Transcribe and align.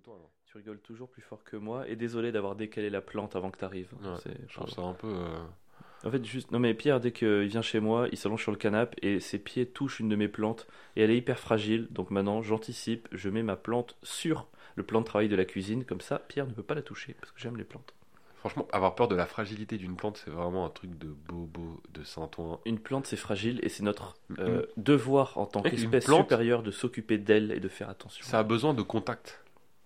toi. 0.00 0.14
Là. 0.20 0.26
Tu 0.46 0.56
rigoles 0.56 0.80
toujours 0.80 1.08
plus 1.08 1.22
fort 1.22 1.44
que 1.44 1.56
moi. 1.56 1.88
Et 1.88 1.96
désolé 1.96 2.32
d'avoir 2.32 2.56
décalé 2.56 2.90
la 2.90 3.00
plante 3.00 3.36
avant 3.36 3.50
que 3.50 3.58
t'arrives. 3.58 3.92
Ouais, 4.02 4.32
Je 4.48 4.54
trouve 4.54 4.68
ça 4.70 4.82
un 4.82 4.94
peu. 4.94 5.08
euh, 5.08 5.38
En 6.04 6.10
fait, 6.10 6.24
juste. 6.24 6.50
Non, 6.50 6.58
mais 6.58 6.74
Pierre, 6.74 6.98
dès 7.00 7.12
qu'il 7.12 7.42
vient 7.46 7.62
chez 7.62 7.78
moi, 7.80 8.08
il 8.10 8.18
s'allonge 8.18 8.42
sur 8.42 8.52
le 8.52 8.58
canapé 8.58 8.96
et 9.06 9.20
ses 9.20 9.38
pieds 9.38 9.66
touchent 9.66 10.00
une 10.00 10.08
de 10.08 10.16
mes 10.16 10.28
plantes. 10.28 10.66
Et 10.96 11.02
elle 11.02 11.10
est 11.10 11.16
hyper 11.18 11.38
fragile. 11.38 11.86
Donc 11.90 12.10
maintenant, 12.10 12.42
j'anticipe. 12.42 13.08
Je 13.12 13.28
mets 13.28 13.42
ma 13.42 13.56
plante 13.56 13.96
sur 14.02 14.48
le 14.76 14.82
plan 14.82 15.00
de 15.00 15.06
travail 15.06 15.28
de 15.28 15.36
la 15.36 15.44
cuisine. 15.44 15.84
Comme 15.84 16.00
ça, 16.00 16.18
Pierre 16.18 16.46
ne 16.46 16.52
peut 16.52 16.62
pas 16.62 16.74
la 16.74 16.82
toucher. 16.82 17.14
Parce 17.20 17.32
que 17.32 17.40
j'aime 17.40 17.56
les 17.56 17.64
plantes. 17.64 17.94
Franchement, 18.38 18.66
avoir 18.72 18.94
peur 18.94 19.06
de 19.06 19.14
la 19.14 19.26
fragilité 19.26 19.76
d'une 19.76 19.96
plante, 19.96 20.16
c'est 20.24 20.30
vraiment 20.30 20.64
un 20.64 20.70
truc 20.70 20.96
de 20.96 21.08
bobo, 21.08 21.82
de 21.92 22.02
Saint-Ouen. 22.02 22.58
Une 22.64 22.78
plante, 22.78 23.04
c'est 23.04 23.16
fragile 23.18 23.60
et 23.62 23.68
c'est 23.68 23.82
notre 23.82 24.14
Mhm. 24.30 24.36
euh, 24.38 24.62
devoir 24.78 25.36
en 25.36 25.44
tant 25.44 25.60
qu'espèce 25.60 26.06
supérieure 26.10 26.62
de 26.62 26.70
s'occuper 26.70 27.18
d'elle 27.18 27.52
et 27.52 27.60
de 27.60 27.68
faire 27.68 27.90
attention. 27.90 28.24
Ça 28.24 28.38
a 28.38 28.42
besoin 28.42 28.72
de 28.72 28.80
contact. 28.80 29.39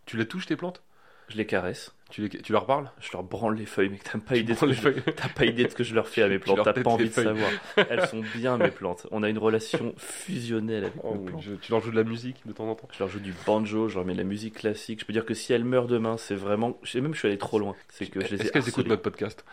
Tu 0.06 0.16
les 0.16 0.26
touches, 0.26 0.46
tes 0.46 0.56
plantes? 0.56 0.82
Je 1.28 1.36
les 1.38 1.46
caresse. 1.46 1.94
tu, 2.10 2.20
les... 2.20 2.28
tu 2.28 2.52
leur 2.52 2.66
parles? 2.66 2.90
Je 3.00 3.10
leur 3.12 3.22
branle 3.22 3.56
les 3.56 3.64
feuilles, 3.64 3.88
mais 3.88 3.98
t'as 4.04 4.18
pas 4.18 4.36
idée 4.36 4.52
de 4.52 4.58
ce 4.58 4.66
que 4.66 4.72
je- 4.74 4.80
feuilles. 4.80 5.02
T'as 5.16 5.28
pas 5.30 5.46
idée 5.46 5.64
de 5.64 5.70
ce 5.70 5.74
que 5.74 5.82
je 5.82 5.94
leur 5.94 6.06
fais 6.06 6.22
à 6.22 6.28
mes 6.28 6.38
plantes, 6.38 6.60
t'as 6.62 6.74
pas 6.74 6.90
envie 6.90 7.08
de 7.08 7.14
savoir. 7.14 7.50
Elles 7.88 8.06
sont 8.08 8.22
bien 8.34 8.58
mes 8.58 8.70
plantes. 8.70 9.06
On 9.10 9.22
a 9.22 9.30
une 9.30 9.38
relation 9.38 9.94
fusionnelle 9.96 10.84
avec 10.84 10.96
Oh 11.02 11.14
mes 11.14 11.30
plantes. 11.30 11.40
Dieu, 11.42 11.58
Tu 11.62 11.72
leur 11.72 11.80
joues 11.80 11.90
de 11.92 11.96
la 11.96 12.04
musique 12.04 12.36
de 12.46 12.52
temps 12.52 12.68
en 12.68 12.74
temps? 12.74 12.88
Je 12.92 12.98
leur 12.98 13.08
joue 13.08 13.20
du 13.20 13.32
banjo, 13.46 13.88
je 13.88 13.94
leur 13.94 14.04
mets 14.04 14.12
de 14.12 14.18
la 14.18 14.24
musique 14.24 14.54
classique. 14.58 15.00
Je 15.00 15.06
peux 15.06 15.14
dire 15.14 15.24
que 15.24 15.32
si 15.34 15.54
elles 15.54 15.64
meurent 15.64 15.86
demain, 15.86 16.18
c'est 16.18 16.34
vraiment. 16.34 16.78
Je 16.82 16.90
sais 16.90 17.00
même, 17.00 17.14
je 17.14 17.20
suis 17.20 17.28
allé 17.28 17.38
trop 17.38 17.58
loin. 17.58 17.74
C'est 17.88 18.04
que 18.06 18.20
je 18.20 18.28
les 18.34 18.42
Est-ce 18.42 18.52
qu'elles 18.52 18.68
écoutent 18.68 18.86
notre 18.88 19.02
podcast? 19.02 19.44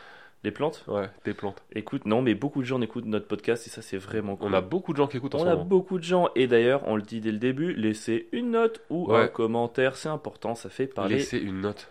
Les 0.44 0.50
plantes 0.52 0.84
Ouais, 0.88 1.08
tes 1.24 1.34
plantes. 1.36 1.64
Écoute, 1.74 2.06
non, 2.06 2.22
mais 2.24 2.34
beaucoup 2.34 2.62
de 2.62 2.66
gens 2.66 2.82
écoutent 2.82 3.06
notre 3.06 3.28
podcast 3.28 3.68
et 3.68 3.70
ça, 3.70 3.82
c'est 3.84 3.98
vraiment 3.98 4.36
cool. 4.36 4.50
On 4.50 4.54
a 4.54 4.62
beaucoup 4.62 4.92
de 4.92 4.98
gens 4.98 5.06
qui 5.08 5.18
écoutent 5.18 5.36
en 5.36 5.40
On 5.40 5.44
ce 5.44 5.48
a 5.48 5.52
moment. 5.52 5.66
beaucoup 5.66 6.00
de 6.00 6.04
gens 6.04 6.30
et 6.36 6.48
d'ailleurs, 6.48 6.82
on 6.88 6.96
le 6.96 7.04
dit 7.04 7.22
dès 7.22 7.32
le 7.32 7.38
début, 7.38 7.74
laissez 7.74 8.28
une 8.32 8.52
note 8.52 8.82
ou 8.90 9.12
Ouais. 9.12 9.22
un 9.22 9.28
commentaire, 9.28 9.96
c'est 9.96 10.10
important, 10.10 10.56
ça 10.56 10.70
fait 10.70 10.88
parler. 10.88 11.16
Laissez 11.18 11.38
une 11.38 11.62
note. 11.62 11.90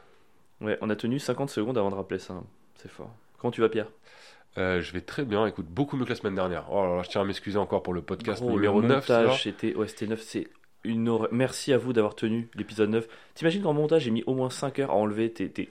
Ouais, 0.60 0.76
on 0.80 0.90
a 0.90 0.96
tenu 0.96 1.18
50 1.20 1.48
secondes 1.48 1.78
avant 1.78 1.90
de 1.90 1.94
rappeler 1.94 2.18
ça. 2.18 2.34
hein. 2.34 2.44
C'est 2.74 2.90
fort. 2.90 3.10
Comment 3.38 3.52
tu 3.52 3.60
vas, 3.60 3.68
Pierre? 3.68 3.86
Euh, 4.58 4.80
je 4.80 4.92
vais 4.92 5.00
très 5.00 5.24
bien, 5.24 5.46
écoute, 5.46 5.66
beaucoup 5.66 5.96
mieux 5.96 6.04
que 6.04 6.10
la 6.10 6.16
semaine 6.16 6.34
dernière. 6.34 6.66
Oh 6.72 6.82
là 6.84 6.96
là, 6.96 7.02
je 7.04 7.08
tiens 7.08 7.20
à 7.20 7.24
m'excuser 7.24 7.56
encore 7.56 7.84
pour 7.84 7.94
le 7.94 8.02
podcast 8.02 8.42
Gros, 8.42 8.50
numéro 8.50 8.80
le 8.80 8.88
9. 8.88 9.06
c'est 9.06 9.12
montage, 9.22 9.42
c'était 9.44 9.74
ouais, 9.76 9.86
c'était 9.86 10.08
9, 10.08 10.20
c'est 10.20 10.48
une. 10.84 11.18
Merci 11.30 11.72
à 11.72 11.78
vous 11.78 11.92
d'avoir 11.92 12.14
tenu 12.14 12.48
l'épisode 12.54 12.90
9. 12.90 13.06
T'imagines 13.34 13.62
qu'en 13.62 13.72
montage, 13.72 14.02
j'ai 14.02 14.10
mis 14.10 14.22
au 14.26 14.34
moins 14.34 14.50
5 14.50 14.78
heures 14.80 14.90
à 14.90 14.94
enlever 14.94 15.30
tes. 15.32 15.48
tes- 15.50 15.70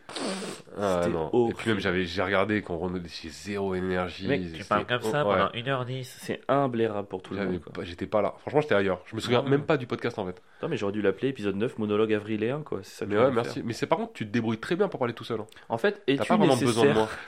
Ah. 0.81 1.01
Et 1.05 1.11
horrible. 1.33 1.55
puis 1.57 1.69
même, 1.71 1.79
j'avais, 1.79 2.05
j'ai 2.05 2.21
regardé 2.21 2.61
qu'on 2.61 2.77
renouvelait 2.77 3.09
chez 3.09 3.27
zéro 3.29 3.73
énergie. 3.75 4.27
Mec, 4.27 4.53
Tu 4.53 4.63
parles 4.63 4.85
comme 4.85 5.01
ça 5.01 5.23
oh, 5.25 5.29
ouais. 5.29 5.37
pendant 5.37 5.49
1h10. 5.83 6.03
C'est 6.21 6.41
imblairable 6.47 7.07
pour 7.07 7.21
tout 7.21 7.33
le 7.33 7.43
monde. 7.45 7.59
pas- 7.73 7.83
J'étais 7.83 8.05
pas 8.05 8.21
là. 8.21 8.35
Franchement, 8.41 8.61
j'étais 8.61 8.75
ailleurs. 8.75 9.01
Je 9.07 9.15
me 9.15 9.19
souviens 9.19 9.43
Ah. 9.45 9.49
même 9.49 9.63
pas 9.63 9.77
du 9.77 9.87
podcast 9.87 10.17
en 10.19 10.25
fait. 10.25 10.41
Non, 10.61 10.69
mais 10.69 10.77
j'aurais 10.77 10.93
dû 10.93 11.01
l'appeler 11.01 11.29
épisode 11.29 11.55
9, 11.55 11.77
monologue 11.79 12.13
avriléen, 12.13 12.61
quoi. 12.63 12.79
C'est 12.83 12.99
ça 12.99 13.05
Mais 13.05 13.17
ouais, 13.17 13.31
merci. 13.31 13.55
faire. 13.55 13.63
Mais 13.65 13.73
c'est 13.73 13.87
par 13.87 13.97
contre, 13.97 14.13
tu 14.13 14.25
te 14.25 14.31
débrouilles 14.31 14.57
très 14.59 14.75
bien 14.75 14.87
pour 14.87 14.99
parler 14.99 15.13
tout 15.13 15.23
seul. 15.25 15.41
hein. 15.41 15.47
En 15.69 15.77
fait, 15.77 16.01
T'as 16.05 16.13
es-tu 16.13 16.27
pas 16.27 16.37
vraiment 16.37 16.55
besoin 16.55 16.85
de 16.85 16.93
moi. 16.93 17.09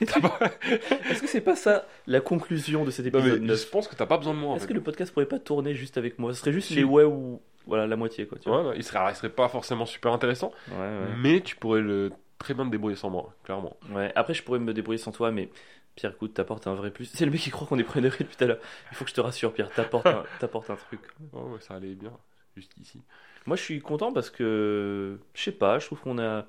Est-ce 1.10 1.20
que 1.20 1.26
c'est 1.28 1.40
pas 1.40 1.56
ça 1.56 1.86
la 2.06 2.20
conclusion 2.20 2.84
de 2.84 2.90
cet 2.90 3.12
Non, 3.12 3.18
épisode 3.20 3.40
mais 3.40 3.48
9 3.48 3.60
je 3.64 3.68
pense 3.68 3.88
que 3.88 3.94
t'as 3.96 4.06
pas 4.06 4.16
besoin 4.18 4.34
de 4.34 4.38
moi 4.38 4.56
Est-ce 4.56 4.66
que 4.66 4.72
le 4.72 4.80
podcast 4.80 5.12
pourrait 5.12 5.26
pas 5.26 5.38
tourner 5.38 5.74
juste 5.74 5.98
avec 5.98 6.18
moi? 6.18 6.32
Ce 6.32 6.40
serait 6.40 6.52
juste 6.52 6.70
les 6.70 6.84
ouais 6.84 7.04
ou. 7.04 7.40
Voilà, 7.66 7.86
la 7.86 7.96
moitié, 7.96 8.26
quoi. 8.26 8.38
Tu 8.38 8.48
vois 8.48 8.62
Ouais, 8.62 8.68
ouais, 8.70 8.76
il 8.76 8.84
serait, 8.84 8.98
il 9.10 9.14
serait 9.14 9.30
pas 9.30 9.48
forcément 9.48 9.86
super 9.86 10.12
intéressant, 10.12 10.52
mais 11.22 11.40
tu 11.40 11.56
pourrais 11.56 11.80
le 11.80 12.10
très 12.38 12.54
bien 12.54 12.64
te 12.66 12.70
débrouiller 12.70 12.96
sans 12.96 13.10
moi, 13.10 13.32
clairement. 13.44 13.76
Ouais, 13.90 14.12
après 14.16 14.34
je 14.34 14.42
pourrais 14.42 14.58
me 14.58 14.74
débrouiller 14.74 14.98
sans 14.98 15.12
toi, 15.12 15.30
mais 15.30 15.48
Pierre, 15.94 16.12
écoute, 16.12 16.34
t'apportes 16.34 16.66
un 16.66 16.74
vrai 16.74 16.90
plus. 16.90 17.04
C'est 17.06 17.24
le 17.24 17.30
mec 17.30 17.40
qui 17.40 17.50
croit 17.50 17.66
qu'on 17.66 17.78
est 17.78 17.84
premier 17.84 18.08
degré 18.08 18.24
depuis 18.24 18.36
tout 18.36 18.44
à 18.44 18.46
l'heure. 18.46 18.58
Il 18.90 18.96
faut 18.96 19.04
que 19.04 19.10
je 19.10 19.14
te 19.14 19.20
rassure, 19.20 19.52
Pierre, 19.52 19.70
t'apportes 19.70 20.06
un, 20.06 20.24
t'apportes 20.40 20.70
un 20.70 20.76
truc. 20.76 21.00
Oh, 21.32 21.40
ouais, 21.42 21.60
ça 21.60 21.74
allait 21.74 21.94
bien 21.94 22.12
jusqu'ici. 22.56 23.00
Moi 23.46 23.56
je 23.56 23.62
suis 23.62 23.80
content 23.80 24.12
parce 24.12 24.30
que, 24.30 25.18
je 25.34 25.42
sais 25.42 25.52
pas, 25.52 25.78
je 25.78 25.86
trouve 25.86 26.00
qu'on 26.00 26.18
a. 26.18 26.46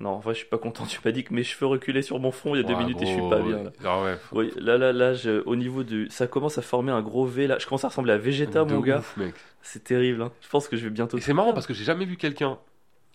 Non, 0.00 0.10
en 0.10 0.18
vrai, 0.20 0.34
je 0.34 0.38
suis 0.40 0.48
pas 0.48 0.58
content. 0.58 0.84
Tu 0.88 1.00
m'as 1.04 1.10
dit 1.10 1.24
que 1.24 1.34
mes 1.34 1.42
cheveux 1.42 1.66
reculaient 1.66 2.02
sur 2.02 2.18
mon 2.20 2.30
front 2.30 2.54
il 2.54 2.58
y 2.58 2.64
a 2.64 2.66
deux 2.66 2.74
Ouais, 2.74 2.80
minutes 2.80 3.02
et 3.02 3.06
je 3.06 3.12
suis 3.12 3.28
pas 3.28 3.40
bien 3.40 3.62
là. 3.64 3.70
Ah 3.84 4.02
ouais. 4.02 4.16
faut- 4.16 4.38
Oui, 4.38 4.52
là, 4.56 4.78
là, 4.78 4.92
là, 4.92 5.14
je- 5.14 5.42
au 5.44 5.56
niveau 5.56 5.82
du. 5.82 6.06
Ça 6.10 6.26
commence 6.28 6.56
à 6.58 6.62
former 6.62 6.92
un 6.92 7.02
gros 7.02 7.26
V 7.26 7.46
là. 7.48 7.58
Je 7.58 7.66
commence 7.66 7.84
à 7.84 7.88
ressembler 7.88 8.12
à 8.12 8.18
Vegeta, 8.18 8.64
de 8.64 8.72
mon 8.74 8.80
gars. 8.80 8.98
ouf. 8.98 9.18
C'est 9.62 9.82
terrible, 9.84 10.22
hein. 10.22 10.32
Je 10.40 10.48
pense 10.48 10.68
que 10.68 10.76
je 10.76 10.84
vais 10.84 10.90
bientôt. 10.90 11.18
C'est 11.18 11.32
marrant 11.34 11.52
parce 11.52 11.66
que 11.66 11.74
j'ai 11.74 11.84
jamais 11.84 12.04
vu 12.04 12.16
quelqu'un 12.16 12.58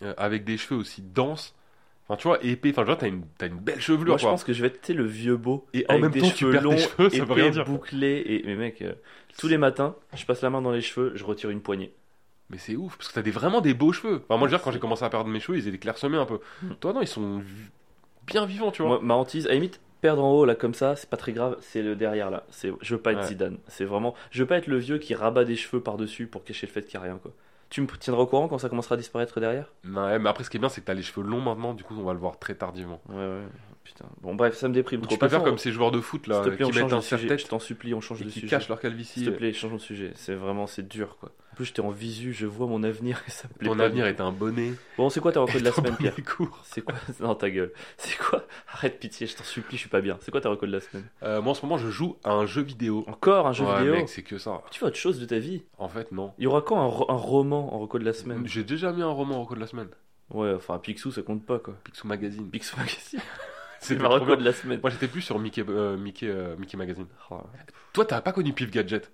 euh, 0.01 0.13
avec 0.17 0.43
des 0.43 0.57
cheveux 0.57 0.79
aussi 0.79 1.01
denses. 1.01 1.55
Enfin, 2.09 2.17
tu 2.17 2.27
vois, 2.27 2.43
épais. 2.43 2.71
Enfin, 2.71 2.83
vois, 2.83 2.97
t'as 2.97 3.07
une, 3.07 3.23
une 3.41 3.55
belle 3.59 3.79
chevelure, 3.79 4.07
Moi, 4.09 4.17
je 4.17 4.23
quoi. 4.23 4.31
pense 4.31 4.43
que 4.43 4.51
je 4.51 4.61
vais 4.61 4.67
être 4.67 4.81
tu 4.81 4.93
le 4.93 5.05
vieux 5.05 5.37
beau. 5.37 5.65
Et 5.73 5.85
en 5.87 5.91
avec 5.91 6.01
même 6.03 6.11
des 6.11 6.19
temps, 6.19 6.29
tu 6.31 6.35
cheveux 6.45 6.57
tes 6.57 6.59
longs, 6.63 6.77
cheveux, 6.77 7.09
ça 7.09 7.17
veut 7.19 7.23
épais, 7.31 7.33
rien 7.43 7.49
dire. 7.51 7.63
bouclés. 7.65 8.21
Et... 8.25 8.43
Mais 8.45 8.55
mec, 8.55 8.81
euh, 8.81 8.91
tous 9.37 9.47
les 9.47 9.57
matins, 9.57 9.95
je 10.13 10.25
passe 10.25 10.41
la 10.41 10.49
main 10.49 10.61
dans 10.61 10.71
les 10.71 10.81
cheveux, 10.81 11.13
je 11.15 11.23
retire 11.23 11.49
une 11.49 11.61
poignée. 11.61 11.93
Mais 12.49 12.57
c'est 12.57 12.75
ouf, 12.75 12.97
parce 12.97 13.09
que 13.09 13.13
t'as 13.15 13.21
des, 13.21 13.31
vraiment 13.31 13.61
des 13.61 13.73
beaux 13.73 13.93
cheveux. 13.93 14.21
Enfin, 14.27 14.37
moi, 14.37 14.47
je 14.47 14.51
veux 14.51 14.57
dire, 14.57 14.63
quand 14.63 14.71
j'ai 14.71 14.79
commencé 14.79 15.03
à 15.03 15.09
perdre 15.09 15.29
mes 15.29 15.39
cheveux, 15.39 15.57
ils 15.57 15.67
étaient 15.67 15.77
clairsemés 15.77 16.17
un 16.17 16.25
peu. 16.25 16.39
Mm. 16.61 16.73
Toi, 16.79 16.93
non, 16.93 17.01
ils 17.01 17.07
sont 17.07 17.41
bien 18.27 18.45
vivants, 18.45 18.71
tu 18.71 18.81
vois. 18.81 18.91
Moi, 18.91 18.99
ma 19.01 19.13
hantise, 19.15 19.45
à 19.45 19.49
la 19.49 19.55
limite, 19.55 19.79
perdre 20.01 20.23
en 20.23 20.31
haut 20.33 20.45
là 20.45 20.53
comme 20.53 20.73
ça, 20.73 20.95
c'est 20.95 21.09
pas 21.09 21.17
très 21.17 21.31
grave. 21.31 21.57
C'est 21.61 21.81
le 21.81 21.95
derrière 21.95 22.29
là. 22.29 22.43
C'est, 22.49 22.71
je 22.81 22.95
veux 22.95 23.01
pas 23.01 23.13
être 23.13 23.21
Ouais. 23.21 23.27
Zidane. 23.27 23.57
C'est 23.67 23.85
vraiment, 23.85 24.13
je 24.31 24.43
veux 24.43 24.47
pas 24.47 24.57
être 24.57 24.67
le 24.67 24.77
vieux 24.77 24.97
qui 24.97 25.15
rabat 25.15 25.45
des 25.45 25.55
cheveux 25.55 25.81
par 25.81 25.97
dessus 25.97 26.27
pour 26.27 26.43
cacher 26.43 26.67
le 26.67 26.71
fait 26.73 26.83
qu'il 26.83 26.95
y 26.95 26.97
a 26.97 27.01
rien 27.01 27.17
quoi. 27.17 27.31
Tu 27.69 27.81
me 27.81 27.87
tiendras 27.87 28.21
au 28.21 28.27
courant 28.27 28.47
quand 28.47 28.59
ça 28.59 28.69
commencera 28.69 28.95
à 28.95 28.97
disparaître 28.97 29.39
derrière? 29.39 29.71
Ouais, 29.83 30.19
mais 30.19 30.29
après, 30.29 30.43
ce 30.43 30.49
qui 30.51 30.57
est 30.57 30.59
bien, 30.59 30.69
c'est 30.69 30.81
que 30.81 30.85
t'as 30.85 30.93
les 30.93 31.01
cheveux 31.01 31.25
longs 31.25 31.41
maintenant, 31.41 31.73
du 31.73 31.83
coup, 31.83 31.95
on 31.97 32.03
va 32.03 32.13
le 32.13 32.19
voir 32.19 32.37
très 32.37 32.53
tardivement. 32.53 33.01
Ouais 33.09 33.15
ouais. 33.15 33.41
Putain. 33.83 34.05
Bon 34.21 34.33
bref, 34.33 34.55
ça 34.55 34.69
me 34.69 34.73
déprime 34.73 35.01
Ou 35.01 35.03
trop. 35.03 35.13
tu 35.15 35.19
peux 35.19 35.27
faire 35.27 35.39
Passons- 35.39 35.49
comme 35.51 35.57
ces 35.57 35.71
joueurs 35.73 35.91
de 35.91 35.99
foot 35.99 36.25
là, 36.27 36.41
S'il 36.41 36.53
plaît, 36.53 36.65
on 36.65 36.69
qui 36.69 36.75
mettent 36.81 36.93
un 36.93 36.97
de 36.97 37.01
sujet. 37.01 37.17
Je 37.17 37.27
serre-tête 37.27 37.49
t'en 37.49 37.59
supplie, 37.59 37.93
on 37.93 37.99
change 38.01 38.21
et 38.21 38.25
de 38.25 38.29
qui 38.29 38.39
sujet. 38.39 38.47
cachent 38.49 38.69
leur 38.69 38.77
S'il 38.79 38.89
calvitie. 38.89 39.25
te 39.25 39.29
plaît, 39.29 39.51
changeons 39.53 39.75
de 39.75 39.81
sujet. 39.81 40.11
C'est 40.15 40.35
vraiment, 40.35 40.67
c'est 40.67 40.87
dur 40.87 41.17
quoi. 41.19 41.31
En 41.51 41.55
plus, 41.55 41.65
j'étais 41.65 41.81
en 41.81 41.89
visu, 41.91 42.33
je 42.33 42.47
vois 42.47 42.65
mon 42.65 42.81
avenir 42.81 43.21
et 43.27 43.29
ça 43.29 43.47
me 43.47 43.53
plaît 43.59 43.69
pas 43.75 43.83
avenir 43.83 44.07
est 44.07 44.21
un 44.21 44.31
bonnet. 44.31 44.71
Bon, 44.97 45.09
c'est 45.09 45.19
quoi 45.19 45.31
ta 45.33 45.41
reco 45.41 45.59
de 45.59 45.63
la 45.65 45.71
semaine, 45.71 45.95
Pierre. 45.97 46.15
C'est 46.63 46.81
quoi 46.81 46.95
Non, 47.19 47.35
ta 47.35 47.49
gueule. 47.51 47.71
C'est 47.97 48.17
quoi 48.17 48.47
Arrête 48.73 48.99
pitié, 48.99 49.27
je 49.27 49.35
t'en 49.35 49.43
supplie, 49.43 49.75
je 49.77 49.81
suis 49.81 49.89
pas 49.89 50.01
bien. 50.01 50.17
C'est 50.21 50.31
quoi 50.31 50.41
ta 50.41 50.49
reco 50.49 50.65
de 50.65 50.71
la 50.71 50.79
semaine 50.79 51.05
Euh, 51.21 51.41
moi, 51.41 51.51
en 51.51 51.53
ce 51.53 51.61
moment, 51.63 51.77
je 51.77 51.89
joue 51.89 52.15
à 52.23 52.31
un 52.31 52.45
jeu 52.45 52.61
vidéo. 52.63 53.03
Encore 53.07 53.45
un 53.47 53.51
jeu 53.53 53.65
ouais, 53.65 53.77
vidéo 53.79 53.93
mec, 53.95 54.09
c'est 54.09 54.23
que 54.23 54.37
ça. 54.39 54.61
Tu 54.71 54.79
fais 54.79 54.85
autre 54.85 54.95
chose 54.97 55.19
de 55.19 55.25
ta 55.25 55.37
vie 55.39 55.61
En 55.77 55.89
fait, 55.89 56.11
non. 56.11 56.33
Il 56.39 56.45
y 56.45 56.47
aura 56.47 56.61
quand 56.61 56.79
un, 56.81 56.85
ro- 56.87 57.11
un 57.11 57.15
roman 57.17 57.75
en 57.75 57.79
reco 57.79 57.99
de 57.99 58.05
la 58.05 58.13
semaine 58.13 58.47
J'ai 58.47 58.63
déjà 58.63 58.91
mis 58.93 59.01
un 59.03 59.09
roman 59.11 59.37
au 59.39 59.43
reco 59.43 59.53
de 59.55 59.59
la 59.59 59.67
semaine. 59.67 59.89
Ouais, 60.31 60.53
enfin, 60.55 60.79
Picsou, 60.79 61.11
ça 61.11 61.21
compte 61.21 61.45
pas 61.45 61.59
quoi. 61.59 61.75
Picsou 61.83 62.07
Magazine. 62.07 62.49
Picsou 62.49 62.77
Magazine. 62.77 63.19
C'est 63.83 63.89
C'était 63.95 64.03
ma 64.03 64.09
reco 64.09 64.35
de 64.35 64.43
la 64.43 64.53
semaine. 64.53 64.79
Moi, 64.81 64.89
j'étais 64.89 65.07
plus 65.07 65.21
sur 65.21 65.37
Mickey, 65.39 65.63
euh, 65.67 65.97
Mickey, 65.97 66.27
euh, 66.27 66.55
Mickey 66.57 66.77
Magazine. 66.77 67.07
Oh, 67.29 67.41
Toi, 67.93 68.05
t'as 68.05 68.21
pas 68.21 68.31
connu 68.31 68.53
Pif 68.53 68.71
Gadget. 68.71 69.11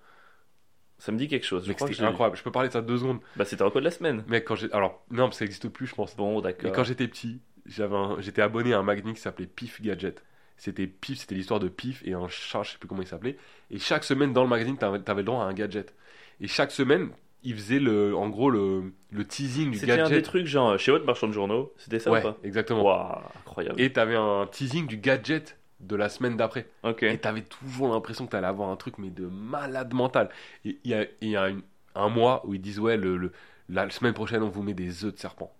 ça 0.98 1.12
me 1.12 1.18
dit 1.18 1.28
quelque 1.28 1.46
chose. 1.46 1.66
Je 1.66 1.74
crois 1.74 1.88
que 1.88 1.94
j'ai- 1.94 2.04
incroyable. 2.04 2.38
Je 2.38 2.44
peux 2.44 2.52
parler 2.52 2.68
de 2.70 2.74
ça 2.74 2.82
deux 2.82 2.98
secondes. 2.98 3.20
Bah, 3.36 3.46
c'était 3.46 3.64
reco 3.64 3.80
de 3.80 3.86
la 3.86 3.92
semaine. 3.92 4.24
Mec, 4.28 4.46
quand 4.46 4.56
j'ai. 4.56 4.72
Alors, 4.74 5.04
non, 5.12 5.24
parce 5.26 5.36
que 5.36 5.40
ça 5.40 5.46
existe 5.46 5.70
plus, 5.70 5.88
je 5.88 5.96
pense. 5.96 6.16
Bon, 6.16 6.36
Mais 6.38 6.42
d'accord. 6.42 6.72
quand 6.74 6.84
j'étais 6.84 7.08
petit, 7.08 7.42
j'avais 7.66 7.96
un- 7.96 8.18
j'étais 8.20 8.42
abonné 8.42 8.74
à 8.74 8.80
un 8.80 8.84
magazine 8.84 9.14
qui 9.14 9.22
s'appelait 9.22 9.48
Pif 9.48 9.82
Gadget. 9.82 10.24
C'était 10.58 10.88
Pif, 10.88 11.20
c'était 11.20 11.36
l'histoire 11.36 11.62
de 11.62 11.70
Pif 11.70 12.02
et 12.06 12.14
un 12.14 12.28
chat, 12.28 12.64
je 12.64 12.72
sais 12.72 12.78
plus 12.78 12.88
comment 12.90 13.02
il 13.02 13.08
s'appelait. 13.08 13.38
Et 13.72 13.80
chaque 13.80 14.04
semaine 14.04 14.34
dans 14.34 14.44
le 14.44 14.50
magazine, 14.50 14.78
t'avais 14.78 15.00
avais 15.10 15.22
le 15.22 15.26
droit 15.26 15.44
à 15.44 15.48
un 15.48 15.54
gadget. 15.54 15.96
Et 16.42 16.48
chaque 16.48 16.72
semaine, 16.72 17.12
il 17.50 17.56
faisait 17.56 17.80
le, 17.80 18.16
en 18.16 18.30
gros 18.30 18.50
le, 18.50 18.94
le 19.12 19.26
teasing 19.26 19.72
du 19.72 19.78
C'était 19.78 19.94
un 19.94 19.96
des 19.96 20.02
gadget. 20.16 20.24
trucs 20.26 20.46
genre 20.46 20.78
chez 20.78 20.92
votre 20.92 21.06
marchand 21.06 21.28
de 21.28 21.34
journaux, 21.34 21.74
c'était 21.78 22.00
ça 22.00 22.12
ouais, 22.12 22.20
ou 22.20 22.24
pas 22.24 22.38
exactement. 22.44 22.84
Waouh, 22.84 23.18
incroyable. 23.46 23.82
Et 23.82 23.92
t'avais 23.92 24.16
un 24.16 24.48
teasing 24.52 24.86
du 24.88 24.98
gadget 24.98 25.58
de 25.80 25.96
la 25.96 26.10
semaine 26.10 26.38
d'après. 26.38 26.68
Ok. 26.84 27.04
Et 27.04 27.18
t'avais 27.18 27.42
toujours 27.42 27.90
l'impression 27.94 28.26
que 28.26 28.32
t'allais 28.32 28.48
avoir 28.48 28.70
un 28.70 28.76
truc, 28.76 28.98
mais 28.98 29.10
de 29.10 29.26
malade 29.26 29.94
mental. 29.94 30.30
Il 30.66 30.78
y 30.86 30.94
a, 30.94 31.06
y 31.22 31.36
a 31.36 31.50
une- 31.50 31.62
un 31.96 32.10
mois 32.10 32.44
où 32.46 32.54
ils 32.54 32.62
disent 32.62 32.80
Ouais, 32.80 32.98
le, 32.98 33.18
le- 33.18 33.32
la 33.70 33.90
semaine 33.90 34.14
prochaine, 34.14 34.44
on 34.44 34.50
vous 34.50 34.62
met 34.64 34.74
des 34.74 35.06
œufs 35.06 35.14
de 35.14 35.20
serpent. 35.20 35.56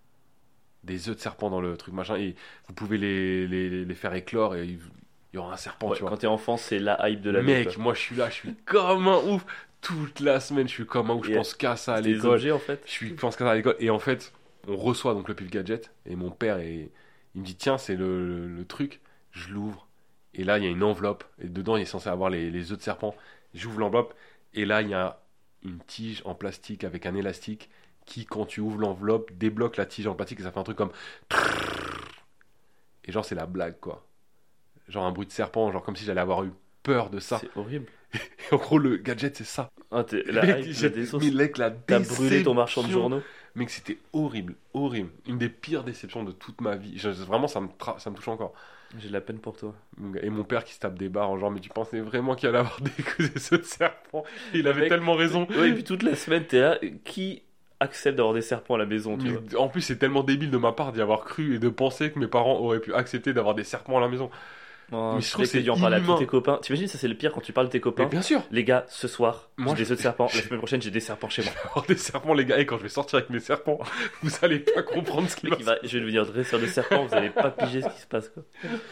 Des 0.84 1.08
œufs 1.08 1.16
de 1.16 1.20
serpent 1.20 1.50
dans 1.50 1.60
le 1.60 1.76
truc 1.76 1.92
machin. 1.94 2.16
Et 2.16 2.34
vous 2.68 2.74
pouvez 2.74 2.98
les, 2.98 3.46
les, 3.48 3.84
les 3.84 3.94
faire 3.94 4.14
éclore 4.14 4.56
et 4.56 4.64
il 4.66 4.78
y 5.34 5.38
aura 5.38 5.52
un 5.54 5.56
serpent, 5.56 5.88
Ouais, 5.88 5.96
tu 5.96 6.02
vois. 6.02 6.10
quand 6.10 6.16
t'es 6.18 6.26
enfant, 6.26 6.56
c'est 6.56 6.78
la 6.78 7.08
hype 7.08 7.20
de 7.20 7.30
la 7.30 7.40
vie, 7.40 7.46
Mec, 7.46 7.78
moi 7.78 7.94
je 7.94 8.00
suis 8.00 8.16
là, 8.16 8.28
je 8.30 8.34
suis 8.34 8.54
comme 8.64 9.06
un 9.08 9.18
ouf. 9.28 9.44
Toute 9.80 10.20
la 10.20 10.40
semaine, 10.40 10.68
je 10.68 10.72
suis 10.74 10.86
comme 10.86 11.10
un 11.10 11.14
ouf. 11.14 11.26
Je 11.26 11.32
pense 11.34 11.54
qu'à 11.54 11.76
ça 11.76 11.94
à 11.94 12.00
l'école. 12.00 12.32
objets 12.32 12.50
en 12.52 12.58
fait. 12.58 12.82
Je 12.86 12.90
suis, 12.90 13.12
pense 13.12 13.36
qu'à 13.36 13.44
ça 13.46 13.52
à 13.52 13.54
l'école. 13.54 13.76
Et 13.80 13.88
en 13.90 13.98
fait, 13.98 14.32
on 14.68 14.76
reçoit 14.76 15.14
donc 15.14 15.28
le 15.28 15.34
pif 15.34 15.50
gadget. 15.50 15.90
Et 16.06 16.16
mon 16.16 16.30
père, 16.30 16.58
est- 16.58 16.90
il 17.34 17.40
me 17.40 17.46
dit 17.46 17.54
Tiens, 17.56 17.78
c'est 17.78 17.96
le, 17.96 18.26
le- 18.26 18.48
le 18.48 18.64
truc. 18.66 19.00
Je 19.32 19.48
l'ouvre. 19.50 19.86
Et 20.34 20.44
là, 20.44 20.58
il 20.58 20.64
y 20.64 20.66
a 20.66 20.70
une 20.70 20.82
enveloppe. 20.82 21.24
Et 21.42 21.48
dedans, 21.48 21.76
il 21.76 21.82
est 21.82 21.86
censé 21.86 22.08
avoir 22.08 22.30
les, 22.30 22.50
les 22.50 22.72
œufs 22.72 22.78
de 22.78 22.82
serpent. 22.82 23.14
J'ouvre 23.54 23.80
l'enveloppe. 23.80 24.14
Et 24.54 24.64
là, 24.64 24.82
il 24.82 24.88
y 24.90 24.94
a 24.94 25.20
une 25.64 25.78
tige 25.80 26.22
en 26.24 26.34
plastique 26.34 26.84
avec 26.84 27.06
un 27.06 27.14
élastique 27.14 27.70
qui, 28.06 28.26
quand 28.26 28.46
tu 28.46 28.60
ouvres 28.60 28.78
l'enveloppe, 28.78 29.30
débloque 29.32 29.76
la 29.76 29.86
tige 29.86 30.06
en 30.06 30.14
plastique. 30.14 30.40
Et 30.40 30.42
ça 30.42 30.52
fait 30.52 30.58
un 30.60 30.64
truc 30.64 30.76
comme. 30.76 30.90
Et 33.04 33.12
genre, 33.12 33.24
c'est 33.24 33.34
la 33.34 33.46
blague, 33.46 33.78
quoi. 33.80 34.06
Genre 34.88 35.04
un 35.04 35.12
bruit 35.12 35.26
de 35.26 35.32
serpent. 35.32 35.70
Genre 35.72 35.82
comme 35.82 35.96
si 35.96 36.04
j'allais 36.04 36.20
avoir 36.20 36.44
eu 36.44 36.52
peur 36.82 37.10
de 37.10 37.18
ça. 37.20 37.38
C'est 37.38 37.50
horrible. 37.56 37.86
Et 38.14 38.54
en 38.54 38.56
gros, 38.56 38.78
le 38.78 38.96
gadget, 38.96 39.36
c'est 39.36 39.44
ça. 39.44 39.70
Ah, 39.92 40.04
la 40.26 40.42
Mec, 40.42 40.66
hype, 40.66 40.72
j'ai 40.72 40.88
la 40.90 41.30
mec, 41.34 41.58
la 41.58 41.70
T'as 41.70 41.98
brûlé 42.00 42.42
ton 42.42 42.54
marchand 42.54 42.80
de 42.82 42.86
déception. 42.86 43.00
journaux. 43.02 43.22
Mec, 43.56 43.70
c'était 43.70 43.98
horrible, 44.12 44.54
horrible. 44.74 45.10
Une 45.26 45.38
des 45.38 45.48
pires 45.48 45.84
déceptions 45.84 46.22
de 46.24 46.32
toute 46.32 46.60
ma 46.60 46.76
vie. 46.76 46.96
Je- 46.96 47.08
vraiment, 47.08 47.48
ça 47.48 47.60
me, 47.60 47.68
ça 47.98 48.10
me 48.10 48.14
touche 48.16 48.28
encore. 48.28 48.52
J'ai 48.98 49.08
de 49.08 49.12
la 49.12 49.20
peine 49.20 49.38
pour 49.38 49.56
toi. 49.56 49.74
Et 50.22 50.30
mon 50.30 50.42
père 50.44 50.64
qui 50.64 50.74
se 50.74 50.80
tape 50.80 50.98
des 50.98 51.08
barres 51.08 51.30
en 51.30 51.38
genre, 51.38 51.50
mais 51.50 51.60
tu 51.60 51.68
pensais 51.68 52.00
vraiment 52.00 52.34
qu'il 52.34 52.48
allait 52.48 52.58
avoir 52.58 52.80
de 53.18 53.38
ce 53.38 53.62
serpent? 53.62 54.24
Il 54.54 54.66
avait 54.66 54.80
Mec, 54.80 54.88
tellement 54.88 55.14
raison. 55.14 55.46
Ouais, 55.58 55.70
et 55.70 55.72
puis 55.74 55.84
toute 55.84 56.02
la 56.02 56.16
semaine, 56.16 56.44
t'es 56.44 56.60
là. 56.60 56.78
Qui 57.04 57.42
acceptent 57.78 58.16
d'avoir 58.16 58.34
des 58.34 58.42
serpents 58.42 58.74
à 58.74 58.78
la 58.78 58.86
maison, 58.86 59.16
tu 59.16 59.28
vois? 59.28 59.40
Mais 59.50 59.56
en 59.56 59.68
plus, 59.68 59.80
c'est 59.80 59.96
tellement 59.96 60.22
débile 60.22 60.50
de 60.50 60.58
ma 60.58 60.72
part 60.72 60.92
d'y 60.92 61.00
avoir 61.00 61.24
cru 61.24 61.54
et 61.54 61.58
de 61.58 61.68
penser 61.68 62.10
que 62.10 62.18
mes 62.18 62.26
parents 62.26 62.58
auraient 62.58 62.80
pu 62.80 62.92
accepter 62.94 63.32
d'avoir 63.32 63.54
des 63.54 63.64
serpents 63.64 63.96
à 63.96 64.00
la 64.00 64.08
maison. 64.08 64.30
Oh, 64.92 65.12
Mais 65.14 65.20
je 65.20 65.30
trouve 65.30 65.50
que 65.50 65.58
dû 65.58 65.70
en 65.70 65.74
c'est 65.76 65.80
parler 65.80 65.96
à 65.96 66.00
tous 66.00 66.16
tes 66.16 66.26
copains. 66.26 66.58
T'imagines, 66.62 66.88
ça 66.88 66.98
c'est 66.98 67.08
le 67.08 67.14
pire 67.14 67.32
quand 67.32 67.40
tu 67.40 67.52
parles 67.52 67.68
de 67.68 67.72
tes 67.72 67.78
Mais 67.78 67.82
copains. 67.82 68.06
bien 68.06 68.22
sûr, 68.22 68.42
Les 68.50 68.64
gars, 68.64 68.84
ce 68.88 69.08
soir, 69.08 69.50
Moi, 69.56 69.74
j'ai 69.76 69.84
des 69.84 69.92
œufs 69.92 69.98
de 69.98 70.02
serpent. 70.02 70.28
La 70.34 70.40
semaine 70.42 70.58
prochaine, 70.58 70.82
j'ai 70.82 70.90
des 70.90 71.00
serpents 71.00 71.28
chez 71.28 71.42
moi. 71.42 71.84
des 71.88 71.96
serpents, 71.96 72.34
les 72.34 72.44
gars, 72.44 72.58
et 72.58 72.66
quand 72.66 72.78
je 72.78 72.82
vais 72.82 72.88
sortir 72.88 73.18
avec 73.18 73.30
mes 73.30 73.40
serpents, 73.40 73.78
vous 74.22 74.30
allez 74.42 74.58
pas 74.60 74.82
comprendre 74.82 75.28
ce 75.28 75.36
qui 75.36 75.48
va 75.48 75.76
je 75.82 75.88
vais 75.94 76.00
devenir 76.00 76.26
dresseur 76.26 76.60
de 76.60 76.66
serpents, 76.66 77.04
vous 77.06 77.14
allez 77.14 77.30
pas 77.30 77.50
piger 77.50 77.82
ce 77.82 77.88
qui 77.88 78.00
se 78.00 78.06
passe, 78.06 78.28
quoi. 78.28 78.42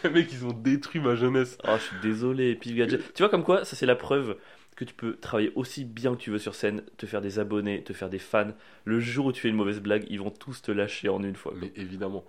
Les 0.03 0.09
mecs, 0.09 0.31
ils 0.31 0.45
ont 0.45 0.53
détruit 0.53 1.01
ma 1.01 1.15
jeunesse. 1.15 1.57
Oh, 1.67 1.71
je 1.77 1.81
suis 1.83 1.95
désolé, 2.01 2.57
Gadget. 2.63 3.13
Tu 3.13 3.23
vois, 3.23 3.29
comme 3.29 3.43
quoi, 3.43 3.65
ça 3.65 3.75
c'est 3.75 3.85
la 3.85 3.95
preuve 3.95 4.37
que 4.75 4.85
tu 4.85 4.93
peux 4.93 5.17
travailler 5.17 5.51
aussi 5.55 5.83
bien 5.83 6.15
que 6.15 6.21
tu 6.21 6.31
veux 6.31 6.37
sur 6.37 6.55
scène, 6.55 6.83
te 6.97 7.05
faire 7.05 7.19
des 7.19 7.37
abonnés, 7.37 7.83
te 7.83 7.91
faire 7.91 8.09
des 8.09 8.19
fans. 8.19 8.53
Le 8.85 9.01
jour 9.01 9.25
où 9.25 9.31
tu 9.33 9.41
fais 9.41 9.49
une 9.49 9.57
mauvaise 9.57 9.81
blague, 9.81 10.05
ils 10.09 10.19
vont 10.19 10.29
tous 10.29 10.61
te 10.61 10.71
lâcher 10.71 11.09
en 11.09 11.21
une 11.21 11.35
fois. 11.35 11.53
Mais 11.59 11.73
évidemment, 11.75 12.23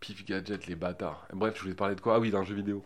Pif 0.00 0.24
Gadget, 0.24 0.66
les 0.66 0.74
bâtards. 0.74 1.26
Bref, 1.32 1.54
je 1.56 1.62
voulais 1.62 1.74
te 1.74 1.78
parler 1.78 1.94
de 1.94 2.00
quoi? 2.00 2.14
Ah 2.16 2.18
oui, 2.20 2.30
d'un 2.30 2.44
jeu 2.44 2.54
vidéo. 2.54 2.84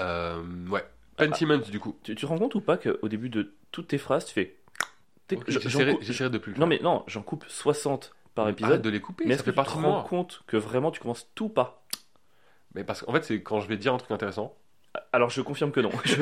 Euh, 0.00 0.42
ouais. 0.70 0.84
Pentiment, 1.16 1.58
du 1.58 1.78
coup. 1.80 1.96
Tu, 2.02 2.14
tu 2.14 2.22
te 2.22 2.26
rends 2.26 2.38
compte 2.38 2.54
ou 2.54 2.60
pas 2.60 2.76
qu'au 2.76 3.08
début 3.08 3.28
de 3.28 3.52
toutes 3.70 3.88
tes 3.88 3.98
phrases, 3.98 4.24
tu 4.26 4.32
fais. 4.34 4.56
T'es- 5.28 5.36
Ok, 5.36 5.44
j'en 5.48 5.60
J'essaierai 6.00 6.30
de 6.30 6.38
plus. 6.38 6.52
le 6.52 6.58
Non, 6.58 6.66
faire. 6.66 6.78
mais 6.78 6.80
non, 6.82 7.04
j'en 7.06 7.22
coupe 7.22 7.44
60 7.48 8.14
par 8.34 8.46
Arrête 8.46 8.60
épisode. 8.60 8.82
de 8.82 8.90
les 8.90 9.00
couper, 9.00 9.24
Mais 9.26 9.36
ça 9.36 9.44
fait 9.44 9.52
que 9.52 9.60
tu 9.60 9.64
te 9.66 9.70
rends 9.70 10.02
compte 10.02 10.42
que 10.46 10.56
vraiment 10.56 10.90
tu 10.90 11.00
commences 11.00 11.28
tout 11.34 11.48
par. 11.48 11.82
Mais 12.74 12.82
parce 12.84 13.02
qu'en 13.02 13.12
fait, 13.12 13.22
c'est 13.24 13.40
quand 13.42 13.60
je 13.60 13.68
vais 13.68 13.76
dire 13.76 13.94
un 13.94 13.98
truc 13.98 14.10
intéressant. 14.10 14.54
Alors 15.12 15.28
je 15.30 15.40
confirme 15.40 15.72
que 15.72 15.80
non. 15.80 15.90
Je, 16.04 16.14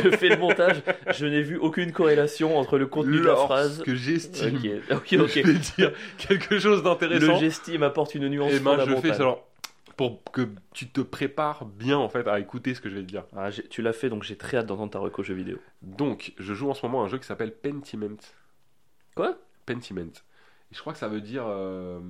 je 0.00 0.10
fais 0.16 0.28
le 0.28 0.36
montage, 0.36 0.80
je 1.10 1.26
n'ai 1.26 1.42
vu 1.42 1.56
aucune 1.56 1.90
corrélation 1.90 2.56
entre 2.56 2.78
le 2.78 2.86
contenu 2.86 3.18
de 3.18 3.24
la 3.26 3.34
phrase. 3.34 3.82
que 3.84 3.96
j'estime 3.96 4.56
Ok, 4.92 4.92
ok, 4.92 5.04
que 5.08 5.26
je 5.26 5.42
vais 5.42 5.54
dire 5.76 5.92
quelque 6.18 6.58
chose 6.60 6.78
Le 6.78 6.84
d'intéressant, 6.84 7.36
gestime 7.38 7.82
apporte 7.82 8.14
une 8.14 8.28
nuance 8.28 8.52
et 8.52 8.60
ben 8.60 8.72
je 8.74 8.80
fondamentale. 8.80 9.02
fais 9.02 9.08
ça 9.16 9.22
alors, 9.22 9.48
pour 9.96 10.22
que 10.32 10.48
tu 10.72 10.88
te 10.88 11.00
prépares 11.00 11.64
bien 11.66 11.98
en 11.98 12.08
fait 12.08 12.26
à 12.28 12.40
écouter 12.40 12.74
ce 12.74 12.80
que 12.80 12.88
je 12.88 12.96
vais 12.96 13.02
te 13.02 13.06
dire. 13.08 13.24
Ah, 13.36 13.50
tu 13.50 13.82
l'as 13.82 13.92
fait, 13.92 14.08
donc 14.08 14.22
j'ai 14.22 14.36
très 14.36 14.56
hâte 14.58 14.66
d'entendre 14.66 14.90
ta 14.92 14.98
reco 14.98 15.22
jeu 15.22 15.34
vidéo. 15.34 15.58
Donc, 15.82 16.32
je 16.38 16.54
joue 16.54 16.70
en 16.70 16.74
ce 16.74 16.84
moment 16.86 17.02
à 17.02 17.04
un 17.06 17.08
jeu 17.08 17.18
qui 17.18 17.26
s'appelle 17.26 17.52
Pentiment. 17.54 18.16
Quoi? 19.14 19.36
Pentiment. 19.66 20.00
Et 20.70 20.74
je 20.74 20.80
crois 20.80 20.92
que 20.92 20.98
ça 20.98 21.08
veut 21.08 21.20
dire, 21.20 21.44
euh, 21.46 22.00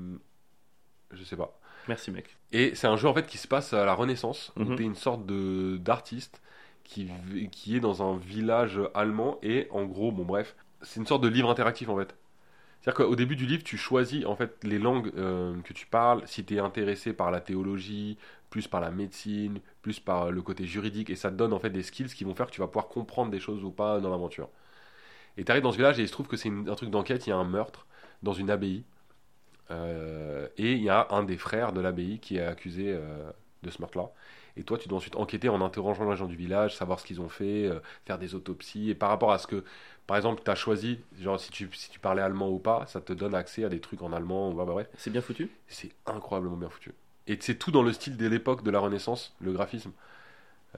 je 1.12 1.24
sais 1.24 1.36
pas. 1.36 1.58
Merci 1.88 2.10
mec. 2.12 2.36
Et 2.52 2.74
c'est 2.74 2.86
un 2.86 2.96
jeu 2.96 3.08
en 3.08 3.14
fait 3.14 3.26
qui 3.26 3.38
se 3.38 3.48
passe 3.48 3.72
à 3.72 3.84
la 3.84 3.94
Renaissance, 3.94 4.52
où 4.56 4.60
Mhm. 4.60 4.76
t'es 4.76 4.84
une 4.84 4.94
sorte 4.94 5.26
de 5.26 5.76
d'artiste 5.78 6.40
qui, 6.84 7.10
qui 7.50 7.76
est 7.76 7.80
dans 7.80 8.02
un 8.08 8.16
village 8.18 8.80
allemand 8.94 9.38
et 9.42 9.66
en 9.70 9.84
gros, 9.84 10.12
bon 10.12 10.24
bref, 10.24 10.54
c'est 10.82 11.00
une 11.00 11.06
sorte 11.06 11.22
de 11.22 11.28
livre 11.28 11.50
interactif 11.50 11.88
en 11.88 11.96
fait. 11.96 12.14
C'est-à-dire 12.82 13.06
qu'au 13.06 13.16
début 13.16 13.36
du 13.36 13.46
livre, 13.46 13.62
tu 13.62 13.76
choisis 13.76 14.26
en 14.26 14.34
fait 14.34 14.62
les 14.64 14.78
langues 14.80 15.12
euh, 15.16 15.54
que 15.62 15.72
tu 15.72 15.86
parles, 15.86 16.22
si 16.26 16.44
tu 16.44 16.56
es 16.56 16.58
intéressé 16.58 17.12
par 17.12 17.30
la 17.30 17.40
théologie, 17.40 18.18
plus 18.50 18.66
par 18.66 18.80
la 18.80 18.90
médecine, 18.90 19.60
plus 19.82 20.00
par 20.00 20.32
le 20.32 20.42
côté 20.42 20.66
juridique, 20.66 21.08
et 21.08 21.14
ça 21.14 21.30
te 21.30 21.36
donne 21.36 21.52
en 21.52 21.60
fait 21.60 21.70
des 21.70 21.84
skills 21.84 22.08
qui 22.08 22.24
vont 22.24 22.34
faire 22.34 22.46
que 22.46 22.52
tu 22.52 22.60
vas 22.60 22.66
pouvoir 22.66 22.88
comprendre 22.88 23.30
des 23.30 23.38
choses 23.38 23.62
ou 23.62 23.70
pas 23.70 24.00
dans 24.00 24.10
l'aventure. 24.10 24.48
Et 25.36 25.44
tu 25.44 25.50
arrives 25.52 25.62
dans 25.62 25.70
ce 25.70 25.76
village 25.76 25.98
et 26.00 26.02
il 26.02 26.08
se 26.08 26.12
trouve 26.12 26.26
que 26.26 26.36
c'est 26.36 26.50
un 26.50 26.74
truc 26.74 26.90
d'enquête, 26.90 27.26
il 27.26 27.30
y 27.30 27.32
a 27.32 27.36
un 27.36 27.44
meurtre 27.44 27.86
dans 28.22 28.32
une 28.32 28.50
abbaye. 28.50 28.84
Euh, 29.70 30.48
et 30.58 30.72
il 30.72 30.82
y 30.82 30.90
a 30.90 31.06
un 31.10 31.22
des 31.22 31.38
frères 31.38 31.72
de 31.72 31.80
l'abbaye 31.80 32.18
qui 32.18 32.36
est 32.38 32.44
accusé 32.44 32.86
euh, 32.88 33.30
de 33.62 33.70
ce 33.70 33.80
meurtre-là. 33.80 34.10
Et 34.56 34.64
toi, 34.64 34.76
tu 34.76 34.88
dois 34.88 34.98
ensuite 34.98 35.16
enquêter 35.16 35.48
en 35.48 35.62
interrogeant 35.62 36.10
les 36.10 36.16
gens 36.16 36.26
du 36.26 36.36
village, 36.36 36.76
savoir 36.76 37.00
ce 37.00 37.06
qu'ils 37.06 37.20
ont 37.22 37.28
fait, 37.30 37.70
faire 38.04 38.18
des 38.18 38.34
autopsies. 38.34 38.90
Et 38.90 38.94
par 38.94 39.08
rapport 39.08 39.32
à 39.32 39.38
ce 39.38 39.46
que, 39.46 39.64
par 40.06 40.16
exemple, 40.16 40.42
tu 40.44 40.50
as 40.50 40.54
choisi, 40.54 40.98
genre 41.20 41.38
si 41.40 41.50
tu, 41.50 41.68
si 41.72 41.90
tu 41.90 41.98
parlais 42.00 42.22
allemand 42.22 42.50
ou 42.50 42.58
pas, 42.58 42.86
ça 42.86 43.00
te 43.00 43.12
donne 43.12 43.34
accès 43.34 43.64
à 43.64 43.68
des 43.68 43.80
trucs 43.80 44.02
en 44.02 44.12
allemand. 44.12 44.50
Ou, 44.50 44.54
bah, 44.54 44.64
bref, 44.64 44.88
C'est 44.96 45.10
bien 45.10 45.20
foutu 45.22 45.50
c'est 45.68 45.90
incroyablement 46.06 46.56
bien 46.56 46.68
foutu. 46.68 46.92
Et 47.26 47.38
c'est 47.40 47.54
tout 47.56 47.70
dans 47.70 47.82
le 47.82 47.92
style 47.92 48.16
de 48.16 48.26
l'époque 48.26 48.62
de 48.64 48.70
la 48.70 48.80
Renaissance, 48.80 49.34
le 49.40 49.52
graphisme. 49.52 49.92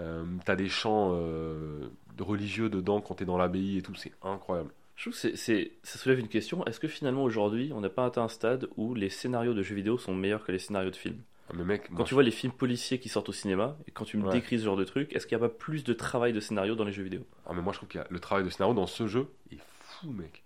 Euh, 0.01 0.25
T'as 0.45 0.57
des 0.57 0.69
chants 0.69 1.13
euh, 1.15 1.89
religieux 2.19 2.69
dedans 2.69 3.01
quand 3.01 3.15
t'es 3.15 3.25
dans 3.25 3.39
l'abbaye 3.39 3.79
et 3.79 3.83
tout, 3.83 3.95
c'est 3.95 4.13
incroyable. 4.23 4.71
Je 4.97 5.11
trouve 5.11 5.21
que 5.21 5.37
c'est- 5.37 5.73
ça 5.83 5.99
soulève 5.99 6.21
une 6.21 6.29
question. 6.29 6.65
Est-ce 6.67 6.79
que 6.81 6.89
finalement 6.89 7.25
aujourd'hui, 7.25 7.73
on 7.75 7.81
n'a 7.81 7.89
pas 7.91 8.05
atteint 8.07 8.25
un 8.25 8.29
stade 8.29 8.69
où 8.77 8.95
les 8.95 9.11
scénarios 9.11 9.55
de 9.55 9.63
jeux 9.63 9.75
vidéo 9.75 9.99
sont 9.99 10.15
meilleurs 10.15 10.45
que 10.45 10.53
les 10.53 10.59
scénarios 10.59 10.91
de 10.91 10.97
films? 10.97 11.21
Mais 11.53 11.65
mec, 11.65 11.89
Quand 11.89 11.95
moi, 11.99 12.05
tu 12.05 12.15
vois 12.15 12.23
les 12.23 12.31
films 12.31 12.53
policiers 12.53 12.99
qui 12.99 13.09
sortent 13.09 13.29
au 13.29 13.33
cinéma, 13.33 13.77
et 13.87 13.91
quand 13.91 14.05
tu 14.05 14.17
me 14.17 14.25
Ouais. 14.27 14.33
décris 14.33 14.59
ce 14.59 14.65
genre 14.65 14.77
de 14.77 14.85
truc, 14.85 15.13
est-ce 15.15 15.27
qu'il 15.27 15.37
n'y 15.37 15.45
a 15.45 15.49
pas 15.49 15.55
plus 15.55 15.85
de 15.85 15.93
travail 15.93 16.33
de 16.33 16.41
scénario 16.41 16.75
dans 16.75 16.85
les 16.85 16.93
jeux 16.93 17.03
vidéo? 17.03 17.27
Ah, 17.47 17.53
mais 17.55 17.61
moi 17.63 17.73
je 17.73 17.79
trouve 17.79 17.89
que 17.89 17.99
le 18.09 18.21
travail 18.21 18.45
de 18.45 18.51
scénario 18.51 18.75
dans 18.75 18.87
ce 18.87 19.07
jeu 19.07 19.29
est 19.51 19.61
fou, 19.81 20.11
mec. 20.11 20.43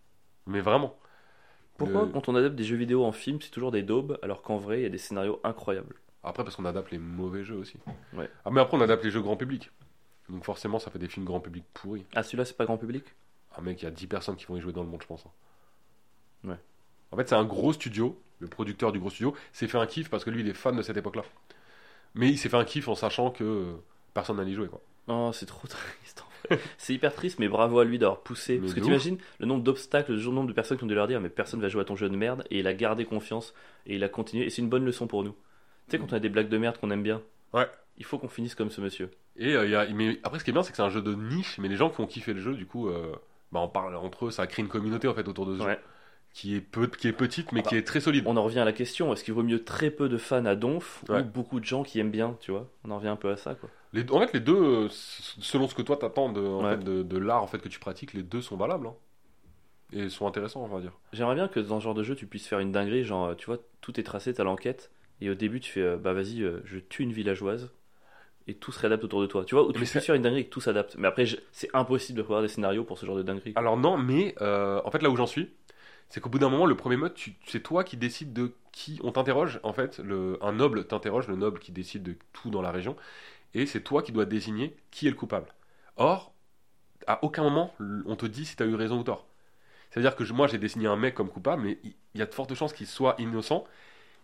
Mais 0.47 0.61
vraiment. 0.61 0.99
Pourquoi 1.77 2.07
Le- 2.07 2.13
quand 2.13 2.29
on 2.29 2.35
adapte 2.35 2.57
des 2.57 2.65
jeux 2.65 2.77
vidéo 2.77 3.05
en 3.05 3.13
film, 3.13 3.41
c'est 3.41 3.51
toujours 3.51 3.71
des 3.71 3.83
daubes, 3.83 4.19
alors 4.23 4.43
qu'en 4.43 4.59
vrai, 4.59 4.81
il 4.81 4.83
y 4.83 4.87
a 4.87 4.91
des 4.91 4.99
scénarios 4.99 5.41
incroyables? 5.45 5.97
Après, 6.25 6.43
parce 6.45 6.57
qu'on 6.57 6.65
adapte 6.65 6.91
les 6.91 6.99
mauvais 6.99 7.45
jeux 7.45 7.57
aussi. 7.57 7.77
Ouais. 8.13 8.29
Ah, 8.45 8.51
mais 8.51 8.61
après, 8.61 8.77
on 8.77 8.81
adapte 8.81 9.05
les 9.05 9.11
jeux 9.11 9.23
grand 9.23 9.37
public. 9.37 9.71
Donc 10.29 10.45
forcément, 10.45 10.79
ça 10.79 10.91
fait 10.91 10.99
des 10.99 11.09
films 11.09 11.25
grand 11.25 11.41
public 11.41 11.65
pourris. 11.73 12.05
Ah, 12.15 12.23
celui-là, 12.23 12.45
c'est 12.45 12.57
pas 12.57 12.65
grand 12.67 12.77
public? 12.79 13.05
Ah, 13.55 13.61
mec, 13.61 13.81
il 13.81 13.85
y 13.85 13.89
a 13.89 13.93
10 13.93 14.07
personnes 14.09 14.37
qui 14.37 14.47
vont 14.47 14.57
y 14.57 14.61
jouer 14.61 14.73
dans 14.73 14.83
le 14.83 14.89
monde, 14.89 15.01
je 15.03 15.07
pense. 15.07 15.25
hein. 15.27 15.31
Ouais. 16.45 16.59
En 17.13 17.17
fait, 17.17 17.29
c'est 17.29 17.35
un 17.35 17.45
gros 17.45 17.73
studio. 17.73 18.21
Le 18.41 18.47
producteur 18.49 18.93
du 18.93 18.99
gros 19.01 19.11
studio 19.11 19.35
s'est 19.53 19.67
fait 19.69 19.79
un 19.79 19.87
kiff 19.87 20.09
parce 20.11 20.25
que 20.25 20.31
lui, 20.31 20.41
il 20.41 20.49
est 20.49 20.55
fan 20.55 20.77
de 20.77 20.83
cette 20.83 20.97
époque-là. 20.97 21.25
Mais 22.15 22.29
il 22.29 22.39
s'est 22.39 22.49
fait 22.49 22.57
un 22.57 22.65
kiff 22.65 22.89
en 22.89 22.95
sachant 22.95 23.31
que 23.31 23.75
personne 24.15 24.37
n'allait 24.37 24.51
y 24.53 24.55
jouer, 24.55 24.69
quoi. 24.69 24.81
Oh, 25.09 25.31
c'est 25.33 25.47
trop 25.47 25.67
triste 25.67 26.25
c'est 26.79 26.95
hyper 26.95 27.15
triste, 27.15 27.39
mais 27.39 27.49
bravo 27.49 27.81
à 27.81 27.85
lui 27.85 27.99
d'avoir 27.99 28.21
poussé. 28.21 28.55
Mais 28.55 28.61
Parce 28.61 28.75
que 28.75 28.81
t'imagines 28.81 29.19
le 29.41 29.47
nombre 29.47 29.63
d'obstacles, 29.63 30.15
le 30.15 30.23
nombre 30.31 30.49
de 30.49 30.53
personnes 30.53 30.79
qui 30.79 30.85
ont 30.85 30.89
dû 30.89 30.95
leur 30.95 31.09
dire, 31.09 31.21
mais 31.21 31.29
personne 31.29 31.61
va 31.61 31.69
jouer 31.69 31.83
à 31.83 31.85
ton 31.85 31.97
jeu 31.97 32.09
de 32.09 32.17
merde, 32.17 32.45
et 32.51 32.61
il 32.61 32.67
a 32.67 32.75
gardé 32.75 33.05
confiance, 33.05 33.55
et 33.87 33.97
il 33.97 34.05
a 34.05 34.09
continué, 34.09 34.47
et 34.47 34.51
c'est 34.51 34.63
une 34.63 34.69
bonne 34.69 34.85
leçon 34.85 35.07
pour 35.07 35.25
nous. 35.25 35.33
Tu 35.33 35.93
sais, 35.93 35.99
quand 35.99 36.13
on 36.13 36.17
a 36.17 36.21
des 36.21 36.29
blagues 36.29 36.49
de 36.49 36.59
merde 36.59 36.79
qu'on 36.79 36.91
aime 36.91 37.03
bien, 37.03 37.23
Ouais. 37.53 37.69
il 37.97 38.05
faut 38.05 38.19
qu'on 38.19 38.29
finisse 38.29 38.55
comme 38.55 38.71
ce 38.71 38.81
monsieur. 38.81 39.11
Et 39.37 39.55
euh, 39.57 39.67
y 39.67 39.75
a, 39.75 39.87
mais 39.89 40.21
après, 40.23 40.39
ce 40.39 40.45
qui 40.45 40.51
est 40.51 40.53
bien, 40.53 40.63
c'est 40.63 40.71
que 40.71 40.77
c'est 40.77 40.83
un 40.83 40.91
jeu 40.91 41.03
de 41.03 41.15
niche, 41.15 41.59
mais 41.59 41.69
les 41.69 41.77
gens 41.77 41.91
qui 41.91 42.01
ont 42.01 42.07
kiffé 42.07 42.35
le 42.35 42.41
jeu, 42.41 42.55
du 42.55 42.67
coup, 42.67 42.89
euh, 42.89 43.13
bah, 43.53 43.61
on 43.61 43.69
parle 43.69 43.97
entre 43.97 44.27
eux, 44.27 44.31
ça 44.31 44.47
crée 44.47 44.63
une 44.63 44.69
communauté 44.69 45.09
en 45.09 45.15
fait 45.15 45.27
autour 45.29 45.47
de 45.47 45.57
ce 45.57 45.63
jeu. 45.63 45.77
Qui 46.35 46.55
est, 46.55 46.61
peu, 46.61 46.87
qui 46.87 47.09
est 47.09 47.13
petite, 47.13 47.51
mais 47.53 47.61
Ah 47.61 47.63
bah, 47.65 47.69
qui 47.71 47.77
est 47.77 47.83
très 47.83 48.01
solide. 48.01 48.23
On 48.27 48.37
en 48.37 48.45
revient 48.45 48.61
à 48.61 48.65
la 48.65 48.73
question, 48.73 49.13
est-ce 49.13 49.25
qu'il 49.25 49.35
vaut 49.35 49.43
mieux 49.43 49.65
très 49.65 49.91
peu 49.91 50.09
de 50.09 50.19
fans 50.19 50.45
à 50.45 50.55
Donf, 50.55 51.03
Ouais. 51.09 51.21
ou 51.21 51.25
beaucoup 51.25 51.59
de 51.59 51.65
gens 51.65 51.83
qui 51.83 51.99
aiment 51.99 52.13
bien, 52.13 52.37
tu 52.41 52.53
vois? 52.53 52.71
On 52.85 52.91
en 52.93 52.97
revient 52.99 53.09
un 53.09 53.17
peu 53.17 53.31
à 53.31 53.37
ça, 53.37 53.55
quoi. 53.57 53.69
Les, 53.93 54.09
en 54.13 54.21
fait, 54.21 54.33
les 54.35 54.41
deux, 54.41 54.55
euh, 54.57 54.89
selon 54.91 55.67
ce 55.67 55.75
que 55.75 55.83
toi 55.83 55.97
t'attends 55.97 56.31
de, 56.31 56.41
Ouais. 56.41 56.77
de, 56.77 57.03
de 57.03 57.19
l'art 57.19 57.43
en 57.43 57.47
fait, 57.49 57.59
que 57.59 57.69
tu 57.69 57.81
pratiques, 57.81 58.13
les 58.13 58.23
deux 58.23 58.43
sont 58.43 58.57
valables. 58.57 58.87
hein. 58.87 58.95
Et 59.93 60.11
sont 60.11 60.27
intéressants, 60.27 60.63
on 60.63 60.69
va 60.69 60.81
dire. 60.83 60.93
J'aimerais 61.15 61.35
bien 61.35 61.49
que 61.49 61.59
dans 61.61 61.81
ce 61.81 61.85
genre 61.85 61.95
de 61.95 62.03
jeu, 62.03 62.15
tu 62.15 62.27
puisses 62.27 62.47
faire 62.47 62.59
une 62.61 62.71
dinguerie, 62.73 63.05
genre, 63.05 63.29
euh, 63.29 63.35
tu 63.35 63.47
vois, 63.47 63.57
tout 63.81 63.99
est 63.99 64.03
tracé, 64.03 64.35
t'as 64.35 64.45
l'enquête, 64.45 64.91
et 65.23 65.31
au 65.31 65.35
début, 65.35 65.61
tu 65.61 65.73
fais, 65.73 65.81
euh, 65.81 65.97
bah 65.97 66.13
vas-y, 66.13 66.43
euh, 66.43 66.61
je 66.67 66.79
tue 66.79 67.03
une 67.05 67.13
villageoise, 67.13 67.73
et 68.47 68.55
tout 68.55 68.71
se 68.71 68.79
réadapte 68.79 69.03
autour 69.05 69.23
de 69.23 69.27
toi. 69.27 69.45
Tu 69.47 69.55
vois, 69.55 69.67
ou 69.67 69.73
tu 69.73 69.85
c'est- 69.87 70.01
faire 70.01 70.15
une 70.15 70.23
dinguerie 70.23 70.43
et 70.43 70.45
que 70.45 70.51
tout 70.51 70.61
s'adapte. 70.61 70.97
Mais 70.99 71.09
après, 71.09 71.25
je- 71.27 71.39
c'est 71.53 71.71
impossible 71.75 72.19
de 72.19 72.23
prévoir 72.23 72.43
des 72.43 72.49
scénarios 72.49 72.85
pour 72.85 72.99
ce 72.99 73.07
genre 73.07 73.17
de 73.17 73.23
dinguerie. 73.23 73.55
Alors 73.57 73.77
non, 73.79 73.97
mais 73.97 74.35
euh, 74.43 74.81
en 74.85 74.91
fait 74.91 75.03
là 75.03 75.09
où 75.11 75.17
j'en 75.17 75.27
suis, 75.27 75.49
c'est 76.09 76.21
qu'au 76.21 76.31
bout 76.31 76.39
d'un 76.39 76.49
moment, 76.49 76.67
le 76.67 76.77
premier 76.77 76.97
mode, 76.97 77.15
c'est 77.47 77.63
toi 77.63 77.85
qui 77.85 77.97
décides 77.97 78.33
de 78.33 78.55
qui 78.73 78.99
on 79.03 79.13
t'interroge. 79.13 79.61
En 79.63 79.73
fait, 79.73 79.99
le, 79.99 80.39
un 80.43 80.53
noble 80.53 80.87
t'interroge, 80.87 81.29
le 81.29 81.37
noble 81.37 81.59
qui 81.59 81.73
décide 81.73 82.03
de 82.03 82.17
tout 82.33 82.51
dans 82.51 82.63
la 82.63 82.71
région, 82.71 82.97
et 83.55 83.67
c'est 83.67 83.83
toi 83.83 84.03
qui 84.03 84.13
dois 84.13 84.25
désigner 84.25 84.77
qui 84.91 85.07
est 85.07 85.11
le 85.11 85.17
coupable. 85.17 85.47
Or, 85.97 86.33
à 87.07 87.25
aucun 87.25 87.43
moment, 87.43 87.75
on 88.07 88.17
te 88.17 88.27
dit 88.27 88.45
si 88.45 88.57
tu 88.57 88.63
as 88.63 88.67
eu 88.67 88.75
raison 88.75 88.99
ou 88.99 89.03
tort. 89.03 89.27
C'est-à-dire 89.91 90.17
que 90.17 90.25
moi, 90.33 90.47
j'ai 90.47 90.59
désigné 90.59 90.87
un 90.87 90.97
mec 90.97 91.15
comme 91.15 91.31
coupable, 91.31 91.63
mais 91.63 91.79
il 91.85 91.95
il 92.15 92.21
y 92.21 92.23
a 92.23 92.27
de 92.27 92.35
fortes 92.35 92.55
chances 92.55 92.73
qu'il 92.73 92.89
soit 92.89 93.15
innocent, 93.19 93.65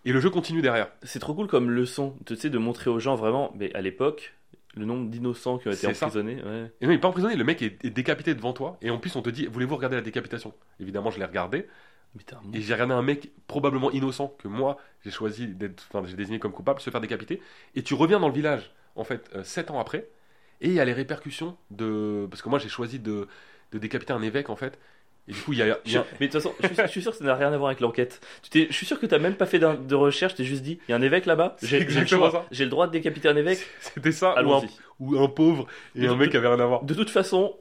et 0.04 0.12
le 0.12 0.18
jeu 0.18 0.28
continue 0.28 0.62
derrière. 0.62 0.90
C'est 1.04 1.20
trop 1.20 1.32
cool 1.32 1.46
comme 1.46 1.70
leçon, 1.70 2.16
tu 2.26 2.34
sais, 2.34 2.50
de 2.50 2.58
montrer 2.58 2.90
aux 2.90 2.98
gens 2.98 3.14
vraiment, 3.14 3.52
mais 3.56 3.72
à 3.74 3.80
l'époque, 3.82 4.34
le 4.76 4.85
nombre 4.85 5.11
d'innocents 5.11 5.59
qui 5.59 5.69
ont 5.69 5.73
été 5.73 5.87
emprisonnés. 5.87 6.43
Ouais. 6.43 6.73
Et 6.81 6.87
non, 6.87 6.93
il 6.93 6.97
est 6.97 6.99
pas 6.99 7.09
emprisonné, 7.09 7.37
le 7.37 7.45
mec 7.45 7.62
est, 7.62 7.85
est 7.85 7.90
décapité 7.90 8.35
devant 8.35 8.52
toi, 8.52 8.76
et 8.83 8.90
en 8.90 8.99
plus, 8.99 9.14
on 9.16 9.23
te 9.23 9.31
dit, 9.31 9.47
voulez-vous 9.47 9.76
regarder 9.76 9.97
la 9.97 10.02
décapitation? 10.02 10.52
Évidemment, 10.81 11.11
je 11.11 11.19
l'ai 11.19 11.25
regardé, 11.25 11.69
Et 12.52 12.61
j'ai 12.61 12.75
regardé 12.75 12.95
un 12.95 13.02
mec 13.02 13.33
probablement 13.47 13.90
innocent 13.90 14.28
que 14.38 14.47
moi 14.47 14.76
j'ai 15.02 15.11
choisi 15.11 15.49
d'être, 15.49 15.85
enfin 15.88 16.07
j'ai 16.07 16.16
désigné 16.16 16.38
comme 16.38 16.52
coupable, 16.52 16.81
se 16.81 16.90
faire 16.90 17.00
décapiter. 17.00 17.43
Et 17.75 17.83
tu 17.83 17.95
reviens 17.95 18.21
dans 18.21 18.28
le 18.28 18.35
village, 18.35 18.73
en 18.95 19.04
fait, 19.04 19.28
euh, 19.35 19.43
sept 19.43 19.71
ans 19.71 19.81
après, 19.81 20.09
et 20.61 20.69
il 20.69 20.75
y 20.75 20.81
a 20.81 20.85
les 20.85 20.93
répercussions 20.93 21.57
de, 21.71 22.26
parce 22.31 22.40
que 22.43 22.49
moi 22.49 22.59
j'ai 22.61 22.69
choisi 22.69 23.00
de, 23.00 23.26
de 23.73 23.78
décapiter 23.78 24.12
un 24.12 24.23
évêque 24.23 24.49
en 24.49 24.57
fait. 24.57 24.78
Et 25.26 25.33
du 25.33 25.40
coup 25.40 25.52
il 25.52 25.59
y 25.59 25.62
a, 25.62 25.69
y 25.69 25.73
Mais 26.21 26.26
de 26.26 26.33
toute 26.33 26.33
façon, 26.33 26.54
je 26.61 26.66
suis, 26.66 26.76
je 26.76 26.87
suis 26.87 27.02
sûr 27.02 27.12
que 27.12 27.19
ça 27.19 27.25
n'a 27.25 27.35
rien 27.35 27.52
à 27.52 27.57
voir 27.57 27.69
avec 27.69 27.81
l'enquête. 27.81 28.21
Je 28.52 28.71
suis 28.71 28.87
sûr 28.87 29.00
que 29.00 29.07
t'as 29.07 29.19
même 29.19 29.35
pas 29.35 29.47
fait 29.47 29.59
de 29.59 29.95
recherche, 29.95 30.35
t'es 30.35 30.45
juste 30.45 30.62
dit, 30.62 30.78
il 30.88 30.90
y 30.90 30.95
a 30.95 30.97
un 30.97 31.02
évêque 31.02 31.26
là-bas, 31.26 31.57
j'ai 31.62 31.81
le 31.81 32.71
droit 32.71 32.87
de 32.87 32.93
décapiter 32.93 33.28
un 33.28 33.37
évêque, 33.37 33.61
c'était 33.81 34.12
ça 34.12 34.35
ou 34.45 34.52
un, 34.52 34.62
ou 35.00 35.19
un 35.19 35.28
pauvre 35.28 35.66
et 35.97 36.07
un 36.07 36.16
mec 36.16 36.31
qui 36.31 36.37
avait 36.37 36.49
rien 36.49 36.61
à 36.61 36.66
voir. 36.66 36.85
De 36.85 36.95
toute 36.95 37.11
façon, 37.11 37.57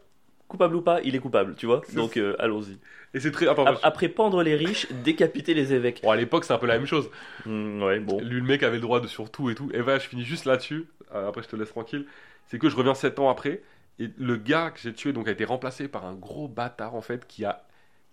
coupable 0.47 0.75
ou 0.75 0.81
pas, 0.81 1.01
il 1.03 1.15
est 1.15 1.19
coupable, 1.19 1.55
tu 1.55 1.65
vois. 1.65 1.81
Donc 1.93 2.17
euh, 2.17 2.35
allons-y. 2.39 2.77
Et 3.15 3.19
c'est 3.19 3.31
très, 3.31 3.47
attends, 3.47 3.65
Après 3.83 4.07
pendre 4.07 4.43
les 4.43 4.55
riches, 4.55 4.91
décapiter 5.03 5.53
les 5.53 5.73
évêques. 5.73 6.01
bon, 6.03 6.11
à 6.11 6.15
l'époque 6.15 6.45
c'est 6.45 6.53
un 6.53 6.57
peu 6.57 6.67
la 6.67 6.77
même 6.77 6.87
chose. 6.87 7.09
Hmm, 7.45 7.81
ouais, 7.81 7.99
bon. 7.99 8.19
Lui 8.19 8.39
le 8.39 8.45
mec 8.45 8.63
avait 8.63 8.75
le 8.75 8.81
droit 8.81 8.99
de 8.99 9.07
sur 9.07 9.29
tout 9.29 9.49
et 9.49 9.55
tout. 9.55 9.69
Et 9.73 9.81
voilà, 9.81 9.99
je 9.99 10.07
finis 10.07 10.25
juste 10.25 10.45
là-dessus. 10.45 10.87
Euh, 11.13 11.29
après 11.29 11.43
je 11.43 11.47
te 11.47 11.55
laisse 11.55 11.69
tranquille. 11.69 12.05
C'est 12.47 12.59
que 12.59 12.69
je 12.69 12.75
reviens 12.75 12.93
sept 12.93 13.19
ans 13.19 13.29
après 13.29 13.61
et 13.99 14.09
le 14.17 14.37
gars 14.37 14.71
que 14.71 14.79
j'ai 14.79 14.93
tué 14.93 15.13
donc 15.13 15.27
a 15.27 15.31
été 15.31 15.45
remplacé 15.45 15.87
par 15.87 16.05
un 16.05 16.13
gros 16.13 16.47
bâtard 16.47 16.95
en 16.95 17.01
fait 17.01 17.27
qui 17.27 17.45
a 17.45 17.63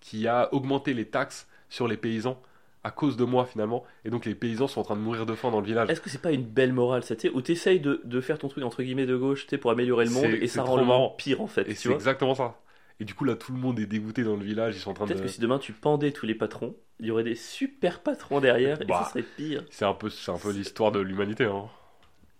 qui 0.00 0.26
a 0.28 0.52
augmenté 0.54 0.94
les 0.94 1.06
taxes 1.06 1.46
sur 1.68 1.86
les 1.88 1.96
paysans 1.96 2.40
à 2.82 2.90
cause 2.90 3.16
de 3.18 3.24
moi 3.24 3.44
finalement. 3.44 3.84
Et 4.06 4.10
donc 4.10 4.24
les 4.24 4.34
paysans 4.34 4.66
sont 4.66 4.80
en 4.80 4.84
train 4.84 4.96
de 4.96 5.00
mourir 5.02 5.26
de 5.26 5.34
faim 5.34 5.50
dans 5.50 5.60
le 5.60 5.66
village. 5.66 5.90
Est-ce 5.90 6.00
que 6.00 6.08
c'est 6.08 6.22
pas 6.22 6.32
une 6.32 6.44
belle 6.44 6.72
morale 6.72 7.02
ça, 7.02 7.14
tu 7.14 7.28
sais, 7.28 7.34
où 7.34 7.42
t'essayes 7.42 7.80
de, 7.80 8.00
de 8.04 8.20
faire 8.22 8.38
ton 8.38 8.48
truc 8.48 8.64
entre 8.64 8.82
guillemets 8.82 9.04
de 9.06 9.16
gauche, 9.16 9.42
tu 9.44 9.50
sais, 9.50 9.58
pour 9.58 9.70
améliorer 9.70 10.06
le 10.06 10.10
monde, 10.10 10.24
et 10.24 10.46
ça 10.46 10.62
rend 10.62 10.76
le 10.78 10.84
monde 10.84 11.16
pire 11.18 11.42
en 11.42 11.46
fait, 11.46 11.68
Et 11.68 11.74
c'est 11.74 11.92
exactement 11.92 12.34
ça. 12.34 12.58
Et 12.98 13.04
du 13.04 13.14
coup 13.14 13.24
là 13.24 13.34
tout 13.34 13.52
le 13.52 13.58
monde 13.58 13.78
est 13.78 13.86
dégoûté 13.86 14.24
dans 14.24 14.36
le 14.36 14.44
village, 14.44 14.76
ils 14.76 14.80
sont 14.80 14.90
en 14.90 14.94
train 14.94 15.04
de... 15.04 15.12
Peut-être 15.12 15.24
que 15.24 15.30
si 15.30 15.40
demain 15.40 15.58
tu 15.58 15.72
pendais 15.72 16.12
tous 16.12 16.26
les 16.26 16.34
patrons, 16.34 16.74
il 16.98 17.06
y 17.06 17.10
aurait 17.10 17.24
des 17.24 17.34
super 17.34 18.00
patrons 18.02 18.40
derrière, 18.40 18.80
et 18.80 18.84
Bah. 18.86 19.02
ça 19.04 19.10
serait 19.10 19.24
pire. 19.36 19.64
C'est 19.70 19.84
un 19.84 19.94
peu, 19.94 20.08
c'est 20.08 20.30
un 20.30 20.38
peu 20.38 20.50
l'histoire 20.50 20.92
de 20.92 21.00
l'humanité. 21.00 21.44
Hein. 21.44 21.68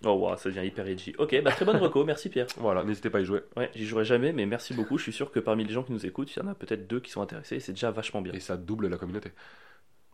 Oh 0.04 0.12
wow, 0.12 0.36
ça 0.36 0.48
devient 0.48 0.66
hyper 0.66 0.86
edgy. 0.86 1.14
Ok, 1.18 1.40
bah 1.42 1.50
très 1.52 1.64
bonne 1.66 1.76
reco, 1.76 2.04
merci 2.06 2.30
Pierre. 2.30 2.46
Voilà, 2.56 2.82
n'hésitez 2.84 3.10
pas 3.10 3.18
à 3.18 3.20
y 3.20 3.24
jouer. 3.24 3.40
Ouais, 3.56 3.70
j'y 3.74 3.84
jouerai 3.86 4.04
jamais, 4.04 4.32
mais 4.32 4.46
merci 4.46 4.72
beaucoup. 4.72 4.96
Je 4.96 5.02
suis 5.02 5.12
sûr 5.12 5.30
que 5.30 5.40
parmi 5.40 5.64
les 5.64 5.72
gens 5.74 5.82
qui 5.82 5.92
nous 5.92 6.06
écoutent, 6.06 6.34
il 6.34 6.38
y 6.38 6.42
en 6.42 6.48
a 6.48 6.54
peut-être 6.54 6.86
deux 6.86 7.00
qui 7.00 7.10
sont 7.10 7.20
intéressés, 7.20 7.56
et 7.56 7.60
c'est 7.60 7.72
déjà 7.72 7.90
vachement 7.90 8.22
bien. 8.22 8.32
Et 8.32 8.40
ça 8.40 8.56
double 8.56 8.88
la 8.88 8.96
communauté. 8.96 9.30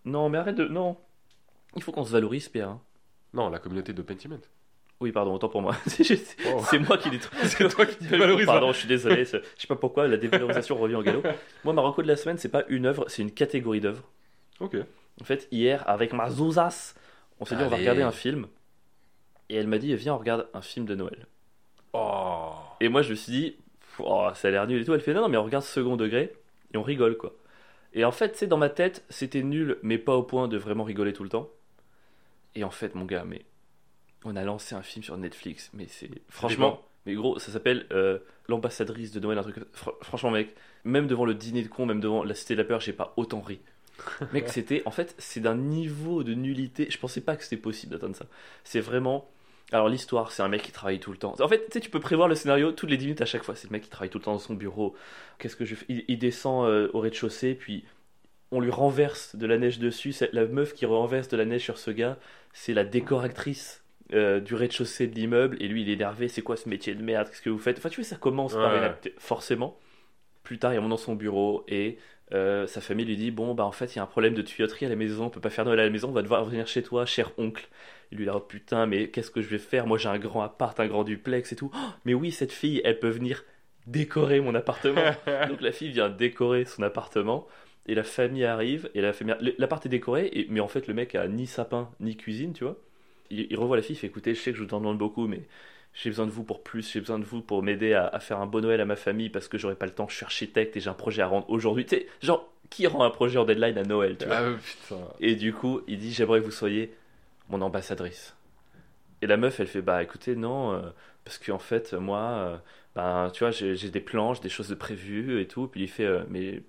Non, 0.05 0.29
mais 0.29 0.39
arrête 0.39 0.57
de. 0.57 0.67
Non 0.67 0.97
Il 1.77 1.83
faut 1.83 1.93
qu'on 1.93 2.05
se 2.05 2.11
valorise, 2.13 2.49
Pierre. 2.49 2.71
hein. 2.71 2.81
Non, 3.35 3.49
la 3.49 3.59
communauté 3.59 3.93
de 3.93 4.03
Pentiment. 4.03 4.39
Oui, 5.01 5.13
pardon, 5.13 5.35
autant 5.35 5.49
pour 5.51 5.61
moi. 5.63 5.77
c'est 5.87 6.05
juste- 6.05 6.37
Oh. 6.49 6.63
c'est 6.71 6.79
moi 6.79 6.97
qui 6.99 7.11
détruis. 7.11 7.39
C'est 7.49 7.69
toi 7.69 7.85
qui 7.87 8.03
dévalorises, 8.05 8.47
Pardon, 8.47 8.73
je 8.73 8.79
suis 8.79 8.89
désolé. 8.89 9.25
c'est- 9.27 9.43
Je 9.57 9.61
sais 9.63 9.67
pas 9.69 9.77
pourquoi 9.77 10.09
la 10.09 10.17
dévalorisation 10.17 10.77
revient 10.77 10.95
au 10.97 11.03
galop. 11.03 11.23
Moi, 11.65 11.75
ma 11.75 11.83
reco 11.83 12.03
de 12.03 12.09
la 12.09 12.17
semaine, 12.17 12.39
c'est 12.39 12.49
pas 12.49 12.65
une 12.69 12.87
œuvre, 12.87 13.05
c'est 13.09 13.21
une 13.23 13.31
catégorie 13.33 13.81
d'œuvres. 13.81 14.03
Ok. 14.59 14.77
En 15.21 15.25
fait, 15.25 15.49
hier, 15.53 15.87
avec 15.89 16.13
ma 16.15 16.31
zouzas, 16.31 16.95
on 17.41 17.45
s'est 17.45 17.57
dit 17.57 17.63
on 17.63 17.69
va 17.69 17.75
Allez. 17.77 17.83
regarder 17.85 18.03
un 18.03 18.11
film. 18.13 18.47
Et 19.49 19.57
elle 19.57 19.67
m'a 19.67 19.79
dit 19.79 19.95
viens, 19.95 20.15
on 20.15 20.19
regarde 20.19 20.49
un 20.55 20.63
film 20.63 20.87
de 20.87 20.95
Noël. 20.95 21.27
Oh. 21.93 22.53
Et 22.81 22.89
moi, 22.89 23.03
je 23.03 23.11
me 23.11 23.15
suis 23.15 23.33
dit 23.33 23.57
Oh, 23.99 24.29
ça 24.35 24.49
a 24.49 24.51
l'air 24.51 24.67
nul 24.67 24.83
et 24.83 24.85
tout. 24.85 24.95
Elle 24.95 25.01
fait 25.01 25.15
non, 25.15 25.23
non, 25.23 25.29
mais 25.29 25.37
on 25.37 25.45
regarde 25.45 25.65
second 25.65 25.97
degré 25.97 26.33
et 26.73 26.77
on 26.77 26.83
rigole 26.83 27.17
quoi. 27.17 27.35
Et 27.95 28.05
en 28.05 28.13
fait, 28.13 28.37
sais, 28.37 28.47
dans 28.47 28.59
ma 28.59 28.69
tête, 28.69 29.05
c'était 29.09 29.43
nul, 29.43 29.79
mais 29.83 29.97
pas 29.97 30.15
au 30.17 30.23
point 30.23 30.49
de 30.49 30.59
vraiment 30.59 30.85
rigoler 30.85 31.13
tout 31.13 31.23
le 31.23 31.31
temps. 31.31 31.49
Et 32.55 32.65
en 32.65 32.71
fait, 32.71 32.95
mon 32.95 33.05
gars, 33.05 33.25
mais 33.25 33.45
on 34.25 34.37
a 34.37 34.45
lancé 34.45 34.75
un 34.75 34.83
film 34.83 35.03
sur 35.03 35.17
Netflix, 35.17 35.71
mais 35.73 35.87
c'est 35.89 36.11
franchement, 36.29 36.83
mais 37.07 37.15
gros, 37.15 37.39
ça 37.39 37.53
s'appelle 37.53 37.87
euh, 37.93 38.19
l'ambassadrice 38.49 39.13
de 39.13 39.21
Noël, 39.21 39.39
un 39.39 39.43
truc. 39.43 39.57
Fr- 39.75 39.95
franchement, 40.03 40.31
mec, 40.31 40.55
même 40.85 41.07
devant 41.07 41.25
le 41.25 41.35
dîner 41.35 41.63
de 41.63 41.69
con, 41.69 41.87
même 41.87 42.01
devant 42.01 42.25
la 42.25 42.35
Cité 42.35 42.55
de 42.55 42.61
la 42.63 42.67
peur, 42.67 42.81
j'ai 42.81 42.93
pas 42.93 43.15
autant 43.17 43.41
ri. 43.41 43.61
Mec, 44.35 44.51
c'était, 44.51 44.83
en 44.85 44.91
fait, 44.91 45.15
c'est 45.17 45.41
d'un 45.41 45.55
niveau 45.55 46.23
de 46.23 46.35
nullité. 46.35 46.87
Je 46.91 46.99
pensais 46.99 47.23
pas 47.23 47.35
que 47.35 47.43
c'était 47.43 47.57
possible 47.57 47.93
d'atteindre 47.93 48.15
ça. 48.15 48.27
C'est 48.63 48.81
vraiment. 48.81 49.31
Alors 49.73 49.89
l'histoire, 49.89 50.31
c'est 50.31 50.43
un 50.43 50.49
mec 50.49 50.63
qui 50.63 50.73
travaille 50.73 51.01
tout 51.01 51.11
le 51.11 51.19
temps. 51.19 51.35
En 51.41 51.49
fait, 51.49 51.67
tu 51.67 51.73
sais, 51.73 51.81
tu 51.81 51.91
peux 51.91 52.01
prévoir 52.01 52.29
le 52.29 52.37
scénario 52.37 52.71
toutes 52.71 52.91
les 52.91 52.97
10 52.97 53.07
minutes 53.07 53.23
à 53.23 53.27
chaque 53.27 53.43
fois. 53.43 53.57
C'est 53.57 53.69
le 53.69 53.73
mec 53.73 53.83
qui 53.83 53.91
travaille 53.91 54.11
tout 54.11 54.19
le 54.19 54.25
temps 54.25 54.33
dans 54.33 54.39
son 54.39 54.55
bureau. 54.55 54.95
Qu'est-ce 55.39 55.57
que 55.57 55.65
je 55.65 55.75
fais? 55.75 55.87
Il, 55.89 56.05
il 56.07 56.19
descend 56.19 56.67
euh, 56.67 56.89
au 56.93 57.01
rez-de-chaussée, 57.01 57.55
puis 57.55 57.85
on 58.53 58.61
lui 58.61 58.71
renverse 58.71 59.35
de 59.35 59.47
la 59.47 59.59
neige 59.59 59.79
dessus. 59.79 60.15
La 60.33 60.47
meuf 60.47 60.73
qui 60.73 60.87
renverse 60.87 61.29
de 61.29 61.37
la 61.37 61.45
neige 61.45 61.63
sur 61.63 61.79
ce 61.79 61.91
gars, 61.91 62.17
c'est 62.53 62.75
la 62.75 62.85
décoratrice 62.85 63.83
euh, 64.13 64.39
du 64.39 64.55
rez-de-chaussée 64.55 65.09
de 65.09 65.15
l'immeuble. 65.17 65.57
Et 65.61 65.67
lui, 65.67 65.83
il 65.83 65.91
est 65.91 65.95
énervé. 65.95 66.29
C'est 66.29 66.43
quoi 66.43 66.57
ce 66.57 66.69
métier 66.69 66.95
de 66.95 67.03
merde? 67.03 67.29
Qu'est-ce 67.29 67.43
que 67.43 67.51
vous 67.51 67.59
faites? 67.59 67.79
Enfin, 67.79 67.89
tu 67.89 68.01
vois, 68.01 68.09
ça 68.09 68.17
commence 68.17 68.55
par 68.55 68.75
une 68.75 68.95
forcément. 69.19 69.79
Plus 70.45 70.59
tard, 70.59 70.73
il 70.75 70.81
monte 70.81 70.91
dans 70.91 70.97
son 70.97 71.17
bureau 71.17 71.65
et 71.67 71.99
euh, 72.33 72.67
sa 72.67 72.81
famille 72.81 73.07
lui 73.07 73.17
dit 73.17 73.31
Bon, 73.31 73.55
bah 73.55 73.65
en 73.65 73.73
fait, 73.73 73.95
il 73.95 73.97
y 73.97 73.99
a 74.01 74.03
un 74.03 74.07
problème 74.07 74.35
de 74.35 74.43
tuyauterie 74.43 74.87
à 74.87 74.89
la 74.89 74.97
maison, 74.97 75.27
on 75.27 75.31
peut 75.31 75.41
pas 75.41 75.51
faire 75.51 75.65
Noël 75.65 75.81
à 75.81 75.85
la 75.85 75.91
maison, 75.91 76.09
on 76.09 76.13
va 76.13 76.23
devoir 76.23 76.45
venir 76.45 76.67
chez 76.67 76.83
toi, 76.83 77.07
cher 77.07 77.33
oncle. 77.39 77.69
Il 78.11 78.19
lui 78.19 78.25
dit 78.25 78.31
Oh 78.35 78.41
putain, 78.41 78.87
mais 78.87 79.09
qu'est-ce 79.11 79.31
que 79.31 79.43
je 79.43 79.49
vais 79.49 79.59
faire? 79.59 79.87
Moi, 79.87 79.99
j'ai 79.99 80.09
un 80.09 80.19
grand 80.19 80.43
appart, 80.43 80.79
un 80.81 80.87
grand 80.87 81.05
duplex 81.05 81.53
et 81.53 81.57
tout. 81.57 81.71
Oh, 81.75 81.79
mais 82.05 82.15
oui, 82.15 82.33
cette 82.33 82.53
fille, 82.53 82.81
elle 82.85 82.99
peut 82.99 83.09
venir 83.09 83.45
décorer 83.87 84.41
mon 84.41 84.55
appartement. 84.55 85.03
Donc 85.49 85.61
la 85.61 85.73
fille 85.73 85.91
vient 85.91 86.09
décorer 86.09 86.65
son 86.65 86.83
appartement. 86.83 87.47
Et 87.89 87.95
la 87.95 88.03
famille 88.03 88.45
arrive, 88.45 88.91
et 88.95 89.01
la 89.01 89.13
famille... 89.13 89.37
l'appart 89.59 89.87
est 89.87 89.89
décoré, 89.89 90.29
et... 90.33 90.47
mais 90.51 90.59
en 90.59 90.67
fait 90.67 90.89
le 90.89 90.95
mec 90.95 91.15
a 91.15 91.29
ni 91.29 91.47
sapin 91.47 91.89
ni 92.01 92.17
cuisine, 92.17 92.53
tu 92.53 92.65
vois. 92.65 92.77
Il, 93.31 93.47
il 93.49 93.57
revoit 93.57 93.77
la 93.77 93.83
fille, 93.83 93.95
il 93.95 93.99
fait 93.99 94.09
écoutez, 94.09 94.35
je 94.35 94.41
sais 94.41 94.51
que 94.51 94.59
je 94.59 94.65
vous 94.65 94.75
en 94.75 94.81
demande 94.81 94.99
beaucoup, 94.99 95.29
mais 95.29 95.43
j'ai 95.99 96.11
besoin 96.11 96.27
de 96.27 96.31
vous 96.31 96.45
pour 96.45 96.63
plus, 96.63 96.93
j'ai 96.93 97.01
besoin 97.01 97.19
de 97.19 97.25
vous 97.25 97.41
pour 97.41 97.63
m'aider 97.63 97.95
à, 97.95 98.07
à 98.07 98.21
faire 98.21 98.39
un 98.39 98.47
beau 98.47 98.61
Noël 98.61 98.81
à 98.81 98.85
ma 98.85 98.97
famille 98.97 99.31
parce 99.31 99.49
que 99.49 99.57
j'aurai 99.59 99.75
pas 99.77 99.87
le 99.87 99.93
temps, 99.93 100.07
je 100.09 100.15
suis 100.17 100.25
architecte 100.25 100.77
et 100.77 100.81
j'ai 100.81 100.91
un 100.91 100.95
projet 100.95 101.23
à 101.23 101.27
rendre 101.27 101.49
aujourd'hui. 101.49 101.87
Tu 101.87 101.97
sais, 101.97 102.07
genre, 102.23 102.47
qui 102.71 102.87
rend 102.87 103.03
un 103.03 103.11
projet 103.11 103.39
en 103.39 103.45
deadline 103.45 103.79
à 103.79 103.83
Noël, 103.83 104.17
tu 104.19 104.27
vois 104.27 104.37
Ah 104.37 104.51
putain. 104.63 105.01
Et 105.21 105.35
du 105.37 105.53
coup, 105.55 105.81
il 105.89 105.99
dit 105.99 106.13
j'aimerais 106.13 106.41
que 106.41 106.45
vous 106.45 106.51
soyez 106.51 106.93
mon 107.49 107.63
ambassadrice. 107.63 108.35
Et 109.23 109.27
la 109.27 109.37
meuf, 109.39 109.59
elle 109.61 109.67
fait 109.69 109.81
bah 109.83 110.03
écoutez, 110.03 110.37
non, 110.37 110.73
euh, 110.75 110.81
parce 111.25 111.39
qu'en 111.39 111.59
fait, 111.59 111.95
moi, 111.95 112.21
euh, 112.21 112.57
ben, 112.95 113.31
tu 113.33 113.45
vois, 113.45 113.51
j'ai 113.51 113.91
des 113.91 114.01
plans, 114.01 114.35
j'ai 114.35 114.43
des 114.43 114.49
choses 114.51 114.69
de 114.69 114.75
prévues 114.75 115.41
et 115.41 115.47
tout. 115.49 115.67
Puis 115.69 115.83
il 115.83 115.89
fait 115.89 116.05
euh, 116.05 116.25
mais 116.29 116.63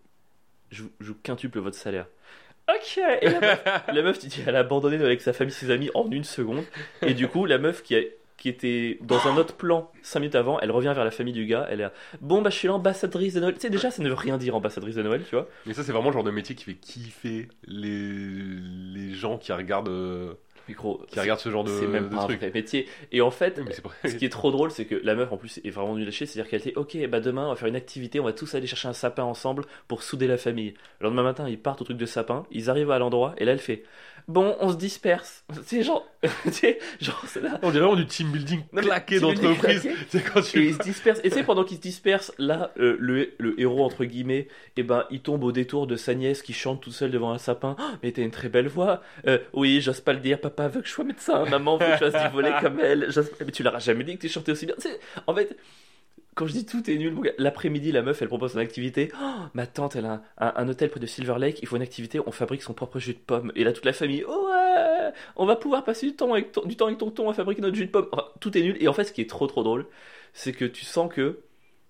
je, 0.72 0.84
je 1.02 1.12
quintuple 1.12 1.60
votre 1.60 1.76
salaire. 1.78 2.08
Ok 2.70 3.00
Et 3.22 3.30
la 3.30 3.40
meuf, 3.42 3.64
la 3.94 4.02
meuf, 4.02 4.20
tu 4.20 4.28
dis, 4.28 4.42
elle 4.46 4.56
a 4.56 4.60
abandonné 4.60 4.96
avec 4.98 5.22
sa 5.22 5.34
famille, 5.34 5.54
ses 5.54 5.72
amis 5.72 5.90
en 5.94 6.10
une 6.12 6.24
seconde. 6.24 6.64
Et 7.02 7.14
du 7.14 7.28
coup, 7.28 7.46
la 7.46 7.58
meuf 7.58 7.82
qui, 7.84 7.96
a- 7.96 8.02
qui 8.48 8.50
était 8.50 9.00
dans 9.02 9.28
un 9.28 9.38
autre 9.38 9.56
plan 9.56 9.92
5 10.04 10.20
minutes 10.22 10.36
avant, 10.36 10.60
elle 10.60 10.72
revient 10.72 10.94
vers 10.96 11.04
la 11.04 11.12
famille 11.12 11.34
du 11.34 11.46
gars. 11.46 11.68
Elle 11.70 11.82
est 11.82 11.84
là, 11.84 11.94
bon, 12.22 12.42
bah 12.42 12.50
je 12.50 12.56
suis 12.56 12.68
l'ambassadrice 12.68 13.34
de 13.34 13.42
Noël. 13.42 13.56
Tu 13.56 13.62
sais, 13.62 13.70
déjà, 13.70 13.92
ça 13.92 14.02
ne 14.02 14.08
veut 14.08 14.16
rien 14.16 14.38
dire 14.38 14.56
ambassadrice 14.56 14.96
de 14.96 15.04
Noël, 15.04 15.24
tu 15.28 15.36
vois. 15.36 15.48
Mais 15.66 15.74
ça, 15.74 15.84
c'est 15.84 15.92
vraiment 15.92 16.10
le 16.10 16.14
genre 16.14 16.24
de 16.24 16.32
métier 16.32 16.56
qui 16.56 16.64
fait 16.64 16.76
kiffer 16.76 17.50
les, 17.66 18.00
les 18.00 19.14
gens 19.14 19.38
qui 19.38 19.52
regardent, 19.52 19.90
euh, 19.90 20.34
gros, 20.72 21.02
qui 21.10 21.20
regardent 21.20 21.40
ce 21.42 21.50
genre 21.50 21.66
de, 21.66 21.72
c'est 21.72 21.88
même 21.88 22.10
de 22.10 22.16
pas 22.16 22.24
un 22.24 22.28
vrai 22.28 22.52
métier. 22.54 22.88
Et 23.12 23.20
en 23.22 23.32
fait, 23.32 23.60
ce 24.06 24.16
qui 24.16 24.26
est 24.26 24.30
trop 24.30 24.52
drôle, 24.52 24.72
c'est 24.72 24.86
que 24.86 24.96
la 24.96 25.16
meuf 25.16 25.32
en 25.32 25.38
plus 25.38 25.60
est 25.64 25.70
vraiment 25.70 25.96
nulle 25.96 26.08
à 26.08 26.12
chier. 26.12 26.26
C'est-à-dire 26.26 26.50
qu'elle 26.50 26.62
était 26.62 26.76
ok, 26.78 26.98
bah 27.10 27.20
demain 27.20 27.48
on 27.48 27.50
va 27.50 27.56
faire 27.56 27.68
une 27.68 27.76
activité, 27.76 28.20
on 28.20 28.26
va 28.26 28.34
tous 28.34 28.56
aller 28.56 28.68
chercher 28.68 28.88
un 28.88 28.94
sapin 28.94 29.24
ensemble 29.24 29.66
pour 29.90 30.04
souder 30.04 30.28
la 30.28 30.38
famille. 30.38 30.74
Le 31.00 31.08
lendemain 31.08 31.24
matin, 31.24 31.50
ils 31.50 31.60
partent 31.60 31.82
au 31.82 31.86
truc 31.86 31.98
de 31.98 32.06
sapin, 32.06 32.46
ils 32.52 32.70
arrivent 32.70 32.92
à 32.92 33.00
l'endroit 33.00 33.34
et 33.38 33.46
là 33.46 33.52
elle 33.52 33.60
fait 33.60 33.84
bon, 34.28 34.56
on 34.60 34.72
se 34.72 34.78
disperse. 34.78 35.44
C'est 35.66 35.84
genre, 35.84 36.06
tu 36.44 36.52
sais, 36.52 36.80
genre 37.00 37.24
c'est 37.28 37.42
là. 37.42 37.60
On 37.62 37.70
dirait 37.72 37.86
vraiment 37.86 37.96
du 37.96 38.08
team 38.08 38.32
building 38.32 38.64
claqué 38.76 39.20
d'entreprise. 39.20 39.88
C'est 40.10 40.22
quand 40.24 40.40
Et 40.40 40.44
tu. 40.44 40.66
ils 40.68 40.74
se 40.74 40.80
dispersent. 40.80 41.20
Et 41.24 41.30
tu 41.30 41.36
sais, 41.36 41.44
pendant 41.44 41.64
qu'ils 41.64 41.78
se 41.78 41.82
dispersent, 41.82 42.34
là, 42.38 42.72
euh, 42.80 42.98
le, 43.00 43.34
le 43.38 43.60
héros, 43.60 43.84
entre 43.86 44.06
guillemets, 44.06 44.48
eh 44.76 44.84
ben, 44.84 45.06
il 45.12 45.22
tombe 45.22 45.44
au 45.44 45.52
détour 45.52 45.88
de 45.88 45.96
sa 45.96 46.14
nièce 46.16 46.42
qui 46.42 46.54
chante 46.54 46.82
toute 46.82 46.94
seule 46.94 47.12
devant 47.12 47.32
un 47.32 47.38
sapin. 47.38 47.76
Oh, 47.80 47.84
mais 48.04 48.12
t'as 48.12 48.24
une 48.24 48.32
très 48.32 48.50
belle 48.50 48.68
voix. 48.68 49.02
Euh, 49.28 49.40
oui, 49.54 49.80
j'ose 49.82 50.02
pas 50.02 50.14
le 50.14 50.20
dire. 50.20 50.40
Papa 50.42 50.68
veut 50.68 50.82
que 50.82 50.88
je 50.88 50.94
sois 50.94 51.06
médecin. 51.06 51.46
Maman 51.46 51.78
veut 51.78 51.86
que 51.86 52.06
je 52.06 52.12
fasse 52.12 52.24
du 52.24 52.34
volet 52.34 52.52
comme 52.62 52.80
elle. 52.80 53.10
Mais 53.40 53.52
tu 53.52 53.64
leur 53.64 53.76
as 53.76 53.80
jamais 53.80 54.04
dit 54.04 54.16
que 54.18 54.22
tu 54.22 54.30
chantais 54.30 54.52
aussi 54.52 54.66
bien. 54.66 54.76
En 55.28 55.36
fait, 55.36 55.56
quand 56.38 56.48
je 56.48 56.54
dis 56.54 56.66
tout 56.66 56.90
est 56.90 56.96
nul, 56.98 57.34
l'après-midi, 57.38 57.92
la 57.92 58.02
meuf, 58.04 58.22
elle 58.22 58.28
propose 58.28 58.54
une 58.54 58.60
activité. 58.60 59.12
Oh, 59.22 59.26
ma 59.54 59.66
tante, 59.68 59.96
elle 59.96 60.06
a 60.06 60.14
un, 60.14 60.22
un- 60.48 60.54
un 60.56 60.70
hôtel 60.70 60.90
près 60.90 61.00
de 61.00 61.06
Silver 61.08 61.36
Lake. 61.40 61.60
Il 61.62 61.68
faut 61.68 61.76
une 61.76 61.82
activité. 61.82 62.20
On 62.26 62.32
fabrique 62.32 62.62
son 62.62 62.74
propre 62.74 63.00
jus 63.00 63.14
de 63.14 63.20
pomme. 63.20 63.52
Et 63.56 63.64
là, 63.64 63.74
toute 63.74 63.86
la 63.86 63.94
famille, 63.94 64.24
oh, 64.28 64.50
ouais, 64.52 65.12
on 65.36 65.46
va 65.46 65.56
pouvoir 65.56 65.84
passer 65.84 66.06
du 66.06 66.16
temps 66.16 66.32
avec, 66.34 66.52
ton- 66.52 66.66
du 66.66 66.76
temps 66.76 66.86
avec 66.86 67.00
tonton 67.00 67.30
à 67.30 67.34
fabriquer 67.34 67.62
notre 67.62 67.76
jus 67.76 67.88
de 67.88 67.92
pomme. 67.92 68.08
Enfin, 68.12 68.26
tout 68.40 68.58
est 68.58 68.62
nul. 68.62 68.78
Et 68.80 68.88
en 68.88 68.94
fait, 68.94 69.06
ce 69.06 69.12
qui 69.14 69.22
est 69.22 69.30
trop 69.30 69.48
trop 69.48 69.64
drôle, 69.64 69.88
c'est 70.34 70.54
que 70.54 70.66
tu 70.66 70.86
sens 70.86 71.12
que, 71.14 71.40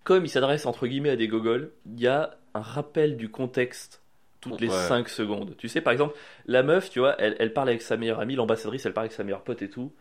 comme 0.06 0.26
il 0.26 0.30
s'adresse 0.30 0.66
entre 0.66 0.88
guillemets 0.88 1.10
à 1.12 1.16
des 1.18 1.28
gogoles, 1.28 1.72
il 1.86 2.00
y 2.00 2.08
a 2.08 2.38
un 2.54 2.62
rappel 2.62 3.18
du 3.18 3.30
contexte 3.30 4.02
toutes 4.40 4.62
les 4.62 4.70
Ouais. 4.70 4.74
5 4.88 5.10
secondes. 5.10 5.56
Tu 5.58 5.68
sais, 5.68 5.82
par 5.82 5.92
exemple, 5.94 6.16
la 6.46 6.64
meuf, 6.64 6.90
tu 6.90 7.00
vois, 7.00 7.16
elle, 7.20 7.36
elle 7.40 7.54
parle 7.54 7.70
avec 7.70 7.82
sa 7.82 7.98
meilleure 7.98 8.20
amie, 8.20 8.36
l'ambassadrice, 8.36 8.86
elle 8.86 8.94
parle 8.94 9.06
avec 9.06 9.14
sa 9.14 9.24
meilleure 9.24 9.44
pote 9.44 9.62
et 9.62 9.70
tout. 9.70 9.92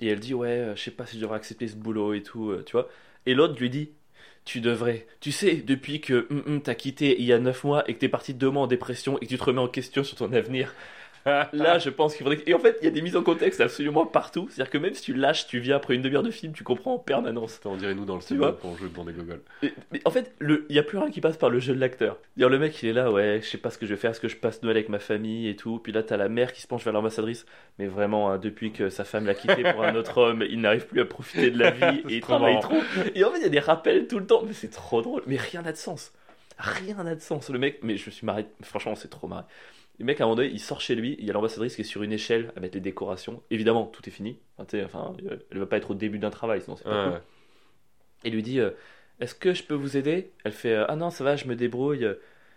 Et 0.00 0.08
elle 0.08 0.20
dit, 0.20 0.34
ouais, 0.34 0.48
euh, 0.48 0.76
je 0.76 0.82
sais 0.82 0.90
pas 0.90 1.06
si 1.06 1.16
je 1.16 1.22
devrais 1.22 1.36
accepter 1.36 1.68
ce 1.68 1.76
boulot 1.76 2.14
et 2.14 2.22
tout, 2.22 2.50
euh, 2.50 2.62
tu 2.66 2.72
vois. 2.72 2.88
Et 3.26 3.34
l'autre 3.34 3.58
lui 3.58 3.70
dit, 3.70 3.90
tu 4.44 4.60
devrais. 4.60 5.06
Tu 5.20 5.32
sais, 5.32 5.56
depuis 5.56 6.00
que 6.00 6.26
hum, 6.30 6.42
hum, 6.46 6.62
t'as 6.62 6.74
quitté 6.74 7.18
il 7.20 7.24
y 7.26 7.32
a 7.32 7.38
9 7.38 7.64
mois 7.64 7.88
et 7.88 7.94
que 7.94 8.00
t'es 8.00 8.08
parti 8.08 8.34
deux 8.34 8.50
mois 8.50 8.64
en 8.64 8.66
dépression 8.66 9.18
et 9.18 9.26
que 9.26 9.30
tu 9.30 9.38
te 9.38 9.44
remets 9.44 9.60
en 9.60 9.68
question 9.68 10.04
sur 10.04 10.16
ton 10.16 10.32
avenir, 10.32 10.74
là, 11.24 11.78
je 11.78 11.90
pense 11.90 12.14
qu'il 12.14 12.24
faudrait. 12.24 12.42
Et 12.46 12.54
en 12.54 12.58
fait, 12.58 12.78
il 12.80 12.84
y 12.84 12.88
a 12.88 12.90
des 12.90 13.02
mises 13.02 13.16
en 13.16 13.22
contexte 13.22 13.60
absolument 13.60 14.06
partout. 14.06 14.48
C'est-à-dire 14.50 14.70
que 14.70 14.78
même 14.78 14.94
si 14.94 15.02
tu 15.02 15.14
lâches, 15.14 15.46
tu 15.46 15.58
viens 15.58 15.76
après 15.76 15.94
une 15.94 16.02
demi-heure 16.02 16.22
de 16.22 16.30
film, 16.30 16.52
tu 16.52 16.64
comprends 16.64 16.94
en 16.94 16.98
permanence. 16.98 17.60
On 17.64 17.76
dirait 17.76 17.94
nous 17.94 18.04
dans 18.04 18.16
le 18.16 18.20
cinéma 18.20 18.54
quand 18.60 18.68
on 18.68 18.76
joue 18.76 18.88
devant 18.88 19.04
des 19.04 19.12
gogoles. 19.12 19.42
Mais, 19.62 19.72
mais 19.92 20.00
en 20.04 20.10
fait, 20.10 20.32
il 20.40 20.64
n'y 20.70 20.78
a 20.78 20.82
plus 20.82 20.98
rien 20.98 21.10
qui 21.10 21.20
passe 21.20 21.36
par 21.36 21.50
le 21.50 21.58
jeu 21.58 21.74
de 21.74 21.80
l'acteur. 21.80 22.18
Dire 22.36 22.48
le 22.48 22.58
mec, 22.58 22.82
il 22.82 22.90
est 22.90 22.92
là, 22.92 23.10
ouais, 23.10 23.40
je 23.42 23.48
sais 23.48 23.58
pas 23.58 23.70
ce 23.70 23.78
que 23.78 23.86
je 23.86 23.94
vais 23.94 24.00
faire, 24.00 24.10
est-ce 24.10 24.20
que 24.20 24.28
je 24.28 24.36
passe 24.36 24.62
Noël 24.62 24.76
avec 24.76 24.88
ma 24.88 24.98
famille 24.98 25.48
et 25.48 25.56
tout. 25.56 25.78
Puis 25.78 25.92
là, 25.92 26.02
t'as 26.02 26.16
la 26.16 26.28
mère 26.28 26.52
qui 26.52 26.60
se 26.60 26.66
penche 26.66 26.84
vers 26.84 26.92
l'ambassadrice. 26.92 27.46
Mais 27.78 27.86
vraiment, 27.86 28.30
hein, 28.30 28.38
depuis 28.38 28.72
que 28.72 28.88
sa 28.88 29.04
femme 29.04 29.26
l'a 29.26 29.34
quitté 29.34 29.62
pour 29.72 29.82
un 29.84 29.94
autre 29.94 30.18
homme, 30.18 30.44
il 30.48 30.60
n'arrive 30.60 30.86
plus 30.86 31.00
à 31.00 31.04
profiter 31.04 31.50
de 31.50 31.58
la 31.58 31.70
vie 31.70 32.02
et 32.08 32.16
il 32.16 32.20
travaille 32.20 32.60
trop. 32.60 32.80
Et 33.14 33.24
en 33.24 33.30
fait, 33.30 33.38
il 33.38 33.42
y 33.42 33.46
a 33.46 33.50
des 33.50 33.60
rappels 33.60 34.06
tout 34.06 34.18
le 34.18 34.26
temps. 34.26 34.42
Mais 34.46 34.52
c'est 34.52 34.70
trop 34.70 35.02
drôle. 35.02 35.22
Mais 35.26 35.36
rien 35.36 35.62
n'a 35.62 35.72
de 35.72 35.76
sens. 35.76 36.12
Rien 36.58 37.02
n'a 37.02 37.14
de 37.14 37.20
sens. 37.20 37.48
Le 37.50 37.58
mec, 37.58 37.80
mais 37.82 37.96
je 37.96 38.06
me 38.06 38.10
suis 38.10 38.26
marré. 38.26 38.46
Franchement, 38.62 38.94
c'est 38.94 39.08
trop 39.08 39.26
marré. 39.26 39.44
Le 39.98 40.04
mec, 40.04 40.20
à 40.20 40.24
un 40.24 40.26
moment 40.26 40.36
donné, 40.36 40.48
il 40.48 40.60
sort 40.60 40.80
chez 40.80 40.94
lui. 40.94 41.16
Il 41.18 41.24
y 41.24 41.30
a 41.30 41.32
l'ambassadrice 41.32 41.76
qui 41.76 41.82
est 41.82 41.84
sur 41.84 42.02
une 42.02 42.12
échelle 42.12 42.52
à 42.56 42.60
mettre 42.60 42.74
les 42.74 42.80
décorations. 42.80 43.42
Évidemment, 43.50 43.86
tout 43.86 44.08
est 44.08 44.12
fini. 44.12 44.38
Enfin, 44.58 44.84
enfin, 44.84 45.16
elle 45.50 45.58
va 45.58 45.66
pas 45.66 45.76
être 45.76 45.92
au 45.92 45.94
début 45.94 46.18
d'un 46.18 46.30
travail, 46.30 46.62
sinon 46.62 46.76
c'est 46.76 46.84
pas 46.84 47.10
cool 47.10 47.20
et 48.24 48.30
lui 48.30 48.42
dit 48.42 48.60
euh, 48.60 48.70
Est-ce 49.20 49.34
que 49.34 49.54
je 49.54 49.62
peux 49.62 49.74
vous 49.74 49.96
aider? 49.96 50.32
Elle 50.44 50.52
fait 50.52 50.74
euh, 50.74 50.86
Ah 50.88 50.96
non, 50.96 51.10
ça 51.10 51.22
va, 51.24 51.36
je 51.36 51.46
me 51.46 51.54
débrouille. 51.54 52.08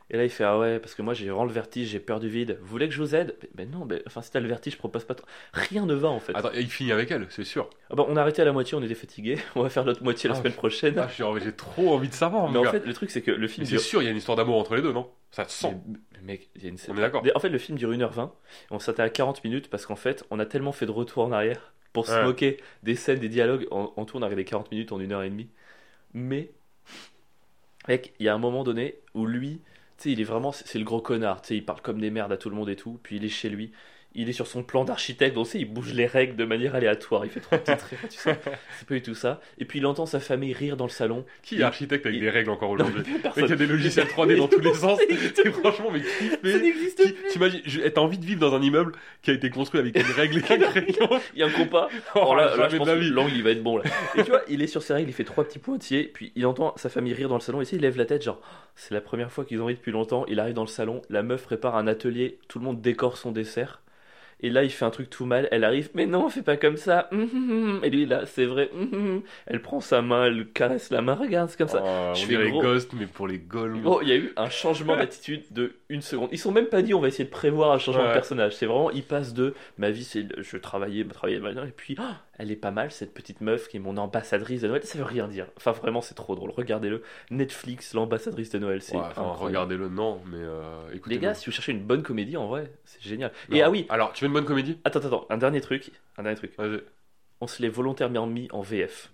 Et 0.09 0.15
là, 0.15 0.23
il 0.23 0.29
fait 0.29 0.45
Ah 0.45 0.57
ouais, 0.57 0.79
parce 0.79 0.95
que 0.95 1.01
moi 1.01 1.13
j'ai 1.13 1.25
vraiment 1.25 1.43
le 1.43 1.51
vertige, 1.51 1.89
j'ai 1.89 1.99
peur 1.99 2.19
du 2.21 2.29
vide. 2.29 2.57
Vous 2.61 2.67
voulez 2.67 2.87
que 2.87 2.93
je 2.93 3.01
vous 3.01 3.13
aide? 3.13 3.35
Ben 3.55 3.69
non, 3.69 3.85
ben, 3.85 4.01
enfin, 4.07 4.21
si 4.21 4.31
t'as 4.31 4.39
le 4.39 4.47
vertige, 4.47 4.73
je 4.73 4.77
propose 4.77 5.03
pas. 5.03 5.15
trop. 5.15 5.27
Rien 5.53 5.85
ne 5.85 5.93
va 5.93 6.07
en 6.07 6.19
fait. 6.19 6.33
Attends, 6.35 6.53
et 6.53 6.61
il 6.61 6.69
finit 6.69 6.93
avec 6.93 7.11
elle, 7.11 7.27
c'est 7.29 7.43
sûr. 7.43 7.69
Ah 7.89 7.95
bah, 7.95 8.05
on 8.07 8.15
a 8.15 8.21
arrêté 8.21 8.41
à 8.41 8.45
la 8.45 8.53
moitié, 8.53 8.77
on 8.77 8.81
était 8.83 8.95
fatigués. 8.95 9.37
On 9.55 9.63
va 9.63 9.69
faire 9.69 9.83
l'autre 9.83 10.03
moitié 10.03 10.29
la 10.29 10.35
Ah, 10.35 10.39
semaine 10.39 10.53
prochaine. 10.53 10.95
Ah, 10.97 11.09
J'ai 11.09 11.51
trop 11.51 11.93
envie 11.93 12.07
de 12.07 12.13
savoir, 12.13 12.49
Mais 12.49 12.57
en 12.57 12.63
gars. 12.63 12.71
fait, 12.71 12.85
le 12.85 12.93
truc, 12.93 13.11
c'est 13.11 13.21
que 13.21 13.31
le 13.31 13.37
Mais 13.41 13.47
film 13.49 13.65
c'est 13.65 13.71
dure. 13.71 13.81
sûr, 13.81 14.01
il 14.01 14.05
y 14.05 14.07
a 14.07 14.11
une 14.11 14.17
histoire 14.17 14.37
d'amour 14.37 14.57
entre 14.57 14.75
les 14.75 14.81
deux, 14.81 14.93
non? 14.93 15.09
Ça 15.31 15.45
se 15.45 15.59
sent. 15.61 15.75
Mais- 15.87 15.97
mais 16.13 16.33
mec, 16.33 16.49
il 16.55 16.63
y 16.63 16.65
a 16.67 16.69
une. 16.69 16.77
On 16.89 16.97
est 16.97 17.01
d'accord. 17.01 17.23
Mais 17.23 17.35
En 17.35 17.39
fait, 17.39 17.49
le 17.49 17.57
film 17.57 17.77
dure 17.77 17.91
1h20. 17.91 18.31
et 18.71 18.73
On 18.73 18.79
s'attend 18.79 19.03
à 19.03 19.09
40 19.09 19.43
minutes 19.43 19.69
parce 19.69 19.85
qu'en 19.85 19.97
fait, 19.97 20.23
on 20.31 20.39
a 20.39 20.45
tellement 20.45 20.71
fait 20.71 20.85
de 20.85 20.91
retour 20.91 21.25
en 21.25 21.31
arrière 21.33 21.73
pour 21.91 22.07
se 22.07 22.23
moquer 22.23 22.57
des 22.83 22.95
scènes, 22.95 23.19
des 23.19 23.29
dialogues. 23.29 23.67
En, 23.71 23.91
en 23.97 24.05
tout, 24.05 24.15
on 24.17 24.21
a 24.21 24.25
regardé 24.25 24.45
40 24.45 24.71
minutes 24.71 24.91
en 24.93 24.99
1h30. 24.99 25.47
Mais, 26.13 26.51
mec, 27.87 28.13
il 28.19 28.25
y 28.25 28.29
a 28.29 28.33
un 28.33 28.37
moment 28.37 28.63
donné 28.63 28.95
où 29.13 29.25
lui, 29.25 29.61
il 30.05 30.21
est 30.21 30.23
vraiment. 30.23 30.51
C'est 30.51 30.77
le 30.79 30.85
gros 30.85 31.01
connard. 31.01 31.41
Il 31.49 31.65
parle 31.65 31.81
comme 31.81 31.99
des 31.99 32.09
merdes 32.11 32.31
à 32.31 32.37
tout 32.37 32.49
le 32.49 32.55
monde 32.55 32.69
et 32.69 32.75
tout. 32.75 32.99
Puis 33.03 33.17
il 33.17 33.25
est 33.25 33.29
chez 33.29 33.49
lui. 33.49 33.71
Il 34.15 34.29
est 34.29 34.33
sur 34.33 34.47
son 34.47 34.63
plan 34.63 34.83
d'architecte, 34.83 35.35
donc 35.35 35.45
tu 35.45 35.51
sais, 35.51 35.59
il 35.59 35.65
bouge 35.65 35.93
les 35.93 36.07
règles 36.07 36.35
de 36.35 36.43
manière 36.43 36.73
aléatoire. 36.73 37.23
Il 37.25 37.29
fait 37.29 37.39
trois 37.39 37.59
petites 37.59 37.81
rires, 37.83 37.99
tu 38.09 38.17
sais. 38.17 38.39
C'est 38.79 38.87
pas 38.87 38.95
du 38.95 39.01
tout 39.03 39.13
ça. 39.13 39.39
Et 39.59 39.65
puis 39.65 39.77
il 39.77 39.85
entend 39.85 40.07
sa 40.07 40.19
famille 40.19 40.53
rire 40.53 40.75
dans 40.75 40.85
le 40.85 40.89
salon. 40.89 41.23
Qui 41.43 41.59
est 41.59 41.63
architecte 41.63 42.05
avec 42.07 42.17
il- 42.17 42.21
des 42.21 42.29
règles 42.31 42.49
encore 42.49 42.71
aujourd'hui 42.71 43.03
il 43.35 43.45
y 43.47 43.51
a 43.51 43.55
des 43.55 43.67
logiciels 43.67 44.07
3D 44.07 44.37
dans 44.37 44.47
tous 44.47 44.59
les 44.59 44.73
sens. 44.73 44.97
Ça 45.35 45.43
Et 45.45 45.51
franchement, 45.51 45.91
mais 45.91 46.01
qui 46.01 46.29
Ça 46.29 46.37
fait 46.37 46.59
n'existe 46.59 47.03
qui- 47.05 47.11
plus. 47.11 47.27
T'imagines, 47.29 47.61
je- 47.65 47.81
t'as 47.81 48.01
envie 48.01 48.17
de 48.17 48.25
vivre 48.25 48.39
dans 48.39 48.55
un 48.55 48.61
immeuble 48.61 48.93
qui 49.21 49.29
a 49.29 49.33
été 49.35 49.51
construit 49.51 49.79
avec 49.79 49.93
des 49.93 50.01
règles 50.13 50.39
et 50.39 50.43
Il 51.35 51.39
y 51.39 51.43
a 51.43 51.45
un 51.45 51.51
compas. 51.51 51.87
Oh, 52.15 52.19
Oh, 52.29 52.35
là, 52.35 52.55
là, 52.55 52.69
je 52.69 52.77
pense 52.77 52.87
que 52.89 53.09
l'angle 53.13 53.33
il 53.35 53.43
va 53.43 53.51
être 53.51 53.61
bon 53.61 53.77
là. 53.77 53.83
Et 54.15 54.23
tu 54.23 54.29
vois, 54.31 54.41
il 54.49 54.63
est 54.63 54.67
sur 54.67 54.81
ses 54.81 54.93
règles, 54.93 55.09
il 55.09 55.13
fait 55.13 55.25
trois 55.25 55.43
petits 55.43 55.59
pointillés, 55.59 56.05
puis 56.11 56.31
il 56.35 56.45
entend 56.47 56.73
sa 56.77 56.89
famille 56.89 57.13
rire 57.13 57.29
dans 57.29 57.35
le 57.35 57.41
salon, 57.41 57.61
et 57.61 57.65
tu 57.65 57.71
sais, 57.71 57.75
il 57.75 57.81
lève 57.83 57.97
la 57.97 58.05
tête, 58.05 58.23
genre, 58.23 58.41
c'est 58.75 58.93
la 58.95 59.01
première 59.01 59.31
fois 59.31 59.45
qu'ils 59.45 59.61
ont 59.61 59.65
ri 59.65 59.75
depuis 59.75 59.91
longtemps. 59.91 60.25
Il 60.27 60.39
arrive 60.39 60.55
dans 60.55 60.63
le 60.63 60.67
salon, 60.67 61.01
la 61.09 61.21
meuf 61.21 61.43
prépare 61.43 61.75
un 61.75 61.85
atelier, 61.87 62.39
tout 62.47 62.57
le 62.59 62.65
monde 62.65 62.81
décore 62.81 63.17
son 63.17 63.31
dessert. 63.31 63.81
Et 64.39 64.51
là, 64.51 64.63
il 64.63 64.69
fait 64.69 64.85
un 64.85 64.91
truc 64.91 65.09
tout 65.09 65.25
mal. 65.25 65.47
Elle 65.51 65.63
arrive, 65.63 65.89
mais 65.95 66.05
non, 66.05 66.29
fais 66.29 66.43
pas 66.43 66.57
comme 66.57 66.77
ça. 66.77 67.07
Hum, 67.11 67.27
hum, 67.33 67.51
hum. 67.51 67.79
Et 67.83 67.89
lui, 67.89 68.05
là, 68.05 68.25
c'est 68.27 68.45
vrai. 68.45 68.69
Elle 69.47 69.61
prend 69.61 69.79
sa 69.79 70.01
main, 70.03 70.25
elle 70.25 70.47
caresse 70.47 70.91
la 70.91 71.01
main. 71.01 71.15
Regarde, 71.15 71.49
c'est 71.49 71.57
comme 71.57 71.67
ça. 71.67 71.81
Oh, 71.83 72.13
Je 72.13 72.23
on 72.23 72.25
fais 72.27 72.27
dirait 72.27 72.49
gros. 72.51 72.61
Ghost, 72.61 72.91
mais 72.93 73.07
pour 73.07 73.27
les 73.27 73.39
golemons. 73.39 73.81
Oh, 73.95 73.99
il 74.03 74.09
y 74.09 74.11
a 74.11 74.15
eu 74.17 74.33
un 74.37 74.49
changement 74.49 74.95
d'attitude 74.97 75.43
de 75.51 75.73
une 75.89 76.01
seconde. 76.01 76.29
Ils 76.31 76.37
sont 76.37 76.51
même 76.51 76.67
pas 76.67 76.81
dit 76.83 76.93
on 76.93 76.99
va 76.99 77.07
essayer 77.07 77.25
de 77.25 77.29
prévoir 77.31 77.71
un 77.71 77.79
changement 77.79 78.03
Ouais. 78.03 78.09
de 78.09 78.13
personnage. 78.13 78.53
C'est 78.55 78.67
vraiment, 78.67 78.91
il 78.91 79.03
passe 79.03 79.33
de 79.33 79.55
ma 79.79 79.89
vie, 79.89 80.03
c'est 80.03 80.27
je 80.37 80.57
travaillais, 80.57 81.03
je 81.03 81.13
travaillais 81.13 81.37
et 81.39 81.71
puis 81.75 81.95
ah, 81.97 82.17
elle 82.37 82.51
est 82.51 82.55
pas 82.55 82.71
mal 82.71 82.91
cette 82.91 83.13
petite 83.13 83.41
meuf 83.41 83.67
qui 83.67 83.77
est 83.77 83.79
mon 83.79 83.97
ambassadrice 83.97 84.61
de 84.61 84.67
Noël. 84.67 84.83
Ça 84.83 84.97
veut 84.97 85.03
rien 85.03 85.27
dire. 85.27 85.47
Enfin 85.57 85.71
vraiment, 85.71 86.01
c'est 86.01 86.15
trop 86.15 86.35
drôle. 86.35 86.51
Regardez-le. 86.51 87.01
Netflix, 87.31 87.93
l'ambassadrice 87.93 88.49
de 88.51 88.59
Noël, 88.59 88.81
c'est 88.81 88.95
Ouais, 88.95 89.01
enfin, 89.01 89.21
incroyable. 89.21 89.43
regardez-le, 89.45 89.89
non, 89.89 90.21
mais 90.25 90.37
euh, 90.39 90.91
écoutez. 90.93 91.15
Les 91.15 91.21
gars, 91.21 91.33
si 91.33 91.45
vous 91.45 91.51
cherchez 91.51 91.71
une 91.71 91.83
bonne 91.83 92.03
comédie, 92.03 92.37
en 92.37 92.47
vrai, 92.47 92.71
c'est 92.85 93.01
génial. 93.01 93.31
Non. 93.49 93.55
Et 93.57 93.61
ah 93.63 93.69
oui, 93.69 93.85
Alors, 93.89 94.13
tu 94.13 94.23
veux 94.23 94.27
une 94.27 94.33
bonne 94.33 94.45
comédie? 94.45 94.79
Attends, 94.83 94.99
attends, 94.99 95.25
un 95.29 95.37
dernier 95.37 95.61
truc, 95.61 95.91
un 96.17 96.23
dernier 96.23 96.37
truc. 96.37 96.53
Vas-y. 96.57 96.81
On 97.41 97.47
se 97.47 97.61
l'est 97.61 97.69
volontairement 97.69 98.25
mis 98.27 98.47
en 98.51 98.61
VF. 98.61 99.11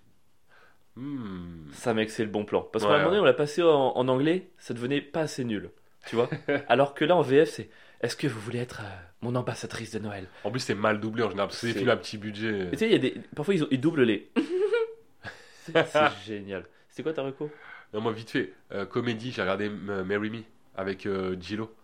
Hmm. 0.96 1.70
Ça, 1.72 1.92
mec, 1.92 2.10
c'est 2.10 2.24
le 2.24 2.30
bon 2.30 2.44
plan. 2.44 2.62
Parce 2.62 2.84
qu'à 2.84 2.92
un 2.92 2.98
moment 2.98 3.10
donné, 3.10 3.20
on 3.20 3.24
l'a 3.24 3.32
passé 3.32 3.62
en, 3.62 3.92
en 3.96 4.08
anglais, 4.08 4.50
ça 4.58 4.74
devenait 4.74 5.00
pas 5.00 5.20
assez 5.22 5.44
nul. 5.44 5.70
Tu 6.06 6.16
vois? 6.16 6.28
Alors 6.68 6.94
que 6.94 7.04
là, 7.04 7.16
en 7.16 7.22
VF, 7.22 7.48
c'est 7.50 7.68
Est-ce 8.00 8.16
que 8.16 8.26
vous 8.26 8.38
voulez 8.40 8.60
être 8.60 8.82
euh, 8.84 8.96
mon 9.24 9.34
ambassadrice 9.34 9.90
de 9.92 9.98
Noël 9.98 10.26
En 10.44 10.50
plus, 10.50 10.60
c'est 10.60 10.74
mal 10.74 11.00
doublé 11.00 11.22
en 11.24 11.30
général, 11.30 11.48
parce 11.48 11.60
que 11.60 11.66
c'est 11.66 11.72
des 11.72 11.78
films 11.78 11.90
à 11.90 11.96
petit 11.96 12.18
budget. 12.18 12.68
Et 12.68 12.70
tu 12.72 12.78
sais, 12.78 12.86
il 12.86 12.92
y 12.92 12.94
a 12.94 12.98
des... 12.98 13.14
parfois, 13.34 13.54
ils, 13.54 13.64
ont- 13.64 13.68
ils 13.70 13.80
doublent 13.80 14.02
les. 14.02 14.30
c'est 15.64 16.10
génial. 16.26 16.64
C'est 16.88 17.02
quoi 17.02 17.12
ta 17.12 17.22
reco? 17.22 17.50
Non, 17.92 18.00
moi, 18.00 18.12
vite 18.12 18.30
fait, 18.30 18.52
euh, 18.72 18.84
comédie, 18.86 19.32
j'ai 19.32 19.42
regardé 19.42 19.68
euh, 19.68 20.04
Marry 20.04 20.30
Me 20.30 20.42
avec 20.76 21.06
euh, 21.06 21.36
Gillo. 21.40 21.74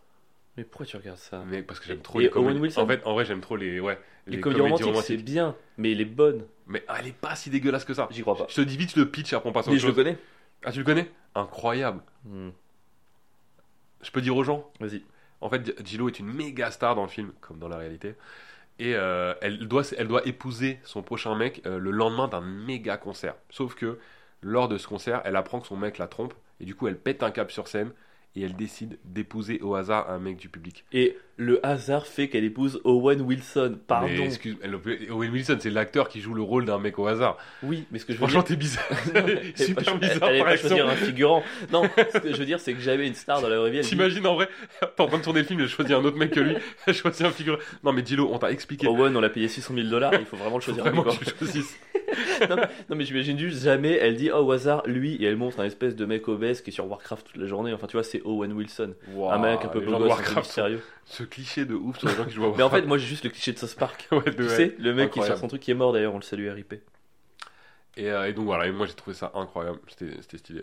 Mais 0.57 0.65
pourquoi 0.65 0.85
tu 0.85 0.97
regardes 0.97 1.19
ça? 1.19 1.43
Mais 1.47 1.63
parce 1.63 1.81
que 1.81 1.87
j'aime 1.87 2.03
trop 2.03 2.21
Et 2.21 2.25
les 2.25 2.31
comédies. 2.31 2.79
En 2.79 2.87
fait, 2.87 3.01
en 3.07 3.15
vrai, 3.15 3.25
j'aime 3.25 3.41
trop 3.41 3.57
les, 3.57 3.81
ouais, 3.81 3.99
Les, 4.27 4.41
comédies 4.41 4.83
romantiques, 4.83 5.03
c'est 5.03 5.17
bien, 5.17 5.57
mais 5.79 5.93
elle 5.93 6.01
est 6.01 6.05
bonne. 6.05 6.45
Mais 6.67 6.85
ah, 6.89 6.97
elle 7.01 7.07
est 7.09 7.17
pas 7.17 7.35
si 7.37 7.49
dégueulasse 7.49 7.85
que 7.85 7.95
ça. 7.95 8.09
J'y 8.11 8.23
crois 8.23 8.37
pas. 8.37 8.47
Je 8.51 8.57
te 8.57 8.61
dis 8.61 8.77
vite 8.77 8.97
le 8.97 9.09
pitch, 9.09 9.33
après 9.33 9.49
on 9.49 9.53
passe 9.53 9.69
Mais 9.69 9.79
je 9.79 9.87
le 9.87 9.93
connais. 9.93 10.19
Ah, 10.65 10.73
tu 10.73 10.81
le 10.81 10.85
connais? 10.85 11.11
Incroyable. 11.35 12.03
Hmm, 12.25 12.51
Je 14.03 14.11
peux 14.11 14.21
dire 14.21 14.37
aux 14.37 14.45
gens? 14.45 14.71
Vas-y. 14.81 15.03
En 15.41 15.49
fait, 15.49 15.87
Gillo 15.87 16.09
est 16.09 16.19
une 16.19 16.33
méga 16.33 16.71
star 16.71 16.95
dans 16.95 17.03
le 17.03 17.09
film, 17.09 17.33
comme 17.41 17.59
dans 17.59 17.69
la 17.69 17.77
réalité. 17.77 18.15
Et 18.79 18.95
euh, 18.95 19.35
elle, 19.43 19.69
doit, 19.69 19.83
elle 19.97 20.09
doit 20.09 20.27
épouser 20.27 20.81
son 20.85 21.03
prochain 21.03 21.35
mec 21.35 21.63
euh, 21.67 21.79
le 21.79 21.91
lendemain 21.91 22.29
d'un 22.29 22.41
méga 22.41 22.97
concert. 22.97 23.35
Sauf 23.51 23.75
que 23.75 23.99
lors 24.43 24.69
de 24.69 24.79
ce 24.79 24.87
concert, 24.87 25.21
elle 25.25 25.37
apprend 25.37 25.61
que 25.61 25.67
son 25.67 25.77
mec 25.77 25.99
la 25.99 26.09
trompe. 26.09 26.35
Et 26.61 26.65
du 26.65 26.75
coup, 26.75 26.89
elle 26.89 26.99
pète 26.99 27.23
un 27.23 27.31
cap 27.31 27.51
sur 27.51 27.69
scène. 27.69 27.93
Et 28.37 28.43
elle 28.43 28.55
décide 28.55 28.99
d'épouser 29.05 29.61
au 29.61 29.75
hasard 29.75 30.09
un 30.09 30.19
mec 30.19 30.37
du 30.37 30.49
public. 30.49 30.85
Et 30.93 31.19
le 31.43 31.65
hasard 31.65 32.07
fait 32.07 32.29
qu'elle 32.29 32.45
épouse 32.45 32.83
Owen 32.85 33.23
Wilson. 33.23 33.79
Pardon. 33.87 34.09
Mais 34.09 34.25
excuse, 34.27 34.57
elle- 34.63 34.75
Owen 35.11 35.31
Wilson, 35.33 35.57
c'est 35.59 35.71
l'acteur 35.71 36.09
qui 36.11 36.21
joue 36.21 36.35
le 36.35 36.43
rôle 36.43 36.67
d'un 36.67 36.79
mec 36.79 36.99
au 36.99 37.07
hasard. 37.07 37.39
Oui, 37.63 37.87
mais 37.91 37.99
ce 37.99 38.05
que 38.05 38.13
je 38.13 38.19
veux 38.19 38.27
Franchement, 38.27 38.41
dire. 38.43 38.49
t'es 38.49 38.57
bizarre. 38.57 38.85
Non, 39.15 39.23
elle- 39.27 39.53
Super 39.57 39.95
elle- 39.95 39.99
bizarre 40.01 40.29
Elle 40.31 40.39
par 40.41 40.47
pas 40.49 40.57
choisir 40.59 40.87
un 40.87 40.95
figurant. 40.97 41.43
Non, 41.73 41.85
ce 42.13 42.19
que 42.19 42.33
je 42.33 42.37
veux 42.39 42.45
dire, 42.45 42.61
c'est 42.61 42.75
que 42.75 42.81
jamais 42.81 43.07
une 43.07 43.15
star 43.15 43.41
dans 43.41 43.49
la 43.49 43.59
vraie 43.59 43.71
vie. 43.71 43.79
elle 43.79 43.85
dit, 43.85 43.89
T'imagines 43.89 44.27
en 44.27 44.35
vrai, 44.35 44.49
t'es 44.81 45.01
en 45.03 45.07
train 45.07 45.17
de 45.19 45.23
tourner 45.23 45.41
le 45.41 45.47
film, 45.47 45.61
elle 45.61 45.69
choisit 45.69 45.95
un 45.95 46.05
autre 46.05 46.19
mec 46.19 46.31
que 46.31 46.41
lui, 46.41 46.57
elle 46.87 46.95
choisit 46.95 47.25
un 47.25 47.31
figure. 47.31 47.59
Non 47.83 47.93
mais 47.93 48.05
Gillo, 48.05 48.29
on 48.31 48.39
t'a 48.39 48.51
expliqué. 48.53 48.87
Owen, 48.87 49.17
on 49.17 49.21
l'a 49.21 49.31
payé 49.31 49.49
600 49.49 49.75
000 49.75 49.89
dollars, 49.89 50.13
il 50.15 50.27
faut 50.27 50.37
vraiment 50.37 50.57
le 50.57 50.63
choisir 50.63 50.85
Vraiment 50.85 51.05
figurant. 51.11 51.37
non, 52.51 52.57
mais- 52.57 52.63
non, 52.91 52.97
mais 52.97 53.05
j'imagine 53.05 53.39
juste 53.39 53.63
jamais, 53.65 53.93
elle 53.97 54.17
dit 54.17 54.31
oh, 54.31 54.39
au 54.41 54.53
hasard, 54.53 54.83
lui, 54.87 55.15
et 55.17 55.25
elle 55.25 55.37
montre 55.37 55.61
un 55.61 55.65
espèce 55.65 55.97
de 55.97 56.05
mec 56.05 56.29
obèse 56.29 56.61
qui 56.61 56.69
est 56.71 56.73
sur 56.73 56.87
Warcraft 56.87 57.27
toute 57.33 57.41
la 57.41 57.47
journée. 57.47 57.73
Enfin, 57.73 57.87
tu 57.87 57.97
vois, 57.97 58.05
c'est 58.05 58.21
Owen 58.25 58.53
Wilson. 58.53 58.93
Un 59.31 59.39
mec 59.39 59.61
un 59.65 59.69
peu 59.69 59.81
beau 59.81 59.93
gosse, 59.97 60.09
Warcraft, 60.09 60.37
mystérieux. 60.47 60.81
Cliché 61.31 61.65
de 61.65 61.75
ouf 61.75 61.99
sur 61.99 62.09
les 62.09 62.15
gens 62.15 62.25
qui 62.27 62.33
jouent 62.33 62.45
à 62.47 62.57
Mais 62.57 62.63
en 62.63 62.71
fait, 62.71 62.83
moi 62.83 62.99
j'ai 62.99 63.07
juste 63.07 63.25
le 63.25 63.31
cliché 63.31 63.53
de 63.53 63.59
South 63.59 63.77
Park. 63.77 64.09
Ouais, 64.13 64.23
de- 64.25 64.31
Tu 64.33 64.43
ouais. 64.43 64.49
sais, 64.49 64.75
le 64.79 64.93
mec 64.95 65.11
qui 65.11 65.21
Incroyable. 65.21 65.41
son 65.41 65.49
truc 65.49 65.63
qui 65.63 65.71
est 65.71 65.75
mort 65.75 65.93
d'ailleurs, 65.93 66.13
on 66.15 66.19
le 66.19 66.23
salue 66.23 66.49
RIP. 66.49 66.75
Et, 67.97 68.11
euh, 68.11 68.29
et 68.29 68.33
donc 68.33 68.47
voilà, 68.47 68.67
et 68.67 68.73
moi 68.73 68.87
j'ai 68.87 68.95
trouvé 68.95 69.15
ça 69.15 69.33
incroyable, 69.35 69.81
c'était 69.89 70.39
stylé. 70.39 70.63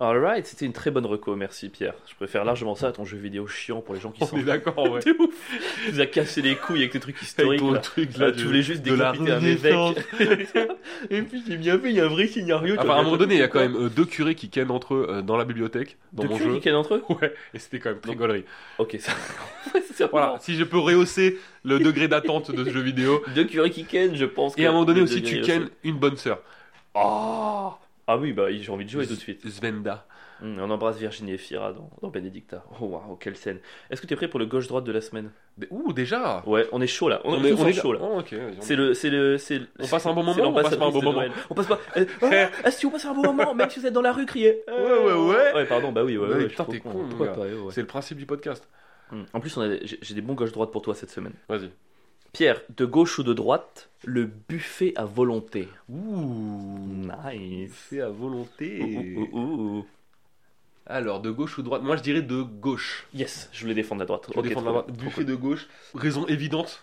Alright, 0.00 0.46
c'était 0.46 0.64
une 0.64 0.72
très 0.72 0.92
bonne 0.92 1.06
reco, 1.06 1.34
merci 1.34 1.68
Pierre. 1.70 1.94
Je 2.08 2.14
préfère 2.14 2.44
largement 2.44 2.76
ça 2.76 2.86
à 2.86 2.92
ton 2.92 3.04
jeu 3.04 3.18
vidéo 3.18 3.48
chiant 3.48 3.80
pour 3.80 3.96
les 3.96 4.00
gens 4.00 4.12
qui 4.12 4.22
On 4.22 4.26
sont. 4.26 4.36
est 4.38 4.44
d'accord, 4.44 4.78
ouais. 4.78 5.00
De 5.04 5.10
ouf 5.18 5.34
Tu 5.86 5.92
nous 5.92 6.00
as 6.00 6.06
cassé 6.06 6.40
les 6.40 6.54
couilles 6.54 6.78
avec 6.82 6.92
tes 6.92 7.00
trucs 7.00 7.16
Avec 7.16 7.28
historiques. 7.28 7.58
ton 7.58 7.72
là. 7.72 7.80
truc 7.80 8.16
Là, 8.16 8.26
là, 8.26 8.32
tu 8.32 8.44
voulais 8.44 8.62
juste 8.62 8.82
décapiter 8.82 9.32
un 9.32 9.40
évêque. 9.40 9.74
Et 11.10 11.22
puis 11.22 11.42
j'ai 11.48 11.56
bien 11.56 11.76
fait, 11.80 11.90
il 11.90 11.96
y 11.96 12.00
a 12.00 12.04
un 12.04 12.08
vrai 12.08 12.28
scénario. 12.28 12.76
Enfin, 12.78 12.94
à 12.94 12.98
un 12.98 13.02
moment 13.02 13.16
donné, 13.16 13.34
il 13.34 13.40
y 13.40 13.42
a 13.42 13.48
quand 13.48 13.58
même 13.58 13.74
euh, 13.74 13.88
deux 13.88 14.04
curés 14.04 14.36
qui 14.36 14.50
kennent 14.50 14.70
entre 14.70 14.94
eux 14.94 15.06
euh, 15.08 15.22
dans 15.22 15.36
la 15.36 15.44
bibliothèque, 15.44 15.96
dans 16.12 16.22
Deux 16.22 16.28
mon 16.28 16.36
curés 16.36 16.50
jeu. 16.50 16.54
qui 16.56 16.60
kennent 16.60 16.74
entre 16.76 16.94
eux? 16.94 17.02
Ouais, 17.20 17.34
et 17.52 17.58
c'était 17.58 17.80
quand 17.80 17.90
même 17.90 18.00
très 18.00 18.14
gaulerie. 18.14 18.44
Ok, 18.78 18.96
ça. 19.00 19.12
Voilà, 20.12 20.36
si 20.40 20.54
je 20.54 20.62
peux 20.62 20.78
rehausser 20.78 21.38
le 21.64 21.80
degré 21.80 22.06
d'attente 22.06 22.52
de 22.52 22.64
ce 22.64 22.70
jeu 22.70 22.80
vidéo. 22.80 23.20
Deux 23.34 23.44
curés 23.44 23.70
qui 23.70 23.84
kennent, 23.84 24.14
je 24.14 24.26
pense. 24.26 24.56
Et 24.56 24.64
à 24.64 24.68
un 24.68 24.72
moment 24.72 24.84
donné 24.84 25.00
aussi, 25.00 25.24
tu 25.24 25.40
kennes 25.40 25.70
une 25.82 25.96
bonne 25.96 26.16
sœur. 26.16 26.38
Oh 26.94 27.72
Ah 28.10 28.16
oui, 28.16 28.32
bah 28.32 28.50
j'ai 28.50 28.72
envie 28.72 28.86
de 28.86 28.90
jouer 28.90 29.06
tout 29.06 29.14
de 29.14 29.20
suite. 29.20 29.46
Svenda. 29.46 30.06
Hum, 30.40 30.56
on 30.60 30.70
embrasse 30.70 30.96
Virginie 30.98 31.32
et 31.32 31.36
Fira 31.38 31.74
dans, 31.74 31.90
dans 32.00 32.08
Benedicta. 32.08 32.64
Oh 32.80 32.86
waouh, 32.86 33.16
quelle 33.16 33.36
scène. 33.36 33.58
Est-ce 33.90 34.00
que 34.00 34.06
tu 34.06 34.14
es 34.14 34.16
prêt 34.16 34.28
pour 34.28 34.40
le 34.40 34.46
gauche-droite 34.46 34.84
de 34.84 34.92
la 34.92 35.02
semaine? 35.02 35.30
Ouh, 35.70 35.92
déjà 35.92 36.42
Ouais, 36.46 36.66
on 36.72 36.80
est 36.80 36.86
chaud 36.86 37.10
là. 37.10 37.20
On, 37.24 37.44
est, 37.44 37.52
on 37.52 37.66
est 37.66 37.72
chaud 37.74 37.92
là. 37.92 38.00
Oh, 38.02 38.22
C'est 38.60 38.76
le, 38.76 38.94
c'est 38.94 39.10
le. 39.10 39.36
On 39.78 39.86
passe 39.86 40.06
un 40.06 40.14
bon 40.14 40.22
moment, 40.22 40.44
on 40.44 40.54
passe 40.54 40.74
pas 40.74 40.86
un 40.86 40.90
bon 40.90 41.02
moment? 41.02 41.12
Noël. 41.20 41.32
On 41.50 41.54
passe 41.54 41.66
pas. 41.66 41.78
euh, 41.98 42.06
ah, 42.22 42.50
ah, 42.64 42.70
si 42.70 42.86
on 42.86 42.90
passe 42.90 43.04
un 43.04 43.12
bon 43.12 43.24
moment, 43.24 43.54
même 43.54 43.68
si 43.68 43.78
vous 43.78 43.86
êtes 43.86 43.92
dans 43.92 44.00
la 44.00 44.12
rue, 44.12 44.24
criez. 44.24 44.62
Ouais, 44.68 44.74
ouais, 44.74 45.12
ouais. 45.12 45.54
Ouais, 45.54 45.64
pardon, 45.66 45.92
bah 45.92 46.02
oui, 46.02 46.16
ouais, 46.16 46.28
Ouais, 46.28 46.46
putain, 46.46 46.64
t'es 46.64 46.80
con, 46.80 47.04
ouais. 47.18 47.28
C'est 47.72 47.82
le 47.82 47.86
principe 47.86 48.16
du 48.16 48.24
podcast. 48.26 48.66
Hum. 49.12 49.26
En 49.34 49.40
plus, 49.40 49.58
j'ai 50.00 50.14
des 50.14 50.20
bons 50.22 50.34
gauche-droite 50.34 50.70
pour 50.70 50.80
toi 50.82 50.94
cette 50.94 51.10
semaine. 51.10 51.34
Vas-y. 51.48 51.70
Pierre, 52.32 52.62
de 52.70 52.84
gauche 52.86 53.18
ou 53.18 53.22
de 53.22 53.34
droite, 53.34 53.90
le 54.04 54.24
buffet 54.26 54.92
à 54.96 55.04
volonté. 55.04 55.68
Ouh. 55.88 56.88
Nice. 56.88 57.72
C'est 57.88 58.00
à 58.00 58.08
volonté. 58.10 59.14
Ouh, 59.16 59.20
ouh, 59.20 59.28
ouh, 59.32 59.78
ouh. 59.78 59.86
Alors, 60.86 61.20
de 61.20 61.30
gauche 61.30 61.58
ou 61.58 61.62
de 61.62 61.66
droite? 61.66 61.82
Moi, 61.82 61.96
je 61.96 62.02
dirais 62.02 62.22
de 62.22 62.42
gauche. 62.42 63.06
Yes, 63.14 63.48
je 63.52 63.60
voulais 63.62 63.74
défendre 63.74 64.00
la 64.00 64.06
droite. 64.06 64.30
Je 64.34 64.38
Ok, 64.38 64.42
défends 64.42 64.62
trop 64.62 64.72
la 64.72 64.82
droite. 64.82 64.90
Buffet 64.96 65.24
cool. 65.24 65.26
de 65.26 65.34
gauche. 65.34 65.68
Raison 65.94 66.26
évidente. 66.26 66.82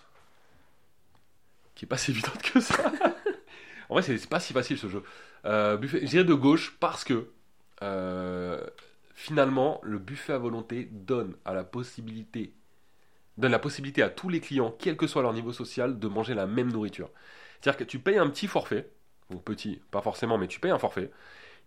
Qui 1.74 1.84
est 1.84 1.88
pas 1.88 1.98
si 1.98 2.10
évidente 2.10 2.40
que 2.42 2.60
ça. 2.60 2.74
en 3.88 3.94
vrai, 3.94 4.02
c'est 4.02 4.16
c'est 4.18 4.28
pas 4.30 4.40
si 4.40 4.52
facile 4.52 4.78
ce 4.78 4.88
jeu. 4.88 5.02
Euh, 5.44 5.76
buffet, 5.76 6.00
je 6.02 6.06
dirais 6.06 6.24
de 6.24 6.34
gauche 6.34 6.76
parce 6.80 7.04
que 7.04 7.28
euh, 7.82 8.64
finalement, 9.14 9.80
le 9.82 9.98
buffet 9.98 10.32
à 10.32 10.38
volonté 10.38 10.88
donne 10.90 11.36
à 11.44 11.52
la 11.54 11.64
possibilité 11.64 12.52
donne 13.38 13.52
la 13.52 13.58
possibilité 13.58 14.02
à 14.02 14.08
tous 14.08 14.28
les 14.28 14.40
clients, 14.40 14.74
quel 14.78 14.96
que 14.96 15.06
soit 15.06 15.22
leur 15.22 15.32
niveau 15.32 15.52
social, 15.52 15.98
de 15.98 16.08
manger 16.08 16.34
la 16.34 16.46
même 16.46 16.72
nourriture. 16.72 17.10
C'est-à-dire 17.60 17.78
que 17.78 17.84
tu 17.84 17.98
payes 17.98 18.18
un 18.18 18.28
petit 18.28 18.46
forfait, 18.46 18.90
ou 19.30 19.36
petit, 19.36 19.80
pas 19.90 20.00
forcément, 20.02 20.38
mais 20.38 20.48
tu 20.48 20.60
payes 20.60 20.70
un 20.70 20.78
forfait, 20.78 21.10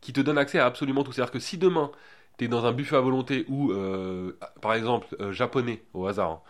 qui 0.01 0.13
te 0.13 0.21
donne 0.21 0.37
accès 0.37 0.59
à 0.59 0.65
absolument 0.65 1.03
tout. 1.03 1.11
C'est-à-dire 1.11 1.31
que 1.31 1.39
si 1.39 1.57
demain, 1.57 1.91
tu 2.37 2.45
es 2.45 2.47
dans 2.47 2.65
un 2.65 2.71
buffet 2.71 2.95
à 2.95 3.01
volonté 3.01 3.45
où, 3.49 3.71
euh, 3.71 4.37
par 4.61 4.73
exemple, 4.73 5.15
euh, 5.19 5.31
japonais, 5.31 5.83
au 5.93 6.07
hasard, 6.07 6.31
hein, 6.31 6.41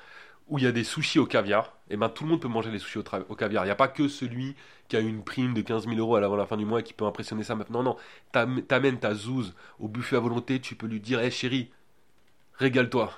où 0.47 0.57
il 0.57 0.63
y 0.63 0.67
a 0.67 0.71
des 0.71 0.83
sushis 0.83 1.19
au 1.19 1.25
caviar, 1.27 1.77
et 1.91 1.97
ben 1.97 2.09
tout 2.09 2.23
le 2.23 2.31
monde 2.31 2.41
peut 2.41 2.47
manger 2.47 2.71
les 2.71 2.79
sushis 2.79 2.99
au, 2.99 3.35
caviar. 3.35 3.63
Il 3.63 3.67
n'y 3.67 3.71
a 3.71 3.75
pas 3.75 3.87
que 3.87 4.07
celui 4.07 4.55
qui 4.87 4.97
a 4.97 4.99
une 4.99 5.23
prime 5.23 5.53
de 5.53 5.61
15 5.61 5.85
000 5.85 5.97
euros 5.97 6.15
avant 6.15 6.35
la 6.35 6.47
fin 6.47 6.57
du 6.57 6.65
mois 6.65 6.79
et 6.79 6.83
qui 6.83 6.93
peut 6.93 7.05
impressionner 7.05 7.43
sa 7.43 7.55
meuf. 7.55 7.69
Non, 7.69 7.83
non, 7.83 7.95
T'am- 8.31 8.61
t'amènes 8.63 8.99
ta 8.99 9.13
zouze 9.13 9.53
au 9.79 9.87
buffet 9.87 10.15
à 10.15 10.19
volonté, 10.19 10.59
tu 10.59 10.75
peux 10.75 10.87
lui 10.87 10.99
dire, 10.99 11.21
hé 11.21 11.29
chérie, 11.29 11.69
Régale-toi. 12.59 13.13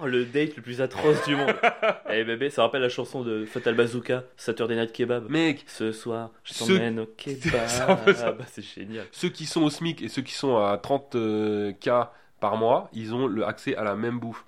Oh, 0.00 0.06
le 0.06 0.24
date 0.24 0.56
le 0.56 0.62
plus 0.62 0.80
atroce 0.80 1.24
du 1.26 1.34
monde. 1.36 1.54
Eh 2.10 2.24
bébé, 2.24 2.50
ça 2.50 2.62
rappelle 2.62 2.82
la 2.82 2.88
chanson 2.88 3.22
de 3.22 3.44
Fatal 3.44 3.74
Bazooka, 3.74 4.24
Saturday 4.36 4.76
Night 4.76 4.92
Kebab. 4.92 5.28
Mec, 5.28 5.64
Ce 5.66 5.92
soir, 5.92 6.30
je 6.44 6.54
t'emmène 6.54 7.00
au 7.00 7.06
C'est 7.18 7.80
un 7.82 7.96
peu 7.96 8.14
ça. 8.14 8.30
kebab. 8.30 8.42
C'est 8.48 8.62
génial. 8.64 9.06
ceux 9.12 9.28
qui 9.28 9.44
sont 9.46 9.62
au 9.62 9.70
SMIC 9.70 10.02
et 10.02 10.08
ceux 10.08 10.22
qui 10.22 10.32
sont 10.34 10.56
à 10.56 10.76
30K 10.76 12.08
par 12.40 12.56
mois, 12.56 12.88
ils 12.92 13.14
ont 13.14 13.26
le 13.26 13.44
accès 13.44 13.76
à 13.76 13.84
la 13.84 13.94
même 13.96 14.18
bouffe. 14.18 14.44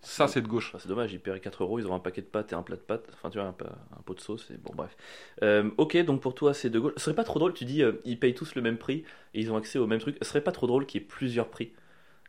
Ça, 0.00 0.28
c'est 0.28 0.42
de 0.42 0.48
gauche. 0.48 0.68
Enfin, 0.68 0.78
c'est 0.82 0.88
dommage, 0.88 1.12
ils 1.14 1.20
paieraient 1.20 1.40
4 1.40 1.62
euros, 1.62 1.78
ils 1.78 1.86
auront 1.86 1.94
un 1.94 2.00
paquet 2.00 2.20
de 2.20 2.26
pâtes 2.26 2.52
et 2.52 2.54
un 2.54 2.62
plat 2.62 2.76
de 2.76 2.82
pâtes. 2.82 3.06
Enfin, 3.14 3.30
tu 3.30 3.38
vois, 3.38 3.48
un 3.48 4.02
pot 4.04 4.14
de 4.14 4.20
sauce. 4.20 4.50
Et 4.50 4.58
bon, 4.58 4.72
bref. 4.74 4.94
Euh, 5.42 5.70
ok, 5.78 5.96
donc 6.04 6.20
pour 6.20 6.34
toi, 6.34 6.52
c'est 6.52 6.68
de 6.68 6.78
gauche. 6.78 6.92
Ce 6.98 7.04
serait 7.04 7.14
pas 7.14 7.24
trop 7.24 7.38
drôle, 7.38 7.54
tu 7.54 7.64
dis, 7.64 7.82
euh, 7.82 7.92
ils 8.04 8.18
payent 8.18 8.34
tous 8.34 8.54
le 8.54 8.60
même 8.60 8.76
prix 8.76 9.04
et 9.32 9.40
ils 9.40 9.50
ont 9.50 9.56
accès 9.56 9.78
au 9.78 9.86
même 9.86 10.00
truc. 10.00 10.16
Ce 10.20 10.28
serait 10.28 10.42
pas 10.42 10.52
trop 10.52 10.66
drôle 10.66 10.84
qu'il 10.84 11.00
y 11.00 11.04
ait 11.04 11.06
plusieurs 11.06 11.48
prix? 11.48 11.72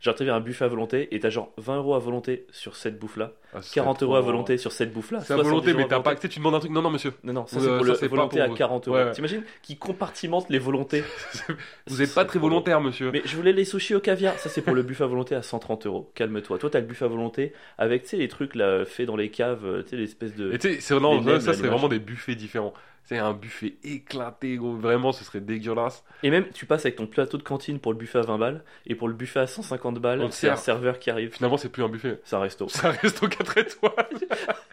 Genre, 0.02 0.14
tu 0.14 0.28
un 0.28 0.40
buffet 0.40 0.64
à 0.64 0.68
volonté 0.68 1.14
et 1.14 1.20
t'as 1.20 1.30
genre 1.30 1.52
20 1.56 1.78
euros 1.78 1.94
à 1.94 1.98
volonté 1.98 2.46
sur 2.52 2.76
cette 2.76 2.98
bouffe-là, 2.98 3.32
Ah, 3.54 3.62
ce 3.62 3.74
40 3.74 3.96
serait 3.96 4.06
euros 4.06 4.16
à 4.16 4.20
volonté 4.20 4.58
sur 4.58 4.70
cette 4.70 4.92
bouffe-là. 4.92 5.20
C'est 5.20 5.32
à 5.32 5.36
70 5.36 5.48
volonté, 5.48 5.74
mais 5.74 5.88
t'as 5.88 6.00
pas. 6.00 6.14
Tu 6.14 6.22
sais, 6.22 6.28
tu 6.28 6.38
demandes 6.38 6.54
un 6.54 6.58
truc. 6.60 6.70
Non, 6.70 6.82
non, 6.82 6.90
monsieur. 6.90 7.14
Non, 7.24 7.32
non, 7.32 7.46
ça 7.46 7.56
Ouais, 7.56 7.62
c'est 7.62 7.68
pour 7.68 7.86
ça, 7.86 8.02
le 8.02 8.08
volonté 8.08 8.36
pour 8.36 8.44
à 8.44 8.48
vous. 8.48 8.54
40 8.54 8.88
euros. 8.88 8.96
Ouais, 8.96 9.04
ouais. 9.04 9.12
T'imagines 9.12 9.42
Qui 9.62 9.78
compartimente 9.78 10.50
les 10.50 10.58
volontés 10.58 11.02
Vous 11.86 12.02
êtes 12.02 12.14
pas 12.14 12.24
très 12.26 12.38
volontaire, 12.38 12.80
monsieur. 12.80 13.10
Mais 13.10 13.22
je 13.24 13.36
voulais 13.36 13.52
les 13.52 13.64
sushis 13.64 13.94
au 13.94 14.00
caviar. 14.00 14.38
Ça, 14.38 14.50
c'est 14.50 14.62
pour 14.62 14.74
le 14.74 14.82
buffet 14.82 15.04
à 15.04 15.06
volonté 15.06 15.34
à 15.34 15.42
130 15.42 15.86
euros. 15.86 16.10
Calme-toi. 16.14 16.58
Toi, 16.58 16.70
t'as 16.70 16.80
le 16.80 16.86
buffet 16.86 17.06
à 17.06 17.08
volonté 17.08 17.52
avec, 17.78 18.02
tu 18.02 18.10
sais, 18.10 18.16
les 18.18 18.28
trucs 18.28 18.54
là, 18.54 18.84
faits 18.84 19.06
dans 19.06 19.16
les 19.16 19.30
caves, 19.30 19.64
euh, 19.64 19.82
tu 19.82 19.90
sais, 19.90 19.96
l'espèce 19.96 20.34
de. 20.34 20.52
Et 20.52 20.58
tu 20.58 20.74
sais, 20.74 20.80
ça, 20.80 21.54
c'est 21.54 21.66
vraiment 21.66 21.88
des 21.88 21.98
buffets 21.98 22.34
différents. 22.34 22.74
C'est 23.08 23.18
un 23.18 23.32
buffet 23.32 23.76
éclaté, 23.84 24.56
gros. 24.56 24.74
Vraiment, 24.74 25.12
ce 25.12 25.22
serait 25.24 25.40
dégueulasse. 25.40 26.04
Et 26.24 26.30
même, 26.30 26.48
tu 26.52 26.66
passes 26.66 26.84
avec 26.86 26.96
ton 26.96 27.06
plateau 27.06 27.38
de 27.38 27.44
cantine 27.44 27.78
pour 27.78 27.92
le 27.92 27.98
buffet 27.98 28.18
à 28.18 28.22
20 28.22 28.38
balles 28.38 28.64
et 28.84 28.96
pour 28.96 29.06
le 29.06 29.14
buffet 29.14 29.38
à 29.40 29.46
150 29.46 29.98
balles, 30.00 30.20
On 30.22 30.30
c'est 30.32 30.48
un 30.48 30.56
sert. 30.56 30.58
serveur 30.64 30.98
qui 30.98 31.10
arrive. 31.10 31.30
Finalement, 31.32 31.56
c'est 31.56 31.68
plus 31.68 31.84
un 31.84 31.88
buffet. 31.88 32.20
C'est 32.24 32.34
un 32.34 32.40
resto. 32.40 32.68
Ça 32.68 32.90
reste 32.90 33.22
aux 33.22 33.28
4 33.28 33.58
étoiles. 33.58 34.08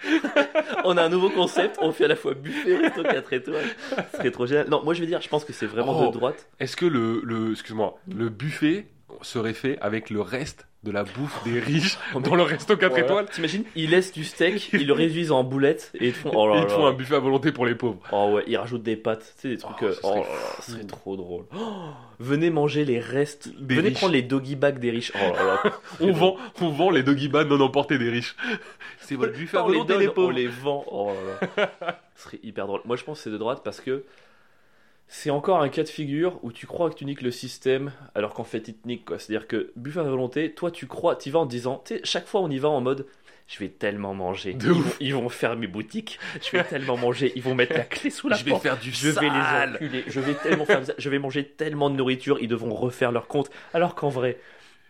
on 0.84 0.98
a 0.98 1.04
un 1.04 1.10
nouveau 1.10 1.30
concept. 1.30 1.78
On 1.82 1.92
fait 1.92 2.06
à 2.06 2.08
la 2.08 2.16
fois 2.16 2.34
buffet, 2.34 2.76
resto 2.78 3.04
4 3.04 3.34
étoiles. 3.34 3.66
Ce 4.12 4.18
serait 4.18 4.32
trop 4.32 4.46
génial. 4.48 4.68
Non, 4.70 4.84
moi, 4.84 4.94
je 4.94 5.02
veux 5.02 5.08
dire, 5.08 5.22
je 5.22 5.30
pense 5.30 5.46
que 5.46 5.54
c'est 5.54 5.68
vraiment 5.68 5.94
Oh. 6.02 6.08
de 6.08 6.14
droite. 6.14 6.48
Est-ce 6.60 6.76
que 6.76 6.86
le, 6.86 7.22
le 7.24 7.52
excuse-moi, 7.52 8.00
le 8.08 8.30
buffet 8.30 8.88
serait 9.22 9.54
fait 9.54 9.78
avec 9.80 10.10
le 10.10 10.22
reste 10.22 10.68
de 10.84 10.92
la 10.92 11.04
bouffe 11.04 11.44
des 11.46 11.60
riches 11.60 11.98
dans 12.24 12.36
le 12.36 12.44
resto 12.44 12.76
4 12.76 12.90
Voilà. 12.92 13.06
étoiles 13.06 13.26
T'imagines 13.30 13.64
Ils 13.76 13.90
laissent 13.90 14.12
du 14.12 14.24
steak, 14.24 14.70
ils 14.74 14.86
le 14.86 14.94
réduisent 14.94 15.32
en 15.32 15.44
boulettes 15.44 15.92
et 16.00 16.08
ils 16.08 16.14
font. 16.14 16.32
Oh 16.36 16.48
là 16.50 16.58
Ils 16.58 16.64
là. 16.64 16.70
font 16.70 16.86
un 16.86 16.94
buffet 16.94 17.16
à 17.16 17.20
volonté 17.20 17.52
pour 17.52 17.66
les 17.66 17.76
pauvres. 17.76 18.00
Oh 18.12 18.32
ouais, 18.36 18.44
ils 18.48 18.58
rajoutent 18.58 18.84
des 18.84 18.98
pâtes, 18.98 19.34
tu 19.38 19.42
sais, 19.44 19.50
des 19.50 19.58
trucs. 19.58 19.76
Oh, 19.82 19.86
euh, 19.86 19.94
ce 19.94 20.00
Oh, 20.04 20.26
serait 20.62 20.84
trop 20.84 21.16
drôle. 21.16 21.46
Oh, 21.56 21.62
venez 22.20 22.50
manger 22.50 22.84
les 22.86 23.00
restes. 23.00 23.50
Des 23.60 23.76
venez 23.76 23.90
riches. 23.90 23.98
prendre 23.98 24.14
les 24.14 24.22
doggy 24.24 24.56
bags 24.56 24.80
des 24.80 24.92
riches. 24.92 25.12
Oh 25.16 25.34
là 25.34 25.44
là. 25.64 25.72
On 26.02 26.12
vend, 26.12 26.36
on 26.62 26.70
vend 26.70 26.90
les 26.90 27.04
doggy 27.04 27.30
bags 27.30 27.48
non 27.48 27.62
emportés 27.62 27.98
des 27.98 28.10
riches. 28.10 28.36
C'est 29.00 29.16
votre 29.16 29.34
buffet 29.34 29.58
à 29.58 29.64
on 29.64 29.68
les 29.70 29.74
volonté 29.78 29.98
les 29.98 30.08
on 30.10 30.12
pauvres. 30.14 30.32
les 30.34 30.48
vend. 30.48 30.84
Oh 30.92 31.12
là 31.42 31.50
là. 31.58 32.00
Ce 32.16 32.24
serait 32.26 32.40
hyper 32.44 32.68
drôle. 32.68 32.82
Moi, 32.86 32.96
je 32.98 33.04
pense 33.04 33.18
que 33.20 33.24
c'est 33.24 33.30
de 33.32 33.38
droite 33.38 33.62
parce 33.64 33.80
que 33.82 34.04
c'est 35.16 35.30
encore 35.30 35.62
un 35.62 35.70
cas 35.70 35.84
de 35.84 35.90
figure 35.90 36.40
où 36.42 36.52
tu 36.52 36.66
crois 36.66 36.90
que 36.90 36.96
tu 36.96 37.06
niques 37.06 37.22
le 37.22 37.30
système 37.30 37.92
alors 38.16 38.34
qu'en 38.34 38.44
fait 38.44 38.68
il 38.68 38.74
te 38.74 38.88
nique 38.88 39.06
quoi. 39.06 39.20
C'est-à-dire 39.20 39.48
que 39.48 39.72
buffet 39.76 40.00
à 40.00 40.04
volonté, 40.04 40.54
toi 40.54 40.72
tu 40.72 40.88
crois, 40.88 41.16
tu 41.16 41.30
vas 41.30 41.38
en 41.40 41.46
disant, 41.46 41.84
tu 41.86 41.94
sais, 41.94 42.02
chaque 42.04 42.26
fois 42.26 42.42
on 42.42 42.50
y 42.50 42.58
va 42.58 42.70
en 42.70 42.82
mode 42.82 43.06
je 43.46 43.60
vais 43.60 43.70
tellement 43.70 44.16
manger. 44.16 44.56
De 44.56 44.66
ils, 44.66 44.72
ouf. 44.72 44.78
vont, 44.86 44.94
ils 45.00 45.14
vont 45.14 45.30
faire 45.30 45.56
mes 45.56 45.68
boutiques. 45.68 46.18
Je 46.42 46.58
vais 46.58 46.64
tellement 46.64 46.98
manger. 46.98 47.32
Ils 47.36 47.44
vont 47.44 47.54
mettre 47.54 47.74
la 47.74 47.84
clé 47.84 48.10
sous 48.10 48.28
la 48.28 48.38
Je 48.38 48.44
vais 48.46 48.52
porte. 48.52 48.64
faire 48.64 48.80
du 48.80 48.92
Je 48.92 49.10
vais 49.10 49.30
les 49.30 49.74
enculer. 49.74 50.04
Je 50.08 50.20
vais 50.20 50.34
tellement 50.34 50.66
faire. 50.66 50.82
Je 50.98 51.10
vais 51.10 51.20
manger 51.20 51.46
tellement 51.46 51.92
de 51.92 51.96
nourriture. 51.96 52.40
Ils 52.42 52.48
devront 52.48 52.74
refaire 52.74 53.12
leur 53.12 53.28
compte. 53.28 53.52
Alors 53.74 53.94
qu'en 53.96 54.10
vrai, 54.10 54.40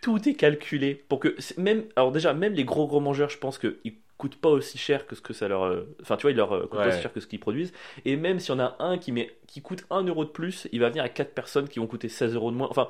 tout 0.02 0.30
est 0.30 0.36
calculé 0.36 0.94
pour 0.94 1.20
que 1.20 1.36
même. 1.58 1.84
Alors 1.98 2.12
déjà, 2.14 2.34
même 2.34 2.54
les 2.54 2.64
gros 2.64 2.88
gros 2.88 3.02
mangeurs, 3.02 3.30
je 3.30 3.40
pense 3.40 3.58
qu'ils 3.58 3.96
coûtent 4.24 4.40
pas 4.42 4.50
aussi 4.50 4.78
cher 4.78 5.06
que 5.06 5.16
ce 5.16 5.22
que 5.22 5.34
ça 5.34 5.48
leur. 5.50 5.64
euh, 5.64 5.96
Enfin, 6.02 6.16
tu 6.18 6.22
vois, 6.22 6.32
ils 6.32 6.38
leur 6.38 6.54
euh, 6.54 6.62
coûtent 6.62 6.80
pas 6.80 6.88
aussi 6.88 7.02
cher 7.02 7.12
que 7.14 7.20
ce 7.20 7.28
qu'ils 7.28 7.40
produisent. 7.42 7.74
Et 8.06 8.16
même 8.16 8.40
s'il 8.40 8.56
y 8.56 8.58
en 8.58 8.60
a 8.62 8.76
un 8.80 8.98
qui 8.98 9.12
met 9.12 9.36
qui 9.48 9.62
coûte 9.62 9.86
1 9.90 10.04
euro 10.04 10.24
de 10.24 10.30
plus, 10.30 10.68
il 10.72 10.80
va 10.80 10.90
venir 10.90 11.04
à 11.04 11.10
4 11.10 11.34
personnes 11.34 11.68
qui 11.68 11.80
vont 11.80 11.88
coûter 11.88 12.08
16 12.10 12.36
euros 12.36 12.52
de 12.52 12.56
moins. 12.56 12.68
Enfin. 12.70 12.88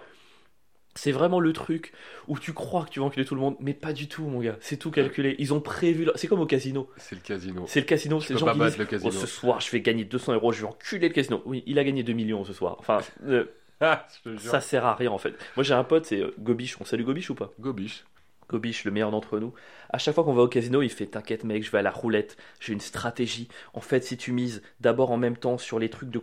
C'est 0.95 1.11
vraiment 1.11 1.39
le 1.39 1.53
truc 1.53 1.91
où 2.27 2.37
tu 2.37 2.53
crois 2.53 2.85
que 2.85 2.91
tu 2.91 2.99
vas 2.99 3.07
enculer 3.07 3.25
tout 3.25 3.33
le 3.33 3.41
monde, 3.41 3.55
mais 3.59 3.73
pas 3.73 3.93
du 3.93 4.07
tout, 4.07 4.25
mon 4.25 4.41
gars. 4.41 4.57
C'est 4.61 4.77
tout 4.77 4.91
calculé. 4.91 5.35
Ils 5.39 5.51
ont 5.51 5.59
prévu. 5.59 6.07
C'est 6.13 6.27
comme 6.27 6.39
au 6.39 6.45
casino. 6.45 6.87
C'est 6.97 7.15
le 7.15 7.21
casino. 7.21 7.65
C'est 7.67 7.79
le 7.79 7.85
casino. 7.87 8.19
C'est 8.21 8.33
les 8.35 8.39
gens 8.39 8.53
qui 8.53 8.59
disent 8.59 8.77
le 8.77 8.85
casino. 8.85 9.09
Oh, 9.11 9.19
ce 9.19 9.25
soir, 9.25 9.59
je 9.59 9.71
vais 9.71 9.81
gagner 9.81 10.05
200 10.05 10.33
euros, 10.35 10.51
je 10.51 10.61
vais 10.61 10.67
enculer 10.67 11.07
le 11.07 11.13
casino. 11.15 11.41
Oui, 11.45 11.63
il 11.65 11.79
a 11.79 11.83
gagné 11.83 12.03
2 12.03 12.13
millions 12.13 12.45
ce 12.45 12.53
soir. 12.53 12.75
Enfin, 12.77 12.99
euh, 13.25 13.45
Ah, 13.81 14.05
ça 14.37 14.61
sert 14.61 14.85
à 14.85 14.93
rien 14.93 15.09
en 15.11 15.17
fait. 15.17 15.33
Moi 15.57 15.63
j'ai 15.63 15.73
un 15.73 15.83
pote, 15.83 16.05
c'est 16.05 16.21
euh, 16.21 16.31
Gobiche. 16.37 16.77
On 16.79 16.85
salue 16.85 17.03
Gobiche 17.05 17.31
ou 17.31 17.35
pas? 17.35 17.51
Gobiche. 17.59 18.05
Gobiche, 18.53 18.83
le 18.85 18.91
meilleur 18.91 19.09
d'entre 19.09 19.39
nous. 19.39 19.53
À 19.89 19.97
chaque 19.97 20.13
fois 20.13 20.23
qu'on 20.23 20.33
va 20.33 20.43
au 20.43 20.47
casino, 20.47 20.83
il 20.83 20.89
fait 20.89 21.07
T'inquiète, 21.07 21.43
mec, 21.43 21.63
je 21.63 21.71
vais 21.71 21.79
à 21.79 21.81
la 21.81 21.89
roulette, 21.89 22.37
j'ai 22.59 22.71
une 22.71 22.79
stratégie. 22.79 23.47
En 23.73 23.81
fait, 23.81 24.03
si 24.03 24.15
tu 24.15 24.31
mises 24.31 24.61
d'abord 24.79 25.11
en 25.11 25.17
même 25.17 25.37
temps 25.37 25.57
sur 25.57 25.79
les 25.79 25.89
trucs 25.89 26.11
de. 26.11 26.21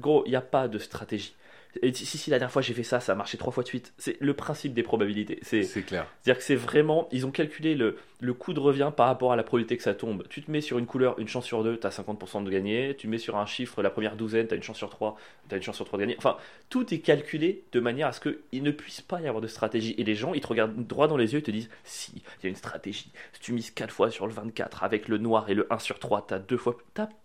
Gros, 0.00 0.22
il 0.24 0.30
n'y 0.30 0.36
a 0.36 0.40
pas 0.40 0.66
de 0.66 0.78
stratégie. 0.78 1.34
Et 1.82 1.92
si, 1.92 2.06
si, 2.06 2.30
la 2.30 2.38
dernière 2.38 2.52
fois 2.52 2.62
j'ai 2.62 2.74
fait 2.74 2.82
ça, 2.82 3.00
ça 3.00 3.12
a 3.12 3.14
marché 3.14 3.38
trois 3.38 3.52
fois 3.52 3.62
de 3.62 3.68
suite. 3.68 3.92
C'est 3.98 4.16
le 4.20 4.34
principe 4.34 4.74
des 4.74 4.82
probabilités. 4.82 5.38
C'est. 5.42 5.62
Clair. 5.84 6.06
C'est-à-dire 6.22 6.38
que 6.38 6.44
c'est 6.44 6.56
vraiment, 6.56 7.08
ils 7.12 7.26
ont 7.26 7.30
calculé 7.30 7.74
le, 7.74 7.96
le 8.20 8.34
coût 8.34 8.52
de 8.52 8.60
revient 8.60 8.90
par 8.94 9.06
rapport 9.06 9.32
à 9.32 9.36
la 9.36 9.42
probabilité 9.42 9.76
que 9.76 9.82
ça 9.82 9.94
tombe. 9.94 10.24
Tu 10.28 10.42
te 10.42 10.50
mets 10.50 10.60
sur 10.60 10.78
une 10.78 10.86
couleur, 10.86 11.18
une 11.18 11.28
chance 11.28 11.44
sur 11.44 11.62
deux, 11.62 11.76
t'as 11.76 11.90
50% 11.90 12.44
de 12.44 12.50
gagner. 12.50 12.96
Tu 12.96 13.06
mets 13.06 13.18
sur 13.18 13.36
un 13.36 13.46
chiffre, 13.46 13.82
la 13.82 13.90
première 13.90 14.16
douzaine, 14.16 14.46
t'as 14.46 14.56
une 14.56 14.62
chance 14.62 14.78
sur 14.78 14.90
trois, 14.90 15.16
t'as 15.48 15.56
une 15.56 15.62
chance 15.62 15.76
sur 15.76 15.84
trois 15.84 15.98
de 15.98 16.04
gagner. 16.04 16.16
Enfin, 16.18 16.36
tout 16.68 16.92
est 16.92 16.98
calculé 16.98 17.62
de 17.72 17.80
manière 17.80 18.08
à 18.08 18.12
ce 18.12 18.20
qu'il 18.20 18.62
ne 18.62 18.70
puisse 18.70 19.00
pas 19.00 19.20
y 19.20 19.28
avoir 19.28 19.40
de 19.40 19.48
stratégie. 19.48 19.94
Et 19.98 20.04
les 20.04 20.14
gens, 20.14 20.34
ils 20.34 20.40
te 20.40 20.46
regardent 20.46 20.86
droit 20.86 21.06
dans 21.06 21.16
les 21.16 21.32
yeux 21.32 21.38
et 21.38 21.42
te 21.42 21.50
disent, 21.50 21.70
si, 21.84 22.12
il 22.14 22.44
y 22.44 22.46
a 22.46 22.48
une 22.48 22.56
stratégie. 22.56 23.10
Si 23.34 23.40
tu 23.40 23.52
mises 23.52 23.70
4 23.70 23.92
fois 23.92 24.10
sur 24.10 24.26
le 24.26 24.32
24 24.32 24.82
avec 24.82 25.08
le 25.08 25.18
noir 25.18 25.48
et 25.48 25.54
le 25.54 25.72
1 25.72 25.78
sur 25.78 25.98
3, 25.98 26.26
t'as 26.28 26.38
deux 26.38 26.56
fois, 26.56 26.76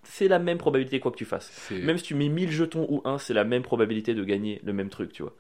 c'est 0.04 0.28
la 0.28 0.40
même 0.40 0.58
probabilité 0.58 1.00
quoi 1.00 1.12
que 1.12 1.18
tu 1.18 1.26
fasses. 1.26 1.72
Même 1.72 1.98
si 1.98 2.04
tu 2.04 2.16
mets 2.16 2.30
1000 2.30 2.52
jetons 2.52 2.86
ou 2.90 3.02
1, 3.06 3.18
c'est 3.18 3.34
la 3.34 3.44
même 3.44 3.64
probabilité 3.64 4.14
de 4.14 4.24
gagner 4.24 4.33
le 4.38 4.74
même 4.74 4.90
truc, 4.90 5.12
tu 5.12 5.24
vois. 5.24 5.34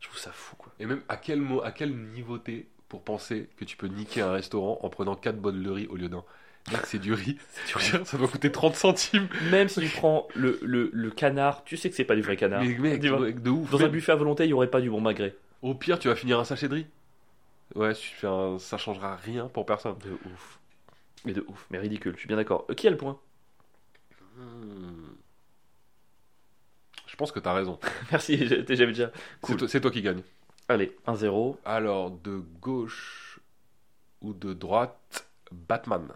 Je 0.00 0.08
trouve 0.08 0.18
ça 0.18 0.30
fou, 0.32 0.56
quoi. 0.56 0.72
Et 0.78 0.86
même 0.86 1.02
à 1.08 1.16
quel, 1.16 1.40
mot, 1.40 1.62
à 1.62 1.72
quel 1.72 1.94
niveau 1.96 2.38
t'es 2.38 2.66
pour 2.88 3.02
penser 3.02 3.48
que 3.56 3.64
tu 3.64 3.76
peux 3.76 3.88
niquer 3.88 4.20
un 4.22 4.32
restaurant 4.32 4.78
en 4.82 4.88
prenant 4.88 5.16
4 5.16 5.38
bols 5.40 5.62
de 5.62 5.70
riz 5.70 5.86
au 5.88 5.96
lieu 5.96 6.08
d'un? 6.08 6.24
C'est 6.84 6.98
du 6.98 7.12
riz. 7.12 7.38
Veux 7.76 7.82
dire, 7.98 8.06
Ça 8.06 8.16
doit 8.18 8.28
coûter 8.28 8.50
30 8.50 8.74
centimes. 8.74 9.28
Même 9.50 9.68
si 9.68 9.80
tu 9.80 9.88
prends 9.88 10.26
le, 10.34 10.58
le, 10.62 10.90
le 10.92 11.10
canard, 11.10 11.64
tu 11.64 11.76
sais 11.76 11.90
que 11.90 11.96
c'est 11.96 12.04
pas 12.04 12.16
du 12.16 12.22
vrai 12.22 12.36
canard. 12.36 12.62
Mais 12.64 12.76
mec, 12.78 13.00
de 13.00 13.50
ouf. 13.50 13.70
Dans 13.70 13.82
un 13.82 13.88
buffet 13.88 14.12
à 14.12 14.16
volonté, 14.16 14.44
il 14.44 14.50
y 14.50 14.52
aurait 14.52 14.70
pas 14.70 14.80
du 14.80 14.90
bon 14.90 15.00
magret. 15.00 15.36
Au 15.62 15.74
pire, 15.74 15.98
tu 15.98 16.08
vas 16.08 16.16
finir 16.16 16.38
un 16.40 16.44
sachet 16.44 16.68
de 16.68 16.74
riz. 16.74 16.86
Ouais, 17.74 17.92
un- 18.22 18.58
ça 18.58 18.78
changera 18.78 19.16
rien 19.16 19.48
pour 19.48 19.66
personne. 19.66 19.96
De 20.04 20.12
ouf. 20.12 20.58
Mais 21.24 21.32
de 21.32 21.44
ouf, 21.48 21.66
mais 21.70 21.78
ridicule, 21.78 22.12
je 22.14 22.20
suis 22.20 22.28
bien 22.28 22.36
d'accord. 22.36 22.66
Euh, 22.70 22.74
qui 22.74 22.86
a 22.86 22.90
le 22.90 22.96
point? 22.96 23.18
Hmm. 24.36 25.05
Je 27.16 27.18
pense 27.18 27.32
que 27.32 27.40
t'as 27.40 27.54
raison. 27.54 27.78
Merci, 28.12 28.36
déjà. 28.36 28.84
C'est 28.84 29.10
Cool. 29.40 29.56
toi, 29.56 29.68
c'est 29.68 29.80
toi 29.80 29.90
qui 29.90 30.02
gagne. 30.02 30.20
Allez, 30.68 30.94
1-0. 31.06 31.56
Alors, 31.64 32.10
de 32.10 32.42
gauche 32.60 33.40
ou 34.20 34.34
de 34.34 34.52
droite, 34.52 35.26
Batman. 35.50 36.08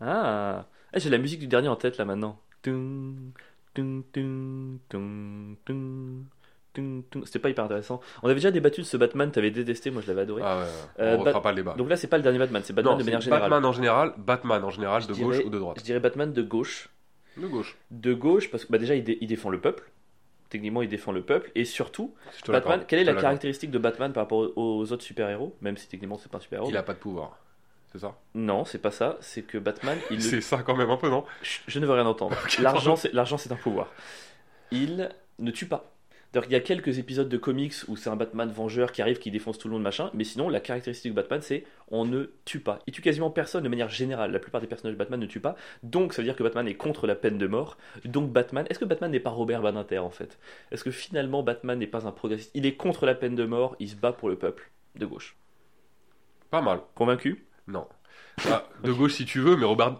Ah, 0.00 0.64
Ah, 0.94 0.98
j'ai 0.98 1.10
la 1.10 1.18
musique 1.18 1.38
du 1.40 1.48
dernier 1.48 1.68
en 1.68 1.76
tête 1.76 1.98
là 1.98 2.06
maintenant. 2.06 2.40
Tung, 2.62 3.32
tung, 3.74 4.02
tung, 4.10 4.78
tung, 4.88 5.56
tung, 5.66 6.24
tung, 6.74 7.02
tung. 7.10 7.24
C'était 7.26 7.38
pas 7.38 7.50
hyper 7.50 7.64
intéressant. 7.66 8.00
On 8.22 8.26
avait 8.26 8.36
déjà 8.36 8.50
débattu 8.50 8.80
de 8.80 8.86
ce 8.86 8.96
Batman, 8.96 9.30
t'avais 9.30 9.50
détesté, 9.50 9.90
moi 9.90 10.00
je 10.00 10.06
l'avais 10.08 10.22
adoré. 10.22 10.40
Ah 10.42 10.60
ouais, 10.60 10.64
Euh, 11.00 11.16
on 11.16 11.18
refera 11.18 11.32
Bat- 11.34 11.40
pas 11.42 11.50
le 11.50 11.56
débat. 11.56 11.74
Donc 11.74 11.90
là, 11.90 11.96
c'est 11.96 12.08
pas 12.08 12.16
le 12.16 12.22
dernier 12.22 12.38
Batman, 12.38 12.62
c'est 12.64 12.72
Batman 12.72 12.94
non, 12.94 12.98
de 12.98 13.04
manière 13.04 13.20
générale. 13.20 13.42
Batman 13.50 13.64
en 13.66 13.72
général, 13.72 14.14
Batman 14.16 14.64
en 14.64 14.70
général, 14.70 15.02
Je 15.02 15.08
de 15.08 15.12
dirais- 15.12 15.26
gauche 15.26 15.44
ou 15.44 15.50
de 15.50 15.58
droite 15.58 15.76
Je 15.78 15.84
dirais 15.84 16.00
Batman 16.00 16.32
de 16.32 16.42
gauche. 16.42 16.88
De 17.40 17.46
gauche. 17.48 17.76
De 17.90 18.14
gauche, 18.14 18.50
parce 18.50 18.64
que 18.64 18.72
bah, 18.72 18.78
déjà, 18.78 18.94
il, 18.94 19.04
dé- 19.04 19.18
il 19.20 19.26
défend 19.26 19.50
le 19.50 19.60
peuple. 19.60 19.90
Techniquement, 20.48 20.82
il 20.82 20.88
défend 20.88 21.12
le 21.12 21.22
peuple. 21.22 21.50
Et 21.54 21.64
surtout, 21.64 22.14
Batman, 22.52 22.80
quelle 22.86 22.98
est 23.00 23.04
la 23.04 23.12
caractéristique 23.22 23.70
de 23.70 23.78
Batman 23.78 24.12
par 24.12 24.24
rapport 24.24 24.50
aux 24.56 24.92
autres 24.92 25.04
super-héros? 25.04 25.56
Même 25.60 25.76
si 25.76 25.88
techniquement, 25.88 26.18
c'est 26.18 26.30
pas 26.30 26.38
un 26.38 26.40
super-héros. 26.40 26.68
Il 26.70 26.76
a 26.76 26.82
pas 26.82 26.94
de 26.94 26.98
pouvoir. 26.98 27.38
C'est 27.92 27.98
ça? 28.00 28.16
Non, 28.34 28.64
c'est 28.64 28.78
pas 28.78 28.90
ça. 28.90 29.16
C'est 29.20 29.42
que 29.42 29.58
Batman, 29.58 29.98
il 30.10 30.22
C'est 30.22 30.40
ça 30.40 30.62
quand 30.62 30.76
même 30.76 30.90
un 30.90 30.96
peu, 30.96 31.08
non? 31.08 31.24
Je 31.66 31.78
ne 31.78 31.86
veux 31.86 31.92
rien 31.92 32.06
entendre. 32.06 32.36
C'est 32.48 32.62
l'argent, 32.62 33.36
c'est 33.38 33.52
un 33.52 33.56
pouvoir. 33.56 33.92
Il 34.70 35.08
ne 35.38 35.50
tue 35.50 35.66
pas. 35.66 35.92
D'ailleurs, 36.32 36.48
il 36.48 36.52
y 36.52 36.56
a 36.56 36.60
quelques 36.60 36.98
épisodes 36.98 37.28
de 37.28 37.36
comics 37.36 37.74
où 37.88 37.96
c'est 37.96 38.08
un 38.08 38.16
Batman 38.16 38.48
vengeur 38.50 38.92
qui 38.92 39.02
arrive, 39.02 39.18
qui 39.18 39.32
défonce 39.32 39.58
tout 39.58 39.66
le 39.66 39.74
monde, 39.74 39.82
machin. 39.82 40.10
Mais 40.14 40.22
sinon, 40.22 40.48
la 40.48 40.60
caractéristique 40.60 41.12
de 41.12 41.16
Batman, 41.16 41.40
c'est 41.42 41.64
on 41.88 42.04
ne 42.04 42.26
tue 42.44 42.60
pas. 42.60 42.78
Il 42.86 42.92
tue 42.92 43.02
quasiment 43.02 43.30
personne 43.30 43.64
de 43.64 43.68
manière 43.68 43.88
générale. 43.88 44.30
La 44.30 44.38
plupart 44.38 44.60
des 44.60 44.68
personnages 44.68 44.94
de 44.94 44.98
Batman 44.98 45.18
ne 45.18 45.26
tuent 45.26 45.40
pas. 45.40 45.56
Donc, 45.82 46.12
ça 46.12 46.22
veut 46.22 46.26
dire 46.26 46.36
que 46.36 46.44
Batman 46.44 46.68
est 46.68 46.74
contre 46.74 47.08
la 47.08 47.16
peine 47.16 47.36
de 47.36 47.46
mort. 47.48 47.78
Donc, 48.04 48.30
Batman. 48.30 48.64
Est-ce 48.70 48.78
que 48.78 48.84
Batman 48.84 49.10
n'est 49.10 49.20
pas 49.20 49.30
Robert 49.30 49.62
Badinter 49.62 49.98
en 49.98 50.10
fait? 50.10 50.38
Est-ce 50.70 50.84
que 50.84 50.92
finalement 50.92 51.42
Batman 51.42 51.78
n'est 51.78 51.88
pas 51.88 52.06
un 52.06 52.12
progressiste? 52.12 52.52
Il 52.54 52.64
est 52.64 52.76
contre 52.76 53.06
la 53.06 53.16
peine 53.16 53.34
de 53.34 53.44
mort. 53.44 53.74
Il 53.80 53.88
se 53.88 53.96
bat 53.96 54.12
pour 54.12 54.28
le 54.28 54.36
peuple 54.36 54.70
de 54.94 55.06
gauche. 55.06 55.36
Pas 56.50 56.62
mal. 56.62 56.80
Convaincu? 56.94 57.44
Non. 57.66 57.86
Ah, 58.50 58.64
de 58.82 58.92
gauche 58.92 59.12
si 59.12 59.26
tu 59.26 59.40
veux, 59.40 59.56
mais 59.56 59.66
Robert, 59.66 59.96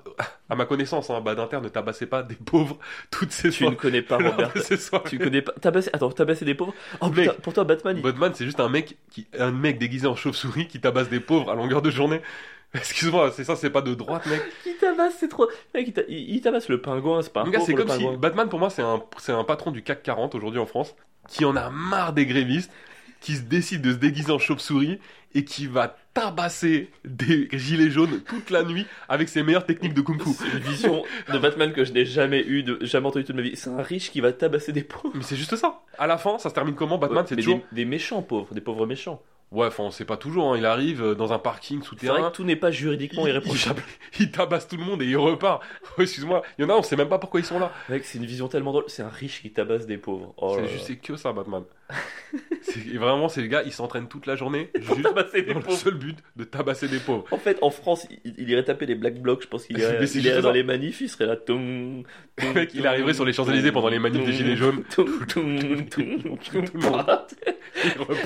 à 0.49 0.55
ma 0.57 0.65
connaissance, 0.65 1.11
hein, 1.11 1.21
Badinter 1.21 1.61
ne 1.61 1.69
tabassait 1.69 2.07
pas 2.07 2.23
des 2.23 2.35
pauvres 2.37 2.79
toutes 3.11 3.33
ces 3.33 3.51
Tu 3.51 3.65
ne 3.65 3.69
soirées. 3.71 3.77
connais 3.77 4.03
pas 4.03 4.17
Robert. 4.17 4.53
Tu 5.09 5.19
connais 5.19 5.43
pas. 5.43 5.53
Tabasser. 5.61 5.91
Attends, 5.93 6.11
tabasser 6.11 6.45
des 6.47 6.55
pauvres. 6.55 6.75
Oh 7.01 7.09
Mec. 7.11 7.29
putain, 7.29 7.41
pour 7.43 7.53
toi, 7.53 7.65
Batman, 7.65 7.97
il... 7.99 8.03
Batman, 8.03 8.33
c'est 8.35 8.45
juste 8.47 8.61
un 8.61 8.69
mec 8.71 8.97
qui, 9.11 9.27
un 9.39 9.51
mec 9.51 9.79
déguisé 9.79 10.07
en 10.07 10.17
chauve-souris 10.17 10.69
qui 10.69 10.81
tabasse 10.81 11.11
des 11.11 11.21
pauvres 11.21 11.51
à 11.51 11.55
longueur 11.55 11.83
de 11.83 11.91
journée. 11.91 12.23
Excuse-moi, 12.75 13.33
c'est 13.33 13.45
ça, 13.45 13.57
c'est 13.57 13.69
pas 13.71 13.83
de 13.83 13.95
droite, 13.95 14.25
mec. 14.27 14.41
il 14.67 14.77
tabasse, 14.77 15.15
c'est 15.21 15.29
trop. 15.29 15.49
Mec, 15.75 15.89
il, 15.89 15.93
ta- 15.93 16.03
il- 16.09 16.31
il 16.37 16.41
tabasse 16.41 16.69
le 16.69 16.81
pingouin, 16.81 17.21
c'est 17.23 17.33
pas 17.33 17.43
un 17.43 17.51
gars, 17.51 17.61
c'est 17.61 17.73
le 17.73 17.85
comme 17.85 17.91
si. 17.91 18.07
Batman, 18.17 18.49
pour 18.49 18.59
moi, 18.61 18.71
c'est 18.71 18.83
un, 18.83 19.03
c'est 19.19 19.33
un 19.33 19.45
patron 19.45 19.71
du 19.73 19.83
CAC 19.83 20.03
40 20.03 20.35
aujourd'hui 20.35 20.61
en 20.61 20.67
France 20.67 20.95
qui 21.29 21.45
en 21.45 21.57
a 21.57 21.69
marre 21.69 22.13
des 22.15 22.25
grévistes, 22.27 22.73
qui 23.21 23.35
se 23.37 23.43
décide 23.43 23.83
de 23.83 23.93
se 23.93 23.97
déguiser 23.99 24.33
en 24.33 24.39
chauve-souris 24.39 24.99
et 25.35 25.45
qui 25.45 25.67
va 25.67 25.97
tabasser 26.15 26.91
des 27.05 27.49
gilets 27.53 27.91
jaunes 27.91 28.21
toute 28.27 28.51
la 28.51 28.63
nuit 28.65 28.87
avec 29.09 29.29
ses 29.29 29.43
meilleures 29.43 29.65
techniques 29.67 29.95
de 29.95 30.01
kung-fu. 30.01 30.31
C'est 30.33 30.57
une 30.57 30.63
vision 30.63 31.05
de 31.33 31.39
Batman 31.39 31.73
que 31.73 31.85
je 31.85 31.93
n'ai 31.93 32.05
jamais 32.05 32.41
eu, 32.45 32.63
de, 32.63 32.79
jamais 32.83 33.07
entendu 33.07 33.25
toute 33.25 33.37
ma 33.37 33.43
vie. 33.43 33.57
C'est 33.57 33.71
un 33.71 33.83
riche 33.83 34.11
qui 34.11 34.21
va 34.21 34.33
tabasser 34.33 34.73
des 34.73 34.83
pauvres. 34.83 35.13
Mais 35.15 35.23
c'est 35.23 35.37
juste 35.37 35.57
ça. 35.57 35.81
À 35.99 36.07
la 36.07 36.19
fin, 36.19 36.39
ça 36.39 36.49
se 36.51 36.55
termine 36.55 36.75
comment 36.75 36.99
Batman, 36.99 37.25
c'est 37.29 37.37
toujours. 37.37 37.59
des, 37.71 37.77
des 37.77 37.85
méchants 37.85 38.23
pauvres, 38.23 38.53
des 38.55 38.61
pauvres 38.61 38.87
méchants. 38.87 39.23
Ouais, 39.53 39.67
enfin, 39.67 39.83
on 39.83 39.91
sait 39.91 40.05
pas 40.05 40.17
toujours. 40.17 40.53
hein. 40.53 40.57
Il 40.59 40.65
arrive 40.65 41.03
euh, 41.03 41.15
dans 41.17 41.33
un 41.33 41.41
parking 41.41 41.81
C'est 41.83 41.89
vrai 41.89 42.07
souterrain. 42.17 42.31
que 42.31 42.37
tout 42.37 42.45
n'est 42.45 42.55
pas 42.55 42.71
juridiquement 42.71 43.27
Il, 43.27 43.31
irréprochable. 43.31 43.83
il- 44.21 44.27
il 44.27 44.31
tabasse 44.31 44.69
tout 44.69 44.77
le 44.77 44.85
monde 44.85 45.03
et 45.03 45.07
il 45.07 45.17
repart. 45.17 45.61
Oh, 45.99 46.03
Excuse-moi, 46.03 46.43
il 46.57 46.63
y 46.63 46.65
en 46.65 46.71
a, 46.71 46.75
on 46.75 46.83
sait 46.85 46.95
même 46.95 47.09
pas 47.09 47.19
pourquoi 47.19 47.41
ils 47.41 47.47
sont 47.47 47.59
là. 47.59 47.73
Mec, 47.89 48.05
c'est 48.05 48.19
une 48.19 48.27
vision 48.27 48.47
tellement 48.47 48.71
drôle. 48.71 48.85
C'est 48.87 49.03
un 49.03 49.09
riche 49.09 49.43
qui 49.43 49.51
tabasse 49.53 49.87
des 49.87 49.99
pauvres. 49.99 50.35
Oh 50.37 50.57
c'est 50.57 50.69
juste 50.69 50.87
c'est 50.87 50.97
que 50.97 51.17
ça, 51.17 51.33
Batman. 51.33 51.65
C'est- 52.63 52.81
et 52.95 52.99
vraiment, 52.99 53.29
c'est 53.29 53.41
le 53.41 53.47
gars, 53.49 53.63
il 53.65 53.73
s'entraîne 53.73 54.07
toute 54.09 54.27
la 54.27 54.37
journée 54.37 54.71
juste 54.81 55.03
tabasser 55.03 55.43
des 55.43 55.55
dans 55.55 55.61
le 55.61 55.71
seul 55.71 55.95
but 55.95 56.17
de 56.37 56.45
tabasser 56.45 56.89
des 56.89 56.99
pauvres. 56.99 57.25
En 57.31 57.39
fait, 57.39 57.59
en 57.63 57.71
France, 57.71 58.07
il, 58.25 58.35
il 58.39 58.51
irait 58.51 58.65
taper 58.65 58.87
les 58.87 58.95
black 58.95 59.21
blocs. 59.21 59.43
Je 59.43 59.49
pense 59.49 59.67
qu'il 59.67 59.77
Mais 59.77 59.83
irait, 59.83 60.05
il 60.05 60.27
irait 60.27 60.43
dans 60.43 60.53
les 60.53 60.63
manifs, 60.63 61.01
il 61.01 61.09
serait 61.09 61.27
là. 61.27 61.37
Toum, 61.37 62.03
Le 62.39 62.53
mec, 62.53 62.71
il 62.75 62.87
arriverait 62.87 63.15
sur 63.15 63.25
les 63.25 63.33
Champs-Élysées 63.33 63.73
pendant 63.73 63.89
les 63.89 63.99
manifs 63.99 64.25
des 64.25 64.33
Gilets 64.33 64.57
jaunes. 64.57 64.85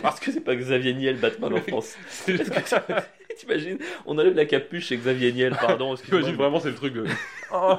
Parce 0.03 0.20
que 0.20 0.31
c'est 0.33 0.40
pas 0.40 0.57
Xavier 0.57 0.94
Niel, 0.94 1.16
Batman 1.16 1.55
en 1.55 1.61
France. 1.61 1.94
T'imagines 3.37 3.79
On 4.07 4.18
enlève 4.18 4.35
la 4.35 4.44
capuche 4.46 4.87
chez 4.87 4.96
Xavier 4.96 5.33
Niel, 5.33 5.57
pardon. 5.61 5.94
J'imagine 5.96 6.35
vraiment, 6.37 6.61
c'est 6.61 6.70
le 6.70 6.74
truc 6.74 6.94
de. 6.94 7.05
Oh. 7.53 7.79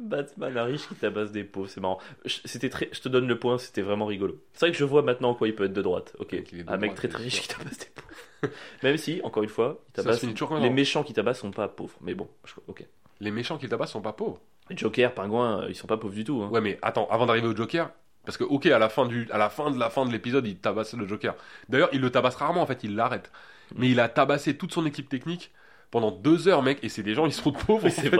Batman, 0.00 0.56
un 0.56 0.64
riche 0.64 0.86
qui 0.88 0.94
tabasse 0.94 1.30
des 1.32 1.44
pauvres, 1.44 1.68
c'est 1.68 1.80
marrant. 1.80 1.98
Je- 2.24 2.38
C'était 2.44 2.68
très, 2.70 2.88
je 2.92 3.00
te 3.00 3.08
donne 3.08 3.26
le 3.26 3.38
point, 3.38 3.58
c'était 3.58 3.82
vraiment 3.82 4.06
rigolo. 4.06 4.40
C'est 4.52 4.66
vrai 4.66 4.72
que 4.72 4.78
je 4.78 4.84
vois 4.84 5.02
maintenant 5.02 5.34
quoi 5.34 5.48
il 5.48 5.54
peut 5.54 5.64
être 5.64 5.72
de 5.72 5.82
droite. 5.82 6.14
Ok, 6.18 6.30
de 6.34 6.64
un 6.66 6.76
mec 6.76 6.90
droite, 6.90 6.96
très 6.96 7.08
très 7.08 7.22
riche 7.24 7.40
qui 7.42 7.48
tabasse 7.48 7.78
des 7.78 7.86
pauvres. 7.94 8.52
Même 8.82 8.96
si, 8.96 9.20
encore 9.22 9.42
une 9.42 9.48
fois, 9.48 9.80
il 9.88 9.92
tabasse. 9.92 10.20
Les 10.62 10.70
méchants 10.70 11.02
qui 11.02 11.12
tabassent 11.12 11.40
sont 11.40 11.50
pas 11.50 11.68
pauvres, 11.68 11.96
mais 12.00 12.14
bon, 12.14 12.28
je- 12.44 12.54
ok. 12.66 12.84
Les 13.20 13.30
méchants 13.30 13.58
qui 13.58 13.68
tabassent 13.68 13.92
sont 13.92 14.00
pas 14.00 14.12
pauvres. 14.14 14.40
Joker, 14.70 15.12
Pingouin, 15.14 15.62
euh, 15.62 15.66
ils 15.68 15.74
sont 15.74 15.86
pas 15.88 15.96
pauvres 15.96 16.14
du 16.14 16.24
tout. 16.24 16.42
Hein. 16.42 16.48
Ouais, 16.50 16.60
mais 16.60 16.78
attends, 16.80 17.08
avant 17.10 17.26
d'arriver 17.26 17.48
au 17.48 17.56
Joker, 17.56 17.90
parce 18.24 18.38
que, 18.38 18.44
ok, 18.44 18.66
à 18.66 18.78
la 18.78 18.88
fin, 18.88 19.04
du, 19.06 19.28
à 19.32 19.36
la 19.38 19.50
fin 19.50 19.70
de 19.70 19.78
la 19.78 19.90
fin 19.90 20.06
de 20.06 20.12
l'épisode, 20.12 20.46
il 20.46 20.56
tabasse 20.56 20.94
le 20.94 21.06
Joker. 21.06 21.34
D'ailleurs, 21.68 21.88
il 21.92 22.00
le 22.00 22.10
tabasse 22.10 22.36
rarement, 22.36 22.62
en 22.62 22.66
fait, 22.66 22.84
il 22.84 22.94
l'arrête. 22.94 23.30
Mais 23.76 23.88
il 23.90 24.00
a 24.00 24.08
tabassé 24.08 24.56
toute 24.56 24.72
son 24.72 24.84
équipe 24.86 25.08
technique 25.08 25.52
pendant 25.90 26.12
deux 26.12 26.46
heures, 26.46 26.62
mec, 26.62 26.78
et 26.82 26.88
c'est 26.88 27.02
des 27.02 27.14
gens, 27.14 27.26
ils 27.26 27.32
sont 27.32 27.52
pauvres. 27.52 27.84
Oui, 27.84 27.90
c'est. 27.90 28.10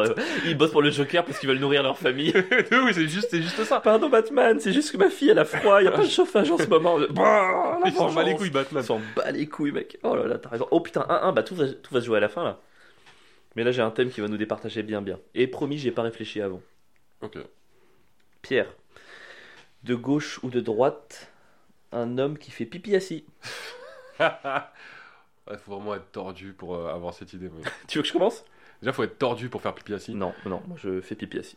Ils 0.46 0.56
bossent 0.56 0.72
pour 0.72 0.82
le 0.82 0.90
Joker 0.90 1.24
parce 1.24 1.38
qu'ils 1.38 1.48
veulent 1.48 1.60
nourrir 1.60 1.82
leur 1.82 1.96
famille. 1.96 2.32
oui, 2.72 2.92
c'est 2.92 3.06
juste, 3.06 3.28
c'est 3.30 3.40
juste 3.40 3.62
ça. 3.64 3.80
Pardon 3.80 4.08
Batman, 4.08 4.58
c'est 4.58 4.72
juste 4.72 4.90
que 4.90 4.96
ma 4.96 5.08
fille 5.08 5.30
elle 5.30 5.38
a 5.38 5.44
froid, 5.44 5.80
il 5.80 5.86
a 5.86 5.92
pas 5.92 6.04
de 6.04 6.10
chauffage 6.10 6.50
en 6.50 6.58
ce 6.58 6.66
moment. 6.66 6.98
Bah, 7.10 7.78
la 7.82 7.88
Il 7.88 7.94
s'en 7.94 8.12
bat 8.12 8.22
les 8.22 8.34
couilles, 8.34 8.50
Batman. 8.50 8.82
Il 8.82 8.86
s'en 8.86 9.00
bat 9.16 9.30
les 9.30 9.46
couilles, 9.46 9.72
mec. 9.72 9.98
Oh 10.02 10.16
là 10.16 10.26
là, 10.26 10.38
t'as 10.38 10.48
raison. 10.48 10.66
Oh 10.70 10.80
putain, 10.80 11.02
1-1, 11.02 11.34
bah 11.34 11.42
tout 11.42 11.54
va, 11.54 11.68
tout 11.68 11.94
va 11.94 12.00
se 12.00 12.06
jouer 12.06 12.18
à 12.18 12.20
la 12.20 12.28
fin 12.28 12.44
là. 12.44 12.60
Mais 13.56 13.64
là 13.64 13.72
j'ai 13.72 13.82
un 13.82 13.90
thème 13.90 14.10
qui 14.10 14.20
va 14.20 14.28
nous 14.28 14.36
départager 14.36 14.82
bien 14.82 15.02
bien. 15.02 15.18
Et 15.34 15.46
promis, 15.46 15.78
j'ai 15.78 15.90
pas 15.92 16.02
réfléchi 16.02 16.40
avant. 16.40 16.62
Ok. 17.22 17.38
Pierre, 18.42 18.72
de 19.84 19.94
gauche 19.94 20.40
ou 20.42 20.50
de 20.50 20.60
droite, 20.60 21.30
un 21.92 22.18
homme 22.18 22.38
qui 22.38 22.50
fait 22.50 22.64
pipi 22.64 22.96
assis. 22.96 23.24
Il 25.50 25.58
faut 25.58 25.76
vraiment 25.76 25.94
être 25.94 26.10
tordu 26.12 26.52
pour 26.52 26.74
euh, 26.76 26.92
avoir 26.94 27.14
cette 27.14 27.32
idée. 27.32 27.48
mais- 27.48 27.62
Tu 27.88 27.98
veux 27.98 28.02
que 28.02 28.08
je 28.08 28.12
commence? 28.12 28.44
Déjà, 28.82 28.92
faut 28.92 29.02
être 29.02 29.18
tordu 29.18 29.48
pour 29.48 29.60
faire 29.62 29.74
pipi 29.74 29.92
assis. 29.94 30.14
Non, 30.14 30.32
non, 30.46 30.62
moi 30.66 30.76
je 30.82 31.00
fais 31.00 31.14
pipi 31.14 31.38
assis. 31.38 31.56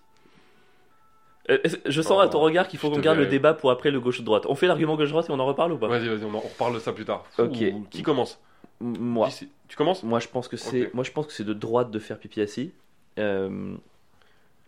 Euh, 1.50 1.58
Je 1.86 2.02
sens 2.02 2.14
Oh, 2.18 2.22
à 2.22 2.28
ton 2.30 2.40
regard 2.40 2.68
qu'il 2.68 2.80
faut 2.80 2.90
qu'on 2.90 3.00
garde 3.00 3.18
le 3.18 3.26
débat 3.26 3.54
pour 3.54 3.70
après 3.72 3.92
le 3.92 4.00
gauche-droite. 4.00 4.46
On 4.48 4.56
fait 4.56 4.68
l'argument 4.68 4.96
gauche-droite 4.96 5.28
et 5.30 5.32
on 5.32 5.40
en 5.40 5.46
reparle 5.46 5.74
ou 5.74 5.78
pas? 5.78 5.88
Vas-y, 5.88 6.08
vas-y, 6.08 6.24
on 6.24 6.34
en 6.34 6.40
reparle 6.40 6.74
de 6.74 6.80
ça 6.80 6.94
plus 6.94 7.06
tard. 7.06 7.26
Ok. 7.38 7.58
Ouh, 7.74 7.86
Qui 7.90 8.02
commence? 8.04 8.40
Moi. 8.80 9.28
Qui 9.30 9.50
Tu 9.68 9.76
commences? 9.78 10.04
Moi, 10.04 10.20
je 10.20 10.28
pense 10.28 10.48
que 10.48 10.58
c'est, 10.58 10.88
Ok. 10.88 10.94
moi, 10.94 11.04
je 11.04 11.12
pense 11.12 11.28
que 11.28 11.34
c'est 11.34 11.44
de 11.44 11.54
droite 11.54 11.92
de 11.92 12.00
faire 12.00 12.18
pipi 12.20 12.42
assis. 12.42 12.72
Euh, 13.20 13.76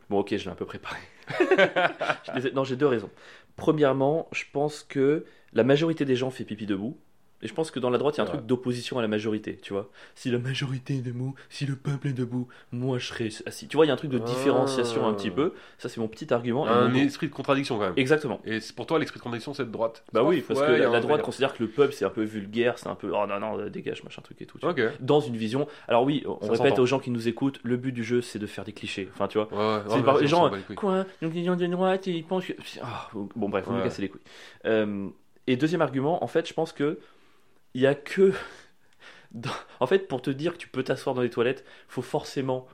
Bon, 0.09 0.19
ok, 0.19 0.35
je 0.37 0.45
l'ai 0.45 0.51
un 0.51 0.55
peu 0.55 0.65
préparé. 0.65 0.99
Non, 2.53 2.63
j'ai 2.63 2.75
deux 2.75 2.85
raisons. 2.87 3.09
Premièrement, 3.55 4.27
je 4.31 4.43
pense 4.53 4.83
que 4.83 5.25
la 5.53 5.63
majorité 5.63 6.05
des 6.05 6.15
gens 6.15 6.29
fait 6.29 6.43
pipi 6.43 6.65
debout. 6.65 6.97
Et 7.45 7.47
je 7.47 7.53
pense 7.53 7.69
que 7.69 7.79
dans 7.79 7.91
la 7.91 7.99
droite, 7.99 8.15
il 8.15 8.17
y 8.17 8.21
a 8.21 8.23
un 8.23 8.25
Ouais. 8.25 8.33
truc 8.37 8.47
d'opposition 8.47 8.97
à 8.97 9.03
la 9.03 9.07
majorité, 9.07 9.57
tu 9.61 9.71
vois. 9.71 9.91
Si 10.15 10.31
la 10.31 10.39
majorité 10.39 10.95
est 10.95 11.01
debout, 11.03 11.35
si 11.47 11.67
le 11.67 11.75
peuple 11.75 12.07
est 12.07 12.13
debout, 12.13 12.47
moi 12.71 12.97
je 12.97 13.05
serai 13.05 13.29
assis. 13.45 13.67
Tu 13.67 13.77
vois, 13.77 13.85
il 13.85 13.89
y 13.89 13.91
a 13.91 13.93
un 13.93 13.97
truc 13.97 14.09
de 14.09 14.17
différenciation 14.17 15.05
un 15.07 15.13
petit 15.13 15.29
peu. 15.29 15.53
Ça, 15.77 15.89
c'est 15.89 15.99
mon 16.01 16.07
petit 16.07 16.33
argument. 16.33 16.67
Un 16.67 16.91
esprit 16.95 17.27
de 17.27 17.33
contradiction 17.33 17.77
quand 17.77 17.83
même. 17.85 17.93
Exactement. 17.97 18.41
Et 18.45 18.57
pour 18.75 18.87
toi, 18.87 18.97
l'esprit 18.97 19.19
de 19.19 19.23
contradiction, 19.23 19.53
c'est 19.53 19.65
de 19.65 19.71
droite? 19.71 20.03
Bah 20.11 20.23
oui, 20.23 20.43
parce 20.47 20.59
Ouais, 20.59 20.65
que 20.65 20.71
la, 20.71 20.87
droite 20.87 21.03
délire. 21.03 21.21
considère 21.21 21.53
que 21.53 21.61
le 21.61 21.69
peuple 21.69 21.93
c'est 21.93 22.05
un 22.05 22.09
peu 22.09 22.23
vulgaire, 22.23 22.79
c'est 22.79 22.87
un 22.87 22.95
peu 22.95 23.11
oh 23.13 23.27
non 23.27 23.39
non 23.39 23.69
dégage 23.69 24.03
machin 24.03 24.23
truc 24.23 24.41
et 24.41 24.47
tout. 24.47 24.57
Dans 24.99 25.19
une 25.19 25.37
vision. 25.37 25.67
Alors 25.87 26.03
oui, 26.03 26.23
on 26.25 26.39
Ça 26.55 26.63
répète 26.63 26.79
aux 26.79 26.87
gens 26.87 26.97
qui 26.99 27.11
nous 27.11 27.27
écoutent, 27.27 27.59
le 27.63 27.77
but 27.77 27.91
du 27.91 28.03
jeu 28.03 28.21
c'est 28.21 28.39
de 28.39 28.47
faire 28.47 28.63
des 28.63 28.73
clichés. 28.73 29.07
Enfin 29.13 29.27
tu 29.27 29.37
vois. 29.37 29.47
ouais. 29.53 29.83
C'est 29.87 29.95
ouais, 29.97 30.03
par- 30.03 30.15
vas-y, 30.15 30.23
les 30.25 30.33
on 30.33 30.49
gens, 30.49 30.51
les 30.69 30.75
quoi? 30.75 31.05
Donc 31.21 31.33
les 31.35 31.43
gens 31.43 31.55
de 31.55 31.67
droite, 31.67 32.07
ils 32.07 32.23
pensent 32.23 32.45
que. 32.47 32.53
Ah, 32.81 33.09
bon, 33.13 33.49
bref, 33.49 33.65
vous 33.67 33.73
me 33.73 33.77
Ouais. 33.77 33.83
cassez 33.83 34.01
les 34.01 34.09
couilles. 34.09 34.21
Euh, 34.65 35.07
et 35.47 35.57
deuxième 35.57 35.81
argument, 35.81 36.23
en 36.23 36.27
fait, 36.27 36.47
je 36.47 36.53
pense 36.53 36.71
que 36.73 36.97
il 37.75 37.81
y 37.81 37.87
a 37.87 37.93
que. 37.95 38.33
dans- 39.31 39.51
En 39.79 39.87
fait, 39.87 40.07
pour 40.07 40.21
te 40.21 40.29
dire 40.31 40.53
que 40.53 40.57
tu 40.57 40.67
peux 40.69 40.83
t'asseoir 40.83 41.15
dans 41.15 41.21
les 41.21 41.29
toilettes, 41.29 41.63
faut 41.87 42.01
forcément 42.01 42.67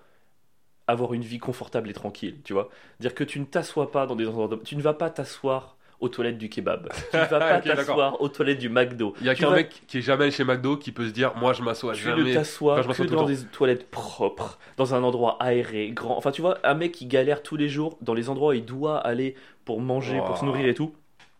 avoir 0.87 1.13
une 1.13 1.21
vie 1.21 1.39
confortable 1.39 1.89
et 1.89 1.93
tranquille, 1.93 2.37
tu 2.43 2.53
vois. 2.53 2.69
Dire 2.99 3.15
que 3.15 3.23
tu 3.23 3.39
ne 3.39 3.45
t'assois 3.45 3.91
pas 3.91 4.05
dans 4.07 4.15
des 4.15 4.27
endroits. 4.27 4.49
Tu 4.65 4.75
ne 4.75 4.81
vas 4.81 4.93
pas 4.93 5.09
t'asseoir 5.09 5.77
aux 6.01 6.09
toilettes 6.09 6.39
du 6.39 6.49
kebab. 6.49 6.89
Tu 7.11 7.17
ne 7.17 7.21
vas 7.25 7.39
pas 7.39 7.61
t'asseoir 7.61 8.19
aux 8.21 8.27
toilettes 8.29 8.57
du 8.57 8.69
McDo. 8.69 9.13
Il 9.21 9.27
y 9.27 9.29
a 9.29 9.35
qu'un 9.35 9.49
vas- 9.51 9.57
mec 9.57 9.83
qui 9.87 9.99
est 9.99 10.01
jamais 10.01 10.23
allé 10.23 10.31
chez 10.31 10.43
McDo 10.43 10.75
qui 10.75 10.91
peut 10.91 11.07
se 11.07 11.11
dire 11.13 11.33
Moi, 11.35 11.53
je 11.53 11.61
m'assois 11.61 11.93
Tu 11.93 12.07
ne 12.07 12.15
jamais. 12.17 12.33
t'assois 12.33 12.79
Enfin, 12.79 12.93
que 12.93 13.03
dans 13.09 13.25
des 13.25 13.37
toilettes 13.45 13.89
propres, 13.89 14.57
dans 14.77 14.95
un 14.95 15.03
endroit 15.03 15.37
aéré, 15.39 15.91
grand. 15.91 16.17
Enfin, 16.17 16.31
tu 16.31 16.41
vois, 16.41 16.57
un 16.63 16.73
mec 16.73 16.91
qui 16.91 17.05
galère 17.05 17.43
tous 17.43 17.55
les 17.55 17.69
jours 17.69 17.97
dans 18.01 18.13
les 18.15 18.29
endroits 18.29 18.49
où 18.49 18.53
il 18.53 18.65
doit 18.65 18.97
aller 18.97 19.35
pour 19.63 19.79
manger, 19.79 20.17
pour 20.25 20.37
se 20.37 20.45
nourrir 20.45 20.67
et 20.67 20.73
tout. 20.73 20.93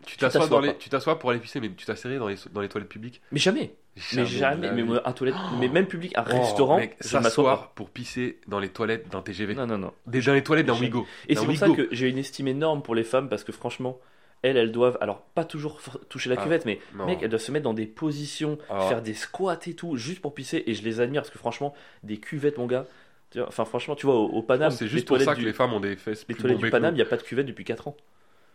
Tu 0.06 0.18
t'assois 0.18 0.48
dans 0.48 0.60
les, 0.60 0.70
pas. 0.70 0.74
tu 0.76 0.90
t'assois 0.90 1.18
pour 1.20 1.30
aller 1.32 1.40
pisser, 1.40 1.60
mais 1.60 1.70
tu 1.70 1.86
t'asserrais 1.86 2.18
dans 2.18 2.28
les, 2.28 2.36
dans 2.52 2.62
les 2.62 2.70
toilettes 2.70 2.90
publiques? 2.90 3.22
Mais 3.32 3.40
jamais. 3.40 3.74
Mais 4.16 4.26
jamais. 4.26 4.68
la 4.68 4.74
Mais 4.74 4.84
un 5.04 5.12
toilette, 5.12 5.36
mais 5.60 5.68
même 5.68 5.86
public, 5.86 6.14
un 6.18 6.24
Oh, 6.28 6.32
restaurant, 6.42 6.78
mec, 6.78 6.96
je 7.02 7.18
m'assois 7.18 7.72
pour 7.76 7.90
pisser 7.90 8.40
dans 8.48 8.60
les 8.60 8.70
toilettes 8.70 9.10
d'un 9.10 9.22
TGV. 9.22 9.54
Non, 9.56 9.68
non, 9.68 9.78
non. 9.78 9.94
Des- 10.08 10.22
Dans 10.22 10.34
les 10.34 10.44
toilettes 10.44 10.66
d'un. 10.66 10.80
Wigo. 10.80 11.06
Et 11.28 11.36
c'est 11.36 11.46
pour 11.46 11.56
ça 11.58 11.70
que 11.70 11.88
j'ai 11.92 12.08
une 12.10 12.18
estime 12.18 12.48
énorme 12.48 12.82
pour 12.82 12.96
les 12.96 13.04
femmes 13.04 13.28
parce 13.30 13.44
que 13.44 13.52
franchement, 13.52 14.00
elles, 14.44 14.58
elles 14.58 14.72
doivent, 14.72 14.98
alors 15.02 15.22
pas 15.36 15.44
toujours 15.46 15.82
toucher 16.10 16.30
la 16.30 16.36
Ah, 16.40 16.44
cuvette, 16.44 16.66
mais 16.66 16.80
Non. 16.96 17.06
mec, 17.06 17.20
elles 17.22 17.30
doivent 17.30 17.42
se 17.42 17.52
mettre 17.52 17.66
dans 17.66 17.74
des 17.74 17.86
positions, 17.86 18.58
Ah. 18.70 18.88
faire 18.88 19.02
des 19.02 19.14
squats 19.14 19.60
et 19.68 19.74
tout, 19.76 19.98
juste 19.98 20.22
pour 20.22 20.34
pisser. 20.34 20.64
Et 20.68 20.74
je 20.74 20.84
les 20.84 21.00
admire 21.02 21.22
parce 21.22 21.32
que 21.34 21.38
franchement, 21.40 21.74
des 22.04 22.18
cuvettes, 22.18 22.58
mon 22.58 22.66
gars. 22.68 22.86
Enfin, 23.48 23.64
franchement, 23.66 23.96
tu 23.96 24.06
vois, 24.06 24.16
au, 24.16 24.26
au 24.28 24.42
Paname, 24.42 24.72
que 24.72 24.76
C'est 24.78 24.88
juste 24.88 25.08
pour 25.08 25.20
ça 25.20 25.34
que 25.36 25.40
du- 25.40 25.46
les 25.46 25.54
femmes 25.54 25.74
ont 25.74 25.80
des 25.80 25.96
fesses 25.96 26.26
Les 26.28 26.36
toilettes 26.36 26.58
du 26.60 26.70
Paname, 26.70 26.94
il 26.94 26.98
n'y 26.98 27.02
a 27.02 27.06
pas 27.06 27.18
de 27.18 27.22
cuvette 27.24 27.46
depuis 27.46 27.64
4 27.66 27.88
ans. 27.90 27.96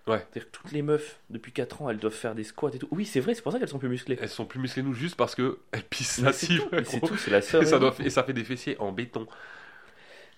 Ouais. 0.06 0.18
C'est-à-dire 0.18 0.50
que 0.50 0.56
toutes 0.56 0.72
les 0.72 0.82
meufs, 0.82 1.18
depuis 1.30 1.52
4 1.52 1.82
ans, 1.82 1.90
elles 1.90 1.98
doivent 1.98 2.14
faire 2.14 2.34
des 2.34 2.44
squats 2.44 2.70
et 2.72 2.78
tout. 2.78 2.88
Oui, 2.92 3.04
c'est 3.06 3.20
vrai, 3.20 3.34
c'est 3.34 3.42
pour 3.42 3.52
ça 3.52 3.58
qu'elles 3.58 3.68
sont 3.68 3.78
plus 3.78 3.88
musclées. 3.88 4.16
Elles 4.20 4.28
sont 4.28 4.46
plus 4.46 4.60
musclées 4.60 4.82
nous 4.82 4.94
juste 4.94 5.16
parce 5.16 5.34
que 5.34 5.58
elles 5.72 5.82
pissent 5.90 6.20
Mais 6.20 6.32
c'est 6.32 6.46
assis. 6.46 6.58
tout, 6.58 6.68
c'est 6.84 7.00
tout, 7.00 7.16
c'est 7.16 7.30
la 7.30 7.42
seule. 7.42 7.64
Et 7.64 7.66
ça, 7.66 7.78
doit, 7.78 7.94
et 7.98 8.10
ça 8.10 8.22
fait 8.22 8.32
des 8.32 8.44
fessiers 8.44 8.78
en 8.78 8.92
béton. 8.92 9.26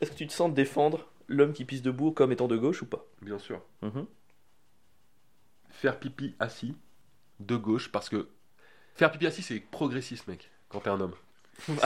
Est-ce 0.01 0.11
que 0.13 0.17
tu 0.17 0.27
te 0.27 0.33
sens 0.33 0.53
défendre 0.55 1.07
l'homme 1.27 1.53
qui 1.53 1.65
pisse 1.65 1.83
debout 1.83 2.13
comme 2.13 2.33
étant 2.33 2.49
de 2.49 2.57
gauche 2.57 2.83
ou 2.83 2.87
pas? 2.87 3.05
Bien 3.21 3.39
sûr. 3.39 3.63
Mhm. 3.83 4.07
Faire 5.71 5.99
pipi 6.01 6.35
assis, 6.39 6.75
de 7.41 7.57
gauche, 7.57 7.93
parce 7.93 8.09
que 8.09 8.29
faire 8.95 9.11
pipi 9.13 9.27
assis, 9.27 9.43
c'est 9.43 9.61
progressiste, 9.61 10.27
mec, 10.29 10.51
quand 10.69 10.81
t'es 10.81 10.91
un 10.91 11.01
homme. 11.01 11.15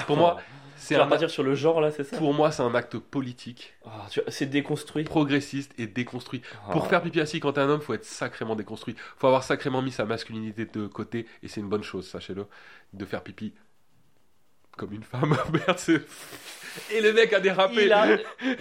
Pour 0.07 0.17
moi, 0.17 0.41
c'est 0.77 0.97
un, 0.97 1.07
partir 1.07 1.31
sur 1.31 1.43
le 1.45 1.55
genre 1.55 1.81
là, 1.81 1.91
c'est 1.93 2.03
ça 2.05 2.17
pour 2.19 2.35
moi, 2.35 2.51
c'est 2.51 2.63
un 2.63 2.75
acte 2.75 2.99
politique, 2.99 3.75
Ah, 3.87 4.07
tu 4.11 4.21
C'est 4.29 4.47
déconstruit. 4.47 5.05
progressiste 5.05 5.73
et 5.79 5.87
déconstruit. 5.87 6.43
Pour 6.73 6.85
Ah. 6.85 6.89
faire 6.89 7.03
pipi 7.03 7.21
assis 7.21 7.39
quand 7.41 7.53
t'es 7.53 7.61
un 7.61 7.69
homme, 7.69 7.81
faut 7.81 7.95
être 7.95 8.05
sacrément 8.05 8.57
déconstruit. 8.57 8.97
Faut 9.17 9.29
avoir 9.29 9.45
sacrément 9.45 9.81
mis 9.83 9.93
sa 9.93 10.05
masculinité 10.05 10.67
de 10.67 10.87
côté, 10.89 11.27
et 11.43 11.49
c'est 11.49 11.61
une 11.61 11.69
bonne 11.69 11.85
chose, 11.85 12.09
sachez-le, 12.09 12.47
de 12.93 13.05
faire 13.05 13.23
pipi 13.23 13.53
comme 14.77 14.93
une 14.93 15.03
femme. 15.03 15.37
Merde, 15.53 15.79
c'est. 15.79 16.01
Et 16.91 17.03
le 17.03 17.13
mec 17.13 17.31
a 17.35 17.41
dérapé. 17.41 17.85
Il 17.85 17.93
a... 17.93 18.17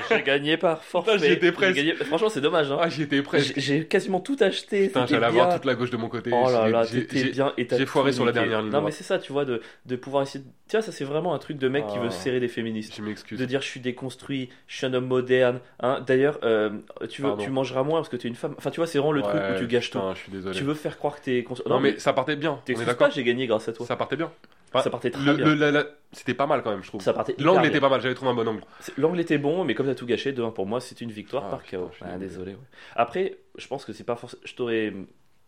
J'ai 0.09 0.21
gagné 0.23 0.57
par 0.57 0.83
forfait. 0.83 1.13
Putain, 1.13 1.25
j'y 1.27 1.31
étais 1.31 1.45
J'ai 1.45 1.51
presque. 1.53 1.75
gagné- 1.77 1.95
Franchement, 1.95 2.27
c'est 2.27 2.41
dommage. 2.41 2.69
Hein. 2.69 2.77
Ah, 2.81 2.89
j'y 2.89 3.03
étais 3.03 3.21
presque. 3.21 3.53
J'ai 3.55 3.85
quasiment 3.87 4.19
tout 4.19 4.35
acheté. 4.41 4.87
Putain, 4.87 5.05
j'allais 5.05 5.19
bien. 5.19 5.27
avoir 5.43 5.53
toute 5.55 5.63
la 5.63 5.75
gauche 5.75 5.91
de 5.91 5.95
mon 5.95 6.09
côté. 6.09 6.29
Oh 6.33 6.49
là 6.51 6.65
J'ai- 6.65 6.71
là, 6.73 6.85
t'étais 6.85 7.23
bien 7.29 7.53
j'ai 7.57 7.85
foiré 7.85 8.11
sur 8.11 8.25
la 8.25 8.33
dernière 8.33 8.61
ligne 8.61 8.71
Non, 8.71 8.81
mais 8.81 8.91
c'est 8.91 9.05
ça, 9.05 9.17
tu 9.17 9.31
vois, 9.31 9.45
de, 9.45 9.61
de 9.85 9.95
pouvoir 9.95 10.23
essayer. 10.23 10.43
Tu 10.69 10.75
vois, 10.75 10.81
ça, 10.81 10.91
c'est 10.91 11.05
vraiment 11.05 11.33
un 11.33 11.39
truc 11.39 11.57
de 11.57 11.69
mec 11.69 11.87
qui 11.87 11.99
veut 11.99 12.09
serrer 12.09 12.41
des 12.41 12.49
féministes. 12.49 12.93
Je 12.97 13.01
m'excuse. 13.01 13.39
De 13.39 13.45
dire 13.45 13.61
je 13.61 13.67
suis 13.67 13.79
déconstruit, 13.79 14.49
je 14.67 14.75
suis 14.75 14.85
un 14.85 14.93
homme 14.93 15.07
moderne. 15.07 15.61
Hein. 15.79 16.03
D'ailleurs, 16.05 16.37
euh, 16.43 16.69
tu, 17.09 17.21
veux, 17.21 17.29
Pardon. 17.29 17.43
tu 17.45 17.49
mangeras 17.49 17.83
moins 17.83 17.99
parce 18.01 18.09
que 18.09 18.17
tu 18.17 18.27
es 18.27 18.29
une 18.29 18.35
femme. 18.35 18.55
Enfin, 18.57 18.71
tu 18.71 18.81
vois, 18.81 18.87
c'est 18.87 18.97
vraiment 18.97 19.13
le 19.13 19.21
truc 19.21 19.39
où 19.55 19.57
tu 19.57 19.67
gâches 19.67 19.89
tout. 19.89 19.99
je 20.15 20.19
suis 20.19 20.31
désolé. 20.33 20.57
Tu 20.57 20.65
veux 20.65 20.73
faire 20.73 20.97
croire 20.97 21.15
que 21.15 21.23
t'es. 21.23 21.43
cons- 21.45 21.55
Non, 21.65 21.79
mais 21.79 21.97
ça 21.97 22.11
partait 22.11 22.35
bien. 22.35 22.59
D'accord 22.67 22.97
pas, 22.97 23.09
j'ai 23.09 23.23
gagné 23.23 23.47
grâce 23.47 23.69
à 23.69 23.71
toi. 23.73 23.85
Ça 23.85 23.95
partait 23.95 24.17
bien. 24.17 24.29
Ça 24.79 24.89
partait 24.89 25.11
très 25.11 25.23
Le- 25.23 25.33
bien. 25.35 25.53
le- 25.55 25.69
la- 25.71 25.85
C'était 26.13 26.33
pas 26.33 26.45
mal 26.47 26.61
quand 26.63 26.71
même, 26.71 26.81
je 26.83 26.87
trouve. 26.87 27.01
Ça 27.01 27.13
partait 27.13 27.35
L'angle 27.39 27.65
était 27.67 27.79
pas 27.81 27.89
mal, 27.89 27.99
j'avais 28.01 28.15
trouvé 28.15 28.31
un 28.31 28.33
bon 28.33 28.47
angle. 28.47 28.63
L'angle 28.97 29.19
était 29.19 29.37
bon, 29.37 29.63
mais 29.65 29.75
comme 29.75 29.85
t'as 29.85 29.95
tout 29.95 30.05
gâché, 30.05 30.31
de 30.33 30.41
un 30.43 30.51
pour 30.51 30.65
moi, 30.65 30.79
c'est 30.81 30.99
une 31.01 31.11
victoire 31.11 31.45
Ah, 31.47 31.49
par 31.51 31.63
KO. 31.65 31.89
Ah, 32.01 32.17
désolé. 32.17 32.19
désolé. 32.27 32.51
ouais. 32.53 32.59
Après, 32.95 33.37
je 33.57 33.67
pense 33.67 33.83
que 33.85 33.91
c'est 33.93 34.03
pas 34.05 34.15
forcément. 34.15 34.41
Je 34.45 34.55
t'aurais 34.55 34.93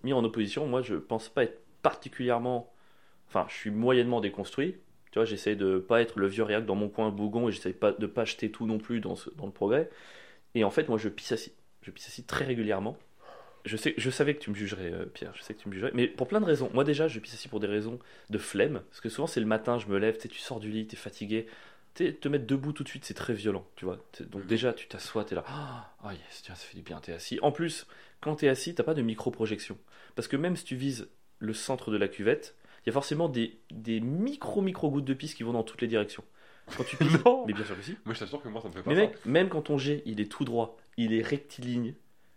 mis 0.03 0.13
en 0.13 0.23
opposition. 0.23 0.65
Moi, 0.67 0.81
je 0.81 0.95
pense 0.95 1.29
pas 1.29 1.43
être 1.43 1.61
particulièrement. 1.81 2.73
Enfin, 3.29 3.45
je 3.49 3.55
suis 3.55 3.71
moyennement 3.71 4.19
déconstruit. 4.21 4.75
Tu 5.11 5.19
vois, 5.19 5.25
j'essaie 5.25 5.55
de 5.55 5.77
pas 5.79 6.01
être 6.01 6.17
le 6.19 6.27
vieux 6.27 6.43
réac 6.43 6.65
dans 6.65 6.75
mon 6.75 6.89
coin 6.89 7.09
bougon 7.09 7.47
et 7.49 7.51
j'essaie 7.51 7.73
pas 7.73 7.91
de 7.91 8.07
pas 8.07 8.23
acheter 8.23 8.51
tout 8.51 8.65
non 8.65 8.77
plus 8.79 8.99
dans, 8.99 9.15
ce- 9.15 9.29
dans 9.31 9.45
le 9.45 9.51
progrès. 9.51 9.89
Et 10.55 10.63
en 10.63 10.69
fait, 10.71 10.89
moi, 10.89 10.97
je 10.97 11.09
pisse 11.09 11.31
assis. 11.31 11.53
Je 11.81 11.91
pisse 11.91 12.07
assis 12.07 12.23
très 12.23 12.45
régulièrement. 12.45 12.97
Je, 13.65 13.77
sais, 13.77 13.93
je 13.97 14.09
savais 14.09 14.35
que 14.35 14.39
tu 14.41 14.49
me 14.49 14.55
jugerais, 14.55 14.91
euh, 14.91 15.05
Pierre. 15.05 15.33
Je 15.35 15.41
sais 15.41 15.53
que 15.53 15.61
tu 15.61 15.69
me 15.69 15.73
jugerais. 15.73 15.91
Mais 15.93 16.07
pour 16.07 16.27
plein 16.27 16.41
de 16.41 16.45
raisons. 16.45 16.69
Moi, 16.73 16.83
déjà, 16.83 17.07
je 17.07 17.19
pisse 17.19 17.33
assis 17.33 17.47
pour 17.47 17.59
des 17.59 17.67
raisons 17.67 17.97
de 18.29 18.37
flemme. 18.37 18.81
Parce 18.89 18.99
que 19.01 19.09
souvent, 19.09 19.27
c'est 19.27 19.39
le 19.39 19.45
matin, 19.45 19.77
je 19.79 19.87
me 19.87 19.97
lève, 19.97 20.17
tu 20.17 20.37
sors 20.39 20.59
du 20.59 20.69
lit, 20.69 20.85
t'es 20.87 20.97
fatigué. 20.97 21.45
Te 21.93 22.27
mettre 22.27 22.47
debout 22.47 22.73
tout 22.73 22.83
de 22.83 22.89
suite, 22.89 23.05
c'est 23.05 23.13
très 23.13 23.33
violent, 23.35 23.67
tu 23.75 23.85
vois. 23.85 23.97
Donc 24.21 24.41
Mhm. 24.41 24.47
déjà, 24.47 24.73
tu 24.73 24.87
t'assois, 24.87 25.23
t'es 25.25 25.35
là, 25.35 25.43
ah 25.47 25.93
ah, 26.03 26.11
yes, 26.13 26.41
tiens, 26.43 26.55
ça 26.55 26.65
fait 26.65 26.75
du 26.75 26.81
bien, 26.81 26.99
t'es 26.99 27.13
assis. 27.13 27.37
En 27.43 27.51
plus, 27.51 27.85
quand 28.19 28.35
t'es 28.37 28.47
assis, 28.49 28.73
t'as 28.73 28.81
pas 28.81 28.95
de 28.95 29.03
micro-projection. 29.03 29.77
Parce 30.15 30.27
que 30.27 30.35
même 30.35 30.55
si 30.55 30.65
tu 30.65 30.75
vises 30.75 31.07
le 31.37 31.53
centre 31.53 31.91
de 31.91 31.97
la 31.97 32.07
cuvette, 32.07 32.55
il 32.83 32.87
y 32.87 32.89
a 32.89 32.93
forcément 32.93 33.29
des, 33.29 33.59
des 33.71 33.99
micro-micro 33.99 34.89
gouttes 34.89 35.05
de 35.05 35.13
pisse 35.13 35.35
qui 35.35 35.43
vont 35.43 35.53
dans 35.53 35.61
toutes 35.63 35.81
les 35.81 35.87
directions. 35.87 36.23
Quand 36.75 36.83
tu 36.83 36.97
pisses, 36.97 37.23
Non. 37.25 37.45
mais 37.45 37.53
bien 37.53 37.63
sûr 37.63 37.75
que 37.77 37.83
si. 37.83 37.95
Moi, 38.05 38.15
je 38.15 38.19
t'assure 38.21 38.41
que 38.41 38.47
moi, 38.49 38.59
ça 38.61 38.69
me 38.69 38.73
fait 38.73 38.81
pas 38.81 38.89
Mais 38.89 38.95
ça. 38.95 39.01
mec, 39.01 39.25
même 39.25 39.49
quand 39.49 39.61
ton 39.61 39.77
jet, 39.77 40.01
il 40.07 40.19
est 40.19 40.31
tout 40.31 40.45
droit, 40.45 40.77
il 40.97 41.13
est 41.13 41.21
rectiligne, 41.21 41.93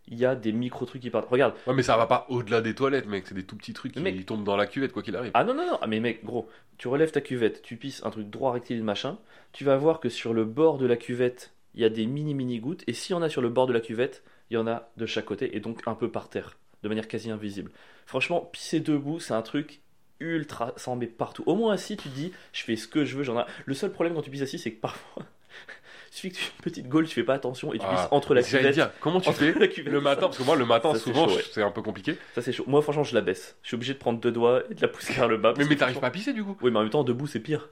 il 0.09 0.19
y 0.19 0.25
a 0.25 0.35
des 0.37 0.53
micro-trucs 0.53 1.03
qui 1.03 1.11
partent. 1.11 1.29
Regarde, 1.29 1.55
Ouais, 1.67 1.75
mais 1.75 1.83
ça 1.83 1.97
va 1.97 2.07
pas 2.07 2.27
au-delà 2.29 2.61
des 2.61 2.75
toilettes, 2.75 3.07
mec. 3.07 3.27
C'est 3.27 3.35
des 3.35 3.45
tout 3.45 3.57
petits 3.57 3.73
trucs 3.73 3.93
qui 3.93 4.01
Mais 4.01 4.13
mec- 4.13 4.27
tombent 4.27 4.45
dans 4.45 4.57
la 4.57 4.67
cuvette, 4.67 4.93
quoi 4.93 5.03
qu'il 5.03 5.17
arrive. 5.17 5.31
Ah 5.35 5.45
non, 5.45 5.55
non, 5.55 5.67
non, 5.67 5.79
ah, 5.81 5.87
mais 5.87 6.01
mec, 6.01 6.25
gros, 6.25 6.49
tu 6.79 6.89
relèves 6.89 7.11
ta 7.11 7.21
cuvette, 7.21 7.63
tu 7.63 7.77
pisses 7.77 8.05
un 8.05 8.11
truc 8.11 8.29
droit 8.31 8.53
rectiligne 8.53 8.85
machin, 8.85 9.19
tu 9.53 9.65
vas 9.65 9.77
voir 9.77 9.99
que 10.01 10.09
sur 10.09 10.33
le 10.35 10.45
bord 10.45 10.79
de 10.79 10.87
la 10.87 10.97
cuvette, 10.97 11.53
il 11.75 11.81
y 11.81 11.85
a 11.85 11.89
des 11.91 12.07
mini 12.07 12.35
mini 12.35 12.59
gouttes, 12.61 12.85
et 12.87 12.93
s'il 12.93 13.15
y 13.15 13.19
en 13.19 13.23
a 13.23 13.29
sur 13.29 13.43
le 13.43 13.49
bord 13.49 13.67
de 13.67 13.73
la 13.73 13.81
cuvette, 13.81 14.23
il 14.51 14.55
y 14.55 14.57
en 14.57 14.67
a 14.67 14.89
de 14.97 15.07
chaque 15.07 15.25
côté, 15.25 15.57
et 15.57 15.61
donc 15.61 15.83
un 15.87 15.95
peu 15.95 16.11
par 16.11 16.29
terre, 16.29 16.57
de 16.83 16.89
manière 16.89 17.09
quasi 17.09 17.31
invisible. 17.31 17.71
Franchement, 18.07 18.41
pisser 18.53 18.81
debout, 18.81 19.19
c'est 19.21 19.35
un 19.35 19.43
truc 19.43 19.81
ultra, 20.21 20.73
ça 20.77 20.91
en 20.93 20.97
met 20.97 21.07
partout. 21.09 21.43
Au 21.47 21.55
moins 21.57 21.73
assis, 21.75 21.97
tu 21.97 22.09
dis, 22.09 22.33
je 22.53 22.63
fais 22.63 22.77
ce 22.77 22.87
que 22.89 23.05
je 23.05 23.17
veux, 23.17 23.23
j'en 23.25 23.39
ai... 23.41 23.45
Le 23.65 23.75
seul 23.75 23.91
problème 23.93 24.15
quand 24.15 24.23
tu 24.23 24.31
pisses 24.31 24.43
assis, 24.43 24.59
c'est 24.59 24.71
que 24.73 24.81
parfois, 24.81 25.25
suffit 26.17 26.31
que 26.31 26.37
tu 26.37 26.43
une 26.45 26.63
petite 26.63 26.89
gaule, 26.89 27.07
tu 27.07 27.15
fais 27.15 27.23
pas 27.25 27.35
attention, 27.35 27.73
et 27.73 27.79
tu 27.79 27.85
Ah, 27.89 27.95
pisses 27.95 28.09
entre 28.11 28.35
la 28.35 28.43
cuvette. 28.43 28.73
dire, 28.75 28.91
comment 29.01 29.21
tu 29.21 29.33
fais 29.33 29.53
le 29.85 30.01
matin 30.01 30.23
Parce 30.23 30.39
que 30.39 30.43
moi, 30.43 30.57
le 30.57 30.65
matin, 30.65 30.93
Ça, 30.95 31.01
souvent, 31.01 31.27
ouais. 31.29 31.43
c'est 31.53 31.63
un 31.63 31.71
peu 31.71 31.83
compliqué. 31.83 32.17
Ça 32.35 32.43
c'est 32.43 32.53
chaud. 32.53 32.65
Moi 32.67 32.83
franchement 32.83 33.05
je 33.05 33.15
la 33.15 33.21
baisse. 33.21 33.57
Je 33.63 33.69
suis 33.69 33.75
obligé 33.75 33.95
de 33.95 33.99
prendre 33.99 34.19
deux 34.21 34.33
doigts 34.33 34.63
et 34.71 34.75
de 34.75 34.81
la 34.83 34.89
pousser 34.89 35.13
vers 35.15 35.29
le 35.29 35.37
bas. 35.37 35.55
Mais, 35.57 35.65
mais 35.65 35.77
t'arrives 35.77 36.01
pas 36.01 36.09
à 36.09 36.11
pisser, 36.11 36.33
du 36.33 36.43
coup 36.45 36.57
Oui 36.63 36.71
mais 36.71 36.79
en 36.79 36.83
même 36.83 36.91
temps 36.91 37.05
debout 37.05 37.27
c'est 37.27 37.41
pire. 37.41 37.69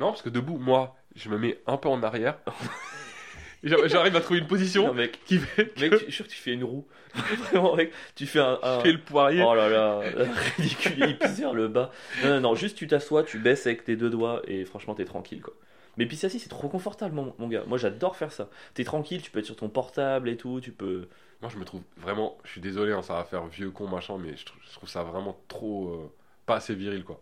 Non, 0.00 0.08
parce 0.10 0.22
que 0.22 0.28
debout, 0.28 0.58
moi, 0.58 0.96
je 1.14 1.28
me 1.28 1.38
mets 1.38 1.58
un 1.66 1.76
peu 1.76 1.88
en 1.88 2.02
arrière. 2.02 2.38
J'arrive 3.62 4.14
à 4.16 4.20
trouver 4.20 4.40
une 4.40 4.46
position 4.46 4.88
Non 4.88 4.92
mec, 4.94 5.20
qui 5.24 5.38
fait 5.38 5.68
que 5.68 5.80
mec 5.80 5.92
je 5.92 5.98
suis 6.04 6.12
sûr 6.12 6.26
que 6.26 6.30
tu 6.30 6.36
fais 6.36 6.52
une 6.52 6.64
roue. 6.64 6.86
Vraiment 7.50 7.74
mec, 7.76 7.92
tu 8.14 8.26
fais 8.26 8.40
un... 8.40 8.58
un- 8.62 8.78
je 8.78 8.82
fais 8.82 8.92
le 8.92 8.98
poirier. 9.00 9.42
Oh 9.42 9.54
là 9.54 9.68
là, 9.70 10.00
ridicule, 10.58 10.92
il 11.08 11.16
pisse 11.16 11.38
vers 11.38 11.54
le 11.54 11.68
bas. 11.68 11.90
Non 12.22 12.30
non 12.34 12.40
non, 12.40 12.54
juste 12.54 12.76
tu 12.76 12.86
t'assois, 12.86 13.22
tu 13.22 13.38
baisses 13.38 13.66
avec 13.66 13.84
tes 13.84 13.96
deux 13.96 14.10
doigts 14.10 14.42
et 14.46 14.64
franchement 14.66 14.94
t'es 14.94 15.06
tranquille 15.06 15.40
quoi. 15.40 15.54
Mais 15.96 16.06
pisser 16.06 16.26
assis 16.26 16.38
c'est 16.38 16.48
trop 16.48 16.68
confortable 16.68 17.14
mon, 17.14 17.34
mon 17.38 17.48
gars. 17.48 17.64
Moi 17.66 17.78
j'adore 17.78 18.16
faire 18.16 18.32
ça. 18.32 18.48
T'es 18.74 18.84
tranquille, 18.84 19.22
tu 19.22 19.30
peux 19.30 19.38
être 19.38 19.46
sur 19.46 19.56
ton 19.56 19.68
portable 19.68 20.28
et 20.28 20.36
tout, 20.36 20.60
tu 20.60 20.72
peux... 20.72 21.08
Moi, 21.44 21.50
je 21.52 21.58
me 21.58 21.66
trouve 21.66 21.82
vraiment. 21.98 22.38
Je 22.44 22.52
suis 22.52 22.62
désolé, 22.62 22.92
hein, 22.92 23.02
ça 23.02 23.14
va 23.16 23.24
faire 23.24 23.44
vieux 23.46 23.70
con, 23.70 23.86
machin, 23.86 24.16
mais 24.18 24.34
je 24.34 24.46
trouve, 24.46 24.58
je 24.66 24.72
trouve 24.72 24.88
ça 24.88 25.02
vraiment 25.02 25.38
trop. 25.46 25.90
euh, 25.90 26.10
pas 26.46 26.56
assez 26.56 26.74
viril, 26.74 27.04
quoi. 27.04 27.20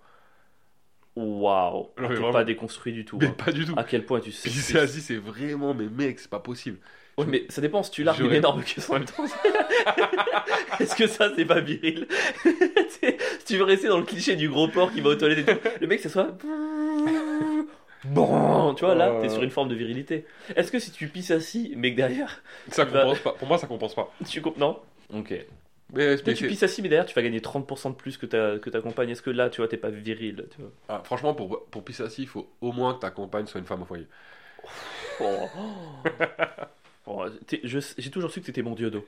Waouh, 1.17 1.91
t'es 1.97 2.03
vraiment. 2.03 2.31
pas 2.31 2.45
déconstruit 2.45 2.93
du 2.93 3.05
tout. 3.05 3.19
Mais 3.21 3.27
hein. 3.27 3.35
pas 3.37 3.51
du 3.51 3.67
tout. 3.67 3.75
À 3.77 3.83
quel 3.83 4.07
point 4.07 4.21
tu 4.21 4.31
sais. 4.31 4.49
Pisser 4.49 4.79
assis, 4.79 5.01
c'est 5.01 5.17
vraiment. 5.17 5.75
Mais 5.75 5.89
mec, 5.89 6.21
c'est 6.21 6.31
pas 6.31 6.39
possible. 6.39 6.79
Ouais, 7.19 7.27
mais 7.27 7.47
ça 7.49 7.61
dépend 7.61 7.83
si 7.83 7.91
tu 7.91 8.05
largues 8.05 8.21
une 8.21 8.33
énorme 8.33 8.63
caisse 8.63 8.89
en 8.89 8.95
même 8.95 9.05
temps. 9.05 9.25
Est-ce 10.81 10.95
que 10.95 11.07
ça, 11.07 11.31
c'est 11.35 11.45
pas 11.45 11.61
viril? 11.61 12.07
Si 13.41 13.55
tu 13.55 13.57
veux 13.57 13.65
rester 13.65 13.89
dans 13.89 13.99
le 13.99 14.05
cliché 14.05 14.37
du 14.37 14.49
gros 14.49 14.69
porc 14.69 14.93
qui 14.93 15.01
va 15.01 15.11
aux 15.11 15.15
toilettes 15.17 15.49
et 15.49 15.57
tout, 15.57 15.69
le 15.81 15.87
mec, 15.89 15.99
c'est 15.99 16.09
soit. 16.09 16.31
Bon, 18.05 18.27
tu 18.75 18.85
vois, 18.85 18.95
là, 18.95 19.19
t'es 19.21 19.29
sur 19.29 19.43
une 19.43 19.51
forme 19.51 19.69
de 19.69 19.75
virilité. 19.75 20.25
Est-ce 20.57 20.71
que 20.73 20.79
si 20.79 20.91
tu 20.91 21.09
pisses 21.09 21.31
assis, 21.31 21.73
mais 21.77 21.93
que 21.93 21.97
derrière, 21.97 22.43
Ça 22.71 22.85
vas- 22.85 23.03
compense 23.03 23.19
pas. 23.21 23.33
Pour 23.33 23.49
moi, 23.49 23.59
ça 23.59 23.67
compense 23.67 23.95
pas. 23.95 24.13
tu 24.29 24.41
coupes. 24.43 24.57
Non? 24.59 24.79
Ok. 25.15 25.33
Mais, 25.95 26.17
mais 26.27 26.35
tu 26.35 26.47
pisses 26.49 26.63
assis, 26.63 26.81
mais 26.81 26.89
derrière, 26.89 27.05
tu 27.07 27.15
vas 27.15 27.23
gagner 27.23 27.41
30% 27.41 27.91
de 27.91 27.95
plus 27.97 28.17
que 28.17 28.25
ta, 28.27 28.59
que 28.59 28.71
ta 28.71 28.81
compagne. 28.81 29.11
Est-ce 29.11 29.21
que 29.23 29.29
là, 29.31 29.51
tu 29.51 29.61
vois, 29.61 29.69
t'es 29.69 29.77
pas 29.77 29.91
viril 29.91 30.47
tu 30.55 30.63
vois? 30.63 30.71
Ah, 30.89 31.03
franchement, 31.05 31.35
pour, 31.35 31.65
pour 31.67 31.85
pisser 31.85 32.03
assis, 32.03 32.23
il 32.23 32.29
faut 32.29 32.49
au 32.63 32.73
moins 32.73 32.95
que 32.95 33.01
ta 33.01 33.11
compagne 33.11 33.47
soit 33.47 33.61
une 33.61 33.67
femme 33.67 33.83
au 33.83 33.85
foyer. 33.85 34.07
Oh. 35.21 35.27
Oh, 37.05 37.25
J'ai 37.51 38.11
toujours 38.13 38.31
su 38.31 38.41
que 38.41 38.47
t'étais 38.47 38.63
mon 38.63 38.77
dieu 38.77 38.89
d'eau. 38.89 39.05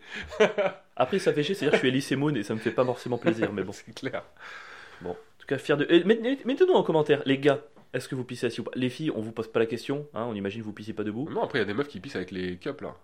Après, 0.96 1.20
ça 1.20 1.32
fait 1.32 1.44
chier, 1.44 1.54
c'est-à-dire 1.54 1.78
que 1.80 1.86
je 1.86 1.88
suis 1.92 1.96
Elise 1.96 2.10
Moon 2.18 2.34
et 2.34 2.42
ça 2.42 2.52
me 2.52 2.58
fait 2.58 2.72
pas 2.72 2.84
forcément 2.84 3.18
plaisir, 3.18 3.52
mais 3.52 3.62
bon. 3.62 3.70
C'est 3.86 3.94
clair. 3.94 4.24
En 5.04 5.10
tout 5.38 5.46
cas, 5.46 5.58
fier 5.58 5.76
de. 5.76 5.84
Mette- 6.04 6.44
Mettez-nous 6.44 6.72
en 6.74 6.82
commentaire, 6.82 7.22
les 7.24 7.38
gars, 7.38 7.60
est-ce 7.94 8.08
que 8.08 8.14
vous 8.14 8.24
pissez 8.24 8.46
assis 8.46 8.60
ou 8.60 8.64
pas? 8.64 8.72
Les 8.74 8.90
filles, 8.90 9.10
on 9.12 9.20
vous 9.20 9.32
pose 9.32 9.48
pas 9.50 9.58
la 9.60 9.66
question, 9.66 10.06
hein, 10.14 10.24
on 10.28 10.34
imagine 10.34 10.60
que 10.60 10.66
vous 10.66 10.72
pissez 10.72 10.92
pas 10.92 11.04
debout. 11.04 11.28
Non, 11.30 11.42
après, 11.44 11.58
il 11.58 11.62
y 11.62 11.64
a 11.64 11.66
des 11.66 11.74
meufs 11.74 11.88
qui 11.88 12.00
pissent 12.00 12.16
avec 12.16 12.30
les 12.30 12.56
cups, 12.58 12.80
là. 12.82 12.94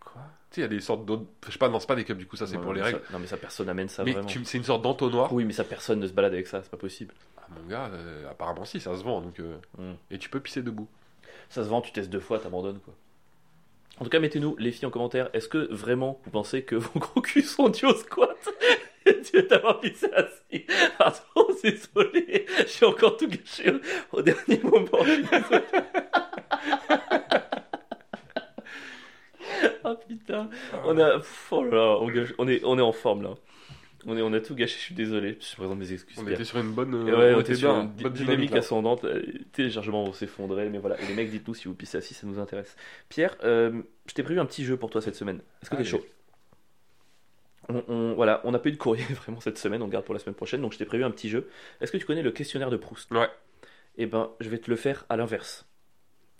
Quoi? 0.00 0.22
Tu 0.50 0.56
sais, 0.56 0.60
il 0.60 0.64
y 0.64 0.64
a 0.64 0.68
des 0.68 0.80
sortes 0.80 1.04
d'autres. 1.04 1.26
Je 1.46 1.52
sais 1.52 1.58
pas, 1.58 1.68
non, 1.68 1.78
c'est 1.80 1.86
pas 1.86 1.94
des 1.96 2.04
cups, 2.04 2.18
du 2.18 2.26
coup, 2.26 2.36
ça, 2.36 2.46
c'est 2.46 2.56
Non, 2.56 2.62
pour 2.62 2.72
les 2.72 2.82
règles. 2.82 3.00
non, 3.12 3.18
mais 3.18 3.26
ça, 3.26 3.36
personne 3.36 3.68
amène 3.68 3.88
ça 3.88 4.02
Mais 4.04 4.12
vraiment. 4.12 4.26
tu- 4.26 4.44
c'est 4.44 4.58
une 4.58 4.64
sorte 4.64 4.82
d'entonnoir. 4.82 5.32
Oui, 5.32 5.44
mais 5.44 5.52
ça, 5.52 5.64
personne 5.64 6.00
ne 6.00 6.06
se 6.06 6.12
balade 6.12 6.32
avec 6.32 6.46
ça, 6.46 6.62
c'est 6.62 6.70
pas 6.70 6.76
possible. 6.78 7.14
Ah, 7.36 7.46
mon 7.50 7.68
gars, 7.68 7.90
euh, 7.92 8.28
apparemment, 8.30 8.64
si, 8.64 8.80
ça 8.80 8.96
se 8.96 9.02
vend. 9.04 9.20
Donc, 9.20 9.38
euh, 9.40 9.56
Hmm. 9.76 9.94
Et 10.10 10.18
tu 10.18 10.28
peux 10.30 10.40
pisser 10.40 10.62
debout. 10.62 10.88
Ça 11.50 11.62
se 11.64 11.68
vend, 11.68 11.80
tu 11.80 11.92
testes 11.92 12.10
deux 12.10 12.20
fois, 12.20 12.38
t'abandonnes 12.38 12.80
quoi. 12.80 12.94
En 14.00 14.04
tout 14.04 14.10
cas, 14.10 14.20
mettez-nous, 14.20 14.54
les 14.58 14.70
filles, 14.70 14.86
en 14.86 14.90
commentaire, 14.90 15.28
est-ce 15.32 15.48
que 15.48 15.72
vraiment 15.74 16.20
vous 16.24 16.30
pensez 16.30 16.62
que 16.62 16.76
vos 16.76 16.90
gros 17.00 17.20
culs 17.20 17.42
sont 17.44 17.68
dus 17.68 17.84
au 17.86 17.94
squat? 17.94 18.36
Tu 19.24 19.36
vas 19.36 19.42
t'avoir 19.42 19.80
pissé 19.80 20.08
assis. 20.12 20.64
Pardon, 20.98 21.18
désolé, 21.62 22.46
j'ai 22.66 22.86
encore 22.86 23.16
tout 23.16 23.28
gâché 23.28 23.70
au, 24.12 24.18
au 24.18 24.22
dernier 24.22 24.60
moment. 24.62 25.04
je 25.04 25.12
suis 25.14 25.24
oh 29.84 29.96
putain, 30.06 30.48
on 30.84 30.98
a. 30.98 31.18
pff, 31.18 31.48
oh 31.52 31.64
là 31.64 31.98
on, 32.00 32.08
gâche- 32.10 32.34
on 32.38 32.48
est, 32.48 32.60
on 32.64 32.78
est 32.78 32.82
en 32.82 32.92
forme 32.92 33.22
là. 33.22 33.34
On, 34.06 34.16
est, 34.16 34.22
on 34.22 34.32
a 34.32 34.40
tout 34.40 34.54
gâché, 34.54 34.76
je 34.78 34.84
suis 34.84 34.94
désolé. 34.94 35.38
Je 35.40 35.56
présente 35.56 35.78
mes 35.78 35.92
excuses. 35.92 36.16
On 36.18 36.22
Pierre. 36.22 36.34
était 36.36 36.44
sur 36.44 36.58
une 36.58 36.70
bonne. 36.72 36.94
Euh, 36.94 37.18
ouais, 37.18 37.34
on 37.34 37.40
était 37.40 37.56
sur 37.56 37.70
une 37.72 37.88
bonne 37.88 38.12
dynamique 38.12 38.52
là. 38.52 38.58
ascendante. 38.58 39.04
euh, 39.04 39.20
Les 39.26 39.40
téléchargements 39.52 40.04
vont 40.04 40.12
s'effondrer, 40.12 40.68
mais 40.70 40.78
voilà. 40.78 41.00
Et 41.02 41.06
les 41.06 41.14
mecs, 41.14 41.30
dites-nous 41.30 41.54
si 41.54 41.66
vous 41.66 41.74
pissez 41.74 41.98
assis, 41.98 42.14
ça 42.14 42.26
nous 42.26 42.38
intéresse. 42.38 42.76
Pierre, 43.08 43.36
euh, 43.42 43.82
je 44.06 44.14
t'ai 44.14 44.22
prévu 44.22 44.38
un 44.38 44.46
petit 44.46 44.64
jeu 44.64 44.76
pour 44.76 44.90
toi 44.90 45.02
cette 45.02 45.16
semaine. 45.16 45.40
Est-ce 45.62 45.70
que 45.70 45.76
t'es 45.76 45.84
chaud? 45.84 46.04
On, 47.68 47.82
on- 47.88 48.14
voilà, 48.14 48.40
on 48.44 48.50
n'a 48.52 48.58
pas 48.58 48.68
eu 48.68 48.72
de 48.72 48.76
courrier 48.76 49.04
vraiment 49.10 49.40
cette 49.40 49.58
semaine, 49.58 49.82
on 49.82 49.86
le 49.86 49.90
garde 49.92 50.04
pour 50.04 50.14
la 50.14 50.20
semaine 50.20 50.34
prochaine, 50.34 50.60
donc 50.62 50.72
je 50.72 50.78
t'ai 50.78 50.84
prévu 50.84 51.04
un 51.04 51.10
petit 51.10 51.28
jeu. 51.28 51.48
Est-ce 51.80 51.92
que 51.92 51.96
tu 51.98 52.06
connais 52.06 52.22
le 52.22 52.30
questionnaire 52.32 52.70
de 52.70 52.76
Proust? 52.76 53.10
Ouais. 53.10 53.28
Eh 53.96 54.06
ben, 54.06 54.30
je 54.40 54.48
vais 54.48 54.58
te 54.58 54.70
le 54.70 54.76
faire 54.76 55.04
à 55.08 55.16
l'inverse. 55.16 55.66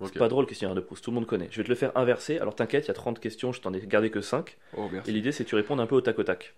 Ok. 0.00 0.10
C'est 0.12 0.18
pas 0.20 0.28
drôle 0.28 0.44
le 0.44 0.48
questionnaire 0.48 0.76
de 0.76 0.80
Proust, 0.80 1.02
tout 1.04 1.10
le 1.10 1.16
monde 1.16 1.26
connaît. 1.26 1.48
Je 1.50 1.56
vais 1.58 1.64
te 1.64 1.68
le 1.68 1.74
faire 1.74 1.90
inversé, 1.96 2.38
alors 2.38 2.54
t'inquiète, 2.54 2.84
il 2.84 2.88
y 2.88 2.90
a 2.92 2.94
30 2.94 3.18
questions, 3.20 3.52
je 3.52 3.60
t'en 3.60 3.72
ai 3.74 3.80
gardé 3.80 4.10
que 4.10 4.20
5. 4.20 4.56
Oh, 4.76 4.88
merci. 4.92 5.10
Et 5.10 5.12
l'idée, 5.12 5.32
c'est 5.32 5.44
que 5.44 5.48
tu 5.48 5.54
répondes 5.56 5.80
un 5.80 5.86
peu 5.86 5.96
au 5.96 6.00
tac 6.00 6.18
au 6.18 6.22
tac. 6.24 6.54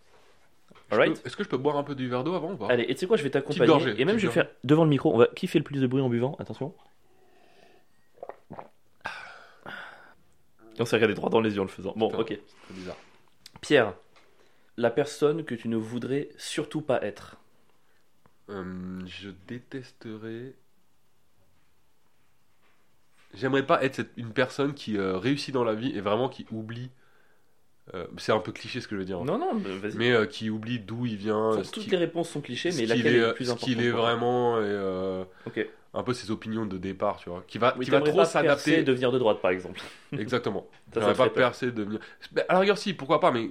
Peux- 0.91 1.03
Est-ce 1.25 1.37
que 1.37 1.45
je 1.45 1.49
peux 1.49 1.57
boire 1.57 1.77
un 1.77 1.85
peu 1.85 1.95
du 1.95 2.09
verre 2.09 2.25
d'eau 2.25 2.35
avant 2.35 2.53
ou 2.53 2.57
pas? 2.57 2.67
Allez, 2.69 2.83
et 2.85 2.95
tu 2.95 3.01
sais 3.01 3.07
quoi, 3.07 3.17
je 3.17 3.23
vais 3.23 3.31
t'accompagner. 3.31 3.67
gorgée, 3.67 3.95
Et 3.97 4.05
même, 4.05 4.19
je 4.19 4.27
vais 4.27 4.33
faire 4.33 4.49
devant 4.65 4.83
le 4.85 4.91
micro. 4.91 5.15
On 5.15 5.19
va... 5.19 5.27
Qui 5.29 5.47
fait 5.47 5.59
le 5.61 5.65
plus 5.65 5.81
de 5.81 5.87
bruit 5.87 6.03
en 6.03 6.09
buvant? 6.09 6.37
Attention. 6.41 6.75
On 10.79 10.85
s'est 10.85 10.97
regardé 10.97 11.15
droit 11.15 11.31
dans 11.31 11.41
les 11.41 11.55
yeux 11.55 11.61
en 11.61 11.65
le 11.65 11.69
faisant. 11.71 11.93
Bon, 11.97 12.09
Putain. 12.09 12.21
ok. 12.23 12.39
C'est 12.69 12.75
bizarre. 12.75 12.97
Pierre, 13.61 13.95
la 14.81 14.91
personne 14.91 15.45
que 15.45 15.55
tu 15.55 15.69
ne 15.69 15.77
voudrais 15.77 16.31
surtout 16.39 16.81
pas 16.81 17.03
être. 17.05 17.37
Euh, 18.51 19.01
je 19.07 19.31
détesterais. 19.47 20.55
J'aimerais 23.35 23.65
pas 23.65 23.83
être 23.85 23.95
cette- 23.97 24.13
une 24.17 24.33
personne 24.33 24.75
qui 24.75 24.97
euh, 24.99 25.17
réussit 25.17 25.55
dans 25.55 25.63
la 25.65 25.75
vie 25.75 25.91
et 25.97 26.01
vraiment 26.01 26.29
qui 26.29 26.47
oublie 26.51 26.91
euh, 27.95 28.07
c'est 28.19 28.33
un 28.33 28.39
peu 28.39 28.53
cliché 28.53 28.81
ce 28.81 28.87
que 28.87 28.95
je 28.95 29.01
veux 29.01 29.05
dire, 29.07 29.19
hein. 29.19 29.25
Non, 29.25 29.39
non, 29.39 29.55
mais 29.55 29.77
vas-y. 29.79 29.97
mais 29.97 30.13
euh, 30.13 30.27
qui 30.27 30.49
oublie 30.49 30.79
d'où 30.79 31.07
il 31.07 31.17
vient, 31.17 31.53
Toutes 31.57 31.65
ce 31.65 31.73
toutes 31.73 31.85
qui- 31.85 31.91
les 31.91 31.97
réponses 31.97 32.31
sont 32.31 32.41
clichés, 32.41 32.71
ce 32.71 32.77
mais 32.77 32.87
qu'il 32.87 32.89
laquelle 32.97 33.17
est, 33.17 33.35
plus 33.35 33.47
ce 33.47 33.51
important 33.51 33.67
qu'il 33.67 33.83
est 33.83 33.91
pour 33.91 34.01
toi 34.01 34.11
vraiment 34.13 34.59
et 34.59 34.63
euh, 34.65 35.25
Ok. 35.47 35.67
un 35.95 36.03
peu 36.05 36.13
ses 36.15 36.31
opinions 36.31 36.67
de 36.67 36.79
départ, 36.79 37.19
tu 37.19 37.31
vois, 37.31 37.43
qui 37.49 37.59
va, 37.59 37.75
Oui, 37.77 37.85
qui 37.85 37.91
va 37.91 37.97
t'aimerais 37.97 38.11
trop 38.11 38.19
pas 38.19 38.25
percer 38.27 38.33
s'adapter. 38.33 38.79
et 38.81 38.83
devenir 38.85 39.11
de 39.11 39.19
droite, 39.19 39.41
par 39.43 39.51
exemple. 39.51 39.81
Exactement. 40.17 40.69
Ça, 40.95 41.01
ça 41.01 41.01
J'aurais 41.01 41.13
te 41.15 41.19
pas 41.19 41.25
ferait 41.25 41.35
peur. 41.35 41.51
percé 41.51 41.73
de 41.73 41.83
venir. 41.83 42.01
Ben, 42.33 42.45
à 42.49 42.55
la 42.55 42.61
rigueur, 42.61 42.79
si, 42.79 42.95
pourquoi 42.95 43.19
pas, 43.21 43.33
mais 43.33 43.51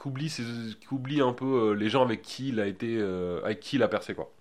qu'oublie, 0.00 0.30
ses- 0.30 0.44
qu'oublie 0.88 1.20
un 1.22 1.32
peu 1.34 1.70
euh, 1.72 1.74
les 1.74 1.88
gens 1.90 2.02
avec 2.02 2.22
qui 2.22 2.48
il 2.50 2.60
a 2.60 2.66
été, 2.66 2.96
euh, 2.98 3.42
avec 3.44 3.60
qui 3.60 3.76
il 3.76 3.82
a 3.84 3.88
percé 3.88 4.14
quoi. 4.14 4.32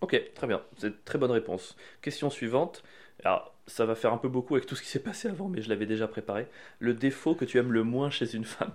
Ok, 0.00 0.20
très 0.34 0.46
bien. 0.46 0.60
C'est 0.76 0.88
une 0.88 0.94
très 1.04 1.18
bonne 1.18 1.30
réponse. 1.30 1.76
Question 2.02 2.30
suivante. 2.30 2.82
Alors, 3.24 3.54
ça 3.66 3.86
va 3.86 3.94
faire 3.94 4.12
un 4.12 4.18
peu 4.18 4.28
beaucoup 4.28 4.54
avec 4.54 4.66
tout 4.66 4.76
ce 4.76 4.82
qui 4.82 4.88
s'est 4.88 5.02
passé 5.02 5.28
avant, 5.28 5.48
mais 5.48 5.62
je 5.62 5.68
l'avais 5.70 5.86
déjà 5.86 6.06
préparé. 6.08 6.46
Le 6.78 6.92
défaut 6.94 7.34
que 7.34 7.44
tu 7.44 7.58
aimes 7.58 7.72
le 7.72 7.84
moins 7.84 8.10
chez 8.10 8.34
une 8.34 8.44
femme? 8.44 8.72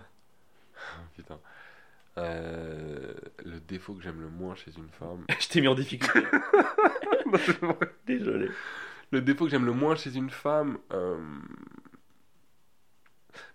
Putain. 1.15 1.39
Euh, 2.17 3.13
le 3.45 3.59
défaut 3.61 3.93
que 3.93 4.03
j'aime 4.03 4.21
le 4.21 4.29
moins 4.29 4.55
chez 4.55 4.71
une 4.77 4.89
femme. 4.89 5.25
Je 5.39 5.47
t'ai 5.49 5.61
mis 5.61 5.67
en 5.67 5.75
difficulté. 5.75 6.27
Désolé. 8.07 8.49
le 9.11 9.21
défaut 9.21 9.45
que 9.45 9.51
j'aime 9.51 9.65
le 9.65 9.73
moins 9.73 9.95
chez 9.95 10.15
une 10.15 10.29
femme. 10.29 10.79
euh, 10.93 11.17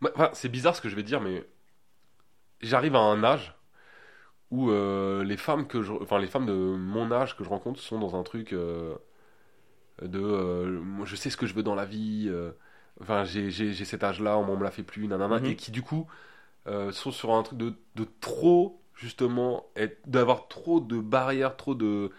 bah, 0.01 0.11
enfin, 0.14 0.31
c'est 0.35 0.49
bizarre 0.49 0.77
ce 0.77 0.81
que 0.81 0.89
je 0.89 0.97
vais 0.97 1.03
dire, 1.03 1.20
mais 1.20 1.45
j'arrive 2.61 2.97
à 2.97 3.01
un 3.01 3.23
âge 3.25 3.55
où 4.51 4.71
euh, 4.71 5.25
les 5.25 5.37
femmes 5.37 5.67
que 5.67 5.83
je, 5.83 5.93
enfin 5.95 6.19
les 6.21 6.27
femmes 6.29 6.47
de 6.47 6.53
mon 6.55 7.13
âge 7.13 7.37
que 7.37 7.45
je 7.45 7.49
rencontre 7.49 7.81
sont 7.81 7.99
dans 7.99 8.17
un 8.17 8.23
truc 8.23 8.53
euh, 8.53 8.97
de, 10.03 10.21
euh, 10.21 10.81
moi 10.81 11.07
je 11.07 11.17
sais 11.17 11.31
ce 11.31 11.37
que 11.37 11.47
je 11.47 11.55
veux 11.55 11.63
dans 11.63 11.75
la 11.75 11.85
vie. 11.85 12.31
Enfin, 13.01 13.25
j'ai, 13.25 13.51
cet 13.85 14.05
âge-là, 14.05 14.39
on 14.39 14.57
me 14.57 14.63
l'a 14.63 14.71
fait 14.71 14.83
plus, 14.85 15.09
nanana, 15.09 15.37
Mhm. 15.37 15.47
et 15.47 15.57
qui 15.57 15.71
du 15.71 15.83
coup 15.83 16.07
sont 16.93 17.13
sur 17.13 17.33
un 17.35 17.43
truc 17.43 17.59
de, 17.59 17.75
de 17.97 18.07
trop 18.21 18.81
justement 18.95 19.67
d'avoir 20.07 20.49
trop 20.49 20.81
de 20.81 21.01
barrières, 21.01 21.57
trop 21.57 21.75
de, 21.75 22.11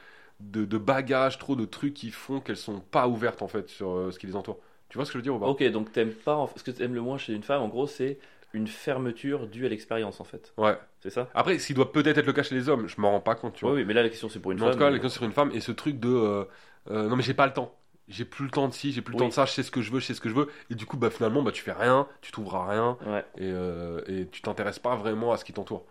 de, 0.41 0.65
de 0.65 0.77
bagages, 0.77 1.39
trop 1.39 1.55
de 1.55 1.65
trucs 1.65 1.93
qui 1.95 2.11
font 2.11 2.41
qu'elles 2.41 2.57
sont 2.57 2.79
pas 2.81 3.07
ouvertes 3.07 3.41
en 3.41 3.47
fait 3.47 3.69
sur 3.69 4.13
ce 4.13 4.19
qui 4.19 4.27
les 4.27 4.35
entoure. 4.35 4.59
Tu 4.89 4.97
vois 4.97 5.05
ce 5.05 5.11
que 5.11 5.13
je 5.13 5.19
veux 5.19 5.23
dire 5.23 5.35
ou 5.35 5.39
pas? 5.39 5.47
Ok, 5.49 5.63
donc 5.71 5.91
t'aimes 5.91 6.13
pas. 6.13 6.35
en- 6.35 6.47
Ce 6.55 6.63
que 6.63 6.71
t'aimes 6.71 6.93
le 6.95 7.01
moins 7.01 7.17
chez 7.17 7.33
une 7.33 7.43
femme, 7.43 7.61
en 7.61 7.67
gros, 7.69 7.87
c'est 7.87 8.19
une 8.55 8.67
fermeture 8.67 9.47
due 9.47 9.65
à 9.65 9.69
l'expérience, 9.69 10.19
en 10.19 10.23
fait. 10.23 10.53
Ouais. 10.57 10.77
C'est 11.01 11.09
ça? 11.09 11.29
Après, 11.33 11.59
ce 11.59 11.67
qui 11.67 11.73
doit 11.73 11.91
peut-être 11.91 12.17
être 12.17 12.25
le 12.25 12.33
cas 12.33 12.43
chez 12.43 12.55
les 12.55 12.69
hommes, 12.69 12.87
je 12.87 12.99
m'en 12.99 13.11
rends 13.11 13.19
pas 13.21 13.35
compte, 13.35 13.53
tu 13.55 13.65
vois. 13.65 13.73
oui, 13.75 13.85
mais 13.85 13.93
là, 13.93 14.03
la 14.03 14.09
question, 14.09 14.29
c'est 14.29 14.39
pour 14.39 14.51
une 14.51 14.57
Mais 14.57 14.63
en 14.63 14.67
femme. 14.67 14.73
tout 14.73 14.79
cas, 14.79 14.89
les 14.89 14.99
questions 14.99 15.19
sur 15.19 15.25
une 15.25 15.33
femme 15.33 15.51
et 15.53 15.59
ce 15.59 15.71
truc 15.71 15.99
de 15.99 16.09
euh, 16.09 16.45
euh, 16.91 17.07
non 17.09 17.15
mais 17.15 17.23
j'ai 17.23 17.33
pas 17.33 17.45
le 17.47 17.53
temps. 17.53 17.75
J'ai 18.07 18.25
plus 18.25 18.45
le 18.45 18.51
temps 18.51 18.67
de 18.67 18.73
ci, 18.73 18.91
j'ai 18.91 19.01
plus 19.01 19.13
le 19.13 19.17
Oui. 19.17 19.23
temps 19.23 19.29
de 19.29 19.33
ça, 19.33 19.45
je 19.45 19.51
sais 19.51 19.63
ce 19.63 19.71
que 19.71 19.81
je 19.81 19.91
veux, 19.91 19.99
je 19.99 20.05
sais 20.05 20.13
ce 20.13 20.21
que 20.21 20.29
je 20.29 20.35
veux. 20.35 20.47
Et 20.69 20.75
du 20.75 20.85
coup, 20.85 20.95
bah 20.97 21.09
finalement, 21.09 21.41
bah 21.41 21.51
tu 21.51 21.63
fais 21.63 21.71
rien, 21.71 22.07
tu 22.21 22.31
trouveras 22.31 22.69
rien 22.69 22.97
Ouais. 23.05 23.25
et, 23.37 23.51
euh, 23.51 24.01
et 24.07 24.27
tu 24.27 24.41
t'intéresses 24.41 24.79
pas 24.79 24.95
vraiment 24.95 25.31
à 25.33 25.37
ce 25.37 25.45
qui 25.45 25.53
t'entoure. 25.53 25.85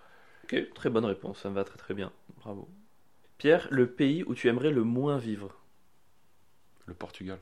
Ok, 0.45 0.73
très 0.75 0.91
bonne 0.91 1.05
réponse. 1.05 1.41
Ça 1.41 1.51
me 1.51 1.55
va 1.55 1.65
très 1.65 1.79
très 1.79 1.95
bien. 1.95 2.13
Bravo. 2.39 2.69
Pierre, 3.39 3.69
le 3.71 3.89
pays 3.91 4.25
où 4.25 4.35
tu 4.35 4.49
aimerais 4.49 4.71
le 4.71 4.85
moins 4.85 5.19
vivre? 5.19 5.57
Le 6.87 6.95
Portugal. 6.95 7.39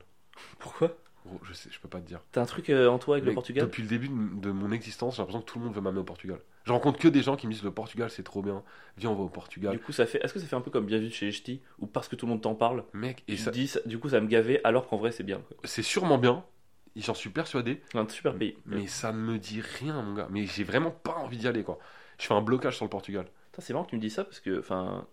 Pourquoi? 0.59 0.97
Gros, 1.25 1.39
je 1.43 1.53
sais, 1.53 1.69
je 1.71 1.79
peux 1.79 1.87
pas 1.87 1.99
te 1.99 2.05
dire. 2.07 2.19
T'as 2.31 2.41
un 2.41 2.45
truc 2.45 2.69
euh, 2.69 2.87
en 2.89 2.99
toi 2.99 3.15
avec 3.15 3.25
le 3.25 3.33
Portugal 3.33 3.65
Depuis 3.65 3.81
le 3.83 3.87
début 3.89 4.09
de, 4.09 4.41
de 4.41 4.51
mon 4.51 4.71
existence, 4.71 5.15
j'ai 5.15 5.21
l'impression 5.21 5.41
que 5.41 5.45
tout 5.45 5.59
le 5.59 5.65
monde 5.65 5.73
veut 5.73 5.81
m'amener 5.81 6.01
au 6.01 6.05
Portugal. 6.05 6.39
Je 6.65 6.71
rencontre 6.71 6.99
que 6.99 7.07
des 7.07 7.21
gens 7.21 7.35
qui 7.35 7.47
me 7.47 7.51
disent 7.53 7.63
le 7.63 7.71
Portugal 7.71 8.09
c'est 8.09 8.23
trop 8.23 8.41
bien. 8.41 8.63
Viens, 8.97 9.09
on 9.11 9.15
va 9.15 9.23
au 9.23 9.29
Portugal. 9.29 9.71
Du 9.73 9.79
coup, 9.79 9.91
ça 9.91 10.05
fait. 10.05 10.23
Est-ce 10.23 10.33
que 10.33 10.39
ça 10.39 10.45
fait 10.47 10.55
un 10.55 10.61
peu 10.61 10.71
comme 10.71 10.85
Bienvenue 10.85 11.11
chez 11.11 11.25
les 11.25 11.31
Ch'tis 11.31 11.61
Ou 11.79 11.87
parce 11.87 12.07
que 12.07 12.15
tout 12.15 12.25
le 12.25 12.31
monde 12.31 12.41
t'en 12.41 12.55
parle? 12.55 12.83
Mec, 12.93 13.23
et 13.27 13.37
ça, 13.37 13.51
dis, 13.51 13.67
ça- 13.67 13.79
du 13.85 13.99
coup, 13.99 14.09
ça 14.09 14.19
me 14.21 14.27
gaver 14.27 14.59
alors 14.63 14.87
qu'en 14.87 14.97
vrai, 14.97 15.11
c'est 15.11 15.23
bien. 15.23 15.39
quoi. 15.39 15.57
c'est 15.63 15.81
sûrement 15.83 16.17
bien. 16.17 16.43
Et 16.95 17.01
J'en 17.01 17.13
suis 17.15 17.29
persuadé. 17.31 17.81
Un 17.95 18.07
super 18.07 18.35
pays. 18.35 18.55
Mais 18.65 18.87
ça 18.87 19.11
ne 19.11 19.17
me 19.17 19.39
dit 19.39 19.61
rien, 19.61 20.01
mon 20.01 20.13
gars. 20.13 20.27
Mais 20.29 20.45
j'ai 20.45 20.63
vraiment 20.63 20.91
pas 20.91 21.15
envie 21.15 21.37
d'y 21.37 21.47
aller, 21.47 21.63
quoi. 21.63 21.79
Je 22.19 22.25
fais 22.27 22.33
un 22.33 22.41
blocage 22.41 22.75
sur 22.75 22.85
le 22.85 22.89
Portugal. 22.89 23.25
Putain, 23.51 23.61
c'est 23.61 23.73
marrant 23.73 23.85
que 23.85 23.89
tu 23.89 23.95
me 23.95 24.01
dis 24.01 24.09
ça 24.11 24.23
parce 24.23 24.39
que, 24.39 24.59
enfin, 24.59 25.07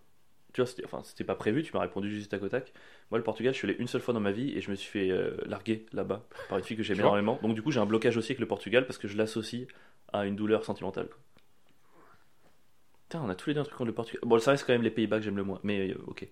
tu 0.53 0.61
vois, 0.61 0.65
c'était, 0.67 0.85
enfin, 0.85 1.01
c'était 1.03 1.23
pas 1.23 1.35
prévu, 1.35 1.63
tu 1.63 1.71
m'as 1.73 1.81
répondu 1.81 2.09
juste 2.09 2.33
à 2.33 2.39
tac. 2.39 2.73
Moi, 3.09 3.17
le 3.17 3.23
Portugal, 3.23 3.53
je 3.53 3.57
suis 3.59 3.67
allé 3.67 3.77
une 3.79 3.87
seule 3.87 4.01
fois 4.01 4.13
dans 4.13 4.19
ma 4.19 4.31
vie 4.31 4.51
et 4.57 4.61
je 4.61 4.69
me 4.71 4.75
suis 4.75 4.89
fait 4.89 5.09
euh, 5.11 5.37
larguer 5.45 5.85
là-bas 5.93 6.23
par 6.49 6.57
une 6.57 6.63
fille 6.63 6.77
que 6.77 6.83
j'aime 6.83 6.99
énormément. 6.99 7.39
Donc, 7.41 7.55
du 7.55 7.61
coup, 7.61 7.71
j'ai 7.71 7.79
un 7.79 7.85
blocage 7.85 8.17
aussi 8.17 8.31
avec 8.31 8.39
le 8.39 8.47
Portugal 8.47 8.85
parce 8.85 8.97
que 8.97 9.07
je 9.07 9.17
l'associe 9.17 9.67
à 10.13 10.25
une 10.25 10.35
douleur 10.35 10.65
sentimentale. 10.65 11.07
quoi. 11.07 11.17
Putain, 13.03 13.21
on 13.23 13.29
a 13.29 13.35
tous 13.35 13.49
les 13.49 13.53
deux 13.53 13.61
un 13.61 13.63
truc 13.63 13.75
contre 13.77 13.87
le 13.87 13.93
Portugal. 13.93 14.21
Bon, 14.23 14.39
ça 14.39 14.51
reste 14.51 14.65
quand 14.65 14.73
même 14.73 14.83
les 14.83 14.91
Pays-Bas 14.91 15.17
que 15.17 15.23
j'aime 15.23 15.37
le 15.37 15.43
moins, 15.43 15.59
mais 15.63 15.91
euh, 15.91 15.97
ok. 16.07 16.27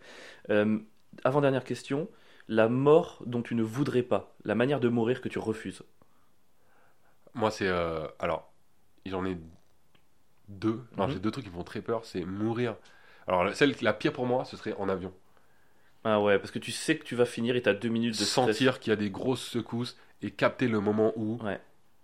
Euh, 0.49 0.80
avant-dernière 1.24 1.63
question. 1.63 2.07
La 2.47 2.67
mort 2.67 3.22
dont 3.28 3.41
tu 3.43 3.53
ne 3.53 3.61
voudrais 3.61 4.01
pas, 4.01 4.36
la 4.43 4.55
manière 4.55 4.80
de 4.80 4.88
mourir 4.89 5.22
que 5.22 5.30
tu 5.30 5.38
refuses. 5.38 5.84
Moi, 7.36 7.51
c'est. 7.51 7.67
euh, 7.67 8.07
Alors, 8.17 8.51
j'en 9.05 9.24
ai 9.26 9.38
deux. 10.47 10.82
Non, 10.97 11.05
Mhm. 11.05 11.13
j'ai 11.13 11.20
deux 11.20 11.32
trucs 11.32 11.43
qui 11.45 11.51
me 11.51 11.55
font 11.55 11.63
très 11.63 11.82
peur. 11.82 12.05
C'est 12.05 12.26
mourir. 12.26 12.76
Alors, 13.30 13.45
la- 13.45 13.53
celle, 13.53 13.73
la 13.82 13.93
pire 13.93 14.11
pour 14.11 14.25
moi, 14.25 14.43
ce 14.43 14.57
serait 14.57 14.73
en 14.77 14.89
avion. 14.89 15.13
Ah 16.03 16.19
ouais, 16.21 16.39
parce 16.39 16.51
que 16.51 16.59
tu 16.59 16.71
sais 16.71 16.97
que 16.97 17.03
tu 17.03 17.15
vas 17.15 17.25
finir 17.25 17.55
et 17.55 17.61
t'as 17.61 17.73
deux 17.73 17.89
minutes 17.89 18.19
de. 18.19 18.23
Sentir 18.25 18.80
qu'il 18.80 18.91
y 18.91 18.93
a 18.93 18.97
des 18.97 19.09
grosses 19.09 19.45
secousses 19.45 19.97
et 20.21 20.32
capter 20.32 20.67
le 20.67 20.80
moment 20.82 21.13
où 21.15 21.38
Ouais. 21.43 21.61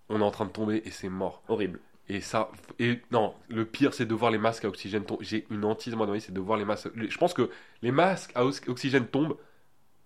on 0.08 0.20
est 0.20 0.24
en 0.24 0.30
train 0.30 0.44
de 0.46 0.50
tomber 0.50 0.82
et 0.84 0.90
c'est 0.90 1.08
mort. 1.08 1.42
Horrible. 1.48 1.80
Et 2.08 2.20
ça. 2.20 2.50
Et 2.78 3.00
non, 3.10 3.34
le 3.48 3.64
pire, 3.66 3.92
c'est 3.92 4.06
de 4.06 4.14
voir 4.14 4.30
les 4.30 4.38
masques 4.38 4.64
à 4.64 4.68
oxygène 4.68 5.04
tomber. 5.04 5.24
J'ai 5.24 5.46
une 5.50 5.64
hantise, 5.64 5.94
moi, 5.94 6.06
dans 6.06 6.18
c'est 6.20 6.32
de 6.32 6.40
voir 6.40 6.58
les 6.58 6.64
masques. 6.64 6.88
Je 6.94 7.18
pense 7.18 7.34
que 7.34 7.50
les 7.82 7.90
masques 7.90 8.30
à 8.34 8.44
ox- 8.44 8.62
oxygène 8.68 9.06
tombent, 9.06 9.36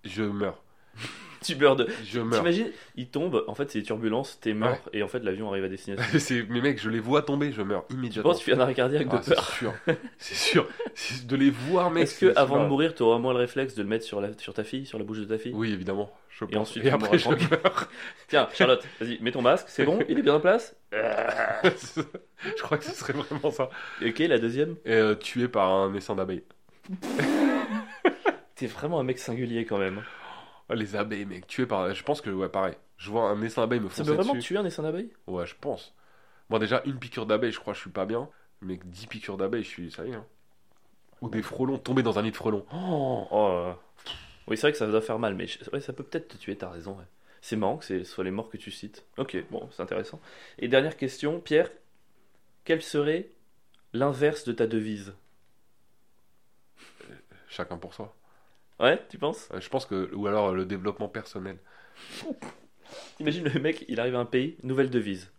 je 0.04 0.22
meurs. 0.22 0.62
Tu 1.42 1.56
meurs 1.56 1.74
de. 1.74 1.88
Je 2.04 2.20
meurs. 2.20 2.40
T'imagines, 2.40 2.70
il 2.96 3.08
tombe, 3.08 3.44
en 3.48 3.54
fait 3.54 3.70
c'est 3.70 3.78
des 3.78 3.84
turbulences, 3.86 4.38
t'es 4.42 4.52
mort 4.52 4.76
et 4.92 5.02
en 5.02 5.08
fait 5.08 5.20
l'avion 5.24 5.48
arrive 5.48 5.64
à 5.64 5.68
destination. 5.70 6.44
mais 6.50 6.60
mec, 6.60 6.78
je 6.78 6.90
les 6.90 7.00
vois 7.00 7.22
tomber, 7.22 7.50
je 7.50 7.62
meurs 7.62 7.84
Je 7.88 7.94
immédiatement. 7.94 8.30
pense 8.32 8.40
que 8.40 8.44
tu 8.44 8.50
fais 8.50 8.56
un 8.58 8.60
arrêt 8.60 8.74
cardiaque 8.74 9.08
de 9.08 9.16
Ah, 9.16 9.20
c'est 9.22 9.34
peur. 9.34 9.48
sûr, 9.48 9.72
c'est 10.18 10.34
sûr. 10.34 10.68
C'est 10.94 11.26
de 11.26 11.36
les 11.36 11.48
voir, 11.48 11.90
mec. 11.90 12.02
Est-ce 12.02 12.20
que 12.20 12.36
avant 12.36 12.62
de 12.62 12.68
mourir, 12.68 12.94
tu 12.94 13.02
auras 13.02 13.16
moins 13.18 13.32
le 13.32 13.38
réflexe 13.38 13.74
de 13.74 13.80
le 13.82 13.88
mettre 13.88 14.04
sur, 14.04 14.20
la, 14.20 14.36
sur 14.36 14.52
ta 14.52 14.64
fille, 14.64 14.84
sur 14.84 14.98
la 14.98 15.04
bouche 15.06 15.20
de 15.20 15.24
ta 15.24 15.38
fille? 15.38 15.52
Oui, 15.54 15.72
évidemment. 15.72 16.12
Je 16.28 16.44
Et 16.44 16.48
pense. 16.48 16.68
ensuite, 16.68 16.84
et 16.84 16.90
après, 16.90 17.18
je 17.18 17.30
meurs. 17.30 17.88
Tiens, 18.28 18.46
Charlotte, 18.52 18.86
vas-y, 19.00 19.18
mets 19.22 19.32
ton 19.32 19.40
masque, 19.40 19.66
c'est 19.70 19.86
bon, 19.86 19.98
il 20.10 20.18
est 20.18 20.22
bien 20.22 20.34
en 20.34 20.40
place? 20.40 20.76
Je 20.92 22.62
crois 22.62 22.76
que 22.76 22.84
ce 22.84 22.92
serait 22.92 23.14
vraiment 23.14 23.50
ça. 23.50 23.70
Ok, 24.04 24.18
la 24.18 24.38
deuxième? 24.38 24.76
Euh, 24.86 25.14
tué 25.14 25.48
par 25.48 25.72
un 25.72 25.94
essaim 25.94 26.16
d'abeilles. 26.16 26.44
T'es 28.56 28.66
vraiment 28.66 29.00
un 29.00 29.04
mec 29.04 29.18
singulier 29.18 29.64
quand 29.64 29.78
même. 29.78 30.02
Ah, 30.70 30.74
les 30.74 30.96
abeilles, 30.96 31.26
mec. 31.26 31.46
Tué 31.46 31.66
par. 31.66 31.92
Je 31.94 32.02
pense 32.02 32.20
que, 32.20 32.30
ouais, 32.30 32.48
pareil. 32.48 32.74
Je 32.96 33.10
vois 33.10 33.28
un 33.30 33.42
essaim 33.42 33.62
d'abeilles 33.62 33.80
me 33.80 33.88
Ça 33.88 33.96
foncer 33.96 34.10
peut 34.10 34.14
vraiment 34.16 34.34
dessus. 34.34 34.48
tuer 34.48 34.56
un 34.58 34.64
essaim 34.64 34.82
d'abeille? 34.82 35.12
Ouais, 35.26 35.46
je 35.46 35.54
pense. 35.60 35.94
Moi, 36.50 36.58
déjà, 36.58 36.82
une 36.86 36.98
piqûre 36.98 37.26
d'abeille, 37.26 37.52
je 37.52 37.60
crois 37.60 37.74
je 37.74 37.80
suis 37.80 37.90
pas 37.90 38.06
bien. 38.06 38.28
Mais 38.62 38.78
10 38.84 39.06
piqûres 39.06 39.36
d'abeilles, 39.38 39.64
je 39.64 39.68
suis. 39.68 39.90
Ça 39.92 40.04
y 40.06 40.10
est. 40.10 40.14
hein. 40.14 40.26
Ou 41.22 41.28
des 41.28 41.42
frelons, 41.42 41.78
tomber 41.78 42.02
dans 42.02 42.18
un 42.18 42.22
nid 42.22 42.30
de 42.30 42.36
frelons. 42.36 42.64
Oh, 42.72 43.26
oh, 43.30 43.48
euh. 43.50 43.72
Oui, 44.48 44.56
c'est 44.56 44.62
vrai 44.62 44.72
que 44.72 44.78
ça 44.78 44.86
doit 44.86 45.00
faire 45.02 45.18
mal, 45.18 45.34
mais 45.34 45.46
je- 45.46 45.58
ouais, 45.72 45.80
ça 45.80 45.92
peut 45.92 46.02
peut-être 46.02 46.28
te 46.28 46.36
tuer, 46.36 46.56
t'as 46.56 46.70
raison. 46.70 46.92
ouais. 46.92 47.04
C'est 47.42 47.56
marrant 47.56 47.78
que 47.78 47.84
ce 47.84 48.04
soit 48.04 48.24
les 48.24 48.30
morts 48.30 48.50
que 48.50 48.56
tu 48.58 48.70
cites. 48.70 49.04
Ok, 49.18 49.36
bon, 49.50 49.68
c'est 49.72 49.82
intéressant. 49.82 50.20
Et 50.58 50.68
dernière 50.68 50.96
question, 50.96 51.40
Pierre, 51.40 51.70
quelle 52.64 52.82
serait 52.82 53.30
l'inverse 53.92 54.44
de 54.44 54.52
ta 54.52 54.66
devise? 54.66 55.14
Chacun 57.48 57.76
pour 57.76 57.92
soi. 57.94 58.14
Ouais, 58.80 59.00
tu 59.08 59.18
penses? 59.18 59.48
Euh, 59.52 59.60
Je 59.60 59.68
pense 59.68 59.86
que. 59.86 60.12
Ou 60.14 60.26
alors 60.26 60.48
euh, 60.48 60.54
le 60.54 60.64
développement 60.64 61.08
personnel. 61.08 61.58
Imagine 63.20 63.44
le 63.48 63.60
mec, 63.60 63.84
il 63.88 64.00
arrive 64.00 64.16
à 64.16 64.20
un 64.20 64.24
pays, 64.24 64.56
nouvelle 64.62 64.90
devise. 64.90 65.30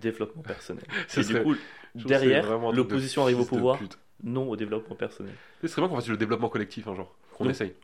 Développement 0.00 0.42
personnel. 0.42 0.84
Ce 1.08 1.20
Et 1.20 1.24
du 1.24 1.42
coup, 1.42 1.54
je 1.54 1.58
trouve 1.58 1.58
que 1.94 2.00
c'est 2.02 2.08
derrière, 2.08 2.44
vraiment 2.46 2.70
un 2.70 2.72
truc 2.72 2.76
de 2.76 2.76
l'opposition 2.78 3.22
arrive 3.22 3.36
au 3.36 3.42
fils 3.42 3.50
de 3.50 3.56
pouvoir. 3.56 3.78
pute. 3.78 3.98
Non 4.24 4.48
au 4.48 4.56
développement 4.56 4.96
personnel. 4.96 5.34
Ce 5.60 5.68
serait 5.68 5.82
bien 5.82 5.88
qu'on 5.90 5.96
fasse 5.96 6.08
le 6.08 6.16
développement 6.16 6.48
collectif 6.48 6.88
un 6.88 6.94
jour. 6.94 7.14
Qu'on 7.34 7.48
essaye. 7.50 7.74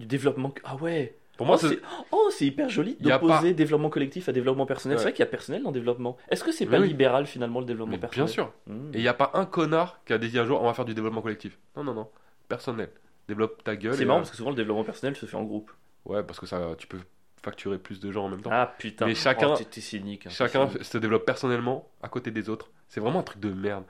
Du 0.00 0.06
développement. 0.06 0.52
Ah 0.64 0.74
ouais 0.76 1.16
Pour 1.36 1.46
moi, 1.46 1.54
oh, 1.56 1.58
c'est- 1.60 1.74
c'est 1.76 1.80
oh, 2.10 2.28
c'est 2.32 2.46
hyper 2.46 2.68
joli 2.68 2.96
Y 3.00 3.12
a 3.12 3.18
d'opposer 3.18 3.54
développement 3.54 3.88
collectif 3.88 4.28
à 4.28 4.32
développement 4.32 4.66
personnel. 4.66 4.96
Ouais. 4.96 5.02
C'est 5.02 5.04
vrai 5.10 5.12
qu'il 5.12 5.20
y 5.24 5.28
a 5.28 5.30
personnel 5.30 5.62
dans 5.62 5.70
le 5.70 5.74
développement. 5.74 6.16
Est-ce 6.30 6.42
que 6.42 6.50
c'est 6.50 6.64
Mais 6.66 6.78
pas 6.78 6.82
oui. 6.82 6.88
libéral 6.88 7.26
finalement 7.26 7.60
le 7.60 7.66
développement 7.66 7.92
Mais 7.92 7.98
personnel? 8.00 8.26
bien 8.26 8.32
sûr. 8.34 8.52
Hmm. 8.66 8.90
Et 8.92 8.98
il 8.98 9.02
n'y 9.02 9.08
a 9.08 9.14
pas 9.14 9.30
un 9.34 9.46
connard 9.46 10.00
qui 10.04 10.12
a 10.12 10.18
dit 10.18 10.36
un 10.36 10.44
jour 10.44 10.60
on 10.60 10.66
va 10.66 10.74
faire 10.74 10.84
du 10.84 10.94
développement 10.94 11.22
collectif. 11.22 11.56
Non, 11.76 11.84
non, 11.84 11.94
non. 11.94 12.08
Personnel. 12.48 12.90
Développe 13.28 13.62
ta 13.62 13.76
gueule. 13.76 13.94
C'est 13.94 14.04
marrant 14.04 14.18
euh, 14.18 14.22
parce 14.22 14.30
que 14.30 14.36
souvent 14.36 14.50
le 14.50 14.56
développement 14.56 14.84
personnel 14.84 15.14
se 15.16 15.26
fait 15.26 15.36
en 15.36 15.44
groupe. 15.44 15.70
Ouais, 16.06 16.22
parce 16.22 16.40
que 16.40 16.46
ça, 16.46 16.74
tu 16.78 16.86
peux 16.86 16.98
facturer 17.42 17.78
plus 17.78 18.00
de 18.00 18.10
gens 18.10 18.24
en 18.24 18.28
même 18.30 18.40
temps. 18.42 18.50
Ah 18.52 18.74
putain. 18.78 19.06
Mais 19.06 19.14
chacun- 19.14 19.54
Oh, 19.54 19.62
t'es- 19.70 19.80
cynique. 19.80 20.26
hein, 20.26 20.30
Chacun 20.30 20.68
se 20.80 20.98
développe 20.98 21.24
personnellement 21.26 21.88
à 22.02 22.08
côté 22.08 22.30
des 22.30 22.48
autres. 22.48 22.70
C'est 22.88 23.00
vraiment 23.00 23.20
un 23.20 23.22
truc 23.24 23.40
de 23.40 23.50
merde. 23.52 23.84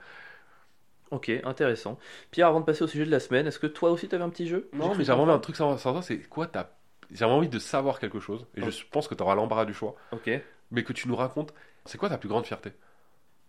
Ok, 1.11 1.31
intéressant. 1.43 1.97
Pierre, 2.29 2.47
avant 2.47 2.59
de 2.59 2.65
passer 2.65 2.83
au 2.83 2.87
sujet 2.87 3.05
de 3.05 3.09
la 3.11 3.19
semaine, 3.19 3.47
est-ce 3.47 3.57
que 3.57 3.65
toi 3.65 3.89
aussi 3.89 4.07
t'avais 4.07 4.23
un 4.23 4.29
petit 4.29 4.47
jeu? 4.47 4.69
Non, 4.73 4.93
mais 4.93 5.03
j'avais 5.03 5.19
envie 5.19 5.31
un 5.31 5.39
comprendre. 5.39 5.41
truc 5.41 5.55
savoir, 5.55 5.79
savoir 5.79 6.03
c'est 6.03 6.19
quoi 6.19 6.45
ta. 6.45 6.77
J'avais 7.11 7.31
envie 7.31 7.49
de 7.49 7.57
savoir 7.57 7.99
quelque 7.99 8.19
chose. 8.19 8.45
Et 8.55 8.61
Oh. 8.63 8.69
je 8.69 8.83
pense 8.91 9.07
que 9.07 9.15
tu 9.15 9.23
auras 9.23 9.33
l'embarras 9.33 9.65
du 9.65 9.73
choix. 9.73 9.95
Ok. 10.11 10.29
Mais 10.69 10.83
que 10.83 10.93
tu 10.93 11.07
nous 11.07 11.15
racontes, 11.15 11.51
c'est 11.85 11.97
quoi 11.97 12.09
ta 12.09 12.19
plus 12.19 12.29
grande 12.29 12.45
fierté? 12.45 12.73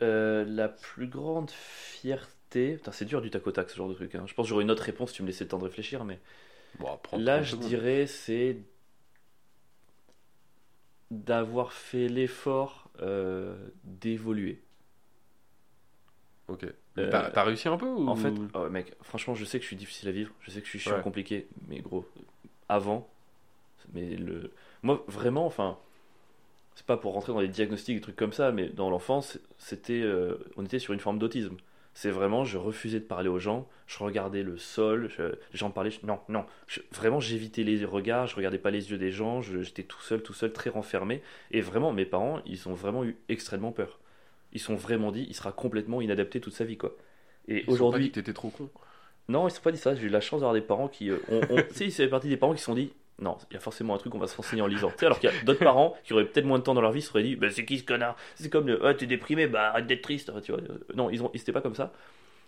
Euh, 0.01 0.47
la 0.49 0.69
plus 0.69 1.07
grande 1.09 1.51
fierté. 1.51 2.33
Putain, 2.51 2.93
c'est 2.93 3.05
dur 3.05 3.21
du 3.23 3.31
tac 3.31 3.47
au 3.47 3.53
tac 3.53 3.71
ce 3.71 3.77
genre 3.77 3.89
de 3.89 3.95
truc. 3.95 4.15
hein. 4.15 4.25
Je 4.27 4.35
pense 4.35 4.47
que 4.47 4.49
j'aurais 4.51 4.65
une 4.65 4.71
autre 4.71 4.83
réponse 4.83 5.11
si 5.11 5.17
tu 5.17 5.23
me 5.23 5.29
laissais 5.29 5.45
le 5.45 5.49
temps 5.51 5.59
de 5.59 5.65
réfléchir, 5.65 6.05
mais. 6.05 6.19
Bon, 6.79 6.87
Là, 7.13 7.43
30 7.43 7.45
je 7.45 7.57
dirais, 7.57 8.07
c'est 8.07 8.57
d'avoir 11.11 11.73
fait 11.73 12.09
l'effort 12.09 12.89
euh, 13.01 13.57
d'évoluer. 13.85 14.63
Ok. 16.49 16.65
Euh, 16.99 17.11
T'as 17.11 17.31
t'as 17.31 17.45
réussi 17.45 17.69
un 17.69 17.77
peu 17.77 17.87
ou... 17.87 18.09
En 18.09 18.17
fait, 18.17 18.35
oh, 18.55 18.69
mec, 18.69 18.95
franchement, 19.03 19.35
je 19.35 19.45
sais 19.45 19.59
que 19.59 19.63
je 19.63 19.69
suis 19.69 19.77
difficile 19.77 20.09
à 20.09 20.13
vivre, 20.13 20.33
je 20.41 20.51
sais 20.51 20.59
que 20.61 20.67
je 20.67 20.71
suis 20.71 20.79
chiant, 20.81 20.97
Ouais. 20.97 21.03
compliqué, 21.03 21.47
mais 21.69 21.79
gros, 21.81 22.05
avant, 22.69 23.09
mais 23.95 24.17
le. 24.17 24.53
Moi, 24.83 25.05
vraiment, 25.09 25.47
enfin, 25.47 25.79
c'est 26.75 26.87
pas 26.87 26.97
pour 26.97 27.15
rentrer 27.15 27.33
dans 27.33 27.41
les 27.41 27.49
diagnostics, 27.49 27.97
des 27.97 28.01
trucs 28.03 28.17
comme 28.17 28.33
ça, 28.33 28.53
mais 28.53 28.69
dans 28.69 28.91
l'enfance, 28.91 29.39
c'était. 29.59 30.01
euh, 30.03 30.39
on 30.57 30.65
était 30.65 30.79
sur 30.79 30.95
une 30.95 31.01
forme 31.01 31.19
d'autisme. 31.19 31.57
C'est 31.93 32.11
vraiment, 32.11 32.45
je 32.45 32.57
refusais 32.57 33.01
de 33.01 33.05
parler 33.05 33.29
aux 33.29 33.39
gens, 33.41 33.69
je 33.87 33.99
regardais 33.99 34.43
le 34.43 34.57
sol, 34.57 35.11
je- 35.17 35.23
les 35.23 35.37
gens 35.59 35.71
parlaient, 35.71 35.91
je- 35.91 36.07
non, 36.07 36.21
non, 36.29 36.45
je- 36.69 36.81
vraiment, 36.93 37.19
j'évitais 37.21 37.63
les 37.65 37.85
regards, 37.85 38.27
je 38.29 38.37
regardais 38.37 38.59
pas 38.59 38.71
les 38.71 38.91
yeux 38.91 38.97
des 38.99 39.11
gens, 39.11 39.43
j'étais 39.43 39.83
tout 39.83 40.01
seul, 40.01 40.23
tout 40.23 40.33
seul, 40.33 40.53
très 40.53 40.71
renfermé, 40.71 41.21
et 41.51 41.61
vraiment, 41.61 41.93
mes 41.93 42.05
parents, 42.07 42.41
ils 42.47 42.69
ont 42.69 42.75
vraiment 42.75 43.05
eu 43.05 43.17
extrêmement 43.29 43.73
peur. 43.73 43.99
Ils 44.53 44.61
se 44.61 44.67
sont 44.67 44.77
vraiment 44.77 45.11
dit, 45.13 45.27
il 45.29 45.35
sera 45.35 45.53
complètement 45.53 46.01
inadapté 46.01 46.41
toute 46.41 46.55
sa 46.55 46.65
vie, 46.65 46.77
quoi. 46.77 46.97
Et 47.49 47.65
aujourd'hui, 47.67 48.11
t'étais 48.13 48.33
trop 48.33 48.51
con. 48.51 48.71
non, 49.29 49.43
ils 49.43 49.51
ne 49.51 49.51
sont 49.57 49.63
pas 49.63 49.73
dit 49.73 49.79
ça. 49.79 49.95
J'ai 49.95 50.07
eu 50.07 50.09
la 50.09 50.21
chance 50.21 50.41
d'avoir 50.41 50.55
des 50.55 50.61
parents 50.61 50.89
qui. 50.89 51.11
euh, 51.11 51.19
ont, 51.29 51.41
ont- 51.51 51.63
tu 51.69 51.75
sais, 51.75 51.85
ils 51.87 51.91
faisaient 51.93 52.09
partie 52.09 52.29
des 52.29 52.37
parents 52.37 52.53
qui 52.53 52.61
se 52.61 52.67
sont 52.67 52.75
dit 52.75 52.93
non, 53.21 53.37
il 53.51 53.55
y 53.55 53.57
a 53.57 53.61
forcément 53.61 53.95
un 53.95 53.99
truc, 53.99 54.15
on 54.15 54.19
va 54.19 54.27
se 54.27 54.37
renseigner 54.37 54.63
en 54.63 54.67
lisant. 54.67 54.91
Tu 54.91 54.99
sais, 55.01 55.07
alors 55.07 55.19
qu'il 55.21 55.31
y 55.31 55.33
a 55.33 55.45
d'autres 55.45 55.63
parents 55.65 55.97
qui 56.05 56.13
auraient 56.13 56.25
peut-être 56.27 56.47
moins 56.47 56.59
de 56.59 56.65
temps 56.65 56.75
dans 56.75 56.81
leur 56.81 56.93
vie, 56.93 57.03
se 57.03 57.09
seraient 57.09 57.23
dit 57.23 57.37
bah, 57.37 57.51
c'est 57.51 57.65
qui 57.65 57.79
ce 57.79 57.85
connard? 57.85 58.17
C'est 58.35 58.51
comme 58.51 58.67
le 58.67 58.85
ah, 58.87 58.95
t'es 58.95 59.07
déprimé, 59.07 59.47
bah 59.47 59.71
arrête 59.71 59.87
d'être 59.87 60.03
triste. 60.03 60.33
Tu 60.43 60.53
vois. 60.53 60.61
Euh, 60.61 60.79
Non, 60.95 61.11
ils 61.11 61.23
ont, 61.23 61.31
ils 61.35 61.41
étaient 61.41 61.53
pas 61.53 61.61
comme 61.61 61.75
ça. 61.75 61.93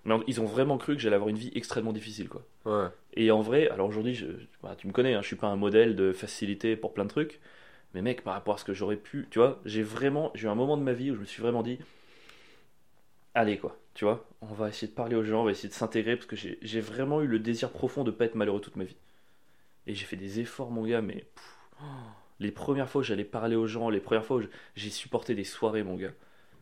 Mais 0.04 0.14
ils 0.26 0.40
ont 0.40 0.46
vraiment 0.46 0.78
cru 0.78 0.96
que 0.96 1.00
j'allais 1.00 1.16
avoir 1.16 1.28
une 1.30 1.38
vie 1.38 1.52
extrêmement 1.54 1.92
difficile, 1.92 2.28
quoi. 2.28 2.42
Ouais. 2.64 2.88
Et 3.14 3.30
en 3.30 3.40
vrai, 3.40 3.68
alors 3.68 3.88
aujourd'hui, 3.88 4.14
je, 4.14 4.26
bah, 4.62 4.74
tu 4.76 4.86
me 4.88 4.92
connais, 4.92 5.14
hein, 5.14 5.22
je 5.22 5.28
suis 5.28 5.36
pas 5.36 5.46
un 5.46 5.56
modèle 5.56 5.94
de 5.96 6.12
facilité 6.12 6.76
pour 6.76 6.92
plein 6.92 7.04
de 7.04 7.10
trucs. 7.10 7.40
Mais 7.94 8.02
mec, 8.02 8.22
par 8.24 8.34
rapport 8.34 8.54
à 8.54 8.58
ce 8.58 8.64
que 8.64 8.74
j'aurais 8.74 8.96
pu, 8.96 9.28
tu 9.30 9.38
vois, 9.38 9.60
j'ai 9.64 9.82
vraiment, 9.82 10.30
j'ai 10.34 10.46
eu 10.48 10.50
un 10.50 10.54
moment 10.54 10.76
de 10.76 10.82
ma 10.82 10.92
vie 10.92 11.10
où 11.10 11.14
je 11.14 11.20
me 11.20 11.24
suis 11.26 11.42
vraiment 11.42 11.62
dit, 11.62 11.78
allez 13.34 13.58
quoi, 13.58 13.76
tu 13.94 14.04
vois, 14.04 14.26
on 14.40 14.46
va 14.54 14.68
essayer 14.68 14.88
de 14.88 14.94
parler 14.94 15.16
aux 15.16 15.22
gens, 15.24 15.42
on 15.42 15.44
va 15.44 15.50
essayer 15.50 15.68
de 15.68 15.74
s'intégrer 15.74 16.16
parce 16.16 16.26
que 16.26 16.36
j'ai 16.36 16.58
j'ai 16.62 16.80
vraiment 16.80 17.20
eu 17.22 17.26
le 17.26 17.38
désir 17.38 17.70
profond 17.70 18.04
de 18.04 18.10
pas 18.10 18.24
être 18.26 18.34
malheureux 18.34 18.60
toute 18.60 18.76
ma 18.76 18.84
vie. 18.84 18.96
Et 19.86 19.94
j'ai 19.94 20.04
fait 20.04 20.16
des 20.16 20.40
efforts, 20.40 20.70
mon 20.70 20.84
gars, 20.86 21.02
mais 21.02 21.14
pff, 21.34 21.58
oh, 21.80 21.84
les 22.40 22.52
premières 22.52 22.88
fois 22.88 23.00
où 23.00 23.04
j'allais 23.04 23.24
parler 23.24 23.56
aux 23.56 23.66
gens, 23.66 23.90
les 23.90 24.00
premières 24.00 24.24
fois 24.24 24.36
où 24.38 24.42
j'ai 24.76 24.90
supporté 24.90 25.34
des 25.34 25.44
soirées, 25.44 25.82
mon 25.82 25.96
gars. 25.96 26.12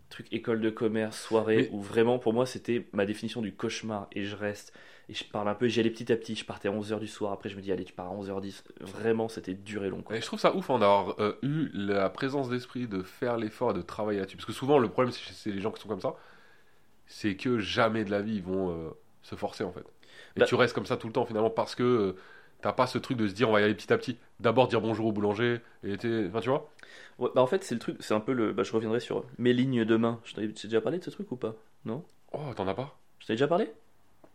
Truc 0.08 0.26
école 0.32 0.60
de 0.60 0.70
commerce, 0.70 1.20
soirée, 1.20 1.56
Mais- 1.56 1.70
où 1.70 1.80
vraiment 1.80 2.18
pour 2.18 2.32
moi 2.32 2.44
c'était 2.46 2.88
ma 2.92 3.06
définition 3.06 3.42
du 3.42 3.52
cauchemar. 3.54 4.08
Et 4.12 4.24
je 4.24 4.34
reste, 4.34 4.72
et 5.08 5.14
je 5.14 5.22
parle 5.24 5.48
un 5.48 5.54
peu, 5.54 5.68
j'y 5.68 5.78
allais 5.78 5.90
petit 5.90 6.10
à 6.12 6.16
petit, 6.16 6.34
je 6.34 6.44
partais 6.44 6.68
à 6.68 6.72
11h 6.72 6.98
du 6.98 7.06
soir, 7.06 7.30
après 7.32 7.48
je 7.48 7.54
me 7.56 7.60
dis 7.60 7.70
allez 7.70 7.84
tu 7.84 7.92
pars 7.92 8.06
à 8.06 8.10
11h10. 8.10 8.64
Vraiment 8.80 9.28
c'était 9.28 9.54
dur 9.54 9.84
et 9.84 9.88
long. 9.90 10.02
Quoi. 10.02 10.16
Et 10.16 10.20
je 10.20 10.26
trouve 10.26 10.40
ça 10.40 10.56
ouf 10.56 10.68
hein, 10.70 10.78
d'avoir 10.80 11.14
euh, 11.20 11.34
eu 11.42 11.70
la 11.74 12.10
présence 12.10 12.48
d'esprit 12.48 12.88
de 12.88 13.02
faire 13.02 13.36
l'effort 13.36 13.70
et 13.70 13.74
de 13.74 13.82
travailler 13.82 14.18
là-dessus. 14.18 14.36
Parce 14.36 14.46
que 14.46 14.52
souvent, 14.52 14.78
le 14.78 14.88
problème, 14.88 15.12
c'est 15.12 15.32
c'est 15.32 15.50
les 15.52 15.60
gens 15.60 15.70
qui 15.70 15.80
sont 15.80 15.88
comme 15.88 16.00
ça, 16.00 16.16
c'est 17.06 17.36
que 17.36 17.58
jamais 17.60 18.04
de 18.04 18.10
la 18.10 18.22
vie 18.22 18.36
ils 18.36 18.42
vont 18.42 18.70
euh, 18.70 18.90
se 19.22 19.36
forcer 19.36 19.62
en 19.64 19.72
fait. 19.72 19.84
Et 20.36 20.40
Bah- 20.40 20.46
tu 20.46 20.56
restes 20.56 20.74
comme 20.74 20.86
ça 20.86 20.96
tout 20.96 21.06
le 21.06 21.12
temps 21.12 21.24
finalement 21.26 21.50
parce 21.50 21.74
que 21.76 21.82
euh, 21.84 22.16
t'as 22.62 22.72
pas 22.72 22.86
ce 22.86 22.98
truc 22.98 23.16
de 23.18 23.28
se 23.28 23.34
dire 23.34 23.48
on 23.48 23.52
va 23.52 23.60
y 23.60 23.64
aller 23.64 23.74
petit 23.74 23.92
à 23.92 23.98
petit. 23.98 24.16
D'abord 24.40 24.68
dire 24.68 24.80
bonjour 24.80 25.06
au 25.06 25.12
boulanger, 25.12 25.60
et 25.84 25.96
t'es- 25.96 26.26
enfin 26.28 26.40
tu 26.40 26.48
vois. 26.48 26.70
Ouais, 27.18 27.30
bah 27.34 27.42
en 27.42 27.46
fait 27.46 27.62
c'est 27.64 27.74
le 27.74 27.80
truc, 27.80 27.96
c'est 28.00 28.14
un 28.14 28.20
peu 28.20 28.32
le. 28.32 28.52
Bah, 28.52 28.62
je 28.62 28.72
reviendrai 28.72 29.00
sur 29.00 29.24
mes 29.38 29.52
lignes 29.52 29.84
de 29.84 29.96
main. 29.96 30.20
Je 30.24 30.34
t'ai 30.34 30.46
déjà 30.48 30.80
parlé 30.80 30.98
de 30.98 31.04
ce 31.04 31.10
truc 31.10 31.30
ou 31.32 31.36
pas? 31.36 31.54
Non? 31.84 32.04
Oh, 32.32 32.52
t'en 32.54 32.68
as 32.68 32.74
pas? 32.74 32.96
Je 33.20 33.26
t'ai 33.26 33.32
déjà 33.34 33.48
parlé? 33.48 33.70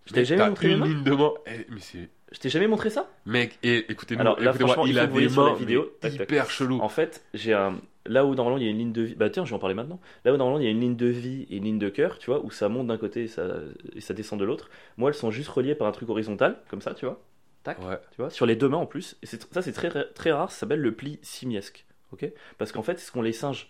Je 0.06 0.14
t'ai 0.14 0.26
jamais 0.26 0.48
montré 0.48 0.72
une 0.72 0.84
ligne 0.84 1.04
de 1.04 1.12
main? 1.12 1.34
Eh, 1.48 1.66
mais 1.70 1.80
c'est. 1.80 2.10
Je 2.32 2.40
t'ai 2.40 2.50
jamais 2.50 2.68
montré 2.68 2.90
ça? 2.90 3.10
Mec, 3.26 3.58
et 3.64 3.92
écoutez-nous, 3.92 4.22
Alors 4.22 4.40
là, 4.40 4.54
franchement, 4.54 4.86
il 4.86 4.94
il 4.94 5.00
a 5.00 5.08
des 5.08 5.30
mains 5.30 5.54
vidéo. 5.54 5.90
hyper 6.04 6.50
chelou. 6.50 6.80
En 6.82 6.90
fait, 6.90 7.24
j'ai 7.34 7.54
un. 7.54 7.80
Là 8.08 8.24
où 8.24 8.36
normalement 8.36 8.60
il 8.60 8.64
y 8.64 8.68
a 8.68 8.70
une 8.70 8.78
ligne 8.78 8.92
de 8.92 9.02
vie. 9.02 9.16
Bah 9.16 9.32
tiens, 9.32 9.46
je 9.46 9.50
vais 9.50 9.56
en 9.56 9.60
parler 9.60 9.74
maintenant. 9.74 10.00
Là 10.26 10.34
où 10.34 10.38
normalement 10.38 10.60
il 10.60 10.66
y 10.66 10.68
a 10.68 10.72
une 10.72 10.80
ligne 10.80 10.96
de 10.96 11.08
vie 11.08 11.48
et 11.50 11.58
une 11.58 11.64
ligne 11.64 11.80
de 11.80 11.90
cœur, 11.90 12.20
tu 12.20 12.28
vois, 12.28 12.46
où 12.46 12.52
ça 12.52 12.70
monte 12.70 12.86
d'un 12.86 12.98
côté 13.00 13.24
et 13.24 13.28
ça, 13.28 13.48
et 13.96 14.02
ça 14.02 14.14
descend 14.14 14.40
de 14.40 14.46
l'autre. 14.46 14.70
Moi, 14.98 15.10
elles 15.10 15.16
sont 15.16 15.32
juste 15.32 15.50
reliées 15.50 15.74
par 15.74 15.88
un 15.88 15.92
truc 15.92 16.08
horizontal, 16.10 16.58
comme 16.70 16.82
ça, 16.82 16.94
tu 16.94 17.06
vois. 17.06 17.20
Tac. 17.66 17.80
Ouais. 17.80 18.00
Tu 18.12 18.18
vois, 18.22 18.30
sur 18.30 18.46
les 18.46 18.56
deux 18.56 18.70
mains 18.70 18.78
en 18.78 18.86
plus. 18.86 19.18
Et 19.22 19.26
ça, 19.26 19.62
c'est 19.62 19.74
très, 19.74 19.90
très 20.14 20.32
rare. 20.32 20.52
Ça 20.52 20.60
s'appelle 20.62 20.80
le 20.80 20.94
pli 20.94 21.20
simiesque. 21.22 21.86
Ok? 22.14 22.26
Parce 22.58 22.72
qu'en 22.72 22.82
fait, 22.84 22.98
c'est 22.98 23.08
ce 23.08 23.12
qu'ont 23.12 23.22
les 23.22 23.34
singes. 23.34 23.70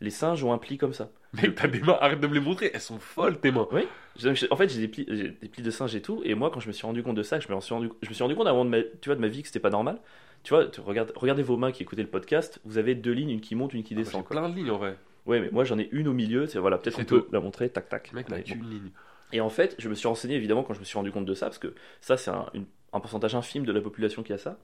Les 0.00 0.10
singes 0.10 0.42
ont 0.42 0.52
un 0.52 0.58
pli 0.58 0.76
comme 0.78 0.92
ça. 0.92 1.10
Mec, 1.34 1.54
t'as 1.54 1.68
des 1.68 1.78
mains, 1.80 1.96
arrête 2.00 2.20
de 2.20 2.26
me 2.26 2.34
les 2.34 2.40
montrer, 2.40 2.70
elles 2.74 2.80
sont 2.80 2.98
folles 2.98 3.38
tes 3.38 3.52
mains. 3.52 3.68
J'ai- 4.16 4.50
En 4.50 4.56
fait, 4.56 4.68
j'ai 4.68 4.80
des 4.80 4.88
plis, 4.88 5.04
des 5.04 5.48
plis 5.48 5.62
de 5.62 5.70
singe 5.70 5.94
et 5.94 6.02
tout. 6.02 6.20
Et 6.24 6.34
moi, 6.34 6.50
quand 6.52 6.58
je 6.60 6.66
me 6.66 6.72
suis 6.72 6.84
rendu 6.86 7.02
compte 7.04 7.16
de 7.16 7.22
ça, 7.22 7.38
je 7.38 7.52
me 7.52 7.60
suis 7.60 7.74
rendu, 7.74 7.90
je 8.02 8.08
me 8.08 8.14
suis 8.14 8.22
rendu 8.22 8.34
compte 8.34 8.48
avant 8.48 8.64
de 8.64 8.70
ma, 8.70 8.82
tu 8.82 9.06
vois, 9.08 9.14
de 9.14 9.20
ma 9.20 9.28
vie 9.28 9.42
que 9.42 9.46
c'était 9.48 9.60
pas 9.60 9.70
normal. 9.70 9.98
Tu 10.42 10.52
vois, 10.52 10.66
tu 10.66 10.80
regardes, 10.80 11.12
regardez 11.14 11.42
vos 11.42 11.56
mains 11.56 11.72
qui 11.72 11.82
écoutez 11.82 12.02
le 12.02 12.08
podcast. 12.08 12.60
Vous 12.64 12.76
avez 12.78 12.94
deux 12.94 13.12
lignes, 13.12 13.30
une 13.30 13.40
qui 13.40 13.54
monte, 13.54 13.72
une 13.74 13.82
qui 13.82 13.94
Ah, 13.94 13.98
descend. 13.98 14.20
J'ai 14.22 14.26
quoi. 14.26 14.36
plein 14.40 14.48
de 14.48 14.54
lignes 14.56 14.70
en 14.70 14.78
vrai. 14.78 14.96
Ouais, 15.26 15.40
mais 15.40 15.48
moi 15.50 15.64
j'en 15.64 15.78
ai 15.78 15.88
une 15.92 16.06
au 16.08 16.12
milieu. 16.12 16.46
C'est 16.46 16.58
voilà, 16.58 16.76
peut-être 16.78 16.98
on 16.98 17.04
peut 17.04 17.22
tout. 17.22 17.32
la 17.32 17.40
montrer. 17.40 17.68
Tac, 17.70 17.88
tac. 17.88 18.12
Mec, 18.12 18.26
t'as 18.28 18.40
qu'une 18.40 18.68
ligne. 18.68 18.90
Et 19.32 19.40
en 19.40 19.48
fait, 19.48 19.74
je 19.78 19.88
me 19.88 19.94
suis 19.94 20.06
renseigné 20.06 20.36
évidemment 20.36 20.62
quand 20.62 20.74
je 20.74 20.80
me 20.80 20.84
suis 20.84 20.96
rendu 20.96 21.10
compte 21.10 21.26
de 21.26 21.34
ça, 21.34 21.46
parce 21.46 21.58
que 21.58 21.74
ça, 22.00 22.16
c'est 22.16 22.30
un, 22.30 22.46
pourcentage 22.92 23.34
infime 23.34 23.64
de 23.64 23.72
la 23.72 23.80
population 23.80 24.22
qui 24.22 24.32
a 24.32 24.38
ça. 24.38 24.58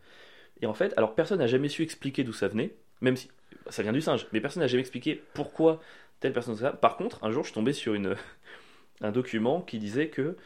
Et 0.63 0.67
en 0.67 0.75
fait, 0.75 0.93
alors 0.97 1.15
personne 1.15 1.39
n'a 1.39 1.47
jamais 1.47 1.69
su 1.69 1.83
expliquer 1.83 2.23
d'où 2.23 2.33
ça 2.33 2.49
venait, 2.49 2.77
même 3.01 3.17
si 3.17 3.31
ça 3.69 3.83
vient 3.83 3.93
du 3.93 4.01
singe, 4.01 4.27
mais 4.33 4.41
personne 4.41 4.63
n'a 4.63 4.67
jamais 4.67 4.83
expliqué 4.83 5.23
pourquoi 5.35 5.81
telle 6.21 6.33
personne 6.33 6.57
ça. 6.57 6.73
Par 6.73 6.97
contre, 6.97 7.25
un 7.25 7.31
jour, 7.31 7.43
je 7.43 7.49
suis 7.49 7.55
tombé 7.55 7.73
sur 7.73 7.95
un 9.01 9.11
document 9.11 9.63
qui 9.63 9.79
disait 9.79 10.09
que 10.09 10.37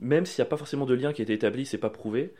même 0.00 0.26
s'il 0.26 0.42
n'y 0.42 0.46
a 0.46 0.50
pas 0.50 0.56
forcément 0.56 0.84
de 0.84 0.94
lien 0.94 1.12
qui 1.12 1.22
a 1.22 1.24
été 1.24 1.32
établi, 1.32 1.64
c'est 1.64 1.78
pas 1.78 1.90
prouvé, 1.90 2.34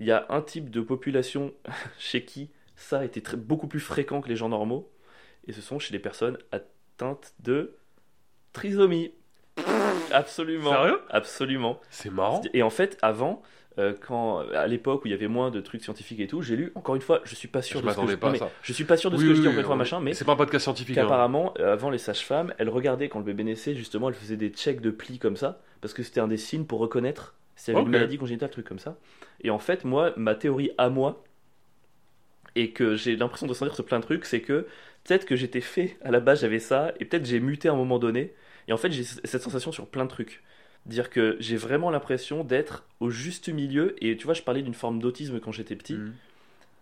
il 0.00 0.06
y 0.06 0.10
a 0.10 0.26
un 0.30 0.40
type 0.40 0.70
de 0.70 0.80
population 0.80 1.52
chez 1.98 2.24
qui 2.24 2.50
ça 2.74 3.04
était 3.04 3.36
beaucoup 3.36 3.68
plus 3.68 3.80
fréquent 3.80 4.20
que 4.20 4.28
les 4.28 4.36
gens 4.36 4.48
normaux, 4.48 4.90
et 5.46 5.52
ce 5.52 5.60
sont 5.60 5.78
chez 5.78 5.92
les 5.92 5.98
personnes 5.98 6.38
atteintes 6.50 7.34
de 7.40 7.76
trisomie. 8.52 9.12
Absolument. 10.12 10.70
Sérieux? 10.70 11.00
Absolument. 11.10 11.80
C'est 11.90 12.10
marrant. 12.10 12.40
Et 12.54 12.62
en 12.62 12.70
fait, 12.70 12.98
avant, 13.02 13.42
euh, 13.78 13.94
quand 14.06 14.40
à 14.54 14.66
l'époque 14.66 15.04
où 15.04 15.08
il 15.08 15.10
y 15.10 15.14
avait 15.14 15.28
moins 15.28 15.50
de 15.50 15.60
trucs 15.60 15.82
scientifiques 15.82 16.20
et 16.20 16.26
tout, 16.26 16.42
j'ai 16.42 16.56
lu. 16.56 16.72
Encore 16.74 16.94
une 16.94 17.00
fois, 17.00 17.20
je 17.24 17.34
suis 17.34 17.48
pas 17.48 17.62
sûr 17.62 17.80
Je 17.80 17.86
de 17.86 17.90
ce 17.90 17.96
que 18.00 18.06
je, 18.06 18.14
pas 18.16 18.26
non, 18.28 18.32
mais 18.34 18.40
je 18.62 18.72
suis 18.72 18.84
pas 18.84 18.96
sûr 18.96 19.10
de 19.10 19.16
ce 19.16 19.22
Oui, 19.22 19.28
que 19.28 19.34
je 19.34 19.38
oui, 19.38 19.42
dis 19.42 19.48
encore 19.48 19.56
oui, 19.56 19.60
une 19.60 19.66
fois 19.66 19.74
on- 19.74 19.78
machin, 19.78 20.00
mais 20.00 20.14
C'est 20.14 20.24
pas 20.24 20.32
un 20.32 20.36
podcast 20.36 20.64
scientifique. 20.64 20.98
hein. 20.98 21.02
qu'apparemment, 21.02 21.54
euh, 21.58 21.72
avant 21.72 21.88
les 21.90 21.98
sages-femmes, 21.98 22.52
elles 22.58 22.68
regardaient 22.68 23.08
quand 23.08 23.18
le 23.20 23.24
bébé 23.24 23.44
naissait, 23.44 23.74
justement, 23.74 24.08
elles 24.08 24.14
faisaient 24.14 24.36
des 24.36 24.50
checks 24.50 24.80
de 24.80 24.90
plis 24.90 25.18
comme 25.18 25.36
ça, 25.36 25.60
parce 25.80 25.94
que 25.94 26.02
c'était 26.02 26.20
un 26.20 26.28
des 26.28 26.36
signes 26.36 26.64
pour 26.64 26.80
reconnaître 26.80 27.34
s'il 27.56 27.72
y 27.72 27.76
avait 27.76 27.84
une 27.86 27.90
maladie 27.92 28.18
congénitale, 28.18 28.50
truc 28.50 28.66
comme 28.68 28.78
ça. 28.78 28.96
Et 29.42 29.50
en 29.50 29.58
fait, 29.58 29.84
moi, 29.84 30.12
ma 30.16 30.34
théorie 30.34 30.70
à 30.78 30.88
moi, 30.90 31.22
et 32.54 32.70
que 32.72 32.96
j'ai 32.96 33.16
l'impression 33.16 33.46
de 33.46 33.54
sentir 33.54 33.74
sur 33.74 33.84
plein 33.86 33.98
de 33.98 34.04
trucs, 34.04 34.26
c'est 34.26 34.40
que 34.42 34.66
peut-être 35.04 35.24
que 35.24 35.36
j'étais 35.36 35.60
fait, 35.62 35.96
à 36.02 36.10
la 36.10 36.20
base 36.20 36.42
j'avais 36.42 36.58
ça, 36.58 36.92
et 37.00 37.04
peut-être 37.06 37.24
j'ai 37.24 37.40
muté 37.40 37.68
à 37.68 37.72
un 37.72 37.76
moment 37.76 37.98
donné, 37.98 38.34
et 38.68 38.72
en 38.72 38.76
fait 38.76 38.90
j'ai 38.92 39.04
cette 39.04 39.42
sensation 39.42 39.72
sur 39.72 39.86
plein 39.86 40.04
de 40.04 40.10
trucs. 40.10 40.42
Dire 40.84 41.10
que 41.10 41.36
j'ai 41.38 41.56
vraiment 41.56 41.90
l'impression 41.90 42.42
d'être 42.42 42.84
au 42.98 43.08
juste 43.08 43.48
milieu, 43.48 43.94
et 44.04 44.16
tu 44.16 44.24
vois, 44.24 44.34
je 44.34 44.42
parlais 44.42 44.62
d'une 44.62 44.74
forme 44.74 44.98
d'autisme 44.98 45.38
quand 45.38 45.52
j'étais 45.52 45.76
petit. 45.76 45.94
Mhm. 45.94 46.12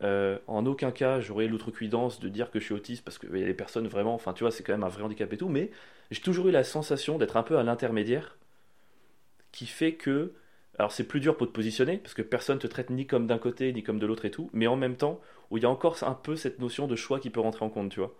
Euh, 0.02 0.38
en 0.46 0.64
aucun 0.64 0.90
cas, 0.90 1.20
j'aurais 1.20 1.46
l'outrecuidance 1.46 2.20
de 2.20 2.28
dire 2.28 2.50
que 2.50 2.58
je 2.58 2.64
suis 2.64 2.74
autiste 2.74 3.04
parce 3.04 3.18
qu'il 3.18 3.36
y 3.36 3.42
a 3.42 3.46
des 3.46 3.54
personnes 3.54 3.86
vraiment, 3.86 4.14
enfin 4.14 4.32
tu 4.32 4.44
vois, 4.44 4.50
c'est 4.50 4.62
quand 4.62 4.72
même 4.72 4.84
un 4.84 4.88
vrai 4.88 5.02
handicap 5.02 5.30
et 5.32 5.36
tout, 5.36 5.48
mais 5.48 5.70
j'ai 6.10 6.22
toujours 6.22 6.48
eu 6.48 6.50
la 6.50 6.64
sensation 6.64 7.18
d'être 7.18 7.36
un 7.36 7.42
peu 7.42 7.58
à 7.58 7.62
l'intermédiaire 7.62 8.38
qui 9.52 9.66
fait 9.66 9.92
que, 9.92 10.32
alors 10.78 10.92
c'est 10.92 11.04
plus 11.04 11.20
dur 11.20 11.36
pour 11.36 11.46
te 11.46 11.52
positionner 11.52 11.98
parce 11.98 12.14
que 12.14 12.22
personne 12.22 12.58
te 12.58 12.66
traite 12.66 12.88
ni 12.88 13.06
comme 13.06 13.26
d'un 13.26 13.38
côté 13.38 13.72
ni 13.74 13.82
comme 13.82 13.98
de 13.98 14.06
l'autre 14.06 14.24
et 14.24 14.30
tout, 14.30 14.48
mais 14.54 14.66
en 14.66 14.76
même 14.76 14.96
temps 14.96 15.20
où 15.50 15.58
il 15.58 15.64
y 15.64 15.66
a 15.66 15.70
encore 15.70 16.02
un 16.02 16.14
peu 16.14 16.36
cette 16.36 16.60
notion 16.60 16.86
de 16.86 16.96
choix 16.96 17.20
qui 17.20 17.28
peut 17.28 17.40
rentrer 17.40 17.64
en 17.64 17.68
compte, 17.68 17.90
tu 17.90 18.00
vois. 18.00 18.14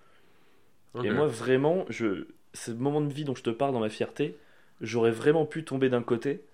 Et 1.02 1.10
moi 1.10 1.28
vraiment, 1.28 1.86
je, 1.88 2.26
ce 2.54 2.70
moment 2.70 3.00
de 3.00 3.12
vie 3.12 3.24
dont 3.24 3.34
je 3.34 3.42
te 3.42 3.50
parle 3.50 3.72
dans 3.72 3.80
ma 3.80 3.90
fierté, 3.90 4.36
j'aurais 4.80 5.10
vraiment 5.10 5.46
pu 5.46 5.64
tomber 5.64 5.88
d'un 5.88 6.02
côté. 6.02 6.44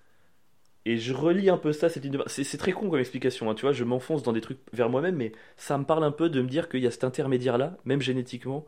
Et 0.85 0.97
je 0.97 1.13
relis 1.13 1.49
un 1.49 1.57
peu 1.57 1.73
ça, 1.73 1.89
cette 1.89 2.03
ligne 2.03 2.13
de... 2.13 2.23
C'est 2.27 2.57
très 2.57 2.71
con 2.71 2.89
comme 2.89 2.99
explication, 2.99 3.49
hein, 3.49 3.55
tu 3.55 3.63
vois, 3.63 3.73
je 3.73 3.83
m'enfonce 3.83 4.23
dans 4.23 4.31
des 4.31 4.39
trucs 4.39 4.59
vers 4.71 4.89
moi-même, 4.89 5.17
mais 5.17 5.33
ça 5.57 5.77
me 5.77 5.83
parle 5.83 6.05
un 6.05 6.11
peu 6.11 6.29
de 6.29 6.41
me 6.41 6.47
dire 6.47 6.69
qu'il 6.69 6.79
y 6.81 6.87
a 6.87 6.91
cet 6.91 7.03
intermédiaire-là, 7.03 7.75
même 7.83 8.01
génétiquement, 8.01 8.65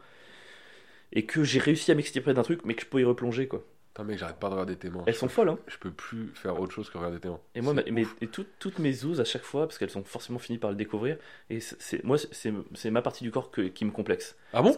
et 1.13 1.25
que 1.25 1.43
j'ai 1.43 1.59
réussi 1.59 1.91
à 1.91 1.95
m'extirper 1.95 2.33
d'un 2.33 2.43
truc, 2.43 2.61
mais 2.65 2.75
que 2.75 2.81
je 2.81 2.87
peux 2.87 2.99
y 2.99 3.05
replonger, 3.05 3.47
quoi. 3.47 3.63
Putain, 3.93 4.03
mec, 4.03 4.19
j'arrête 4.19 4.37
pas 4.37 4.49
de 4.49 4.53
regarder 4.53 4.75
tes 4.75 4.89
mains. 4.89 5.03
Elles 5.07 5.15
sont 5.15 5.29
folles, 5.29 5.49
hein. 5.49 5.59
Je 5.67 5.77
peux 5.77 5.91
plus 5.91 6.29
faire 6.35 6.59
autre 6.59 6.73
chose 6.73 6.89
que 6.89 6.97
regarder 6.97 7.19
tes 7.19 7.29
mains. 7.29 7.39
Et 7.55 7.61
moi, 7.61 7.73
mais, 7.73 8.05
et 8.21 8.27
tout- 8.27 8.45
toutes 8.59 8.79
mes 8.79 9.05
ouzes 9.05 9.21
à 9.21 9.25
chaque 9.25 9.43
fois, 9.43 9.65
parce 9.67 9.77
qu'elles 9.77 9.97
ont 9.97 10.03
forcément 10.03 10.39
fini 10.39 10.57
par 10.57 10.69
le 10.71 10.75
découvrir, 10.75 11.17
et 11.49 11.61
c'est- 11.61 12.03
moi, 12.03 12.17
c'est 12.17 12.91
ma 12.91 13.01
partie 13.01 13.23
du 13.23 13.31
corps 13.31 13.49
que- 13.49 13.61
qui 13.69 13.85
me 13.85 13.91
complexe. 13.91 14.35
Ah 14.51 14.61
bon? 14.61 14.77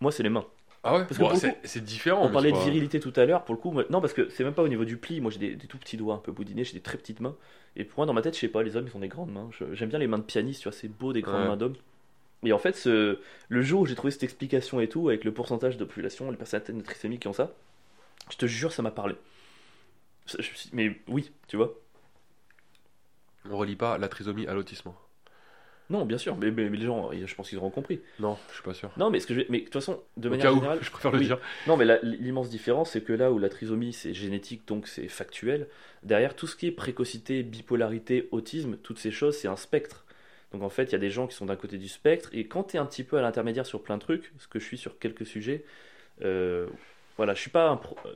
Moi, 0.00 0.12
c'est 0.12 0.22
les 0.22 0.28
mains. 0.28 0.46
Ah 0.86 0.94
ouais 0.98 1.06
Bon, 1.18 1.32
c'est 1.64 1.84
différent. 1.84 2.26
On 2.26 2.30
parlait 2.30 2.52
de 2.52 2.58
virilité 2.58 3.00
tout 3.00 3.12
à 3.16 3.24
l'heure, 3.24 3.44
pour 3.44 3.54
le 3.54 3.60
coup, 3.60 3.70
moi- 3.70 3.84
non, 3.90 4.00
parce 4.02 4.12
que 4.12 4.28
c'est 4.28 4.44
même 4.44 4.54
pas 4.54 4.62
au 4.62 4.68
niveau 4.68 4.84
du 4.84 4.98
pli. 4.98 5.20
Moi, 5.20 5.30
j'ai 5.30 5.38
des, 5.38 5.56
des 5.56 5.66
tout 5.66 5.78
petits 5.78 5.96
doigts 5.96 6.14
un 6.14 6.18
peu 6.18 6.32
boudinés, 6.32 6.64
j'ai 6.64 6.74
des 6.74 6.80
très 6.82 6.98
petites 6.98 7.20
mains. 7.20 7.36
Et 7.76 7.84
pour 7.84 7.98
moi, 8.00 8.06
dans 8.06 8.12
ma 8.12 8.22
tête, 8.22 8.34
je 8.34 8.40
sais 8.40 8.48
pas, 8.48 8.62
les 8.62 8.76
hommes, 8.76 8.86
ils 8.86 8.96
ont 8.96 9.00
des 9.00 9.08
grandes 9.08 9.32
mains. 9.32 9.48
J'aime 9.72 9.88
bien 9.88 9.98
les 9.98 10.06
mains 10.06 10.18
de 10.18 10.22
pianiste, 10.24 10.62
tu 10.62 10.68
vois, 10.68 10.76
c'est 10.76 10.88
beau, 10.88 11.12
des 11.12 11.22
grandes 11.22 11.42
Ouais. 11.42 11.46
mains 11.46 11.56
d'hommes. 11.56 11.76
Et 12.44 12.52
en 12.52 12.58
fait, 12.58 12.76
ce, 12.76 13.20
le 13.48 13.62
jour 13.62 13.82
où 13.82 13.86
j'ai 13.86 13.96
trouvé 13.96 14.10
cette 14.12 14.24
explication 14.24 14.80
et 14.80 14.88
tout, 14.88 15.08
avec 15.08 15.24
le 15.24 15.32
pourcentage 15.34 15.76
de 15.78 15.84
population, 15.84 16.30
les 16.30 16.36
personnes 16.38 16.60
atteintes 16.60 16.78
de 16.78 16.82
trisomie 16.82 17.18
qui 17.20 17.28
ont 17.28 17.34
ça, 17.34 17.52
je 18.30 18.36
te 18.38 18.46
jure, 18.46 18.72
ça 18.72 18.82
m'a 18.82 18.92
parlé. 18.92 19.16
Je 20.26 20.36
mais 20.72 21.00
oui, 21.08 21.30
tu 21.48 21.56
vois. 21.56 21.74
On 23.48 23.56
relie 23.56 23.74
pas 23.74 23.96
la 23.96 24.08
trisomie 24.10 24.46
à 24.46 24.52
l'autisme. 24.52 24.92
Non, 25.90 26.04
bien 26.06 26.16
sûr, 26.18 26.36
mais, 26.36 26.50
mais- 26.50 26.70
mais 26.70 26.78
les 26.78 26.86
gens, 26.86 27.10
je 27.12 27.34
pense 27.34 27.48
qu'ils 27.48 27.58
auront 27.58 27.70
compris. 27.70 28.00
Non, 28.18 28.38
je 28.48 28.54
suis 28.54 28.62
pas 28.62 28.72
sûr. 28.74 28.90
Non, 28.96 29.10
mais 29.10 29.20
ce 29.20 29.26
que 29.26 29.34
je 29.34 29.40
vais- 29.40 29.46
mais 29.50 29.58
de 29.58 29.64
toute 29.64 29.74
façon, 29.74 30.00
de 30.16 30.28
Au 30.28 30.30
manière 30.30 30.46
cas 30.46 30.52
où, 30.52 30.56
générale, 30.56 30.78
je 30.82 30.90
préfère 30.90 31.12
le 31.12 31.18
oui. 31.18 31.26
dire. 31.26 31.38
Non, 31.66 31.76
mais 31.76 31.84
la- 31.84 31.98
l'immense 32.02 32.48
différence, 32.48 32.90
c'est 32.92 33.02
que 33.02 33.12
là 33.12 33.30
où 33.32 33.38
la 33.38 33.48
trisomie, 33.50 33.92
c'est 33.92 34.14
génétique, 34.14 34.66
donc 34.66 34.86
c'est 34.88 35.08
factuel, 35.08 35.68
derrière 36.02 36.34
tout 36.36 36.46
ce 36.46 36.56
qui 36.56 36.66
est 36.66 36.72
précocité, 36.72 37.42
bipolarité, 37.42 38.28
autisme, 38.30 38.76
toutes 38.82 38.98
ces 38.98 39.10
choses, 39.10 39.36
c'est 39.36 39.48
un 39.48 39.56
spectre. 39.56 40.04
Donc 40.52 40.62
en 40.62 40.70
fait, 40.70 40.84
il 40.84 40.92
y 40.92 40.94
a 40.94 40.98
des 40.98 41.10
gens 41.10 41.26
qui 41.26 41.34
sont 41.36 41.46
d'un 41.46 41.56
côté 41.56 41.76
du 41.78 41.88
spectre, 41.88 42.30
et 42.32 42.46
quand 42.46 42.64
tu 42.64 42.76
es 42.76 42.78
un 42.78 42.86
petit 42.86 43.04
peu 43.04 43.18
à 43.18 43.22
l'intermédiaire 43.22 43.66
sur 43.66 43.82
plein 43.82 43.96
de 43.96 44.02
trucs, 44.02 44.32
ce 44.38 44.46
que 44.48 44.58
je 44.60 44.64
suis 44.64 44.78
sur 44.78 44.98
quelques 44.98 45.26
sujets, 45.26 45.64
euh, 46.22 46.66
voilà, 47.16 47.34
je 47.34 47.40
suis 47.40 47.50
pas 47.50 47.68
un 47.68 47.76
pro- 47.76 47.96
euh, 48.06 48.14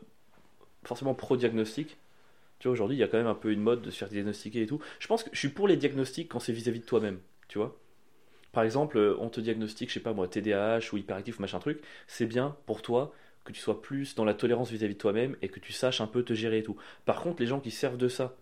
forcément 0.85 1.15
pro-diagnostic. 1.15 1.97
Tu 2.61 2.69
vois, 2.69 2.73
aujourd'hui, 2.73 2.97
il 2.97 3.01
y 3.01 3.05
a 3.05 3.09
quand 3.09 3.19
même 3.19 3.27
un 3.29 3.35
peu 3.35 3.53
une 3.53 3.61
mode 3.61 3.83
de 3.83 3.91
se 3.91 3.99
faire 3.99 4.09
diagnostiquer 4.09 4.63
et 4.63 4.67
tout. 4.67 4.81
Je 5.01 5.07
pense 5.09 5.23
que 5.25 5.31
je 5.33 5.39
suis 5.39 5.49
pour 5.51 5.69
les 5.69 5.77
diagnostics 5.77 6.29
quand 6.29 6.41
c'est 6.41 6.53
vis-à-vis 6.53 6.81
de 6.81 6.85
toi-même, 6.87 7.19
tu 7.49 7.59
vois. 7.59 7.77
Par 8.53 8.65
exemple, 8.65 8.99
euh, 8.99 9.17
on 9.21 9.29
te 9.29 9.41
diagnostique, 9.41 9.89
je 9.89 9.95
sais 9.95 10.01
pas 10.01 10.13
moi, 10.13 10.29
TDAH 10.29 10.93
ou 10.93 10.97
hyperactif 10.97 11.39
ou 11.39 11.43
machin 11.43 11.59
truc, 11.59 11.81
c'est 12.07 12.27
bien 12.27 12.57
pour 12.67 12.83
toi 12.83 13.13
que 13.45 13.53
tu 13.53 13.61
sois 13.61 13.81
plus 13.81 14.15
dans 14.15 14.25
la 14.25 14.35
tolérance 14.35 14.71
vis-à-vis 14.71 14.95
de 14.95 14.99
toi-même 14.99 15.37
et 15.43 15.49
que 15.49 15.61
tu 15.61 15.73
saches 15.73 16.01
un 16.01 16.07
peu 16.07 16.23
te 16.23 16.35
gérer 16.35 16.59
et 16.59 16.63
tout. 16.63 16.77
Par 17.05 17.23
contre, 17.23 17.41
les 17.41 17.47
gens 17.47 17.61
qui 17.61 17.71
servent 17.71 17.97
de 17.97 18.09
ça 18.09 18.37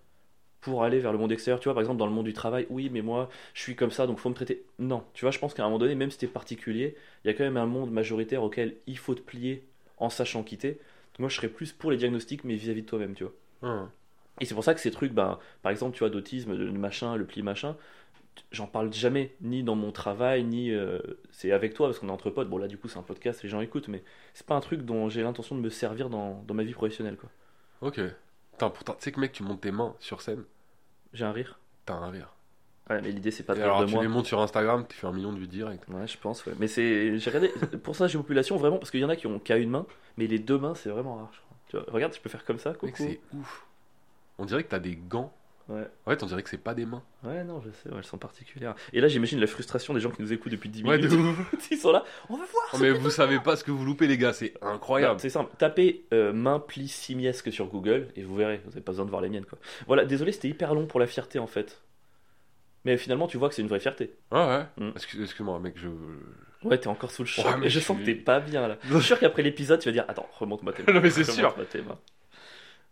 pour 0.61 0.83
aller 0.83 0.99
vers 0.99 1.13
le 1.13 1.19
monde 1.19 1.31
extérieur, 1.31 1.61
tu 1.61 1.65
vois, 1.65 1.75
par 1.75 1.83
exemple 1.83 1.99
dans 1.99 2.07
le 2.07 2.13
monde 2.13 2.25
du 2.25 2.33
travail, 2.33 2.67
oui, 2.71 2.91
mais 2.91 3.03
moi, 3.03 3.29
je 3.55 3.63
suis 3.63 3.77
comme 3.77 3.93
ça, 3.93 4.07
donc 4.07 4.19
faut 4.19 4.29
me 4.29 4.35
traiter. 4.35 4.65
Non, 4.81 5.05
tu 5.15 5.25
vois, 5.25 5.31
je 5.31 5.39
pense 5.39 5.55
qu'à 5.55 5.63
un 5.63 5.67
moment 5.67 5.79
donné, 5.79 5.95
même 5.95 6.11
si 6.11 6.19
t'es 6.19 6.27
particulier, 6.27 6.97
il 7.25 7.29
y 7.29 7.31
a 7.31 7.35
quand 7.35 7.45
même 7.45 7.57
un 7.57 7.67
monde 7.67 7.93
majoritaire 7.93 8.43
auquel 8.43 8.75
il 8.87 8.99
faut 8.99 9.15
te 9.15 9.21
plier 9.21 9.65
en 9.99 10.11
sachant 10.11 10.43
quitter. 10.43 10.81
Moi, 11.19 11.29
je 11.29 11.37
serais 11.37 11.49
plus 11.49 11.73
pour 11.73 11.91
les 11.91 11.97
diagnostics, 11.97 12.45
mais 12.45 12.57
vis-à-vis 12.57 12.83
de 12.83 12.87
toi-même, 12.87 13.15
tu 13.15 13.25
vois. 13.25 13.33
Hum. 13.63 13.91
Et 14.41 14.45
c'est 14.45 14.55
pour 14.55 14.65
ça 14.65 14.75
que 14.75 14.81
ces 14.81 14.91
trucs, 14.91 15.13
ben, 15.13 15.39
par 15.63 15.73
exemple, 15.73 15.95
tu 15.95 16.01
vois, 16.01 16.11
d'autisme, 16.11 16.55
le 16.55 16.73
machin, 16.73 17.17
le 17.17 17.25
pli 17.25 17.43
machin, 17.43 17.77
j'en 18.53 18.66
parle 18.66 18.93
jamais, 18.93 19.34
ni 19.41 19.62
dans 19.62 19.74
mon 19.76 19.93
travail, 19.93 20.45
ni 20.45 20.70
euh, 20.72 20.99
c'est 21.30 21.53
avec 21.53 21.74
toi, 21.74 21.89
parce 21.89 21.99
qu'on 21.99 22.09
est 22.09 22.12
entre 22.12 22.30
potes. 22.30 22.49
Bon, 22.49 22.59
là, 22.59 22.68
du 22.68 22.78
coup, 22.78 22.89
c'est 22.89 22.99
un 22.99 23.03
podcast, 23.03 23.43
les 23.43 23.49
gens 23.49 23.61
écoutent, 23.61 23.89
mais 23.89 24.03
c'est 24.34 24.47
pas 24.47 24.55
un 24.55 24.61
truc 24.61 24.82
dont 24.82 25.09
j'ai 25.09 25.22
l'intention 25.22 25.55
de 25.57 25.61
me 25.61 25.70
servir 25.70 26.11
dans, 26.11 26.43
dans 26.47 26.55
ma 26.55 26.62
vie 26.64 26.72
professionnelle, 26.74 27.16
quoi. 27.16 27.30
Ok. 27.82 28.01
Putain, 28.53 28.70
pourtant, 28.70 28.95
tu 28.95 29.03
sais 29.05 29.12
que 29.12 29.20
mec, 29.20 29.32
tu 29.32 29.43
montes 29.43 29.61
tes 29.61 29.70
mains 29.70 29.95
sur 30.01 30.22
scène, 30.22 30.45
J'ai 31.12 31.24
un 31.24 31.32
rire. 31.32 31.59
t'as 31.84 31.95
un 31.95 32.11
rire. 32.11 32.32
Ouais, 32.89 33.01
mais 33.03 33.11
l'idée, 33.11 33.32
c'est 33.32 33.43
pas 33.43 33.55
de 33.57 33.61
alors, 33.62 33.80
de 33.80 33.87
tu 33.87 33.95
moi. 33.95 34.03
les 34.03 34.09
montes 34.09 34.26
sur 34.26 34.41
Instagram, 34.41 34.87
tu 34.89 34.97
fais 34.97 35.09
un 35.09 35.12
million 35.12 35.32
de 35.32 35.39
vues 35.39 35.49
direct. 35.49 35.89
Ouais, 35.89 36.07
je 36.07 36.16
pense, 36.18 36.47
ouais. 36.47 36.53
Mais 36.61 36.68
c'est. 36.68 37.18
J'ai 37.18 37.30
regardé. 37.30 37.49
Pour 37.82 37.97
ça, 37.97 38.07
j'ai 38.07 38.16
population 38.16 38.57
vraiment, 38.57 38.78
parce 38.78 38.93
qu'il 38.93 39.01
y 39.01 39.05
en 39.05 39.09
a 39.09 39.16
qui 39.16 39.26
ont 39.26 39.41
qu'à 39.41 39.57
une 39.57 39.70
main, 39.70 39.87
mais 40.16 40.26
les 40.28 40.39
deux 40.39 40.57
mains, 40.57 40.74
c'est 40.76 40.89
vraiment 40.89 41.16
rare, 41.16 41.30
je 41.32 41.39
crois. 41.41 41.57
Tu 41.68 41.76
vois, 41.76 41.84
regarde, 41.93 42.14
je 42.14 42.20
peux 42.20 42.28
faire 42.28 42.45
comme 42.45 42.59
ça, 42.61 42.70
Mec, 42.70 42.78
coucou. 42.78 42.95
c'est 42.97 43.20
ouf. 43.34 43.66
On 44.39 44.45
dirait 44.45 44.62
que 44.62 44.68
t'as 44.68 44.78
des 44.78 44.95
gants. 44.97 45.32
Ouais. 45.69 45.83
En 46.07 46.11
fait, 46.11 46.23
on 46.23 46.27
dirait 46.27 46.43
que 46.45 46.49
c'est 46.51 46.59
pas 46.62 46.75
des 46.75 46.87
mains. 46.87 47.03
Ouais, 47.25 47.43
non, 47.43 47.61
je 47.61 47.71
sais, 47.71 47.89
ouais, 47.91 47.97
elles 47.99 48.05
sont 48.05 48.19
particulières. 48.19 48.77
Et 48.93 49.01
là, 49.01 49.09
j'imagine 49.09 49.41
la 49.41 49.49
frustration 49.49 49.95
des 49.95 50.01
gens 50.01 50.11
qui 50.11 50.23
nous 50.23 50.33
écoutent 50.33 50.53
depuis 50.53 50.69
10 50.69 50.85
Ouais, 50.85 50.97
minutes. 50.97 51.11
de 51.11 51.17
ouf. 51.17 51.55
Ils 51.73 51.77
sont 51.79 51.91
là, 51.91 52.05
on 52.29 52.37
va 52.37 52.45
voir 52.45 52.81
mais 52.81 52.91
vous 52.93 53.11
savez 53.11 53.41
pas 53.41 53.57
ce 53.57 53.64
que 53.64 53.73
vous 53.73 53.85
loupez, 53.85 54.07
les 54.07 54.17
gars, 54.17 54.33
c'est 54.33 54.55
incroyable. 54.62 55.19
C'est 55.19 55.29
simple, 55.31 55.51
tapez 55.59 56.05
euh, 56.12 56.33
main 56.33 56.61
pli 56.61 56.87
simiesque 56.87 57.53
sur 57.53 57.67
Google 57.67 58.09
et 58.14 58.23
vous 58.23 58.37
verrez, 58.37 58.61
vous 58.64 58.71
n'avez 58.71 58.81
pas 58.81 58.93
besoin 58.93 59.05
de 59.07 59.11
voir 59.11 59.23
les 59.23 59.29
miennes 59.29 59.45
quoi. 59.45 59.59
Voilà, 59.89 60.05
désolé, 60.05 60.31
c'était 60.31 60.49
hyper 60.49 60.73
long 60.75 60.87
pour 60.87 61.01
la 61.01 61.07
fierté 61.09 61.41
en 61.41 61.49
fait. 61.49 61.83
Mais 62.85 62.97
finalement, 62.97 63.27
tu 63.27 63.37
vois 63.37 63.49
que 63.49 63.57
c'est 63.57 63.62
une 63.62 63.69
vraie 63.69 63.81
fierté. 63.81 64.14
Ouais, 64.31 64.39
ouais. 64.47 64.64
Mm. 64.77 64.91
Excuse- 64.95 65.23
Excuse-moi, 65.25 65.59
mec, 65.59 65.75
je. 65.77 65.89
Ouais, 66.62 66.79
t'es 66.79 66.87
encore 66.87 67.11
sous 67.11 67.23
le 67.23 67.29
choc. 67.29 67.45
Ouais, 67.45 67.57
mais 67.59 67.69
je 67.69 67.81
je 67.81 67.85
sens 67.85 67.99
que 67.99 68.05
t'es 68.05 68.14
pas 68.14 68.39
bien 68.39 68.69
là. 68.69 68.79
Je 68.85 68.95
suis 68.99 69.03
sûr 69.07 69.19
qu'après 69.19 69.43
l'épisode, 69.43 69.81
tu 69.81 69.89
vas 69.89 69.93
dire 69.93 70.05
Attends, 70.07 70.29
remonte-moi 70.39 70.73
tes 70.73 70.85
mains. 70.85 70.93
Non, 70.95 71.01
mais 71.01 71.11
c'est 71.11 71.27
mains. 71.43 71.99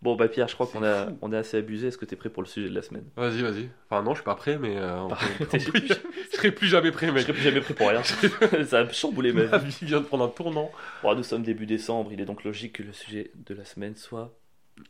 Bon, 0.04 0.14
bah 0.16 0.28
Pierre, 0.28 0.46
je 0.48 0.54
crois 0.54 0.66
qu'on 0.66 0.84
a, 0.84 1.08
on 1.22 1.32
a 1.32 1.38
assez 1.38 1.56
abusé. 1.56 1.88
Est-ce 1.88 1.96
que 1.98 2.04
t'es 2.04 2.14
prêt 2.14 2.28
pour 2.28 2.42
le 2.42 2.46
sujet 2.48 2.68
de 2.68 2.74
la 2.74 2.82
semaine? 2.82 3.04
Vas-y, 3.16 3.40
vas-y. 3.42 3.70
Enfin, 3.90 4.02
non, 4.02 4.10
je 4.12 4.16
suis 4.18 4.24
pas 4.24 4.34
prêt, 4.34 4.58
mais. 4.58 4.76
euh, 4.76 5.00
on 5.00 5.08
Bah, 5.08 5.18
peut- 5.38 5.46
t'es- 5.46 5.66
on 5.68 5.72
peut- 5.72 5.80
je 6.30 6.36
serai 6.36 6.52
plus 6.52 6.68
jamais 6.68 6.90
prêt, 6.92 7.06
Je 7.08 7.12
mec. 7.12 7.22
serais 7.22 7.32
plus 7.32 7.42
jamais 7.42 7.60
prêt 7.62 7.72
pour 7.74 7.88
rien. 7.88 8.02
Ça 8.66 8.80
a 8.80 8.88
chamboulé 8.90 9.32
ma 9.32 9.44
Ma 9.46 9.58
vie. 9.58 9.70
vie 9.70 9.86
vient 9.86 10.00
de 10.00 10.04
prendre 10.06 10.24
un 10.24 10.28
tournant. 10.28 10.70
Bon, 11.02 11.14
nous 11.14 11.22
sommes 11.22 11.42
début 11.42 11.66
décembre, 11.66 12.12
il 12.12 12.20
est 12.20 12.26
donc 12.26 12.44
logique 12.44 12.74
que 12.74 12.82
le 12.82 12.92
sujet 12.92 13.32
de 13.34 13.54
la 13.54 13.64
semaine 13.64 13.96
soit 13.96 14.32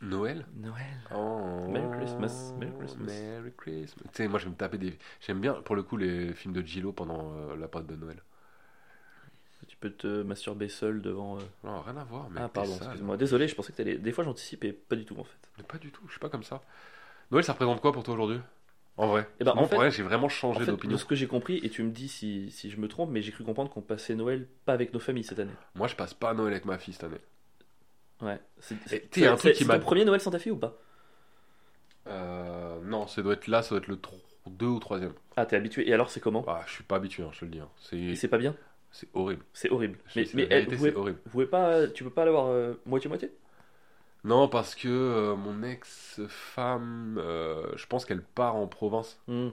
Noël 0.01 0.45
Noël. 0.57 0.83
Oh. 1.15 1.67
Merry 1.69 1.87
Christmas, 1.99 2.53
Merry 2.59 2.71
Christmas. 2.79 3.05
Merry 3.05 3.51
Christmas. 3.55 4.03
Tu 4.11 4.23
sais, 4.23 4.27
moi, 4.27 4.39
je 4.39 4.45
vais 4.45 4.51
me 4.51 4.55
taper 4.55 4.77
des. 4.77 4.97
J'aime 5.25 5.39
bien, 5.39 5.53
pour 5.53 5.75
le 5.75 5.83
coup, 5.83 5.95
les 5.95 6.33
films 6.33 6.53
de 6.53 6.61
Gillo 6.61 6.91
pendant 6.91 7.33
euh, 7.37 7.55
la 7.55 7.67
période 7.67 7.87
de 7.89 7.95
Noël. 7.95 8.17
Tu 9.75 9.89
peux 9.89 9.91
te 9.91 10.23
masturber 10.23 10.69
seul 10.69 11.01
devant. 11.01 11.37
euh, 11.37 11.41
Non, 11.63 11.81
rien 11.81 11.97
à 11.97 12.03
voir, 12.05 12.29
mec. 12.29 12.43
Ah 12.43 12.47
pardon, 12.49 12.75
excuse-moi. 12.77 13.17
Désolé, 13.17 13.47
je 13.47 13.55
pensais 13.55 13.71
que 13.73 13.77
t'allais. 13.77 13.97
Des 13.97 14.11
fois 14.11 14.23
j'anticipe 14.23 14.63
et 14.63 14.71
pas 14.73 14.95
du 14.95 15.05
tout 15.05 15.17
en 15.19 15.23
fait. 15.23 15.37
Mais 15.57 15.63
pas 15.63 15.77
du 15.77 15.91
tout, 15.91 16.01
je 16.07 16.11
suis 16.11 16.19
pas 16.19 16.29
comme 16.29 16.43
ça. 16.43 16.61
Noël, 17.31 17.43
ça 17.43 17.53
représente 17.53 17.81
quoi 17.81 17.91
pour 17.91 18.03
toi 18.03 18.13
aujourd'hui? 18.13 18.39
En 18.97 19.07
vrai 19.07 19.27
Eh 19.41 19.43
ben, 19.43 19.53
Moi, 19.53 19.63
en 19.63 19.65
fait- 19.65 19.75
pour 19.75 19.79
vrai, 19.79 19.91
j'ai 19.91 20.03
vraiment 20.03 20.27
En 20.27 20.29
changé 20.29 20.65
fait, 20.65 20.71
d'opinion. 20.71 20.93
de 20.93 20.97
ce 20.97 21.05
que 21.05 21.15
j'ai 21.15 21.27
compris, 21.27 21.59
et 21.63 21.69
tu 21.69 21.83
me 21.83 21.91
dis 21.91 22.07
si, 22.07 22.49
si 22.51 22.69
je 22.69 22.77
me 22.79 22.87
trompe, 22.87 23.09
mais 23.11 23.21
j'ai 23.21 23.31
cru 23.33 23.43
comprendre 23.43 23.69
qu'on 23.69 23.81
passait 23.81 24.15
Noël 24.15 24.47
pas 24.65 24.73
avec 24.73 24.93
nos 24.93 24.99
familles 24.99 25.25
cette 25.25 25.39
année. 25.39 25.51
Moi, 25.75 25.87
je 25.87 25.95
passe 25.95 26.13
pas 26.13 26.33
Noël 26.33 26.53
avec 26.53 26.65
ma 26.65 26.77
fille 26.77 26.93
cette 26.93 27.03
année. 27.03 27.21
Ouais. 28.21 28.39
C'est 28.59 28.75
Et 29.17 29.27
un 29.27 29.35
c'est- 29.35 29.37
truc 29.37 29.53
qui 29.53 29.63
c'est 29.63 29.67
m'a- 29.67 29.77
ton 29.77 29.83
premier 29.83 30.05
Noël 30.05 30.21
sans 30.21 30.31
ta 30.31 30.39
fille 30.39 30.51
ou 30.53 30.57
pas? 30.57 30.77
Euh, 32.07 32.79
non, 32.83 33.07
ça 33.07 33.21
doit 33.21 33.33
être 33.33 33.47
là, 33.47 33.61
ça 33.61 33.69
doit 33.69 33.79
être 33.79 33.87
le 33.87 33.97
2 34.47 34.67
ou 34.67 34.79
3 34.79 34.99
Ah, 35.35 35.45
t'es 35.45 35.55
habitué. 35.55 35.87
Et 35.89 35.93
alors 35.93 36.09
c'est 36.09 36.19
comment? 36.19 36.43
Ah, 36.47 36.63
je 36.67 36.73
suis 36.73 36.83
pas 36.83 36.95
habitué, 36.97 37.23
hein, 37.23 37.29
je 37.33 37.39
te 37.39 37.45
le 37.45 37.51
dis. 37.51 37.59
hein. 37.59 37.69
Et 37.91 38.15
C'est 38.15 38.15
c'est 38.15 38.27
pas 38.27 38.37
bien? 38.37 38.55
C'est 38.95 39.09
horrible. 39.13 39.43
C'est 39.53 39.69
horrible. 39.69 39.97
Je- 40.07 40.19
Mais, 40.21 40.27
mais 40.33 40.43
elle, 40.49 40.65
vérité, 40.65 40.75
vous, 40.75 40.91
pouvez, 40.91 41.11
vous 41.11 41.29
pouvez 41.31 41.45
pas, 41.45 41.87
tu 41.87 42.03
peux 42.03 42.09
pas 42.09 42.25
l'avoir 42.25 42.47
euh, 42.47 42.73
moitié-moitié? 42.85 43.31
Non, 44.23 44.47
parce 44.47 44.73
que 44.73 44.87
euh, 44.87 45.35
mon 45.35 45.61
ex-femme, 45.61 47.17
euh, 47.19 47.67
je 47.75 47.85
pense 47.85 48.05
qu'elle 48.05 48.23
part 48.23 48.55
en 48.55 48.67
province. 48.67 49.19
Hmm. 49.27 49.49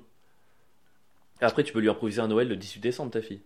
Après, 1.41 1.65
tu 1.65 1.73
peux 1.73 1.81
lui 1.81 1.89
improviser 1.91 2.21
un 2.21 2.29
Noël 2.29 2.49
le 2.49 2.57
18 2.57 2.81
décembre, 2.81 3.11
ta 3.11 3.21
fille. 3.21 3.43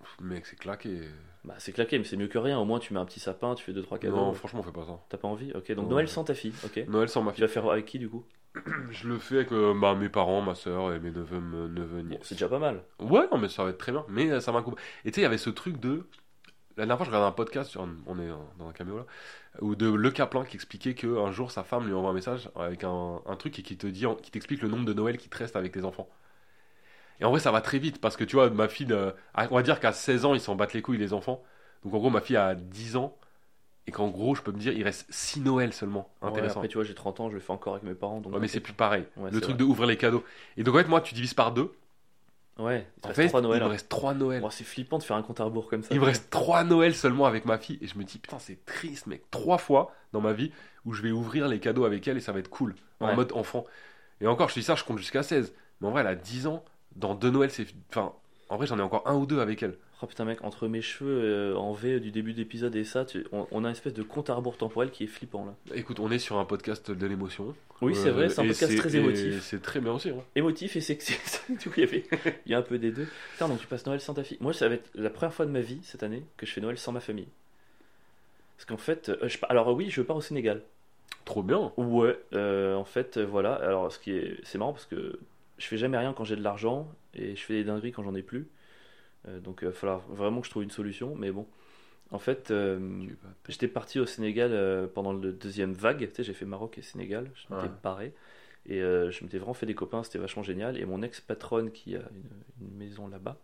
Pff, 0.00 0.16
Mec, 0.20 0.46
c'est 0.46 0.56
claqué. 0.58 1.00
Bah, 1.44 1.54
c'est 1.58 1.72
claqué, 1.72 1.98
mais 1.98 2.04
c'est 2.04 2.16
mieux 2.16 2.28
que 2.28 2.38
rien. 2.38 2.58
Au 2.58 2.64
moins, 2.64 2.78
tu 2.78 2.94
mets 2.94 3.00
un 3.00 3.04
petit 3.04 3.20
sapin, 3.20 3.54
tu 3.54 3.64
fais 3.64 3.72
2-3 3.72 3.98
cadeaux. 3.98 4.16
Non, 4.16 4.32
franchement, 4.32 4.60
on 4.60 4.62
fait 4.62 4.72
pas 4.72 4.86
ça. 4.86 4.98
T'as 5.08 5.18
pas 5.18 5.28
envie? 5.28 5.52
Ok, 5.52 5.70
donc 5.72 5.84
Non. 5.84 5.90
Noël 5.90 6.08
sans 6.08 6.24
ta 6.24 6.34
fille. 6.34 6.54
Ok. 6.64 6.84
Noël 6.88 7.08
sans 7.08 7.22
ma 7.22 7.32
Tu 7.32 7.36
fille. 7.36 7.42
vas 7.44 7.48
faire 7.52 7.68
avec 7.70 7.84
qui 7.86 7.98
du 7.98 8.08
coup? 8.08 8.24
Je 8.90 9.08
le 9.08 9.18
fais 9.18 9.36
avec 9.36 9.52
euh, 9.52 9.74
bah, 9.78 9.94
mes 9.94 10.08
parents, 10.08 10.42
ma 10.42 10.54
soeur 10.54 10.92
et 10.92 11.00
mes 11.00 11.10
neveux, 11.10 11.40
me- 11.40 11.68
neveux 11.68 12.02
Bon. 12.02 12.18
C'est 12.22 12.34
déjà 12.34 12.48
pas 12.48 12.58
mal. 12.58 12.82
Ouais, 13.00 13.26
non, 13.30 13.38
mais 13.38 13.48
ça 13.48 13.64
va 13.64 13.70
être 13.70 13.78
très 13.78 13.92
bien. 13.92 14.04
Mais 14.08 14.30
euh, 14.30 14.40
ça 14.40 14.52
m'a 14.52 14.62
coupé. 14.62 14.80
Et 15.04 15.10
tu 15.10 15.16
sais, 15.16 15.20
il 15.22 15.24
y 15.24 15.26
avait 15.26 15.38
ce 15.38 15.50
truc 15.50 15.78
de. 15.80 16.06
La 16.76 16.84
dernière 16.86 16.96
fois, 16.98 17.06
je 17.06 17.10
regardais 17.10 17.28
un 17.28 17.32
podcast, 17.32 17.70
sur- 17.70 17.86
on 18.06 18.18
est 18.18 18.28
dans- 18.28 18.68
un 18.68 18.72
caméo 18.72 18.98
là, 18.98 19.06
où 19.60 19.74
de 19.76 19.90
Le 19.92 20.10
Caplin 20.10 20.44
qui 20.44 20.56
expliquait 20.56 20.94
qu'un 20.94 21.30
jour 21.32 21.50
sa 21.50 21.64
femme 21.64 21.86
lui 21.86 21.94
envoie 21.94 22.10
un 22.10 22.14
message 22.14 22.50
avec 22.56 22.84
un, 22.84 23.20
un 23.26 23.36
truc 23.36 23.58
et 23.58 23.62
qui 23.62 23.76
te 23.76 23.86
dit, 23.86 24.06
qui 24.22 24.30
t'explique 24.30 24.62
le 24.62 24.68
nombre 24.68 24.84
de 24.86 24.92
Noël 24.94 25.18
qui 25.18 25.28
te 25.28 25.38
reste 25.38 25.56
avec 25.56 25.72
tes 25.72 25.84
enfants. 25.84 26.08
Et 27.20 27.24
en 27.24 27.30
vrai, 27.30 27.40
ça 27.40 27.52
va 27.52 27.60
très 27.60 27.78
vite 27.78 28.00
parce 28.00 28.16
que 28.16 28.24
tu 28.24 28.36
vois, 28.36 28.50
ma 28.50 28.68
fille, 28.68 28.86
de- 28.86 29.14
ah, 29.34 29.46
on 29.50 29.54
va 29.56 29.62
dire 29.62 29.80
qu'à 29.80 29.92
16 29.92 30.24
ans, 30.24 30.34
ils 30.34 30.40
s'en 30.40 30.54
battent 30.56 30.72
les 30.74 30.82
couilles, 30.82 30.98
les 30.98 31.12
enfants. 31.12 31.42
Donc 31.84 31.94
en 31.94 31.98
gros, 31.98 32.10
ma 32.10 32.20
fille 32.20 32.36
a 32.36 32.54
10 32.54 32.96
ans 32.96 33.16
et 33.86 33.90
qu'en 33.92 34.08
gros, 34.08 34.34
je 34.34 34.42
peux 34.42 34.52
me 34.52 34.58
dire, 34.58 34.72
il 34.72 34.82
reste 34.84 35.06
6 35.10 35.40
Noël 35.40 35.72
seulement. 35.72 36.08
Ouais, 36.22 36.28
Intéressant. 36.28 36.56
après, 36.60 36.68
tu 36.68 36.74
vois, 36.78 36.84
j'ai 36.84 36.94
30 36.94 37.20
ans, 37.20 37.28
je 37.30 37.34
le 37.34 37.40
fais 37.40 37.52
encore 37.52 37.74
avec 37.74 37.84
mes 37.84 37.94
parents. 37.94 38.20
Donc 38.20 38.32
Ouais, 38.32 38.40
mais 38.40 38.48
c'est 38.48 38.60
plus 38.60 38.72
pareil. 38.74 39.04
Ouais, 39.16 39.30
le 39.30 39.40
truc 39.40 39.56
vrai. 39.56 39.58
de 39.58 39.64
ouvrir 39.64 39.86
les 39.88 39.96
cadeaux. 39.96 40.24
Et 40.56 40.62
donc 40.62 40.74
en 40.74 40.78
fait, 40.78 40.88
moi, 40.88 41.00
tu 41.00 41.14
divises 41.14 41.34
par 41.34 41.52
deux. 41.52 41.72
Ouais, 42.58 42.86
il 42.98 43.00
te 43.00 43.06
En 43.06 43.08
reste 43.08 43.16
fait, 43.22 43.28
3 43.28 43.40
Noël. 43.40 43.58
il 43.58 43.62
me 43.62 43.68
hein. 43.68 43.70
reste 43.72 43.88
3 43.88 44.14
Noël. 44.14 44.42
Oh, 44.44 44.50
c'est 44.50 44.64
flippant 44.64 44.98
de 44.98 45.02
faire 45.02 45.16
un 45.16 45.22
compte 45.22 45.40
à 45.40 45.44
rebours 45.44 45.68
comme 45.68 45.82
ça. 45.82 45.94
Il 45.94 46.00
me 46.00 46.04
reste 46.04 46.28
trois 46.30 46.64
Noëls 46.64 46.94
seulement 46.94 47.24
avec 47.24 47.46
ma 47.46 47.56
fille 47.58 47.78
et 47.80 47.86
je 47.86 47.96
me 47.98 48.04
dis 48.04 48.18
putain 48.18 48.38
c'est 48.38 48.62
triste 48.66 49.06
mec 49.06 49.22
trois 49.30 49.56
fois 49.58 49.90
dans 50.12 50.20
ma 50.20 50.34
vie 50.34 50.52
où 50.84 50.92
je 50.92 51.00
vais 51.02 51.10
ouvrir 51.12 51.48
les 51.48 51.60
cadeaux 51.60 51.84
avec 51.86 52.06
elle 52.06 52.18
et 52.18 52.20
ça 52.20 52.30
va 52.32 52.40
être 52.40 52.50
cool 52.50 52.74
en 53.00 53.08
Ouais. 53.08 53.16
mode 53.16 53.32
enfant 53.32 53.64
et 54.20 54.26
encore 54.26 54.48
je 54.50 54.54
te 54.54 54.60
dis 54.60 54.66
ça 54.66 54.74
je 54.74 54.84
compte 54.84 54.98
jusqu'à 54.98 55.22
16 55.22 55.54
mais 55.80 55.88
en 55.88 55.92
vrai 55.92 56.02
elle 56.02 56.06
a 56.08 56.14
10 56.14 56.46
ans 56.46 56.62
dans 56.94 57.14
deux 57.14 57.30
Noëls 57.30 57.50
c'est 57.50 57.66
enfin 57.88 58.12
en 58.50 58.56
vrai 58.58 58.66
j'en 58.66 58.78
ai 58.78 58.82
encore 58.82 59.02
un 59.08 59.14
ou 59.14 59.24
deux 59.24 59.40
avec 59.40 59.62
elle 59.62 59.78
Oh 60.04 60.06
putain, 60.06 60.24
mec, 60.24 60.42
entre 60.42 60.66
mes 60.66 60.82
cheveux 60.82 61.20
euh, 61.22 61.54
en 61.54 61.72
V 61.72 62.00
du 62.00 62.10
début 62.10 62.32
d'épisode 62.32 62.74
et 62.74 62.82
ça, 62.82 63.04
tu- 63.04 63.24
on, 63.30 63.46
on 63.52 63.64
a 63.64 63.68
une 63.68 63.72
espèce 63.72 63.94
de 63.94 64.02
compte 64.02 64.30
à 64.30 64.34
rebours 64.34 64.56
temporel 64.56 64.90
qui 64.90 65.04
est 65.04 65.06
flippant 65.06 65.44
là. 65.46 65.54
écoute 65.76 66.00
on 66.00 66.10
est 66.10 66.18
sur 66.18 66.38
un 66.38 66.44
podcast 66.44 66.90
de 66.90 67.06
l'émotion 67.06 67.54
Oui, 67.80 67.94
c'est 67.94 68.08
Euh, 68.08 68.12
vrai, 68.12 68.28
c'est 68.28 68.40
un 68.40 68.46
podcast 68.46 68.76
très 68.76 68.96
émotif. 68.96 69.40
c'est 69.42 69.62
très 69.62 69.80
bien 69.80 69.92
aussi 69.92 70.10
hein. 70.10 70.16
Émotif 70.34 70.74
et 70.74 70.80
sexy. 70.80 71.14
Coup, 71.62 71.70
il 71.76 71.80
y 71.80 71.82
avait- 71.84 72.04
il 72.46 72.50
y 72.52 72.54
a 72.54 72.58
un 72.58 72.62
peu 72.62 72.78
des 72.78 72.90
deux. 72.90 73.06
Putain, 73.34 73.46
donc 73.48 73.60
tu 73.60 73.66
passes 73.68 73.86
Noël 73.86 74.00
sans 74.00 74.14
ta 74.14 74.24
fille. 74.24 74.38
Moi, 74.40 74.52
ça 74.52 74.68
va 74.68 74.74
être 74.74 74.90
la 74.96 75.08
première 75.08 75.32
fois 75.32 75.46
de 75.46 75.52
ma 75.52 75.60
vie 75.60 75.78
cette 75.84 76.02
année 76.02 76.24
que 76.36 76.46
je 76.46 76.52
fais 76.52 76.60
Noël 76.60 76.78
sans 76.78 76.90
ma 76.90 77.00
famille. 77.00 77.28
Parce 78.56 78.64
qu'en 78.66 78.76
fait, 78.76 79.08
euh, 79.08 79.28
je 79.28 79.38
alors 79.48 79.72
oui, 79.72 79.88
je 79.88 80.02
pars 80.02 80.16
au 80.16 80.20
Sénégal. 80.20 80.62
trop 81.24 81.44
bien 81.44 81.72
Ouais, 81.76 82.18
euh, 82.32 82.74
en 82.74 82.84
fait, 82.84 83.18
euh, 83.18 83.24
voilà. 83.24 83.54
Alors, 83.54 83.92
ce 83.92 84.00
qui 84.00 84.12
est, 84.12 84.36
c'est 84.42 84.58
marrant 84.58 84.72
parce 84.72 84.86
que 84.86 85.20
je 85.58 85.66
fais 85.68 85.76
jamais 85.76 85.96
rien 85.98 86.12
quand 86.12 86.24
j'ai 86.24 86.34
de 86.36 86.42
l'argent 86.42 86.88
et 87.14 87.36
je 87.36 87.40
fais 87.40 87.54
des 87.54 87.64
dingueries 87.64 87.92
quand 87.92 88.02
j'en 88.02 88.16
ai 88.16 88.22
plus. 88.22 88.48
Euh, 89.28 89.40
donc, 89.40 89.60
il 89.62 89.66
va 89.68 89.72
falloir 89.72 90.00
vraiment 90.08 90.40
que 90.40 90.46
je 90.46 90.50
trouve 90.50 90.62
une 90.64 90.70
solution. 90.70 91.14
Mais 91.14 91.30
bon, 91.30 91.46
en 92.10 92.18
fait, 92.18 92.50
euh, 92.50 92.78
j'étais 93.48 93.68
parti 93.68 93.98
au 93.98 94.06
Sénégal 94.06 94.50
euh, 94.52 94.86
pendant 94.86 95.12
le 95.12 95.32
deuxième 95.32 95.72
vague. 95.72 96.06
Tu 96.08 96.14
sais, 96.16 96.22
j'ai 96.24 96.34
fait 96.34 96.44
Maroc 96.44 96.76
et 96.78 96.82
Sénégal. 96.82 97.30
Je 97.34 97.54
m'étais 97.54 97.66
Ouais. 97.68 97.72
barré 97.82 98.12
et 98.66 98.80
euh, 98.82 99.10
je 99.10 99.24
m'étais 99.24 99.38
vraiment 99.38 99.54
fait 99.54 99.66
des 99.66 99.74
copains. 99.74 100.02
C'était 100.02 100.18
vachement 100.18 100.42
génial. 100.42 100.76
Et 100.76 100.84
mon 100.84 101.02
ex-patronne 101.02 101.70
qui 101.70 101.96
a 101.96 102.00
une, 102.00 102.66
une 102.68 102.76
maison 102.76 103.08
là-bas, 103.08 103.38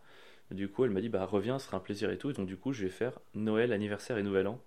du 0.51 0.67
coup, 0.69 0.85
elle 0.85 0.91
m'a 0.91 1.01
dit 1.01 1.09
bah 1.09 1.25
reviens, 1.25 1.59
ce 1.59 1.65
sera 1.67 1.77
un 1.77 1.81
plaisir 1.81 2.11
et 2.11 2.17
tout. 2.17 2.29
Et 2.29 2.33
donc, 2.33 2.47
du 2.47 2.57
coup, 2.57 2.73
je 2.73 2.83
vais 2.83 2.89
faire 2.91 3.13
Noël, 3.33 3.71
anniversaire 3.73 4.17
et 4.17 4.23
Nouvel 4.23 4.47
An 4.47 4.59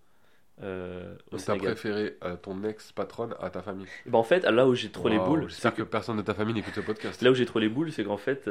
au 0.60 0.64
Donc 1.32 1.44
t'as 1.44 1.56
préféré 1.56 2.16
ton 2.42 2.62
ex-patronne 2.62 3.34
à 3.40 3.50
ta 3.50 3.62
famille. 3.62 3.86
Et 4.06 4.10
ben, 4.10 4.18
en 4.18 4.22
fait, 4.22 4.44
là 4.44 4.66
où 4.68 4.74
j'ai 4.74 4.90
trop 4.90 5.08
les 5.08 5.18
boules, 5.18 5.48
J'espère 5.48 5.74
que 5.74 5.82
personne 5.82 6.16
de 6.16 6.22
ta 6.22 6.34
famille 6.34 6.54
n'écoute 6.54 6.74
ce 6.74 6.80
podcast. 6.80 7.20
Là 7.22 7.30
où 7.30 7.34
j'ai 7.34 7.46
trop 7.46 7.58
les 7.58 7.68
boules, 7.68 7.90
c'est 7.90 8.04
qu'en 8.04 8.16
fait, 8.16 8.48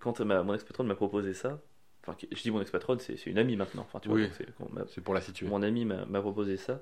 quand 0.00 0.20
ma, 0.20 0.42
mon 0.42 0.54
ex-patronne 0.54 0.86
m'a 0.86 0.94
proposé 0.94 1.34
ça, 1.34 1.60
enfin, 2.06 2.16
je 2.30 2.42
dis 2.42 2.50
mon 2.50 2.60
ex-patronne, 2.60 2.98
c'est 3.00 3.26
une 3.26 3.38
amie 3.38 3.56
maintenant, 3.56 3.82
enfin, 3.82 3.98
tu 4.00 4.08
vois, 4.08 4.18
Oui. 4.18 4.28
c'est- 4.36 5.00
pour 5.00 5.14
la 5.14 5.20
situer. 5.20 5.46
mon 5.46 5.62
ami 5.62 5.84
m'a 5.84 6.20
proposé 6.20 6.56
ça. 6.56 6.80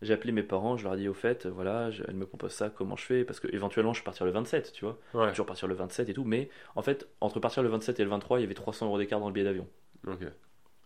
J'ai 0.00 0.14
appelé 0.14 0.32
mes 0.32 0.42
parents, 0.42 0.76
je 0.76 0.82
leur 0.82 0.94
ai 0.94 0.96
dit 0.96 1.08
au 1.08 1.14
fait, 1.14 1.46
voilà, 1.46 1.92
je- 1.92 2.02
elle 2.08 2.14
me 2.16 2.26
propose 2.26 2.50
ça, 2.50 2.70
comment 2.70 2.96
je 2.96 3.04
fais? 3.04 3.24
Parce 3.24 3.38
que 3.38 3.46
éventuellement, 3.54 3.92
je 3.92 4.02
partir 4.02 4.26
le 4.26 4.32
27, 4.32 4.72
tu 4.72 4.84
vois, 4.84 4.98
Ouais. 5.14 5.28
toujours 5.30 5.46
partir 5.46 5.68
le 5.68 5.74
27 5.74 6.08
et 6.08 6.12
tout, 6.14 6.24
mais 6.24 6.48
en 6.74 6.82
fait, 6.82 7.06
entre 7.20 7.38
partir 7.38 7.62
le 7.62 7.68
27 7.68 8.00
et 8.00 8.02
le 8.04 8.10
23, 8.10 8.38
il 8.40 8.42
y 8.42 8.44
avait 8.44 8.54
300 8.54 8.86
euros 8.86 8.98
d'écart 8.98 9.20
dans 9.20 9.28
le 9.28 9.32
billet 9.32 9.44
d'avion. 9.44 9.68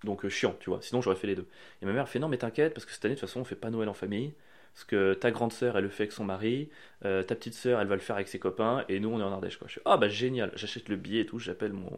Donc 0.04 0.24
euh, 0.26 0.28
chiant, 0.28 0.54
tu 0.60 0.68
vois. 0.68 0.80
Sinon, 0.82 1.00
j'aurais 1.00 1.16
fait 1.16 1.26
les 1.26 1.34
deux. 1.34 1.46
Et 1.80 1.86
ma 1.86 1.92
mère 1.92 2.08
fait 2.08 2.18
non, 2.18 2.28
mais 2.28 2.36
t'inquiète, 2.36 2.74
parce 2.74 2.84
que 2.84 2.92
cette 2.92 3.04
année, 3.06 3.14
de 3.14 3.20
toute 3.20 3.26
façon, 3.28 3.40
on 3.40 3.44
fait 3.44 3.56
pas 3.56 3.70
Noël 3.70 3.88
en 3.88 3.94
famille. 3.94 4.34
Parce 4.76 4.84
que 4.84 5.14
ta 5.14 5.30
grande 5.32 5.54
sœur, 5.54 5.78
elle 5.78 5.84
le 5.84 5.90
fait 5.90 6.04
avec 6.04 6.12
son 6.12 6.24
mari, 6.24 6.68
euh, 7.06 7.22
ta 7.22 7.34
petite 7.34 7.54
sœur, 7.54 7.80
elle 7.80 7.88
va 7.88 7.94
le 7.96 8.02
faire 8.02 8.16
avec 8.16 8.28
ses 8.28 8.38
copains, 8.38 8.84
et 8.90 9.00
nous, 9.00 9.08
on 9.08 9.18
est 9.20 9.22
en 9.22 9.32
Ardèche. 9.32 9.56
Quoi. 9.56 9.68
Je 9.68 9.74
fais, 9.76 9.82
ah 9.86 9.96
bah 9.96 10.08
génial, 10.08 10.52
j'achète 10.54 10.90
le 10.90 10.96
billet 10.96 11.22
et 11.22 11.26
tout, 11.26 11.38
j'appelle 11.38 11.72
mon, 11.72 11.90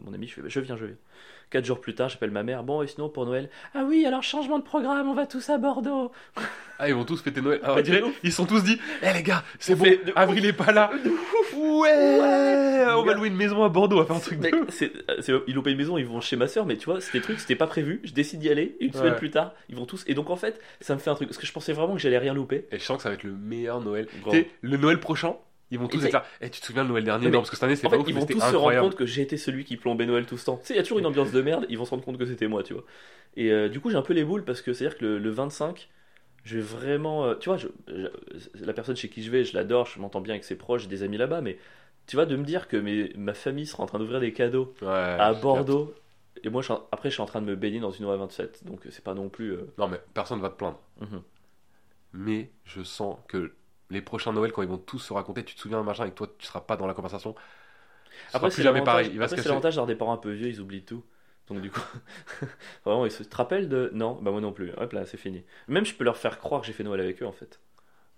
mon 0.00 0.12
ami, 0.12 0.28
je 0.28 0.34
fais, 0.34 0.42
bah, 0.42 0.48
je 0.50 0.60
viens, 0.60 0.76
je 0.76 0.84
viens. 0.84 0.96
Quatre 1.50 1.64
jours 1.64 1.80
plus 1.80 1.94
tard, 1.94 2.08
j'appelle 2.08 2.32
ma 2.32 2.42
mère, 2.42 2.64
bon, 2.64 2.82
et 2.82 2.88
sinon 2.88 3.08
pour 3.08 3.24
Noël, 3.24 3.48
ah 3.74 3.84
oui, 3.86 4.04
alors 4.04 4.22
changement 4.24 4.58
de 4.58 4.64
programme, 4.64 5.08
on 5.08 5.14
va 5.14 5.26
tous 5.26 5.48
à 5.50 5.58
Bordeaux. 5.58 6.10
Ah, 6.78 6.90
ils 6.90 6.94
vont 6.94 7.06
tous 7.06 7.22
fêter 7.22 7.40
Noël. 7.40 7.58
Ah, 7.62 7.72
on 7.72 7.76
Ouais, 7.76 7.82
dirait, 7.82 8.02
ils 8.22 8.30
sont 8.30 8.44
tous 8.44 8.62
dit, 8.62 8.78
eh 9.02 9.10
les 9.14 9.22
gars, 9.22 9.42
c'est 9.58 9.72
On 9.72 9.76
bon, 9.78 9.84
fait 9.84 10.00
Avril 10.14 10.44
est 10.44 10.52
pas 10.52 10.72
là. 10.72 10.90
Ouais, 11.56 12.84
on 12.94 13.02
va 13.02 13.14
louer 13.14 13.28
une 13.28 13.36
maison 13.36 13.64
à 13.64 13.70
Bordeaux, 13.70 13.96
on 13.96 14.00
va 14.00 14.04
faire 14.06 14.16
un 14.16 14.20
truc 14.20 14.38
Mec, 14.40 14.52
de. 14.52 15.30
euh, 15.32 15.40
ils 15.46 15.62
pas 15.62 15.70
une 15.70 15.78
maison, 15.78 15.96
ils 15.96 16.04
vont 16.04 16.20
chez 16.20 16.36
ma 16.36 16.48
soeur, 16.48 16.66
mais 16.66 16.76
tu 16.76 16.84
vois, 16.84 17.00
c'était 17.00 17.20
truc, 17.22 17.40
c'était 17.40 17.56
pas 17.56 17.66
prévu, 17.66 18.00
je 18.04 18.12
décide 18.12 18.40
d'y 18.40 18.50
aller, 18.50 18.76
une 18.80 18.92
semaine 18.92 19.12
Ouais. 19.12 19.16
plus 19.18 19.30
tard, 19.30 19.54
ils 19.70 19.76
vont 19.76 19.86
tous. 19.86 20.04
Et 20.06 20.12
donc 20.12 20.28
en 20.28 20.36
fait, 20.36 20.60
ça 20.82 20.94
me 20.94 20.98
fait 21.00 21.08
un 21.08 21.14
truc, 21.14 21.28
parce 21.28 21.38
que 21.38 21.46
je 21.46 21.52
pensais 21.52 21.72
vraiment 21.72 21.94
que 21.94 22.00
j'allais 22.00 22.18
rien 22.18 22.34
louper. 22.34 22.66
Et 22.70 22.78
je 22.78 22.84
sens 22.84 22.98
que 22.98 23.02
ça 23.04 23.08
va 23.08 23.14
être 23.14 23.24
le 23.24 23.32
meilleur 23.32 23.80
Noël. 23.80 24.06
Le 24.60 24.76
Noël 24.76 25.00
prochain, 25.00 25.36
ils 25.70 25.78
vont 25.78 25.88
tous 25.88 26.02
Et 26.02 26.06
être 26.06 26.12
là. 26.12 26.24
Eh, 26.40 26.50
tu 26.50 26.60
te 26.60 26.66
souviens 26.66 26.84
de 26.84 26.88
Noël 26.88 27.04
dernier? 27.04 27.28
Non, 27.28 27.38
parce 27.38 27.50
que 27.50 27.56
cette 27.56 27.64
année, 27.64 27.76
c'est 27.76 27.88
pas 27.88 27.96
ouf, 27.98 28.08
ils 28.08 28.14
vont 28.14 28.26
tous 28.26 28.40
se 28.40 28.56
rendre 28.56 28.78
compte 28.78 28.94
que 28.94 29.06
j'ai 29.06 29.22
été 29.22 29.36
celui 29.36 29.64
qui 29.64 29.76
plombait 29.76 30.06
Noël 30.06 30.26
tout 30.26 30.36
ce 30.38 30.44
temps. 30.46 30.56
Tu 30.58 30.66
sais, 30.66 30.74
il 30.74 30.76
y 30.76 30.80
a 30.80 30.82
toujours 30.82 30.98
une 30.98 31.06
ambiance 31.06 31.32
de 31.32 31.42
merde, 31.42 31.66
ils 31.68 31.78
vont 31.78 31.84
se 31.84 31.90
rendre 31.90 32.04
compte 32.04 32.18
que 32.18 32.26
c'était 32.26 32.48
moi, 32.48 32.62
tu 32.62 32.72
vois. 32.74 32.84
Et 33.36 33.50
euh, 33.52 33.68
du 33.68 33.80
coup, 33.80 33.90
j'ai 33.90 33.96
un 33.96 34.02
peu 34.02 34.12
les 34.14 34.24
boules 34.24 34.44
parce 34.44 34.62
que 34.62 34.72
c'est-à-dire 34.72 34.98
que 34.98 35.04
le, 35.04 35.18
le 35.18 35.30
25, 35.30 35.88
je 36.44 36.56
vais 36.56 36.62
vraiment. 36.62 37.24
euh, 37.26 37.34
tu 37.36 37.48
vois, 37.48 37.58
la 38.54 38.72
personne 38.72 38.96
chez 38.96 39.08
qui 39.08 39.22
je 39.22 39.30
vais, 39.30 39.44
je 39.44 39.54
l'adore, 39.54 39.86
je 39.86 40.00
m'entends 40.00 40.20
bien 40.20 40.34
avec 40.34 40.44
ses 40.44 40.56
proches, 40.56 40.82
j'ai 40.82 40.88
des 40.88 41.02
amis 41.02 41.16
là-bas, 41.16 41.40
mais 41.40 41.58
tu 42.06 42.16
vois, 42.16 42.26
de 42.26 42.36
me 42.36 42.44
dire 42.44 42.68
que 42.68 42.76
mes- 42.76 43.12
ma 43.16 43.34
famille 43.34 43.66
sera 43.66 43.82
en 43.82 43.86
train 43.86 43.98
d'ouvrir 43.98 44.20
des 44.20 44.32
cadeaux 44.32 44.74
Ouais, 44.80 44.86
à 45.18 45.34
Bordeaux, 45.34 45.94
et 46.44 46.50
moi, 46.50 46.62
je 46.62 46.72
après, 46.92 47.08
je 47.10 47.14
suis 47.14 47.22
en 47.22 47.26
train 47.26 47.40
de 47.40 47.46
me 47.46 47.56
baigner 47.56 47.80
dans 47.80 47.90
une 47.90 48.04
OA 48.04 48.16
27, 48.16 48.64
donc 48.64 48.80
c'est 48.90 49.04
pas 49.04 49.14
non 49.14 49.28
plus. 49.28 49.52
euh. 49.52 49.66
Non, 49.78 49.88
mais 49.88 50.00
personne 50.14 50.40
va 50.40 50.50
te 50.50 50.56
plaindre. 50.56 50.80
mhm. 51.00 51.22
Mais 52.12 52.50
je 52.64 52.82
sens 52.82 53.18
que 53.28 53.54
les 53.90 54.02
prochains 54.02 54.32
Noël, 54.32 54.52
quand 54.52 54.62
ils 54.62 54.68
vont 54.68 54.78
tous 54.78 54.98
se 54.98 55.12
raconter, 55.12 55.44
tu 55.44 55.54
te 55.54 55.60
souviens 55.60 55.82
machin 55.82 56.06
et 56.06 56.12
toi, 56.12 56.28
tu 56.38 56.46
seras 56.46 56.60
pas 56.60 56.76
dans 56.76 56.86
la 56.86 56.94
conversation. 56.94 57.34
Ce 58.28 58.36
Après, 58.36 58.50
c'est 58.50 58.62
jamais 58.62 58.82
pareil. 58.82 59.10
Il 59.12 59.18
va 59.18 59.24
après, 59.26 59.36
c'est 59.36 59.48
l'avantage 59.48 59.74
d'avoir 59.76 59.86
des 59.86 59.96
parents 59.96 60.12
un 60.14 60.16
peu 60.18 60.32
vieux, 60.32 60.48
ils 60.48 60.60
oublient 60.60 60.84
tout. 60.84 61.04
Donc 61.48 61.60
du 61.60 61.70
coup, 61.70 61.80
vraiment, 62.84 63.06
ils 63.06 63.12
se 63.12 63.22
te 63.22 63.36
rappellent 63.36 63.68
de... 63.68 63.90
Non, 63.94 64.14
bah 64.20 64.30
moi 64.32 64.40
non 64.40 64.52
plus. 64.52 64.72
Hop 64.76 64.92
là, 64.92 65.06
c'est 65.06 65.16
fini. 65.16 65.44
Même 65.68 65.86
je 65.86 65.94
peux 65.94 66.04
leur 66.04 66.16
faire 66.16 66.38
croire 66.38 66.60
que 66.60 66.66
j'ai 66.66 66.72
fait 66.72 66.84
Noël 66.84 67.00
avec 67.00 67.22
eux 67.22 67.26
en 67.26 67.32
fait. 67.32 67.60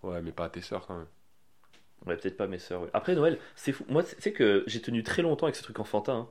Ouais, 0.02 0.20
mais 0.22 0.32
pas 0.32 0.46
à 0.46 0.50
tes 0.50 0.60
sœurs 0.60 0.86
quand 0.86 0.96
même. 0.98 1.06
Ouais, 2.06 2.16
peut-être 2.16 2.36
pas 2.36 2.46
mes 2.46 2.58
sœurs. 2.58 2.82
ouais. 2.82 2.90
Après 2.92 3.14
Noël, 3.14 3.38
c'est 3.56 3.72
fou. 3.72 3.84
Moi, 3.88 4.02
c'est 4.04 4.32
que 4.32 4.64
j'ai 4.66 4.80
tenu 4.80 5.02
très 5.02 5.22
longtemps 5.22 5.46
avec 5.46 5.56
ce 5.56 5.62
truc 5.62 5.78
enfantin. 5.80 6.14
hein. 6.14 6.28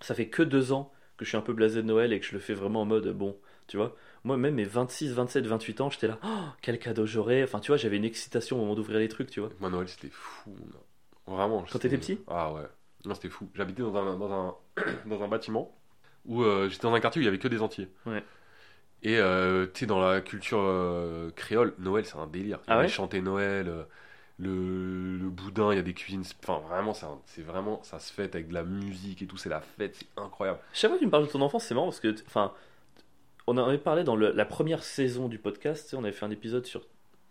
Ça 0.00 0.14
fait 0.14 0.28
que 0.28 0.42
deux 0.42 0.72
ans 0.72 0.92
que 1.16 1.24
je 1.24 1.30
suis 1.30 1.38
un 1.38 1.42
peu 1.42 1.52
blasé 1.52 1.82
de 1.82 1.86
Noël 1.86 2.12
et 2.12 2.20
que 2.20 2.26
je 2.26 2.32
le 2.34 2.40
fais 2.40 2.54
vraiment 2.54 2.82
en 2.82 2.84
mode 2.86 3.08
bon, 3.12 3.36
tu 3.68 3.76
vois. 3.76 3.96
Moi, 4.28 4.36
même 4.36 4.56
mes 4.56 4.64
26, 4.64 5.12
27, 5.14 5.46
28 5.46 5.80
ans, 5.80 5.88
j'étais 5.88 6.06
là, 6.06 6.18
oh, 6.22 6.28
quel 6.60 6.78
cadeau 6.78 7.06
j'aurais. 7.06 7.42
Enfin, 7.44 7.60
tu 7.60 7.68
vois, 7.68 7.78
j'avais 7.78 7.96
une 7.96 8.04
excitation 8.04 8.56
au 8.56 8.60
moment 8.60 8.74
d'ouvrir 8.74 8.98
les 8.98 9.08
trucs, 9.08 9.30
tu 9.30 9.40
vois. 9.40 9.48
Moi, 9.58 9.70
Noël, 9.70 9.88
c'était 9.88 10.10
fou. 10.10 10.54
Vraiment. 11.26 11.64
Quand 11.72 11.78
t'étais 11.78 11.96
petit? 11.96 12.18
Ah 12.26 12.52
ouais. 12.52 12.60
Non, 13.06 13.14
c'était 13.14 13.30
fou. 13.30 13.48
J'habitais 13.54 13.80
dans 13.80 13.96
un, 13.96 14.18
dans 14.18 14.30
un, 14.30 14.54
dans 15.06 15.22
un 15.22 15.28
bâtiment 15.28 15.74
où 16.26 16.42
euh, 16.42 16.68
j'étais 16.68 16.82
dans 16.82 16.92
un 16.92 17.00
quartier 17.00 17.20
où 17.20 17.22
il 17.22 17.24
y 17.24 17.28
avait 17.28 17.38
que 17.38 17.48
des 17.48 17.62
Antillais. 17.62 17.88
Ouais. 18.04 18.22
Et 19.02 19.16
euh, 19.18 19.66
tu 19.72 19.80
sais, 19.80 19.86
dans 19.86 20.00
la 20.00 20.20
culture 20.20 20.58
euh, 20.60 21.30
créole, 21.30 21.74
Noël, 21.78 22.04
c'est 22.04 22.18
un 22.18 22.26
délire. 22.26 22.58
Il 22.66 22.70
y 22.70 22.72
Ah 22.72 22.78
a 22.80 22.82
ouais? 22.82 22.88
chanter 22.88 23.22
Noël, 23.22 23.68
euh, 23.68 23.84
le, 24.38 25.16
le 25.16 25.30
boudin, 25.30 25.72
il 25.72 25.76
y 25.76 25.78
a 25.78 25.82
des 25.82 25.94
cuisines. 25.94 26.24
Enfin, 26.42 26.60
vraiment, 26.68 26.92
c'est 27.26 27.42
vraiment, 27.42 27.80
ça 27.82 27.98
se 27.98 28.12
fête 28.12 28.34
avec 28.34 28.48
de 28.48 28.54
la 28.54 28.64
musique 28.64 29.22
et 29.22 29.26
tout. 29.26 29.36
C'est 29.36 29.48
la 29.48 29.60
fête, 29.60 29.96
c'est 29.96 30.20
incroyable. 30.20 30.58
Chaque 30.74 30.90
fois 30.90 30.98
que 30.98 31.02
tu 31.02 31.06
me 31.06 31.10
parles 31.10 31.26
de 31.26 31.30
ton 31.32 31.40
enfance, 31.40 31.64
c'est 31.64 31.74
marrant 31.74 31.86
parce 31.86 32.00
que, 32.00 32.14
enfin, 32.26 32.52
on 33.48 33.58
en 33.58 33.66
avait 33.68 33.78
parlé 33.78 34.04
dans 34.04 34.16
le- 34.16 34.32
la 34.32 34.44
première 34.44 34.82
saison 34.82 35.28
du 35.28 35.38
podcast. 35.38 35.84
tu 35.84 35.90
sais, 35.90 35.96
on 35.96 36.04
avait 36.04 36.12
fait 36.12 36.24
un 36.26 36.30
épisode 36.30 36.66
sur 36.66 36.82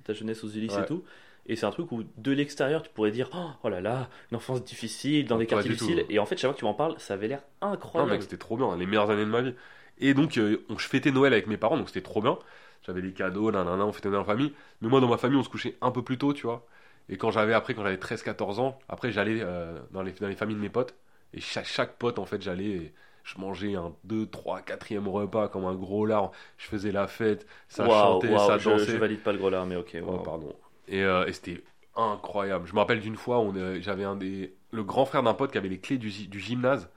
ta 0.03 0.13
jeunesse 0.13 0.43
aux 0.43 0.49
Ulysses 0.49 0.75
Ouais. 0.75 0.83
et 0.83 0.85
tout. 0.85 1.03
Et 1.49 1.55
c'est 1.55 1.65
un 1.65 1.71
truc 1.71 1.91
où, 1.93 2.03
de 2.17 2.31
l'extérieur, 2.33 2.83
tu 2.83 2.89
pourrais 2.89 3.11
dire 3.11 3.29
oh, 3.33 3.49
oh 3.63 3.69
là 3.69 3.79
là, 3.79 4.09
une 4.31 4.37
enfance 4.37 4.63
difficile, 4.63 5.25
dans 5.27 5.35
Oh, 5.37 5.39
des 5.39 5.45
quartiers 5.45 5.71
tout. 5.71 5.85
difficiles. 5.85 6.05
Et 6.09 6.19
en 6.19 6.25
fait, 6.25 6.35
chaque 6.37 6.49
fois 6.49 6.53
que 6.55 6.59
tu 6.59 6.65
m'en 6.65 6.73
parles, 6.73 6.95
ça 6.97 7.13
avait 7.13 7.27
l'air 7.29 7.41
Non, 7.61 7.69
incroyable. 7.71 8.11
mec, 8.11 8.21
c'était 8.23 8.37
trop 8.37 8.57
bien, 8.57 8.75
les 8.75 8.85
meilleures 8.85 9.09
années 9.09 9.23
de 9.25 9.29
ma 9.29 9.41
vie. 9.41 9.53
Et 9.99 10.13
donc, 10.13 10.37
euh, 10.37 10.65
on, 10.69 10.77
je 10.77 10.87
fêtais 10.87 11.11
Noël 11.11 11.31
avec 11.33 11.47
mes 11.47 11.55
parents, 11.57 11.77
donc 11.77 11.87
c'était 11.87 12.01
trop 12.01 12.21
bien. 12.21 12.37
J'avais 12.85 13.01
des 13.01 13.11
cadeaux, 13.13 13.49
on 13.53 13.91
fêtait 13.93 14.09
Noël 14.09 14.21
en 14.21 14.25
famille. 14.25 14.53
Mais 14.81 14.89
moi, 14.89 14.99
dans 14.99 15.07
ma 15.07 15.17
famille, 15.17 15.37
on 15.39 15.43
se 15.43 15.49
couchait 15.49 15.77
un 15.81 15.91
peu 15.91 16.03
plus 16.03 16.17
tôt, 16.17 16.33
tu 16.33 16.43
vois. 16.43 16.65
Et 17.09 17.15
quand 17.17 17.31
j'avais, 17.31 17.53
après, 17.53 17.73
quand 17.73 17.83
j'avais 17.83 17.95
13-14 17.97 18.59
ans, 18.59 18.77
après, 18.89 19.11
j'allais 19.13 19.39
euh, 19.41 19.79
dans, 19.91 20.01
les, 20.03 20.11
dans 20.11 20.27
les 20.27 20.35
familles 20.35 20.57
de 20.57 20.61
mes 20.61 20.69
potes. 20.69 20.95
Et 21.33 21.39
chaque, 21.39 21.65
chaque 21.65 21.97
pote, 21.97 22.19
en 22.19 22.25
fait, 22.25 22.41
j'allais, 22.41 22.65
et 22.65 22.93
je 23.27 23.39
mangeais 23.39 23.75
un 23.75 23.95
2, 24.05 24.27
3, 24.29 24.61
4ème 24.61 25.07
repas 25.09 25.49
comme 25.49 25.65
un 25.65 25.75
gros 25.75 26.05
lard. 26.07 26.31
Je 26.57 26.67
faisais 26.67 26.91
la 26.93 27.07
fête, 27.07 27.47
ça 27.69 27.89
Waouh, 27.89 27.89
chantait, 27.89 28.37
ça 28.39 28.57
je, 28.57 28.69
dansait. 28.69 28.93
je 28.93 28.97
valide 28.97 29.23
pas 29.23 29.31
le 29.31 29.37
gros 29.37 29.49
lard, 29.49 29.65
mais 29.65 29.75
ok. 29.75 29.97
Oh, 30.01 30.19
pardon. 30.19 30.55
Et, 30.87 31.03
euh, 31.03 31.25
et 31.27 31.33
c'était 31.33 31.63
incroyable. 31.95 32.67
Je 32.67 32.73
me 32.73 32.79
rappelle 32.79 33.01
d'une 33.01 33.15
fois, 33.17 33.39
on, 33.39 33.55
euh, 33.55 33.79
j'avais 33.81 34.03
un 34.05 34.15
des, 34.15 34.55
le 34.71 34.83
grand 34.83 35.05
frère 35.05 35.23
d'un 35.23 35.33
pote 35.33 35.51
qui 35.51 35.57
avait 35.57 35.69
les 35.69 35.79
clés 35.79 35.97
du, 35.97 36.09
gy- 36.09 36.27
du 36.29 36.39
gymnase. 36.39 36.89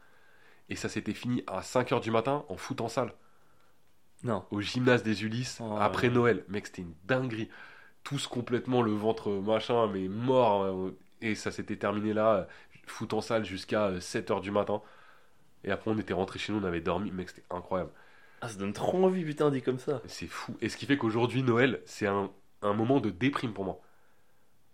Et 0.70 0.76
ça 0.76 0.88
s'était 0.88 1.14
fini 1.14 1.44
à 1.48 1.62
5h 1.62 2.00
du 2.00 2.10
matin 2.12 2.44
en 2.48 2.56
foot 2.56 2.80
en 2.82 2.88
salle. 2.88 3.14
Non. 4.22 4.46
Au 4.50 4.60
gymnase 4.60 5.02
des 5.02 5.22
Ulysses, 5.24 5.60
Oh, 5.60 5.64
après 5.76 6.08
ouais. 6.08 6.10
Noël. 6.10 6.44
Mec, 6.48 6.66
c'était 6.66 6.82
une 6.82 6.94
dinguerie. 7.04 7.48
Tous 8.04 8.26
complètement 8.26 8.82
le 8.82 8.92
ventre 8.92 9.30
machin, 9.32 9.88
mais 9.88 10.08
mort. 10.08 10.64
euh, 10.64 10.98
Et 11.22 11.34
ça 11.36 11.50
s'était 11.52 11.76
terminé 11.78 12.14
là, 12.14 12.48
foot 12.86 13.14
en 13.14 13.20
salle 13.22 13.44
jusqu'à 13.44 14.00
7h 14.00 14.40
du 14.42 14.50
matin. 14.52 14.82
Et 15.64 15.70
après, 15.70 15.90
on 15.90 15.98
était 15.98 16.14
rentré 16.14 16.38
chez 16.38 16.52
nous, 16.52 16.60
on 16.60 16.64
avait 16.64 16.80
dormi. 16.80 17.10
Mec, 17.10 17.28
c'était 17.28 17.44
incroyable. 17.50 17.90
Ah, 18.40 18.48
ça 18.48 18.58
donne 18.58 18.72
trop 18.72 19.04
envie, 19.04 19.24
putain, 19.24 19.50
dit 19.50 19.62
comme 19.62 19.78
ça. 19.78 20.00
C'est 20.06 20.26
fou. 20.26 20.56
Et 20.60 20.68
ce 20.68 20.76
qui 20.76 20.86
fait 20.86 20.96
qu'aujourd'hui, 20.96 21.42
Noël, 21.42 21.80
c'est 21.84 22.06
un, 22.06 22.30
un 22.62 22.72
moment 22.72 23.00
de 23.00 23.10
déprime 23.10 23.52
pour 23.52 23.64
moi. 23.64 23.80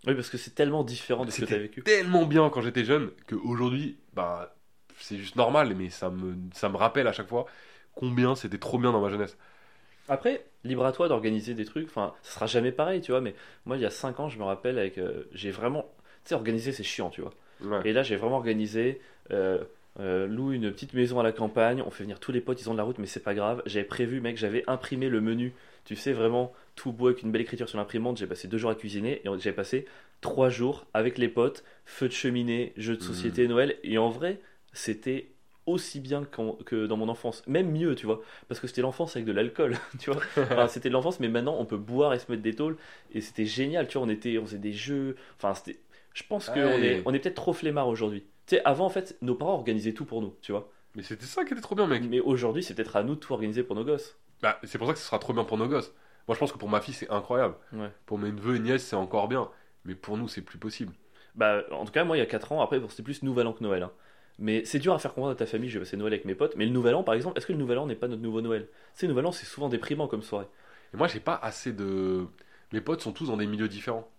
Oui, 0.07 0.15
parce 0.15 0.31
que 0.31 0.39
c'est 0.39 0.55
tellement 0.55 0.85
différent 0.85 1.25
de 1.25 1.31
ce 1.31 1.41
que 1.41 1.47
t'as 1.47 1.59
vécu. 1.59 1.83
tellement 1.83 2.27
bien 2.27 2.49
quand 2.51 2.61
j'étais 2.61 2.85
jeune 2.85 3.11
qu'aujourd'hui, 3.27 3.99
bah, 4.15 4.55
c'est 4.99 5.17
juste 5.17 5.35
normal, 5.35 5.75
mais 5.75 5.91
ça 5.91 6.11
me, 6.11 6.37
ça 6.55 6.69
me 6.69 6.77
rappelle 6.77 7.09
à 7.09 7.13
chaque 7.13 7.29
fois 7.29 7.47
combien 7.95 8.37
c'était 8.37 8.59
trop 8.59 8.79
bien 8.79 8.93
dans 8.93 9.01
ma 9.01 9.11
jeunesse. 9.11 9.37
Après, 10.09 10.47
libre 10.63 10.85
à 10.85 10.93
toi 10.93 11.09
d'organiser 11.09 11.55
des 11.55 11.65
trucs. 11.65 11.89
Enfin, 11.89 12.15
ça 12.23 12.35
sera 12.35 12.47
jamais 12.47 12.71
pareil, 12.71 13.01
tu 13.01 13.11
vois. 13.11 13.21
Mais 13.21 13.35
moi, 13.65 13.77
il 13.77 13.83
y 13.83 13.87
a 13.87 13.91
5 13.91 14.21
ans, 14.21 14.29
je 14.29 14.39
me 14.39 14.45
rappelle, 14.45 14.79
avec, 14.79 14.99
euh, 14.99 15.25
j'ai 15.33 15.51
vraiment. 15.51 15.91
Tu 16.25 16.29
sais, 16.29 16.35
organiser, 16.37 16.71
c'est 16.71 16.85
chiant, 16.85 17.11
tu 17.11 17.23
vois. 17.23 17.33
Ouais. 17.61 17.89
Et 17.89 17.93
là, 17.93 18.05
j'ai 18.05 18.15
vraiment 18.15 18.37
organisé. 18.37 19.01
Euh, 19.33 19.65
euh, 20.01 20.27
loue 20.27 20.53
une 20.53 20.71
petite 20.73 20.95
maison 20.95 21.19
à 21.21 21.23
la 21.23 21.33
campagne. 21.33 21.83
On 21.87 21.91
fait 21.91 22.05
venir 22.05 22.21
tous 22.21 22.33
les 22.33 22.41
potes, 22.41 22.61
ils 22.61 22.69
ont 22.69 22.73
de 22.73 22.79
la 22.79 22.85
route, 22.85 22.99
mais 22.99 23.07
c'est 23.07 23.23
pas 23.23 23.35
grave. 23.35 23.63
J'avais 23.67 23.85
prévu, 23.85 24.21
mec, 24.21 24.37
j'avais 24.37 24.65
imprimé 24.67 25.09
le 25.09 25.21
menu. 25.21 25.55
Tu 25.85 25.97
sais, 25.97 26.13
vraiment 26.13 26.53
tout 26.75 26.93
beau 26.93 27.07
avec 27.07 27.23
une 27.23 27.31
belle 27.31 27.43
écriture 27.43 27.69
sur 27.69 27.79
l'imprimante. 27.79 28.19
J'ai 28.19 28.27
passé 28.27 28.49
deux 28.49 28.59
jours 28.59 28.71
à 28.71 28.75
cuisiner 28.75 29.23
et 29.25 29.31
j'avais 29.39 29.53
passé 29.53 29.87
trois 30.21 30.49
jours 30.49 30.87
avec 30.95 31.19
les 31.19 31.29
potes, 31.29 31.65
feu 31.85 32.09
de 32.09 32.13
cheminée, 32.13 32.73
jeux 32.77 32.97
de 32.97 33.03
société, 33.03 33.49
Noël. 33.49 33.77
Et 33.85 33.99
en 33.99 34.11
vrai, 34.11 34.41
c'était 34.73 35.31
aussi 35.67 36.01
bien 36.01 36.25
que 36.25 36.87
dans 36.87 36.97
mon 36.97 37.09
enfance, 37.09 37.43
même 37.47 37.73
mieux, 37.73 37.97
tu 37.97 38.07
vois, 38.07 38.23
parce 38.49 38.61
que 38.61 38.69
c'était 38.69 38.83
l'enfance 38.83 39.17
avec 39.17 39.27
de 39.27 39.33
l'alcool, 39.33 39.77
tu 39.99 40.11
vois. 40.11 40.23
Enfin, 40.37 40.69
c'était 40.69 40.89
l'enfance, 40.89 41.21
mais 41.21 41.29
maintenant 41.29 41.57
on 41.59 41.65
peut 41.65 41.77
boire 41.77 42.15
et 42.15 42.19
se 42.19 42.31
mettre 42.31 42.43
des 42.43 42.55
tôles, 42.55 42.77
et 43.13 43.21
c'était 43.21 43.47
génial, 43.47 43.89
tu 43.89 43.99
vois. 43.99 44.07
On 44.07 44.11
était, 44.11 44.39
on 44.39 44.47
faisait 44.47 44.59
des 44.59 44.73
jeux, 44.73 45.17
enfin, 45.37 45.55
c'était. 45.55 45.81
Je 46.15 46.23
pense 46.23 46.49
qu'on 46.49 46.55
est, 46.55 47.03
on 47.05 47.13
est 47.13 47.19
peut-être 47.19 47.35
trop 47.35 47.53
flemmard 47.53 47.89
aujourd'hui. 47.89 48.25
Tu 48.47 48.57
sais, 48.57 48.63
avant 48.65 48.87
en 48.87 48.91
fait, 48.91 49.17
nos 49.23 49.35
parents 49.35 49.55
organisaient 49.55 49.93
tout 49.93 50.05
pour 50.05 50.23
nous, 50.23 50.35
tu 50.41 50.53
vois. 50.53 50.71
Mais 50.95 51.03
c'était 51.03 51.27
ça 51.27 51.45
qui 51.45 51.53
était 51.53 51.63
trop 51.63 51.75
bien, 51.75 51.87
mec. 51.87 52.03
Mais 52.09 52.21
aujourd'hui, 52.21 52.63
c'est 52.63 52.75
peut-être 52.75 52.97
à 52.97 53.03
nous 53.03 53.15
de 53.17 53.21
tout 53.21 53.33
organiser 53.33 53.63
pour 53.63 53.77
nos 53.77 53.85
gosses. 53.85 54.17
Bah, 54.41 54.59
c'est 54.65 54.79
pour 54.79 54.87
ça 54.87 54.93
que 54.93 54.99
ce 54.99 55.05
sera 55.05 55.19
trop 55.19 55.33
bien 55.33 55.45
pour 55.45 55.59
nos 55.59 55.67
gosses. 55.69 55.93
Moi, 56.29 56.35
je 56.35 56.41
pense 56.41 56.53
que 56.53 56.59
pour 56.59 56.69
ma 56.69 56.81
fille, 56.81 56.95
c'est 56.95 57.11
incroyable. 57.11 57.55
Ouais. 57.73 57.91
Pour 58.07 58.19
mes 58.19 58.33
neveux 58.33 58.57
et 58.57 58.59
nièces, 58.59 58.85
c'est 58.85 58.97
encore 58.97 59.29
bien. 59.29 59.49
Mais 59.85 59.95
pour 59.95 60.17
nous, 60.17 60.29
c'est 60.29 60.43
plus 60.43 60.59
possible. 60.59 60.93
Bah, 61.35 61.63
en 61.71 61.85
tout 61.85 61.93
cas, 61.93 62.05
moi, 62.05 62.17
il 62.17 62.21
y 62.21 62.23
a 62.23 62.27
4 62.27 62.53
ans, 62.53 62.63
après, 62.63 62.81
c'était 62.89 63.03
plus 63.03 63.23
Nouvel 63.23 63.47
An 63.47 63.53
que 63.53 63.63
Noël. 63.63 63.83
hein. 63.83 63.93
Mais 64.39 64.65
c'est 64.65 64.79
dur 64.79 64.93
à 64.93 64.99
faire 64.99 65.15
comprendre 65.15 65.33
à 65.33 65.37
ta 65.37 65.47
famille, 65.47 65.71
je 65.71 65.79
vais 65.79 65.85
passer 65.85 65.97
Noël 65.97 66.13
avec 66.13 66.25
mes 66.25 66.35
potes. 66.35 66.57
Mais 66.57 66.67
le 66.67 66.73
Nouvel 66.73 66.95
An, 66.95 67.03
par 67.03 67.15
exemple, 67.15 67.39
est-ce 67.39 67.47
que 67.47 67.53
le 67.53 67.59
Nouvel 67.59 67.79
An 67.79 67.87
n'est 67.87 67.95
pas 67.95 68.09
notre 68.09 68.23
nouveau 68.23 68.41
Noël? 68.41 68.69
Sais, 68.95 69.07
Nouvel 69.09 69.27
An, 69.27 69.33
c'est 69.33 69.47
souvent 69.47 69.69
déprimant 69.69 70.09
comme 70.09 70.23
soirée. 70.23 70.47
Et 70.93 70.97
moi, 70.97 71.09
j'ai 71.09 71.21
pas 71.21 71.39
assez 71.43 71.73
de. 71.73 72.27
Mes 72.73 72.81
potes 72.81 73.01
sont 73.01 73.13
tous 73.13 73.27
dans 73.27 73.37
des 73.37 73.47
milieux 73.47 73.69
différents. 73.69 74.11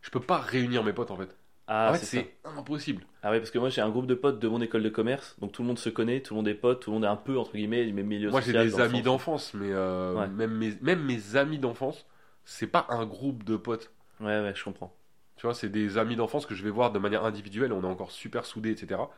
Je 0.00 0.10
peux 0.10 0.20
pas 0.20 0.38
réunir 0.38 0.82
mes 0.84 0.92
potes, 0.92 1.10
en 1.10 1.16
fait. 1.16 1.34
Ah, 1.68 1.90
en 1.90 1.94
fait, 1.94 2.04
c'est 2.04 2.34
impossible. 2.44 3.04
Ah 3.22 3.30
ouais, 3.32 3.38
parce 3.40 3.50
que 3.50 3.58
moi 3.58 3.70
j'ai 3.70 3.80
un 3.80 3.90
groupe 3.90 4.06
de 4.06 4.14
potes 4.14 4.38
de 4.38 4.46
mon 4.48 4.60
école 4.60 4.82
de 4.84 4.88
commerce, 4.88 5.36
donc 5.40 5.52
tout 5.52 5.62
le 5.62 5.68
monde 5.68 5.78
se 5.78 5.88
connaît, 5.88 6.20
tout 6.20 6.34
le 6.34 6.36
monde 6.36 6.48
est 6.48 6.54
pote, 6.54 6.80
tout 6.80 6.90
le 6.90 6.94
monde 6.94 7.04
est 7.04 7.08
un 7.08 7.16
peu 7.16 7.36
entre 7.38 7.52
guillemets 7.54 7.84
du 7.84 7.92
même 7.92 8.06
milieu 8.06 8.30
Moi, 8.30 8.40
j'ai 8.40 8.46
social. 8.46 8.66
des 8.66 8.72
dans 8.72 8.78
le 8.78 8.84
amis 8.84 9.02
d'enfance, 9.02 9.52
mais 9.54 9.70
euh, 9.72 10.14
Ouais. 10.14 10.28
même, 10.28 10.52
mes, 10.52 10.72
même 10.80 11.02
mes 11.02 11.36
amis 11.36 11.58
d'enfance, 11.58 12.06
c'est 12.44 12.68
pas 12.68 12.86
un 12.88 13.04
groupe 13.04 13.42
de 13.42 13.56
potes. 13.56 13.90
Ouais, 14.20 14.40
ouais, 14.40 14.52
je 14.54 14.62
comprends. 14.62 14.94
Tu 15.36 15.42
vois, 15.42 15.54
c'est 15.54 15.68
des 15.68 15.98
amis 15.98 16.16
d'enfance 16.16 16.46
que 16.46 16.54
je 16.54 16.62
vais 16.62 16.70
voir 16.70 16.92
de 16.92 16.98
manière 16.98 17.24
individuelle. 17.24 17.72
On 17.72 17.82
est 17.82 17.86
encore 17.86 18.10
super 18.12 18.46
soudés, 18.46 18.70
etc. 18.70 19.10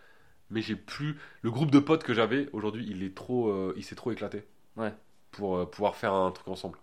Mais 0.50 0.62
j'ai 0.62 0.74
plus 0.76 1.16
le 1.42 1.50
groupe 1.50 1.70
de 1.70 1.78
potes 1.78 2.02
que 2.02 2.14
j'avais 2.14 2.48
aujourd'hui. 2.52 2.86
Il 2.88 3.02
est 3.04 3.14
trop, 3.14 3.50
euh, 3.50 3.74
il 3.76 3.84
s'est 3.84 3.94
trop 3.94 4.10
éclaté. 4.10 4.44
Ouais. 4.76 4.92
Pour 5.30 5.58
euh, 5.58 5.66
pouvoir 5.66 5.96
faire 5.96 6.14
un 6.14 6.30
truc 6.32 6.48
ensemble. 6.48 6.78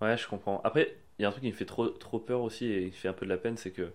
Ouais, 0.00 0.16
je 0.16 0.26
comprends. 0.26 0.60
Après, 0.64 0.96
il 1.18 1.22
y 1.22 1.24
a 1.24 1.28
un 1.28 1.30
truc 1.30 1.44
qui 1.44 1.50
me 1.50 1.56
fait 1.56 1.64
trop, 1.66 1.88
trop 1.88 2.18
peur 2.18 2.40
aussi 2.42 2.66
et 2.70 2.90
qui 2.90 2.96
fait 2.98 3.08
un 3.08 3.12
peu 3.12 3.26
de 3.26 3.30
la 3.30 3.38
peine, 3.38 3.56
c'est 3.56 3.70
que 3.70 3.92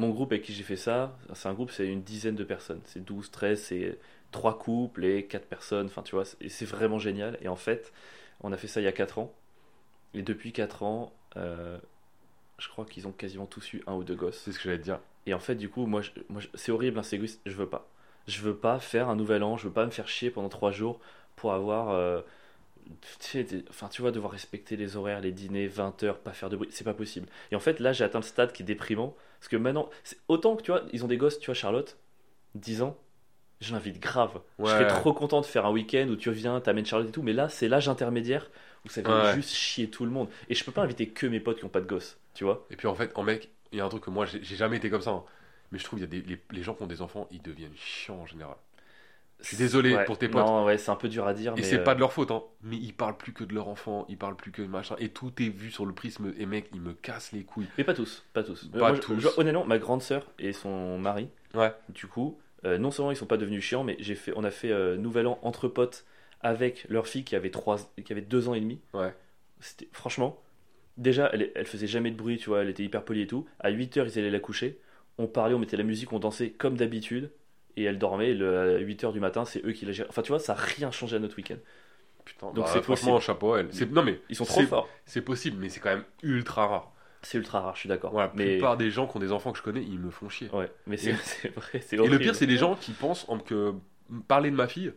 mon 0.00 0.10
groupe 0.10 0.32
avec 0.32 0.44
qui 0.44 0.52
j'ai 0.54 0.62
fait 0.64 0.76
ça, 0.76 1.16
c'est 1.34 1.48
un 1.48 1.54
groupe, 1.54 1.70
c'est 1.70 1.86
une 1.88 2.02
dizaine 2.02 2.36
de 2.36 2.44
personnes. 2.44 2.80
C'est 2.86 3.04
12, 3.04 3.30
13, 3.30 3.62
c'est 3.62 3.98
trois 4.32 4.58
couples 4.58 5.04
et 5.04 5.26
quatre 5.26 5.46
personnes. 5.46 5.86
Enfin, 5.86 6.02
tu 6.02 6.14
vois, 6.14 6.24
c'est- 6.24 6.64
vraiment 6.66 6.98
génial. 6.98 7.38
Et 7.42 7.48
en 7.48 7.56
fait, 7.56 7.92
on 8.42 8.52
a 8.52 8.56
fait 8.56 8.68
ça 8.68 8.80
il 8.80 8.84
y 8.84 8.88
a 8.88 8.92
4 8.92 9.18
ans. 9.18 9.34
Et 10.14 10.22
depuis 10.22 10.52
4 10.52 10.82
ans, 10.84 11.12
euh, 11.36 11.78
je 12.58 12.68
crois 12.68 12.84
qu'ils 12.84 13.08
ont 13.08 13.12
quasiment 13.12 13.46
tous 13.46 13.72
eu 13.74 13.82
un 13.86 13.94
ou 13.94 14.04
deux 14.04 14.14
gosses. 14.16 14.38
C'est 14.44 14.52
ce 14.52 14.58
que 14.58 14.64
j'allais 14.64 14.78
te 14.78 14.84
dire. 14.84 15.00
Et 15.26 15.34
en 15.34 15.38
fait, 15.40 15.54
du 15.56 15.68
coup, 15.68 15.86
moi, 15.86 16.02
je- 16.02 16.10
moi 16.28 16.40
je- 16.40 16.48
c'est 16.54 16.72
horrible, 16.72 16.98
hein, 16.98 17.02
c'est 17.02 17.16
égoïste, 17.16 17.40
je 17.46 17.54
veux 17.56 17.68
pas. 17.68 17.88
Je 18.28 18.40
veux 18.42 18.56
pas 18.56 18.78
faire 18.80 19.08
un 19.08 19.16
nouvel 19.16 19.42
an, 19.42 19.56
je 19.56 19.66
veux 19.68 19.72
pas 19.74 19.86
me 19.86 19.90
faire 19.90 20.08
chier 20.08 20.30
pendant 20.30 20.48
trois 20.48 20.72
jours 20.72 21.00
pour 21.36 21.52
avoir. 21.52 21.90
euh, 21.90 22.20
enfin, 23.68 23.88
tu 23.88 24.02
vois, 24.02 24.10
devoir 24.12 24.32
respecter 24.32 24.76
les 24.76 24.96
horaires, 24.96 25.20
les 25.20 25.32
dîners, 25.32 25.66
20 25.68 26.02
heures, 26.02 26.18
pas 26.18 26.32
faire 26.32 26.50
de 26.50 26.56
bruit, 26.56 26.68
c'est 26.70 26.84
pas 26.84 26.94
possible. 26.94 27.26
Et 27.52 27.56
en 27.56 27.60
fait, 27.60 27.80
là, 27.80 27.92
j'ai 27.92 28.04
atteint 28.04 28.18
le 28.20 28.24
stade 28.24 28.52
qui 28.52 28.62
est 28.62 28.66
déprimant. 28.66 29.16
Parce 29.38 29.48
que 29.48 29.56
maintenant, 29.56 29.88
c'est- 30.04 30.18
autant 30.28 30.56
que 30.56 30.62
tu 30.62 30.70
vois, 30.70 30.82
ils 30.92 31.04
ont 31.04 31.08
des 31.08 31.16
gosses, 31.16 31.38
tu 31.38 31.46
vois, 31.46 31.54
Charlotte, 31.54 31.96
10 32.54 32.82
ans, 32.82 32.96
je 33.60 33.72
l'invite 33.72 34.00
grave. 34.00 34.40
Je 34.58 34.64
serais 34.70 34.86
trop 34.86 35.12
content 35.12 35.40
de 35.40 35.46
faire 35.46 35.66
un 35.66 35.70
week-end 35.72 36.08
où 36.10 36.16
tu 36.16 36.30
viens, 36.32 36.60
t'amènes 36.60 36.86
Charlotte 36.86 37.08
et 37.08 37.12
tout, 37.12 37.22
mais 37.22 37.32
là, 37.32 37.48
c'est 37.48 37.68
l'âge 37.68 37.88
intermédiaire 37.88 38.50
où 38.84 38.88
ça 38.88 39.02
vient 39.02 39.22
Ouais. 39.24 39.34
juste 39.34 39.50
chier 39.54 39.90
tout 39.90 40.04
le 40.04 40.10
monde. 40.10 40.28
Et 40.48 40.54
je 40.54 40.64
peux 40.64 40.72
pas 40.72 40.82
inviter 40.82 41.08
que 41.08 41.26
mes 41.26 41.40
potes 41.40 41.58
qui 41.58 41.64
ont 41.66 41.68
pas 41.70 41.80
de 41.80 41.86
gosses, 41.86 42.18
tu 42.34 42.44
vois. 42.44 42.66
Et 42.70 42.76
puis 42.76 42.86
en 42.88 42.94
fait, 42.94 43.12
en 43.16 43.22
mec, 43.22 43.50
il 43.72 43.78
y 43.78 43.80
a 43.80 43.84
un 43.84 43.88
truc 43.90 44.04
que 44.04 44.10
moi, 44.10 44.26
j'ai 44.26 44.42
j'ai 44.42 44.56
jamais 44.56 44.78
été 44.78 44.90
comme 44.90 45.02
ça. 45.02 45.10
hein. 45.10 45.24
Mais 45.72 45.78
je 45.78 45.84
trouve 45.84 45.98
il 46.00 46.02
y 46.02 46.04
a 46.04 46.08
des, 46.08 46.22
les, 46.22 46.40
les 46.50 46.62
gens 46.62 46.74
qui 46.74 46.82
ont 46.82 46.86
des 46.86 47.02
enfants, 47.02 47.28
ils 47.30 47.42
deviennent 47.42 47.76
chiants 47.76 48.16
en 48.22 48.26
général. 48.26 48.56
Je 49.42 49.48
suis 49.48 49.56
désolé 49.56 49.94
Ouais, 49.94 50.04
pour 50.04 50.18
tes 50.18 50.28
potes. 50.28 50.44
Non, 50.46 50.64
ouais, 50.64 50.76
c'est 50.78 50.90
un 50.90 50.96
peu 50.96 51.08
dur 51.08 51.26
à 51.26 51.34
dire, 51.34 51.52
Et 51.52 51.56
mais. 51.56 51.62
c'est 51.62 51.78
euh, 51.80 51.82
pas 51.84 51.94
de 51.94 52.00
leur 52.00 52.12
faute, 52.12 52.30
hein. 52.30 52.42
Mais 52.62 52.76
ils 52.76 52.92
parlent 52.92 53.16
plus 53.16 53.32
que 53.32 53.44
de 53.44 53.54
leur 53.54 53.68
enfant, 53.68 54.04
ils 54.08 54.18
parlent 54.18 54.36
plus 54.36 54.52
que 54.52 54.62
de 54.62 54.66
machin. 54.66 54.96
Et 54.98 55.08
tout 55.08 55.32
est 55.42 55.48
vu 55.48 55.70
sur 55.70 55.86
le 55.86 55.92
prisme. 55.94 56.32
Et 56.38 56.46
mec, 56.46 56.68
ils 56.74 56.80
me 56.80 56.92
cassent 56.92 57.32
les 57.32 57.44
couilles. 57.44 57.66
Mais 57.78 57.84
pas 57.84 57.94
tous, 57.94 58.24
pas 58.32 58.42
tous. 58.42 58.64
Pas 58.68 58.78
Moi, 58.78 58.98
tous. 58.98 59.18
je- 59.18 59.28
honnêtement, 59.38 59.64
ma 59.64 59.78
grande 59.78 60.02
sœur 60.02 60.26
et 60.38 60.52
son 60.52 60.98
mari, 60.98 61.28
Ouais. 61.54 61.72
du 61.88 62.06
coup, 62.06 62.38
euh, 62.64 62.76
non 62.78 62.90
seulement 62.90 63.10
ils 63.12 63.16
sont 63.16 63.26
pas 63.26 63.38
devenus 63.38 63.64
chiants, 63.64 63.82
mais 63.84 63.96
j'ai 63.98 64.14
fait, 64.14 64.32
on 64.36 64.44
a 64.44 64.50
fait 64.50 64.70
euh, 64.70 64.96
Nouvel 64.96 65.26
An 65.26 65.38
entre 65.42 65.68
potes 65.68 66.04
avec 66.42 66.86
leur 66.88 67.06
fille 67.06 67.24
qui 67.24 67.34
avait, 67.36 67.50
trois, 67.50 67.78
qui 68.04 68.12
avait 68.12 68.20
deux 68.22 68.48
ans 68.48 68.54
et 68.54 68.60
demi. 68.60 68.80
Ouais. 68.94 69.14
C'était, 69.60 69.88
franchement, 69.92 70.40
déjà, 70.96 71.30
elle, 71.32 71.50
elle 71.54 71.66
faisait 71.66 71.86
jamais 71.86 72.10
de 72.10 72.16
bruit, 72.16 72.36
tu 72.38 72.50
vois, 72.50 72.62
elle 72.62 72.68
était 72.68 72.82
hyper 72.84 73.04
polie 73.04 73.22
et 73.22 73.26
tout. 73.26 73.46
À 73.58 73.70
8h, 73.70 74.06
ils 74.06 74.18
allaient 74.18 74.30
la 74.30 74.40
coucher. 74.40 74.78
On 75.18 75.26
parlait, 75.26 75.54
on 75.54 75.58
mettait 75.58 75.76
la 75.76 75.82
musique, 75.84 76.12
on 76.12 76.18
dansait 76.18 76.50
comme 76.50 76.76
d'habitude. 76.76 77.30
Et 77.76 77.84
elle 77.84 77.98
dormait, 77.98 78.34
le, 78.34 78.76
à 78.76 78.78
8h 78.80 79.12
du 79.12 79.20
matin, 79.20 79.44
c'est 79.44 79.64
eux 79.64 79.72
qui 79.72 79.86
la 79.86 79.92
géraient. 79.92 80.08
Enfin, 80.08 80.22
tu 80.22 80.28
vois, 80.32 80.38
ça 80.38 80.54
n'a 80.54 80.60
rien 80.60 80.90
changé 80.90 81.16
à 81.16 81.18
notre 81.18 81.36
week-end. 81.36 81.56
Putain, 82.24 82.46
Donc 82.48 82.64
bah, 82.64 82.70
c'est 82.72 82.82
franchement, 82.82 83.18
chapeau 83.20 83.54
à 83.54 83.60
elle. 83.60 83.68
C'est- 83.72 83.90
Non 83.90 84.02
mais 84.02 84.20
Ils 84.28 84.36
sont 84.36 84.44
trop 84.44 84.62
forts. 84.62 84.88
C'est 85.06 85.22
possible, 85.22 85.56
mais 85.60 85.68
c'est 85.68 85.80
quand 85.80 85.90
même 85.90 86.04
ultra 86.22 86.66
rare. 86.66 86.92
C'est 87.22 87.38
ultra 87.38 87.60
rare, 87.60 87.74
je 87.74 87.80
suis 87.80 87.88
d'accord. 87.88 88.12
Voilà, 88.12 88.28
la 88.28 88.34
mais, 88.34 88.52
plupart 88.52 88.76
des 88.76 88.90
gens 88.90 89.06
qui 89.06 89.16
ont 89.16 89.20
des 89.20 89.32
enfants 89.32 89.52
que 89.52 89.58
je 89.58 89.62
connais, 89.62 89.82
ils 89.82 89.98
me 89.98 90.10
font 90.10 90.28
chier. 90.28 90.48
ouais, 90.52 90.70
mais 90.86 90.96
c'est, 90.96 91.10
Et- 91.44 91.48
vrai, 91.48 91.80
c'est 91.80 91.96
Et 91.96 92.06
le 92.08 92.18
pire, 92.18 92.34
c'est 92.34 92.46
les 92.46 92.56
gens 92.56 92.76
qui 92.76 92.92
pensent 92.92 93.24
en 93.28 93.38
que 93.38 93.74
parler 94.28 94.50
de 94.50 94.56
ma 94.56 94.66
fille 94.68 94.92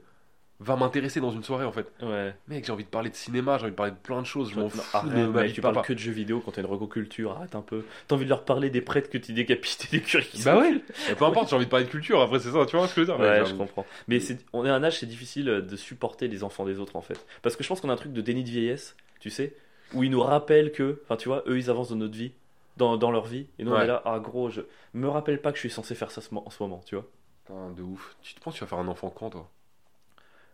va 0.63 0.75
m'intéresser 0.75 1.19
dans 1.19 1.31
une 1.31 1.43
soirée 1.43 1.65
en 1.65 1.71
fait. 1.71 1.87
Ouais. 2.01 2.33
Mec, 2.47 2.65
j'ai 2.65 2.71
envie 2.71 2.83
de 2.83 2.89
parler 2.89 3.09
de 3.09 3.15
cinéma, 3.15 3.57
j'ai 3.57 3.63
envie 3.63 3.71
de 3.71 3.75
parler 3.75 3.91
de 3.91 3.97
plein 3.97 4.21
de 4.21 4.25
choses, 4.25 4.51
je 4.51 4.59
m'en 4.59 4.69
fous 4.69 4.81
arrête, 4.93 5.13
de 5.13 5.25
mec, 5.27 5.53
tu 5.53 5.61
parles 5.61 5.81
que 5.81 5.93
de 5.93 5.99
jeux 5.99 6.11
vidéo 6.11 6.41
quand 6.43 6.51
t'as 6.51 6.61
une 6.61 6.67
recoculture, 6.67 7.33
arrête 7.33 7.55
un 7.55 7.61
peu. 7.61 7.83
T'as 8.07 8.15
envie 8.15 8.25
de 8.25 8.29
leur 8.29 8.45
parler 8.45 8.69
des 8.69 8.81
prêtres 8.81 9.09
que 9.09 9.17
tu 9.17 9.33
décapites 9.33 9.87
et 9.91 9.97
des 9.97 10.03
curies 10.03 10.25
qui 10.25 10.43
Bah 10.43 10.57
ouais, 10.57 10.81
Et 11.11 11.15
peu 11.15 11.25
importe, 11.25 11.49
j'ai 11.49 11.55
envie 11.55 11.65
de 11.65 11.69
parler 11.69 11.85
de 11.85 11.91
culture, 11.91 12.21
après 12.21 12.39
c'est 12.39 12.51
ça, 12.51 12.65
tu 12.65 12.75
vois 12.77 12.87
ce 12.87 12.95
que 12.95 13.01
je 13.03 13.11
veux 13.11 13.17
dire 13.17 13.23
Ouais, 13.23 13.45
je 13.45 13.53
comprends. 13.53 13.85
Mais 14.07 14.19
on 14.53 14.65
est 14.65 14.69
à 14.69 14.75
un 14.75 14.83
âge, 14.83 14.99
c'est 14.99 15.05
difficile 15.05 15.49
euh, 15.49 15.61
de 15.61 15.75
supporter 15.75 16.27
les 16.27 16.43
enfants 16.43 16.65
des 16.65 16.79
autres 16.79 16.95
en 16.95 17.01
fait. 17.01 17.23
Parce 17.41 17.55
que 17.55 17.63
je 17.63 17.69
pense 17.69 17.81
qu'on 17.81 17.89
a 17.89 17.93
un 17.93 17.97
truc 17.97 18.13
de 18.13 18.21
déni 18.21 18.43
de 18.43 18.49
vieillesse, 18.49 18.95
tu 19.19 19.29
sais, 19.29 19.55
où 19.93 20.03
ils 20.03 20.11
nous 20.11 20.21
rappellent 20.21 20.71
que, 20.71 21.01
enfin 21.03 21.17
tu 21.17 21.27
vois, 21.27 21.43
eux 21.47 21.57
ils 21.57 21.69
avancent 21.69 21.89
dans 21.89 21.95
notre 21.95 22.15
vie, 22.15 22.31
dans, 22.77 22.97
dans 22.97 23.11
leur 23.11 23.25
vie, 23.25 23.47
et 23.59 23.63
nous 23.63 23.71
on 23.71 23.79
est 23.79 23.87
là, 23.87 24.01
ah 24.05 24.19
gros, 24.19 24.49
je 24.49 24.61
me 24.93 25.07
rappelle 25.07 25.41
pas 25.41 25.51
que 25.51 25.57
je 25.57 25.61
suis 25.61 25.69
censé 25.69 25.95
faire 25.95 26.11
ça 26.11 26.21
en 26.33 26.49
ce 26.49 26.63
moment, 26.63 26.81
tu 26.85 26.95
vois. 26.95 27.05
Putain, 27.45 27.71
de 27.71 27.81
ouf. 27.81 28.15
Tu 28.21 28.33
te 28.33 28.39
penses 28.39 28.53
que 28.53 28.59
tu 28.59 28.63
vas 28.63 28.69
faire 28.69 28.79
un 28.79 28.87
enfant 28.87 29.09
quand 29.09 29.29
toi? 29.29 29.49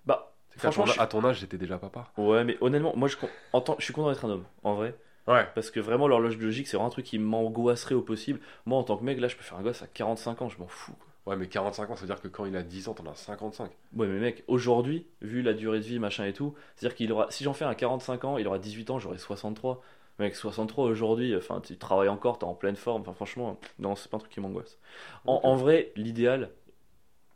Bah, 0.05 0.33
Franchement, 0.57 0.83
ton, 0.83 0.87
je 0.87 0.91
suis- 0.93 1.01
à 1.01 1.07
ton 1.07 1.23
âge, 1.25 1.39
j'étais 1.39 1.57
déjà 1.57 1.77
papa. 1.77 2.11
ouais, 2.17 2.43
mais 2.43 2.57
honnêtement, 2.61 2.93
moi 2.95 3.07
je, 3.07 3.15
en 3.53 3.63
suis 3.79 3.93
content 3.93 4.09
d'être 4.09 4.25
un 4.25 4.29
homme, 4.29 4.45
en 4.63 4.73
vrai. 4.75 4.95
Ouais. 5.27 5.47
Parce 5.53 5.69
que 5.69 5.79
vraiment, 5.79 6.07
l'horloge 6.07 6.37
biologique, 6.37 6.67
c'est 6.67 6.75
vraiment 6.75 6.87
un 6.87 6.91
truc 6.91 7.05
qui 7.05 7.19
m'angoisserait 7.19 7.93
au 7.95 8.01
possible. 8.01 8.39
Moi, 8.65 8.79
en 8.79 8.83
tant 8.83 8.97
que 8.97 9.03
mec, 9.03 9.19
là, 9.19 9.27
je 9.27 9.35
peux 9.35 9.43
faire 9.43 9.59
un 9.59 9.61
gosse 9.61 9.83
à 9.83 9.87
45 9.87 10.41
ans, 10.41 10.49
je 10.49 10.57
m'en 10.57 10.67
fous. 10.67 10.95
Ouais, 11.27 11.35
mais 11.35 11.47
45 11.47 11.91
ans, 11.91 11.95
ça 11.95 12.01
veut 12.01 12.07
dire 12.07 12.19
que 12.19 12.27
quand 12.27 12.45
il 12.45 12.55
a 12.57 12.63
10 12.63 12.87
ans, 12.87 12.93
t'en 12.95 13.05
as 13.05 13.13
55. 13.13 13.69
Ouais, 13.95 14.07
mais 14.07 14.19
mec, 14.19 14.43
aujourd'hui, 14.47 15.05
vu 15.21 15.43
la 15.43 15.53
durée 15.53 15.79
de 15.79 15.83
vie, 15.83 15.99
machin 15.99 16.25
et 16.25 16.33
tout, 16.33 16.55
c'est-à-dire 16.75 16.95
qu'il 16.95 17.11
aura, 17.11 17.29
si 17.29 17.43
j'en 17.43 17.53
fais 17.53 17.65
un 17.65 17.75
45 17.75 18.23
ans, 18.25 18.37
il 18.39 18.47
aura 18.47 18.57
18 18.57 18.89
ans, 18.89 18.97
j'aurai 18.97 19.19
63. 19.19 19.83
Mec, 20.17 20.35
63 20.35 20.85
aujourd'hui, 20.85 21.35
enfin, 21.35 21.61
tu 21.61 21.77
travailles 21.77 22.09
encore, 22.09 22.39
t'es 22.39 22.45
en 22.45 22.55
pleine 22.55 22.75
forme, 22.75 23.01
enfin, 23.01 23.13
franchement, 23.13 23.59
non, 23.77 23.95
c'est 23.95 24.09
pas 24.09 24.17
un 24.17 24.19
truc 24.19 24.31
qui 24.31 24.39
m'angoisse. 24.41 24.79
En, 25.27 25.39
en 25.43 25.55
vrai, 25.55 25.91
l'idéal, 25.95 26.49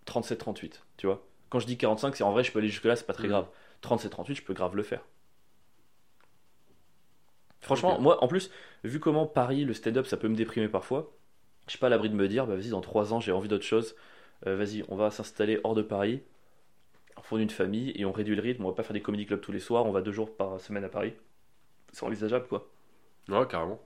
37-38, 0.06 0.82
tu 0.98 1.08
vois. 1.08 1.24
Quand 1.54 1.60
je 1.60 1.68
dis 1.68 1.78
45, 1.78 2.16
c'est 2.16 2.24
en 2.24 2.32
vrai, 2.32 2.44
je 2.44 2.52
peux 2.52 2.58
aller 2.58 2.68
jusque-là, 2.68 2.96
c'est 2.96 3.06
pas 3.06 3.14
très 3.14 3.26
Mhm. 3.26 3.30
grave. 3.30 3.48
37-38, 3.82 4.34
je 4.38 4.42
peux 4.42 4.56
grave 4.56 4.76
le 4.76 4.82
faire. 4.82 5.02
Franchement, 7.62 8.00
moi, 8.02 8.24
en 8.24 8.28
plus, 8.28 8.50
vu 8.84 9.00
comment 9.00 9.28
Paris, 9.28 9.64
le 9.64 9.76
stand-up, 9.76 10.08
ça 10.08 10.18
peut 10.18 10.28
me 10.28 10.36
déprimer 10.36 10.68
parfois, 10.68 11.12
je 11.68 11.72
suis 11.74 11.80
pas 11.80 11.88
à 11.88 11.90
l'abri 11.92 12.10
de 12.10 12.16
me 12.16 12.28
dire, 12.28 12.48
bah 12.48 12.56
vas-y, 12.56 12.70
dans 12.70 12.82
3 12.82 13.14
ans, 13.14 13.20
j'ai 13.20 13.32
envie 13.32 13.48
d'autre 13.50 13.64
chose. 13.66 13.96
Euh, 14.48 14.56
vas-y, 14.56 14.84
on 14.90 14.96
va 14.96 15.12
s'installer 15.12 15.60
hors 15.64 15.76
de 15.76 15.84
Paris, 15.84 16.24
on 17.18 17.22
fonde 17.22 17.42
une 17.42 17.52
famille 17.52 17.94
et 17.96 18.04
on 18.04 18.12
réduit 18.12 18.36
le 18.36 18.42
rythme. 18.42 18.66
On 18.66 18.70
va 18.70 18.74
pas 18.76 18.82
faire 18.84 18.94
des 18.96 19.02
comedy 19.04 19.28
clubs 19.28 19.40
tous 19.40 19.52
les 19.52 19.60
soirs, 19.60 19.86
on 19.86 19.92
va 19.92 20.02
deux 20.02 20.12
jours 20.12 20.36
par 20.36 20.60
semaine 20.60 20.84
à 20.84 20.90
Paris. 20.90 21.14
C'est 21.92 22.04
envisageable, 22.04 22.48
quoi. 22.48 22.68
Ouais, 23.30 23.48
carrément. 23.48 23.80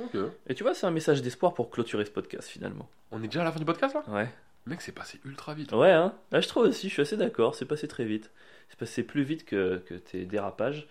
Ok. 0.00 0.16
Et 0.48 0.54
tu 0.54 0.64
vois, 0.64 0.74
c'est 0.74 0.86
un 0.86 0.90
message 0.90 1.22
d'espoir 1.22 1.54
pour 1.54 1.70
clôturer 1.70 2.04
ce 2.04 2.10
podcast, 2.10 2.46
finalement. 2.48 2.90
On 3.10 3.22
est 3.22 3.26
déjà 3.28 3.40
à 3.40 3.44
la 3.44 3.52
fin 3.52 3.58
du 3.58 3.64
podcast 3.64 3.94
là? 3.94 4.04
Ouais. 4.08 4.28
Mec, 4.66 4.80
c'est 4.80 4.92
passé 4.92 5.20
ultra 5.24 5.54
vite. 5.54 5.72
Ouais, 5.72 5.90
hein. 5.90 6.14
Là, 6.30 6.40
je 6.40 6.48
trouve 6.48 6.64
aussi, 6.64 6.88
je 6.88 6.92
suis 6.92 7.02
assez 7.02 7.16
d'accord, 7.16 7.54
c'est 7.54 7.64
passé 7.66 7.88
très 7.88 8.04
vite. 8.04 8.30
C'est 8.68 8.78
passé 8.78 9.02
plus 9.02 9.22
vite 9.22 9.44
que, 9.44 9.78
que 9.86 9.94
tes 9.94 10.24
dérapages. 10.24 10.86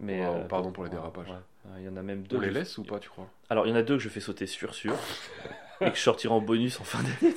Mais, 0.00 0.26
Wow, 0.26 0.34
euh, 0.34 0.44
pardon 0.44 0.72
pour 0.72 0.84
les 0.84 0.90
dérapages. 0.90 1.28
ouais. 1.28 1.34
Ouais, 1.72 1.80
Il 1.80 1.84
y 1.84 1.88
en 1.88 1.96
a 1.96 2.02
même 2.02 2.26
deux. 2.26 2.36
On 2.36 2.40
les 2.40 2.50
laisse 2.50 2.76
ou 2.78 2.82
pas, 2.84 2.98
tu 2.98 3.08
crois? 3.08 3.30
Alors, 3.48 3.66
il 3.66 3.70
y 3.70 3.72
en 3.72 3.76
a 3.76 3.82
deux 3.82 3.96
que 3.96 4.02
je 4.02 4.08
fais 4.08 4.20
sauter 4.20 4.46
sûr, 4.46 4.74
sûr. 4.74 4.94
et 5.80 5.90
que 5.90 5.96
je 5.96 6.00
sortirai 6.02 6.32
en 6.34 6.40
bonus 6.40 6.78
en 6.80 6.84
fin 6.84 7.00
d'année. 7.02 7.34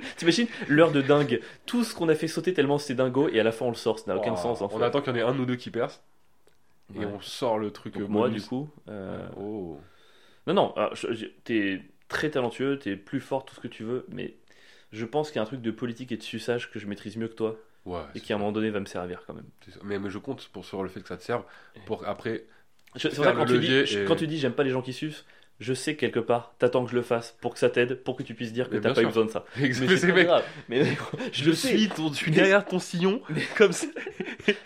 T'imagines 0.16 0.46
l'heure 0.68 0.92
de 0.92 1.02
dingue 1.02 1.40
Tout 1.66 1.84
ce 1.84 1.94
qu'on 1.94 2.08
a 2.08 2.14
fait 2.14 2.28
sauter 2.28 2.54
tellement 2.54 2.78
c'est 2.78 2.94
dingo 2.94 3.28
et 3.28 3.38
à 3.38 3.42
la 3.42 3.52
fin 3.52 3.66
on 3.66 3.70
le 3.70 3.74
sort, 3.74 3.98
ça 3.98 4.04
n'a 4.12 4.16
aucun 4.18 4.34
sens. 4.36 4.62
En 4.62 4.66
On 4.66 4.78
fait. 4.78 4.84
attend 4.84 5.00
qu'il 5.02 5.12
y 5.14 5.16
en 5.16 5.18
ait 5.18 5.22
un 5.30 5.38
ou 5.38 5.44
deux 5.44 5.56
qui 5.56 5.70
percent. 5.70 6.00
Et 6.94 7.00
Ouais. 7.00 7.04
on 7.04 7.20
sort 7.20 7.58
le 7.58 7.70
truc 7.70 7.96
euh, 7.98 8.06
moi, 8.08 8.28
bonus. 8.28 8.42
du 8.44 8.48
coup. 8.48 8.68
euh, 8.88 9.28
Oh. 9.36 9.78
Non, 10.46 10.54
non, 10.54 10.74
je- 10.94 11.26
t'es 11.44 11.82
très 12.08 12.30
talentueux, 12.30 12.78
t'es 12.78 12.96
plus 12.96 13.20
fort, 13.20 13.44
tout 13.44 13.54
ce 13.54 13.60
que 13.60 13.68
tu 13.68 13.84
veux, 13.84 14.06
mais 14.08 14.34
je 14.92 15.04
pense 15.04 15.28
qu'il 15.30 15.36
y 15.36 15.38
a 15.38 15.42
un 15.42 15.46
truc 15.46 15.62
de 15.62 15.70
politique 15.70 16.12
et 16.12 16.16
de 16.16 16.22
suçage 16.22 16.70
que 16.70 16.78
je 16.78 16.86
maîtrise 16.86 17.16
mieux 17.16 17.28
que 17.28 17.34
toi 17.34 17.56
Ouais. 17.86 18.00
et 18.14 18.20
qui 18.20 18.32
à 18.32 18.36
un 18.36 18.38
moment 18.38 18.52
donné 18.52 18.68
va 18.70 18.78
me 18.80 18.84
servir 18.84 19.22
quand 19.26 19.32
même. 19.32 19.46
Mais, 19.84 19.98
mais 19.98 20.10
je 20.10 20.18
compte 20.18 20.46
pour, 20.48 20.66
sur 20.66 20.82
le 20.82 20.88
fait 20.90 21.00
que 21.00 21.08
ça 21.08 21.16
te 21.16 21.22
serve 21.22 21.44
pour 21.86 22.06
après. 22.06 22.44
C'est 22.96 23.14
vrai, 23.14 23.32
quand, 23.34 23.46
tu 23.46 23.58
dis, 23.58 23.72
et- 23.72 24.04
quand 24.04 24.16
tu 24.16 24.26
dis 24.26 24.38
j'aime 24.38 24.52
pas 24.52 24.64
les 24.64 24.70
gens 24.70 24.82
qui 24.82 24.92
sucent, 24.92 25.24
je 25.60 25.74
sais 25.74 25.94
que 25.94 26.00
quelque 26.00 26.20
part, 26.20 26.54
t'attends 26.58 26.84
que 26.84 26.90
je 26.90 26.96
le 26.96 27.02
fasse 27.02 27.36
pour 27.40 27.52
que 27.52 27.58
ça 27.58 27.68
t'aide, 27.68 27.96
pour 28.02 28.16
que 28.16 28.22
tu 28.22 28.34
puisses 28.34 28.52
dire 28.52 28.70
que 28.70 28.78
t'as 28.78 28.94
pas 28.94 29.02
eu 29.02 29.06
besoin 29.06 29.26
de 29.26 29.30
ça. 29.30 29.44
Mais 29.58 29.68
Mais 29.68 29.96
c'est 29.96 30.08
pas 30.08 30.14
mec, 30.14 30.26
grave. 30.26 30.44
Mais 30.68 30.84
je, 31.32 31.44
le 31.50 31.94
ton, 31.94 32.08
je 32.08 32.14
suis 32.16 32.30
derrière 32.30 32.64
ton 32.64 32.78
sillon, 32.78 33.20
comme 33.58 33.72
ça. 33.72 33.86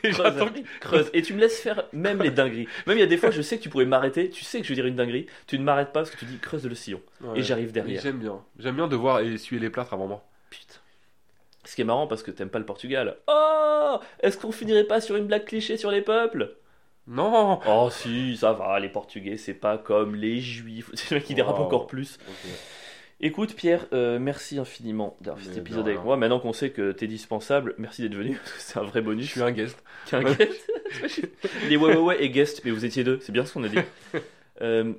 Et 0.05 0.11
Creuse, 0.11 0.53
creuse. 0.81 1.11
Et 1.13 1.23
tu 1.23 1.35
me 1.35 1.41
laisses 1.41 1.61
faire 1.61 1.85
même 1.93 2.23
les 2.23 2.31
dingueries. 2.31 2.69
Même 2.87 2.97
il 2.97 3.01
y 3.01 3.05
a 3.05 3.07
des 3.07 3.17
fois, 3.17 3.33
je 3.33 3.43
sais 3.43 3.59
que 3.59 3.63
tu 3.63 3.69
pourrais 3.69 3.87
m'arrêter, 3.87 4.31
tu 4.31 4.45
sais 4.45 4.61
que 4.61 4.65
je 4.65 4.69
vais 4.69 4.77
dire 4.77 4.87
une 4.87 4.95
dinguerie, 4.95 5.27
tu 5.49 5.59
ne 5.59 5.65
m'arrêtes 5.65 5.93
pas 5.93 6.01
parce 6.01 6.11
que 6.11 6.17
tu 6.17 6.27
dis 6.27 6.39
creuse 6.39 6.65
le 6.65 6.77
sillon. 6.77 7.01
Ouais. 7.21 7.41
Et 7.41 7.43
j'arrive 7.43 7.73
derrière. 7.73 8.01
J'aime 8.01 8.19
bien. 8.19 8.41
J'aime 8.59 8.77
bien 8.77 8.87
de 8.87 8.97
voir 8.97 9.19
essuyer 9.21 9.61
les 9.61 9.71
plâtres 9.71 9.95
avant 9.95 10.07
moi. 10.07 10.25
Putain. 10.49 10.77
Ce 11.65 11.75
qui 11.75 11.81
est 11.81 11.85
marrant 11.85 12.07
parce 12.07 12.23
que 12.23 12.31
t'aimes 12.31 12.51
pas 12.51 12.61
le 12.61 12.67
Portugal. 12.67 13.17
Oh 13.27 13.99
Est-ce 14.21 14.39
qu'on 14.39 14.53
finirait 14.53 14.85
pas 14.85 15.01
sur 15.01 15.17
une 15.17 15.27
blague 15.27 15.45
cliché 15.45 15.77
sur 15.77 15.91
les 15.91 16.03
peuples? 16.03 16.55
Non 17.07 17.61
Oh 17.69 17.89
si, 17.91 18.37
ça 18.37 18.53
va, 18.53 18.79
les 18.81 18.89
Portugais, 18.89 19.37
c'est 19.37 19.55
pas 19.55 19.77
comme 19.79 20.15
les 20.15 20.41
Juifs. 20.41 20.91
C'est 20.95 21.11
le 21.11 21.17
mec 21.19 21.25
qui 21.27 21.35
dérape 21.35 21.59
Wow. 21.59 21.65
encore 21.65 21.87
plus. 21.87 22.19
Écoute 23.21 23.55
Pierre, 23.55 23.87
euh, 23.93 24.19
merci 24.19 24.59
infiniment 24.59 25.17
d'avoir 25.21 25.39
fait 25.39 25.47
cet 25.47 25.55
de 25.55 25.61
épisode 25.61 25.87
avec 25.87 26.03
moi. 26.03 26.17
Maintenant 26.17 26.41
qu'on 26.41 26.53
sait 26.53 26.71
que 26.71 26.93
t'es 26.93 27.07
dispensable, 27.07 27.75
merci 27.79 28.03
d'être 28.03 28.15
venu. 28.15 28.39
C'est 28.59 28.79
un 28.79 28.83
vrai 28.83 29.01
Je 29.01 29.05
bonus. 29.05 29.31
suis 29.31 29.43
un 29.43 29.53
guest. 29.53 29.83
Qu'un 30.07 30.23
guest. 30.23 30.71
Les 31.69 31.77
ouais 31.77 31.95
ouais 31.95 32.01
ouais 32.01 32.25
et 32.25 32.31
guest, 32.31 32.63
mais 32.65 32.71
vous 32.71 32.85
étiez 32.85 33.05
deux, 33.05 33.19
c'est 33.23 33.33
bien 33.33 33.45
ce 33.45 33.53
qu'on 33.55 33.65
a 33.65 33.69
dit. 33.69 33.79
Euh, 34.63 34.93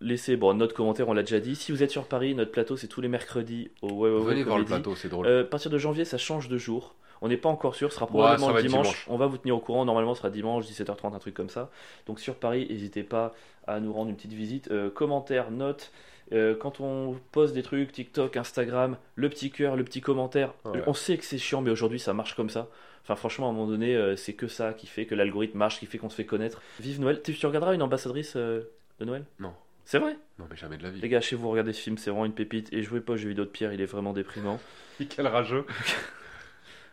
laisser 0.00 0.36
bon, 0.36 0.54
notre 0.54 0.74
commentaire, 0.74 1.08
on 1.08 1.12
l'a 1.14 1.22
déjà 1.22 1.40
dit. 1.40 1.56
Si 1.56 1.72
vous 1.72 1.82
êtes 1.82 1.90
sur 1.90 2.04
Paris, 2.06 2.34
notre 2.34 2.50
plateau, 2.52 2.76
c'est 2.76 2.88
tous 2.88 3.00
les 3.00 3.08
mercredis 3.08 3.70
au 3.82 3.88
Ouais 3.92 4.10
Ouais 4.10 4.18
Ouais 4.18 4.30
Venez 4.32 4.42
voir 4.44 4.58
le 4.58 4.64
plateau, 4.64 4.94
c'est 4.96 5.08
drôle. 5.08 5.26
Euh, 5.26 5.42
à 5.42 5.44
partir 5.44 5.70
de 5.70 5.78
janvier, 5.78 6.04
ça 6.04 6.18
change 6.18 6.48
de 6.48 6.58
jour. 6.58 6.94
On 7.22 7.28
n'est 7.28 7.36
pas 7.36 7.48
encore 7.48 7.74
sûr, 7.74 7.90
ce 7.90 7.94
sera 7.96 8.06
probablement 8.06 8.50
le 8.50 8.62
dimanche. 8.62 8.88
dimanche. 8.88 9.06
On 9.08 9.16
va 9.16 9.26
vous 9.26 9.38
tenir 9.38 9.56
au 9.56 9.60
courant. 9.60 9.84
Normalement, 9.84 10.14
ce 10.14 10.18
sera 10.18 10.30
dimanche, 10.30 10.66
17h30, 10.66 11.14
un 11.14 11.18
truc 11.18 11.34
comme 11.34 11.48
ça. 11.48 11.70
Donc 12.06 12.20
sur 12.20 12.34
Paris, 12.34 12.66
n'hésitez 12.68 13.04
pas 13.04 13.32
à 13.66 13.80
nous 13.80 13.92
rendre 13.92 14.10
une 14.10 14.16
petite 14.16 14.32
visite. 14.32 14.70
Euh, 14.70 14.90
commentaires, 14.90 15.50
notes. 15.50 15.92
Euh, 16.32 16.54
quand 16.54 16.80
on 16.80 17.18
poste 17.30 17.54
des 17.54 17.62
trucs, 17.62 17.92
TikTok, 17.92 18.36
Instagram, 18.36 18.96
le 19.16 19.28
petit 19.28 19.50
cœur, 19.50 19.76
le 19.76 19.84
petit 19.84 20.00
commentaire. 20.00 20.54
Ouais. 20.64 20.82
On 20.86 20.94
sait 20.94 21.16
que 21.16 21.24
c'est 21.24 21.38
chiant, 21.38 21.60
mais 21.60 21.70
aujourd'hui, 21.70 21.98
ça 21.98 22.12
marche 22.12 22.34
comme 22.34 22.50
ça. 22.50 22.68
Enfin, 23.02 23.16
franchement, 23.16 23.48
à 23.48 23.50
un 23.50 23.52
moment 23.52 23.66
donné, 23.66 23.96
euh, 23.96 24.16
c'est 24.16 24.32
que 24.32 24.46
ça 24.46 24.72
qui 24.72 24.86
fait 24.86 25.06
que 25.06 25.14
l'algorithme 25.14 25.58
marche, 25.58 25.78
qui 25.78 25.86
fait 25.86 25.98
qu'on 25.98 26.08
se 26.08 26.14
fait 26.14 26.24
connaître. 26.24 26.62
Vive 26.80 27.00
Noël. 27.00 27.20
Tu, 27.22 27.34
tu 27.34 27.46
regarderas 27.46 27.74
une 27.74 27.82
ambassadrice 27.82 28.34
euh, 28.36 28.62
de 29.00 29.04
Noël? 29.04 29.24
Non. 29.40 29.52
C'est 29.84 29.98
vrai? 29.98 30.16
Non, 30.38 30.46
mais 30.48 30.56
jamais 30.56 30.78
de 30.78 30.84
la 30.84 30.90
vie. 30.90 31.00
Les 31.00 31.08
gars, 31.08 31.20
chez 31.20 31.34
vous, 31.36 31.50
regardez 31.50 31.72
ce 31.72 31.80
film, 31.80 31.98
c'est 31.98 32.10
vraiment 32.10 32.24
une 32.24 32.32
pépite. 32.32 32.72
Et 32.72 32.82
jouez 32.82 33.00
pas 33.00 33.14
aux 33.14 33.16
jeux 33.16 33.28
vidéo 33.28 33.44
de 33.44 33.50
Pierre, 33.50 33.72
il 33.72 33.80
est 33.80 33.86
vraiment 33.86 34.12
déprimant. 34.12 34.60
Quel 35.08 35.26
rageux. 35.26 35.66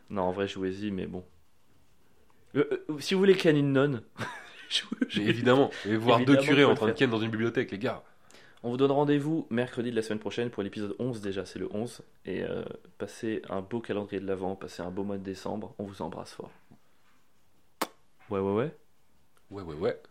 Non, 0.10 0.24
en 0.24 0.32
vrai, 0.32 0.48
jouez-y, 0.48 0.92
mais 0.92 1.06
bon. 1.06 1.24
Euh, 2.56 2.84
euh, 2.90 3.00
si 3.00 3.14
vous 3.14 3.20
voulez 3.20 3.36
ken 3.36 3.56
une 3.56 3.74
nonne, 3.74 4.04
Mais 5.18 5.24
évidemment. 5.24 5.72
Et 5.86 5.96
voir 5.96 6.20
deux 6.20 6.34
Évidemment, 6.34 6.48
curés 6.48 6.66
en 6.66 6.76
train 6.76 6.88
de 6.88 6.92
ken 6.94 7.10
dans 7.10 7.20
une 7.20 7.32
bibliothèque, 7.32 7.72
les 7.72 7.78
gars. 7.78 8.04
On 8.62 8.72
vous 8.72 8.78
donne 8.78 8.92
rendez-vous 8.92 9.48
mercredi 9.50 9.90
de 9.90 9.96
la 9.96 10.02
semaine 10.02 10.20
prochaine 10.20 10.50
pour 10.50 10.64
l'épisode 10.64 10.96
11 11.00 11.22
déjà, 11.22 11.46
c'est 11.46 11.60
le 11.60 11.70
11. 11.74 12.02
Et 12.26 12.44
euh, 12.44 12.64
passez 12.98 13.42
un 13.50 13.62
beau 13.62 13.80
calendrier 13.80 14.20
de 14.20 14.28
l'avant, 14.28 14.56
passez 14.56 14.82
un 14.82 14.92
beau 14.92 15.04
mois 15.04 15.18
de 15.18 15.24
décembre. 15.24 15.74
On 15.80 15.86
vous 15.86 16.02
embrasse 16.02 16.34
fort. 16.34 16.52
Ouais, 18.30 18.40
ouais, 18.40 18.54
ouais. 18.54 18.76
Ouais, 19.50 19.64
ouais, 19.64 19.76
ouais. 19.76 20.02